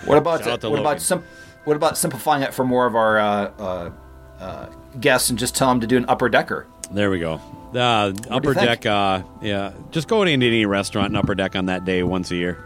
What 0.05 0.17
about 0.17 0.45
what 0.45 0.63
Logan. 0.63 0.79
about 0.81 1.01
sim- 1.01 1.23
what 1.63 1.77
about 1.77 1.97
simplifying 1.97 2.43
it 2.43 2.53
for 2.53 2.65
more 2.65 2.86
of 2.86 2.95
our 2.95 3.17
uh, 3.19 3.51
uh, 3.57 3.91
uh, 4.39 4.65
guests 4.99 5.29
and 5.29 5.39
just 5.39 5.55
tell 5.55 5.69
them 5.69 5.79
to 5.79 5.88
do 5.88 5.95
an 5.95 6.05
upper 6.09 6.27
decker? 6.27 6.67
There 6.91 7.09
we 7.09 7.19
go. 7.19 7.39
Uh, 7.73 8.11
upper 8.29 8.53
deck. 8.53 8.86
Uh, 8.86 9.23
yeah, 9.41 9.71
just 9.91 10.07
go 10.09 10.23
into 10.23 10.45
any 10.45 10.65
restaurant 10.65 11.07
and 11.07 11.17
upper 11.17 11.36
deck 11.36 11.55
on 11.55 11.67
that 11.67 11.86
day 11.86 12.03
once 12.03 12.31
a 12.31 12.36
year. 12.36 12.63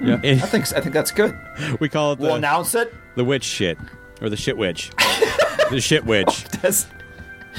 Yeah, 0.00 0.20
I 0.22 0.36
think 0.38 0.72
I 0.72 0.80
think 0.80 0.92
that's 0.94 1.10
good. 1.10 1.36
we 1.80 1.88
call 1.88 2.12
it 2.12 2.16
the, 2.20 2.26
We'll 2.26 2.36
announce 2.36 2.74
it. 2.74 2.94
the 3.16 3.24
witch 3.24 3.44
shit 3.44 3.76
or 4.20 4.28
the 4.30 4.36
shit 4.36 4.56
witch. 4.56 4.92
the 5.70 5.80
shit 5.80 6.04
witch. 6.04 6.44
That's- 6.44 6.86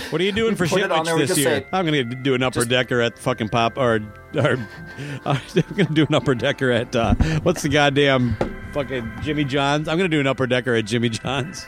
What 0.09 0.21
are 0.21 0.23
you 0.23 0.31
doing 0.31 0.55
for 0.55 0.67
put 0.67 0.79
shit 0.79 0.85
it 0.85 0.91
on 0.91 1.05
there, 1.05 1.17
this 1.17 1.37
year? 1.37 1.61
say- 1.61 1.67
I'm 1.73 1.85
gonna 1.85 2.03
do 2.03 2.33
an 2.33 2.43
upper 2.43 2.65
decker 2.65 3.01
at 3.01 3.17
fucking 3.19 3.49
pop 3.49 3.77
or 3.77 3.99
or 4.35 4.57
I'm 5.25 5.41
gonna 5.75 5.89
do 5.93 6.05
an 6.07 6.13
upper 6.15 6.35
decker 6.35 6.71
at 6.71 6.95
uh, 6.95 7.15
what's 7.43 7.61
the 7.63 7.69
goddamn 7.69 8.35
fucking 8.73 9.11
Jimmy 9.21 9.43
John's? 9.43 9.87
I'm 9.87 9.97
gonna 9.97 10.09
do 10.09 10.19
an 10.19 10.27
upper 10.27 10.47
decker 10.47 10.75
at 10.75 10.85
Jimmy 10.85 11.09
John's. 11.09 11.65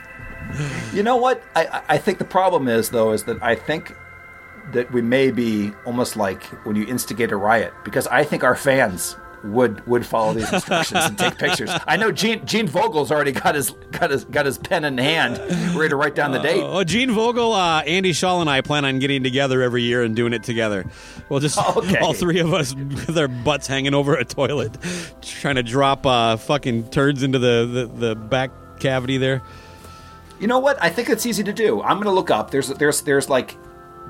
You 0.92 1.02
know 1.02 1.16
what? 1.16 1.42
I- 1.54 1.82
I 1.88 1.98
think 1.98 2.18
the 2.18 2.24
problem 2.24 2.66
is 2.68 2.90
though 2.90 3.12
is 3.12 3.24
that 3.24 3.42
I 3.42 3.54
think 3.54 3.94
that 4.72 4.90
we 4.92 5.02
may 5.02 5.30
be 5.30 5.72
almost 5.84 6.16
like 6.16 6.44
when 6.64 6.76
you 6.76 6.86
instigate 6.86 7.32
a 7.32 7.36
riot 7.36 7.72
because 7.84 8.06
I 8.06 8.22
think 8.24 8.44
our 8.44 8.54
fans 8.54 9.16
would 9.44 9.86
would 9.86 10.04
follow 10.04 10.34
these 10.34 10.52
instructions 10.52 11.04
and 11.04 11.18
take 11.18 11.38
pictures. 11.38 11.70
I 11.86 11.96
know 11.96 12.12
Gene 12.12 12.44
Gene 12.44 12.66
Vogel's 12.68 13.10
already 13.10 13.32
got 13.32 13.54
his 13.54 13.70
got 13.90 14.10
his 14.10 14.24
got 14.24 14.44
his 14.46 14.58
pen 14.58 14.84
in 14.84 14.98
hand, 14.98 15.38
ready 15.76 15.88
to 15.88 15.96
write 15.96 16.14
down 16.14 16.32
the 16.32 16.38
date. 16.40 16.62
Oh, 16.62 16.84
Gene 16.84 17.10
Vogel, 17.10 17.52
uh, 17.52 17.80
Andy 17.82 18.12
Shaw, 18.12 18.40
and 18.40 18.50
I 18.50 18.60
plan 18.60 18.84
on 18.84 18.98
getting 18.98 19.22
together 19.22 19.62
every 19.62 19.82
year 19.82 20.02
and 20.02 20.14
doing 20.14 20.32
it 20.32 20.42
together. 20.42 20.84
We'll 21.28 21.40
just 21.40 21.58
Okay. 21.76 21.98
all 21.98 22.12
three 22.12 22.40
of 22.40 22.52
us 22.52 22.74
with 22.74 23.16
our 23.16 23.28
butts 23.28 23.66
hanging 23.66 23.94
over 23.94 24.14
a 24.14 24.24
toilet, 24.24 24.76
trying 25.22 25.54
to 25.56 25.62
drop 25.62 26.04
uh, 26.04 26.36
fucking 26.36 26.90
turds 26.90 27.22
into 27.22 27.38
the, 27.38 27.88
the, 27.96 28.06
the 28.08 28.14
back 28.14 28.50
cavity 28.80 29.16
there. 29.16 29.42
You 30.38 30.46
know 30.46 30.58
what? 30.58 30.82
I 30.82 30.88
think 30.90 31.08
it's 31.08 31.24
easy 31.26 31.44
to 31.44 31.52
do. 31.52 31.82
I'm 31.82 31.98
gonna 31.98 32.12
look 32.14 32.30
up. 32.30 32.50
There's 32.50 32.68
there's 32.68 33.02
there's 33.02 33.28
like 33.28 33.56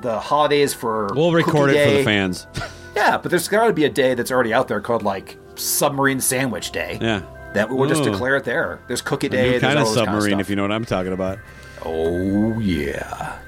the 0.01 0.19
holidays 0.19 0.73
for 0.75 1.11
We'll 1.15 1.33
record 1.33 1.71
it 1.71 1.85
for 1.89 1.97
the 1.99 2.05
fans. 2.05 2.47
Yeah, 2.95 3.19
but 3.19 3.31
there's 3.31 3.49
got 3.49 3.67
to 3.67 3.73
be 3.73 3.85
a 3.85 3.91
day 3.91 4.15
that's 4.15 4.31
already 4.31 4.53
out 4.53 4.69
there 4.69 4.81
called 4.81 5.03
like 5.03 5.39
Submarine 5.55 6.21
Sandwich 6.21 6.73
Day. 6.73 6.99
Yeah. 7.01 7.23
That 7.55 7.69
we'll 7.69 7.89
just 7.89 8.03
Ooh. 8.03 8.13
declare 8.13 8.37
it 8.37 8.45
there. 8.45 8.81
There's 8.87 9.03
Cookie 9.03 9.29
Day. 9.29 9.59
kind 9.59 9.79
of 9.79 9.87
this 9.87 9.97
kind 9.97 10.07
submarine, 10.07 10.41
if 10.41 10.49
you 10.49 10.57
know 10.57 10.63
what 10.63 10.73
I'm 10.73 10.85
talking 10.85 11.13
about. 11.13 11.39
Oh 11.85 12.59
yeah. 12.61 13.39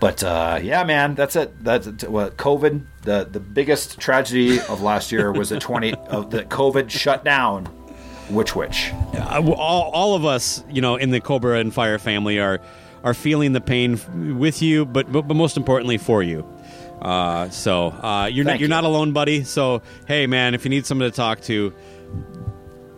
But 0.00 0.22
uh, 0.22 0.60
yeah, 0.62 0.84
man, 0.84 1.14
that's 1.14 1.34
it. 1.34 1.64
That's 1.64 1.86
it. 1.86 2.08
What 2.08 2.36
COVID? 2.36 2.84
The 3.02 3.28
the 3.30 3.40
biggest 3.40 3.98
tragedy 3.98 4.60
of 4.60 4.80
last 4.80 5.10
year 5.10 5.32
was 5.32 5.48
the 5.48 5.58
twenty 5.58 5.94
of 6.08 6.30
the 6.30 6.44
COVID 6.44 6.90
shut 6.90 7.24
down. 7.24 7.66
Which 8.28 8.54
Wich? 8.54 8.92
Uh, 9.14 9.42
all, 9.56 9.90
all 9.90 10.14
of 10.14 10.26
us, 10.26 10.62
you 10.68 10.82
know, 10.82 10.96
in 10.96 11.10
the 11.10 11.20
Cobra 11.20 11.58
and 11.58 11.72
Fire 11.72 11.98
family 11.98 12.38
are 12.38 12.60
are 13.02 13.14
feeling 13.14 13.52
the 13.52 13.60
pain 13.60 14.38
with 14.38 14.60
you, 14.60 14.84
but 14.84 15.10
but, 15.10 15.22
but 15.22 15.34
most 15.34 15.56
importantly 15.56 15.98
for 15.98 16.22
you. 16.22 16.46
Uh, 17.00 17.48
so 17.50 17.88
uh, 17.88 18.28
you're 18.32 18.44
not, 18.44 18.52
you're 18.58 18.62
you. 18.62 18.68
not 18.68 18.84
alone, 18.84 19.12
buddy. 19.12 19.44
So 19.44 19.82
hey, 20.06 20.26
man, 20.26 20.54
if 20.54 20.64
you 20.64 20.70
need 20.70 20.86
someone 20.86 21.10
to 21.10 21.16
talk 21.16 21.40
to, 21.42 21.72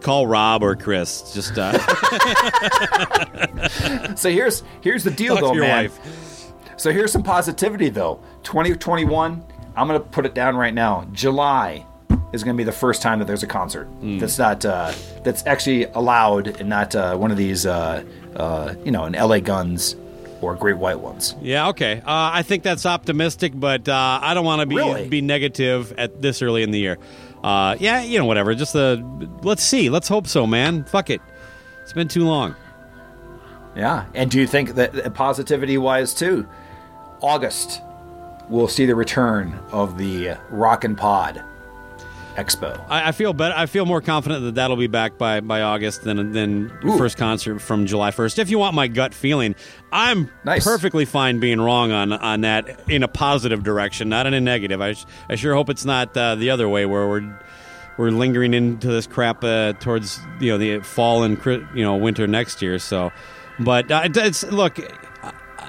call 0.00 0.26
Rob 0.26 0.62
or 0.62 0.76
Chris. 0.76 1.32
Just 1.34 1.58
uh, 1.58 1.76
So 4.16 4.30
here's 4.30 4.62
here's 4.80 5.04
the 5.04 5.10
deal, 5.10 5.34
talk 5.34 5.42
though, 5.44 5.50
to 5.50 5.56
your 5.56 5.64
man. 5.66 5.84
wife. 5.84 6.52
So 6.76 6.92
here's 6.92 7.12
some 7.12 7.22
positivity, 7.22 7.90
though. 7.90 8.20
2021, 8.42 9.44
I'm 9.76 9.86
going 9.86 10.00
to 10.00 10.06
put 10.08 10.24
it 10.24 10.34
down 10.34 10.56
right 10.56 10.72
now. 10.72 11.06
July 11.12 11.84
is 12.32 12.42
going 12.42 12.56
to 12.56 12.58
be 12.58 12.64
the 12.64 12.72
first 12.72 13.02
time 13.02 13.18
that 13.18 13.26
there's 13.26 13.42
a 13.42 13.46
concert 13.46 13.84
Hmm. 13.84 14.18
that's 14.18 14.38
not 14.38 14.64
uh, 14.64 14.92
that's 15.22 15.44
actually 15.46 15.84
allowed 15.84 16.58
and 16.60 16.68
not 16.68 16.94
uh, 16.94 17.16
one 17.16 17.30
of 17.30 17.36
these, 17.36 17.66
uh, 17.66 18.02
uh, 18.36 18.74
you 18.84 18.90
know, 18.92 19.04
an 19.04 19.12
LA 19.12 19.40
Guns 19.40 19.96
or 20.40 20.54
Great 20.54 20.76
White 20.78 21.00
ones. 21.00 21.34
Yeah, 21.40 21.68
okay. 21.68 21.98
Uh, 21.98 22.02
I 22.32 22.42
think 22.42 22.62
that's 22.62 22.86
optimistic, 22.86 23.52
but 23.54 23.88
uh, 23.88 24.20
I 24.22 24.34
don't 24.34 24.44
want 24.44 24.60
to 24.60 24.66
be 24.66 24.76
Really? 24.76 25.08
be 25.08 25.20
negative 25.20 25.92
at 25.98 26.20
this 26.22 26.42
early 26.42 26.62
in 26.62 26.70
the 26.70 26.78
year. 26.78 26.98
Uh, 27.42 27.76
yeah, 27.78 28.02
you 28.02 28.18
know, 28.18 28.24
whatever. 28.26 28.54
Just 28.54 28.74
uh, 28.76 28.96
let's 29.42 29.62
see. 29.62 29.88
Let's 29.90 30.08
hope 30.08 30.26
so, 30.26 30.46
man. 30.46 30.84
Fuck 30.84 31.10
it. 31.10 31.20
It's 31.82 31.92
been 31.92 32.08
too 32.08 32.24
long. 32.24 32.54
Yeah, 33.76 34.06
and 34.14 34.30
do 34.30 34.38
you 34.40 34.46
think 34.46 34.74
that 34.74 35.14
positivity 35.14 35.78
wise 35.78 36.12
too? 36.12 36.46
August, 37.20 37.80
we'll 38.48 38.68
see 38.68 38.84
the 38.86 38.94
return 38.94 39.58
of 39.72 39.96
the 39.98 40.36
Rock 40.50 40.84
and 40.84 40.96
Pod 40.98 41.42
Expo. 42.40 42.82
I, 42.88 43.08
I 43.08 43.12
feel 43.12 43.32
better. 43.32 43.54
I 43.56 43.66
feel 43.66 43.84
more 43.86 44.00
confident 44.00 44.42
that 44.44 44.54
that'll 44.54 44.76
be 44.76 44.86
back 44.86 45.18
by, 45.18 45.40
by 45.40 45.62
August 45.62 46.02
than 46.04 46.32
than 46.32 46.72
Ooh. 46.84 46.96
first 46.96 47.16
concert 47.16 47.58
from 47.60 47.86
July 47.86 48.10
first. 48.10 48.38
If 48.38 48.50
you 48.50 48.58
want 48.58 48.74
my 48.74 48.88
gut 48.88 49.12
feeling, 49.14 49.54
I'm 49.92 50.30
Nice. 50.44 50.64
perfectly 50.64 51.04
fine 51.04 51.40
being 51.40 51.60
wrong 51.60 51.92
on 51.92 52.12
on 52.12 52.40
that 52.42 52.88
in 52.88 53.02
a 53.02 53.08
positive 53.08 53.62
direction, 53.62 54.08
not 54.08 54.26
in 54.26 54.34
a 54.34 54.40
negative. 54.40 54.80
I, 54.80 54.94
I 55.28 55.34
sure 55.34 55.54
hope 55.54 55.68
it's 55.70 55.84
not 55.84 56.16
uh, 56.16 56.34
the 56.36 56.50
other 56.50 56.68
way 56.68 56.86
where 56.86 57.08
we're 57.08 57.38
we're 57.98 58.10
lingering 58.10 58.54
into 58.54 58.88
this 58.88 59.06
crap 59.06 59.44
uh, 59.44 59.74
towards 59.74 60.18
you 60.40 60.50
know 60.52 60.58
the 60.58 60.80
fall 60.80 61.22
and 61.22 61.38
you 61.74 61.84
know 61.84 61.96
winter 61.96 62.26
next 62.26 62.62
year. 62.62 62.78
So, 62.78 63.12
but 63.58 63.90
uh, 63.90 64.08
it's 64.14 64.42
look. 64.44 64.78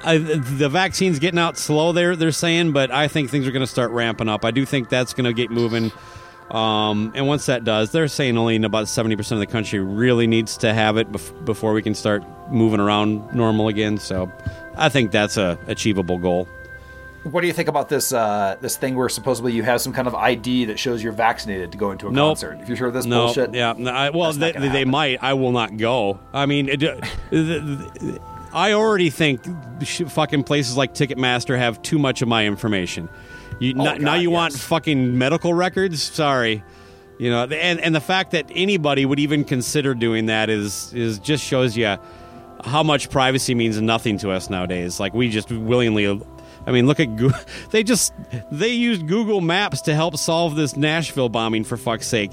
I, 0.03 0.17
the 0.17 0.67
vaccine's 0.67 1.19
getting 1.19 1.37
out 1.37 1.57
slow. 1.57 1.91
They're 1.91 2.15
they're 2.15 2.31
saying, 2.31 2.71
but 2.71 2.89
I 2.89 3.07
think 3.07 3.29
things 3.29 3.47
are 3.47 3.51
going 3.51 3.61
to 3.61 3.67
start 3.67 3.91
ramping 3.91 4.29
up. 4.29 4.43
I 4.45 4.49
do 4.51 4.65
think 4.65 4.89
that's 4.89 5.13
going 5.13 5.25
to 5.25 5.33
get 5.33 5.51
moving. 5.51 5.91
Um, 6.49 7.13
and 7.15 7.27
once 7.27 7.45
that 7.45 7.63
does, 7.63 7.91
they're 7.91 8.07
saying 8.07 8.37
only 8.37 8.55
in 8.55 8.65
about 8.65 8.87
seventy 8.87 9.15
percent 9.15 9.41
of 9.41 9.47
the 9.47 9.51
country 9.51 9.79
really 9.79 10.27
needs 10.27 10.57
to 10.57 10.73
have 10.73 10.97
it 10.97 11.11
bef- 11.11 11.45
before 11.45 11.73
we 11.73 11.81
can 11.81 11.95
start 11.95 12.23
moving 12.49 12.79
around 12.79 13.33
normal 13.33 13.67
again. 13.69 13.97
So, 13.97 14.29
I 14.75 14.89
think 14.89 15.11
that's 15.11 15.37
a 15.37 15.57
achievable 15.67 16.17
goal. 16.17 16.47
What 17.23 17.41
do 17.41 17.47
you 17.47 17.53
think 17.53 17.69
about 17.69 17.87
this 17.87 18.11
uh, 18.11 18.57
this 18.61 18.75
thing 18.77 18.95
where 18.95 19.07
supposedly 19.07 19.53
you 19.53 19.61
have 19.63 19.79
some 19.79 19.93
kind 19.93 20.07
of 20.07 20.15
ID 20.15 20.65
that 20.65 20.79
shows 20.79 21.03
you're 21.03 21.13
vaccinated 21.13 21.71
to 21.71 21.77
go 21.77 21.91
into 21.91 22.07
a 22.07 22.11
Nope. 22.11 22.29
concert? 22.31 22.59
If 22.61 22.67
you're 22.67 22.77
sure 22.77 22.87
of 22.87 22.95
this 22.95 23.05
no, 23.05 23.25
bullshit, 23.27 23.53
yeah. 23.53 23.73
no, 23.77 23.91
I, 23.91 24.09
well, 24.09 24.33
they, 24.33 24.51
they 24.53 24.85
might. 24.85 25.23
I 25.23 25.33
will 25.33 25.51
not 25.51 25.77
go. 25.77 26.19
I 26.33 26.47
mean, 26.47 26.67
it, 26.67 26.83
uh, 26.83 28.17
I 28.53 28.73
already 28.73 29.09
think 29.11 29.41
fucking 30.09 30.43
places 30.43 30.75
like 30.75 30.93
Ticketmaster 30.95 31.57
have 31.57 31.81
too 31.83 31.99
much 31.99 32.21
of 32.23 32.27
my 32.27 32.45
information. 32.45 33.07
You, 33.61 33.75
Oh, 33.77 33.83
now, 33.83 33.93
now 33.93 34.13
God, 34.13 34.21
you 34.21 34.31
want 34.31 34.53
fucking 34.53 35.17
medical 35.17 35.53
records? 35.53 36.01
Sorry. 36.01 36.63
You 37.19 37.29
know, 37.29 37.43
and 37.43 37.79
and 37.79 37.93
the 37.93 38.01
fact 38.01 38.31
that 38.31 38.49
anybody 38.55 39.05
would 39.05 39.19
even 39.19 39.43
consider 39.43 39.93
doing 39.93 40.25
that 40.25 40.49
is 40.49 40.91
is 40.93 41.19
just 41.19 41.43
shows 41.43 41.77
you 41.77 41.95
how 42.65 42.81
much 42.81 43.11
privacy 43.11 43.53
means 43.53 43.79
nothing 43.79 44.17
to 44.19 44.31
us 44.31 44.49
nowadays. 44.49 44.99
Like 44.99 45.13
we 45.13 45.29
just 45.29 45.51
willingly. 45.51 46.07
I 46.65 46.71
mean, 46.71 46.87
look 46.87 46.99
at 46.99 47.15
Google. 47.15 47.39
They 47.69 47.83
just 47.83 48.13
they 48.51 48.69
used 48.69 49.07
Google 49.07 49.39
Maps 49.41 49.81
to 49.83 49.93
help 49.93 50.17
solve 50.17 50.55
this 50.55 50.75
Nashville 50.75 51.29
bombing. 51.29 51.63
For 51.63 51.77
fuck's 51.77 52.07
sake, 52.07 52.31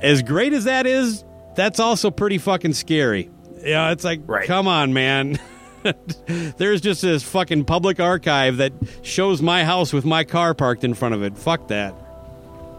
as 0.00 0.22
great 0.22 0.52
as 0.52 0.64
that 0.64 0.86
is, 0.86 1.24
that's 1.54 1.78
also 1.78 2.10
pretty 2.10 2.38
fucking 2.38 2.72
scary. 2.72 3.30
Yeah, 3.62 3.92
it's 3.92 4.02
like, 4.04 4.26
come 4.46 4.66
on, 4.66 4.92
man. 4.92 5.38
There's 6.56 6.80
just 6.80 7.02
this 7.02 7.22
fucking 7.22 7.64
public 7.64 8.00
archive 8.00 8.56
that 8.58 8.72
shows 9.02 9.42
my 9.42 9.64
house 9.64 9.92
with 9.92 10.04
my 10.04 10.24
car 10.24 10.54
parked 10.54 10.84
in 10.84 10.94
front 10.94 11.14
of 11.14 11.22
it. 11.22 11.36
Fuck 11.36 11.68
that. 11.68 11.94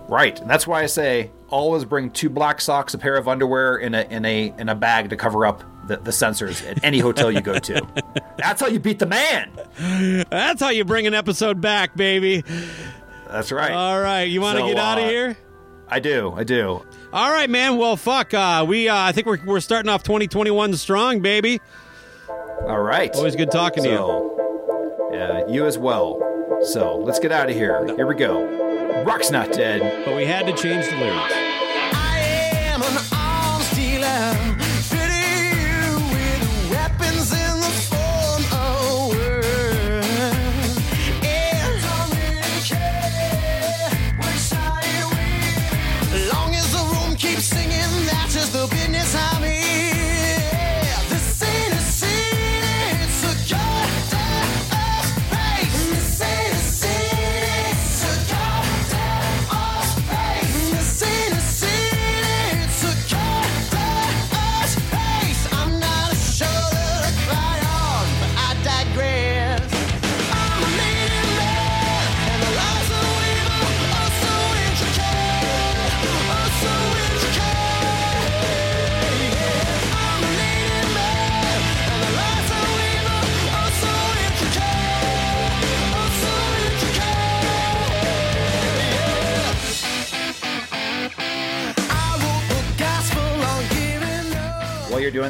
Right, 0.08 0.40
and 0.40 0.50
that's 0.50 0.68
why 0.68 0.84
I 0.84 0.86
say 0.86 1.32
always 1.50 1.86
bring 1.86 2.12
two 2.12 2.30
black 2.30 2.62
socks, 2.62 2.94
a 2.94 2.98
pair 2.98 3.16
of 3.16 3.28
underwear, 3.28 3.78
in 3.78 3.96
a 3.96 4.02
in 4.10 4.26
a 4.26 4.54
in 4.58 4.70
a 4.70 4.76
bag 4.76 5.10
to 5.10 5.18
cover 5.18 5.46
up 5.46 5.64
the, 5.88 5.98
the 5.98 6.12
sensors 6.12 6.68
at 6.70 6.84
any 6.84 7.00
hotel 7.00 7.32
you 7.32 7.42
go 7.42 7.58
to. 7.58 7.82
That's 8.38 8.62
how 8.62 8.68
you 8.68 8.80
beat 8.80 9.00
the 9.00 9.06
man. 9.06 9.52
That's 10.30 10.62
how 10.62 10.70
you 10.70 10.84
bring 10.86 11.08
an 11.08 11.14
episode 11.14 11.62
back, 11.62 11.96
baby. 11.96 12.44
That's 13.30 13.52
right. 13.52 13.72
All 13.72 14.00
right, 14.00 14.24
you 14.24 14.42
want 14.42 14.58
to 14.58 14.64
So, 14.64 14.68
get 14.68 14.78
out 14.78 14.98
of 14.98 15.06
uh, 15.06 15.10
here? 15.10 15.38
I 15.88 16.00
do, 16.00 16.34
I 16.36 16.44
do. 16.44 16.84
All 17.14 17.32
right, 17.32 17.50
man. 17.50 17.78
Well, 17.78 17.96
fuck. 17.96 18.34
Uh, 18.34 18.66
we 18.68 18.90
uh, 18.90 18.96
I 18.98 19.12
think 19.12 19.26
we're 19.26 19.44
we're 19.46 19.60
starting 19.60 19.90
off 19.90 20.04
2021 20.04 20.76
strong, 20.76 21.22
baby. 21.22 21.62
All 22.64 22.82
right. 22.82 23.14
Always 23.16 23.36
good 23.36 23.52
talking 23.52 23.84
to 23.84 23.90
you. 23.90 23.96
So, 23.96 25.10
Yeah, 25.14 25.46
you 25.48 25.66
as 25.66 25.78
well. 25.78 26.20
So 26.64 26.98
let's 26.98 27.20
get 27.20 27.32
out 27.32 27.50
of 27.50 27.56
here. 27.56 27.86
Here 27.96 28.08
we 28.08 28.16
go. 28.16 29.04
Rock's 29.06 29.30
not 29.30 29.52
dead. 29.52 30.06
But 30.06 30.16
we 30.16 30.26
had 30.26 30.46
to 30.48 30.54
change 30.54 30.86
the 30.86 30.96
lyrics. 30.98 31.45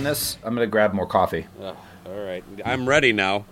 This, 0.06 0.38
I'm 0.44 0.54
gonna 0.54 0.68
grab 0.68 0.94
more 0.94 1.06
coffee. 1.06 1.48
all 1.62 1.76
right, 2.08 2.44
I'm 2.64 2.88
ready 2.88 3.12
now. 3.12 3.46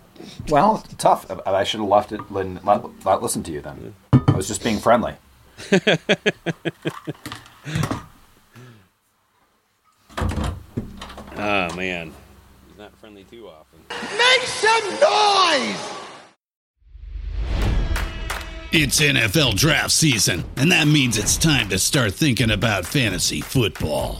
Well, 0.50 0.84
tough. 0.98 1.30
I- 1.46 1.52
I 1.54 1.64
should 1.64 1.80
have 1.82 1.90
left 1.90 2.12
it. 2.12 2.22
Not, 2.32 2.64
not, 2.64 3.06
not 3.06 3.22
listen 3.24 3.44
to 3.44 3.52
you 3.52 3.62
then. 3.62 3.96
I 4.14 4.32
was 4.32 4.48
just 4.48 4.64
being 4.64 4.78
friendly. 4.80 5.16
Oh 11.36 11.76
man, 11.76 12.12
he's 12.68 12.78
not 12.78 12.96
friendly 13.00 13.24
too 13.26 13.48
often. 13.48 13.80
Make 13.90 14.42
some 14.42 14.84
noise! 14.92 16.00
It's 18.72 19.00
NFL 19.00 19.56
draft 19.56 19.92
season, 19.92 20.44
and 20.58 20.72
that 20.72 20.88
means 20.88 21.18
it's 21.18 21.38
time 21.38 21.70
to 21.70 21.78
start 21.78 22.14
thinking 22.14 22.50
about 22.50 22.86
fantasy 22.86 23.40
football. 23.42 24.20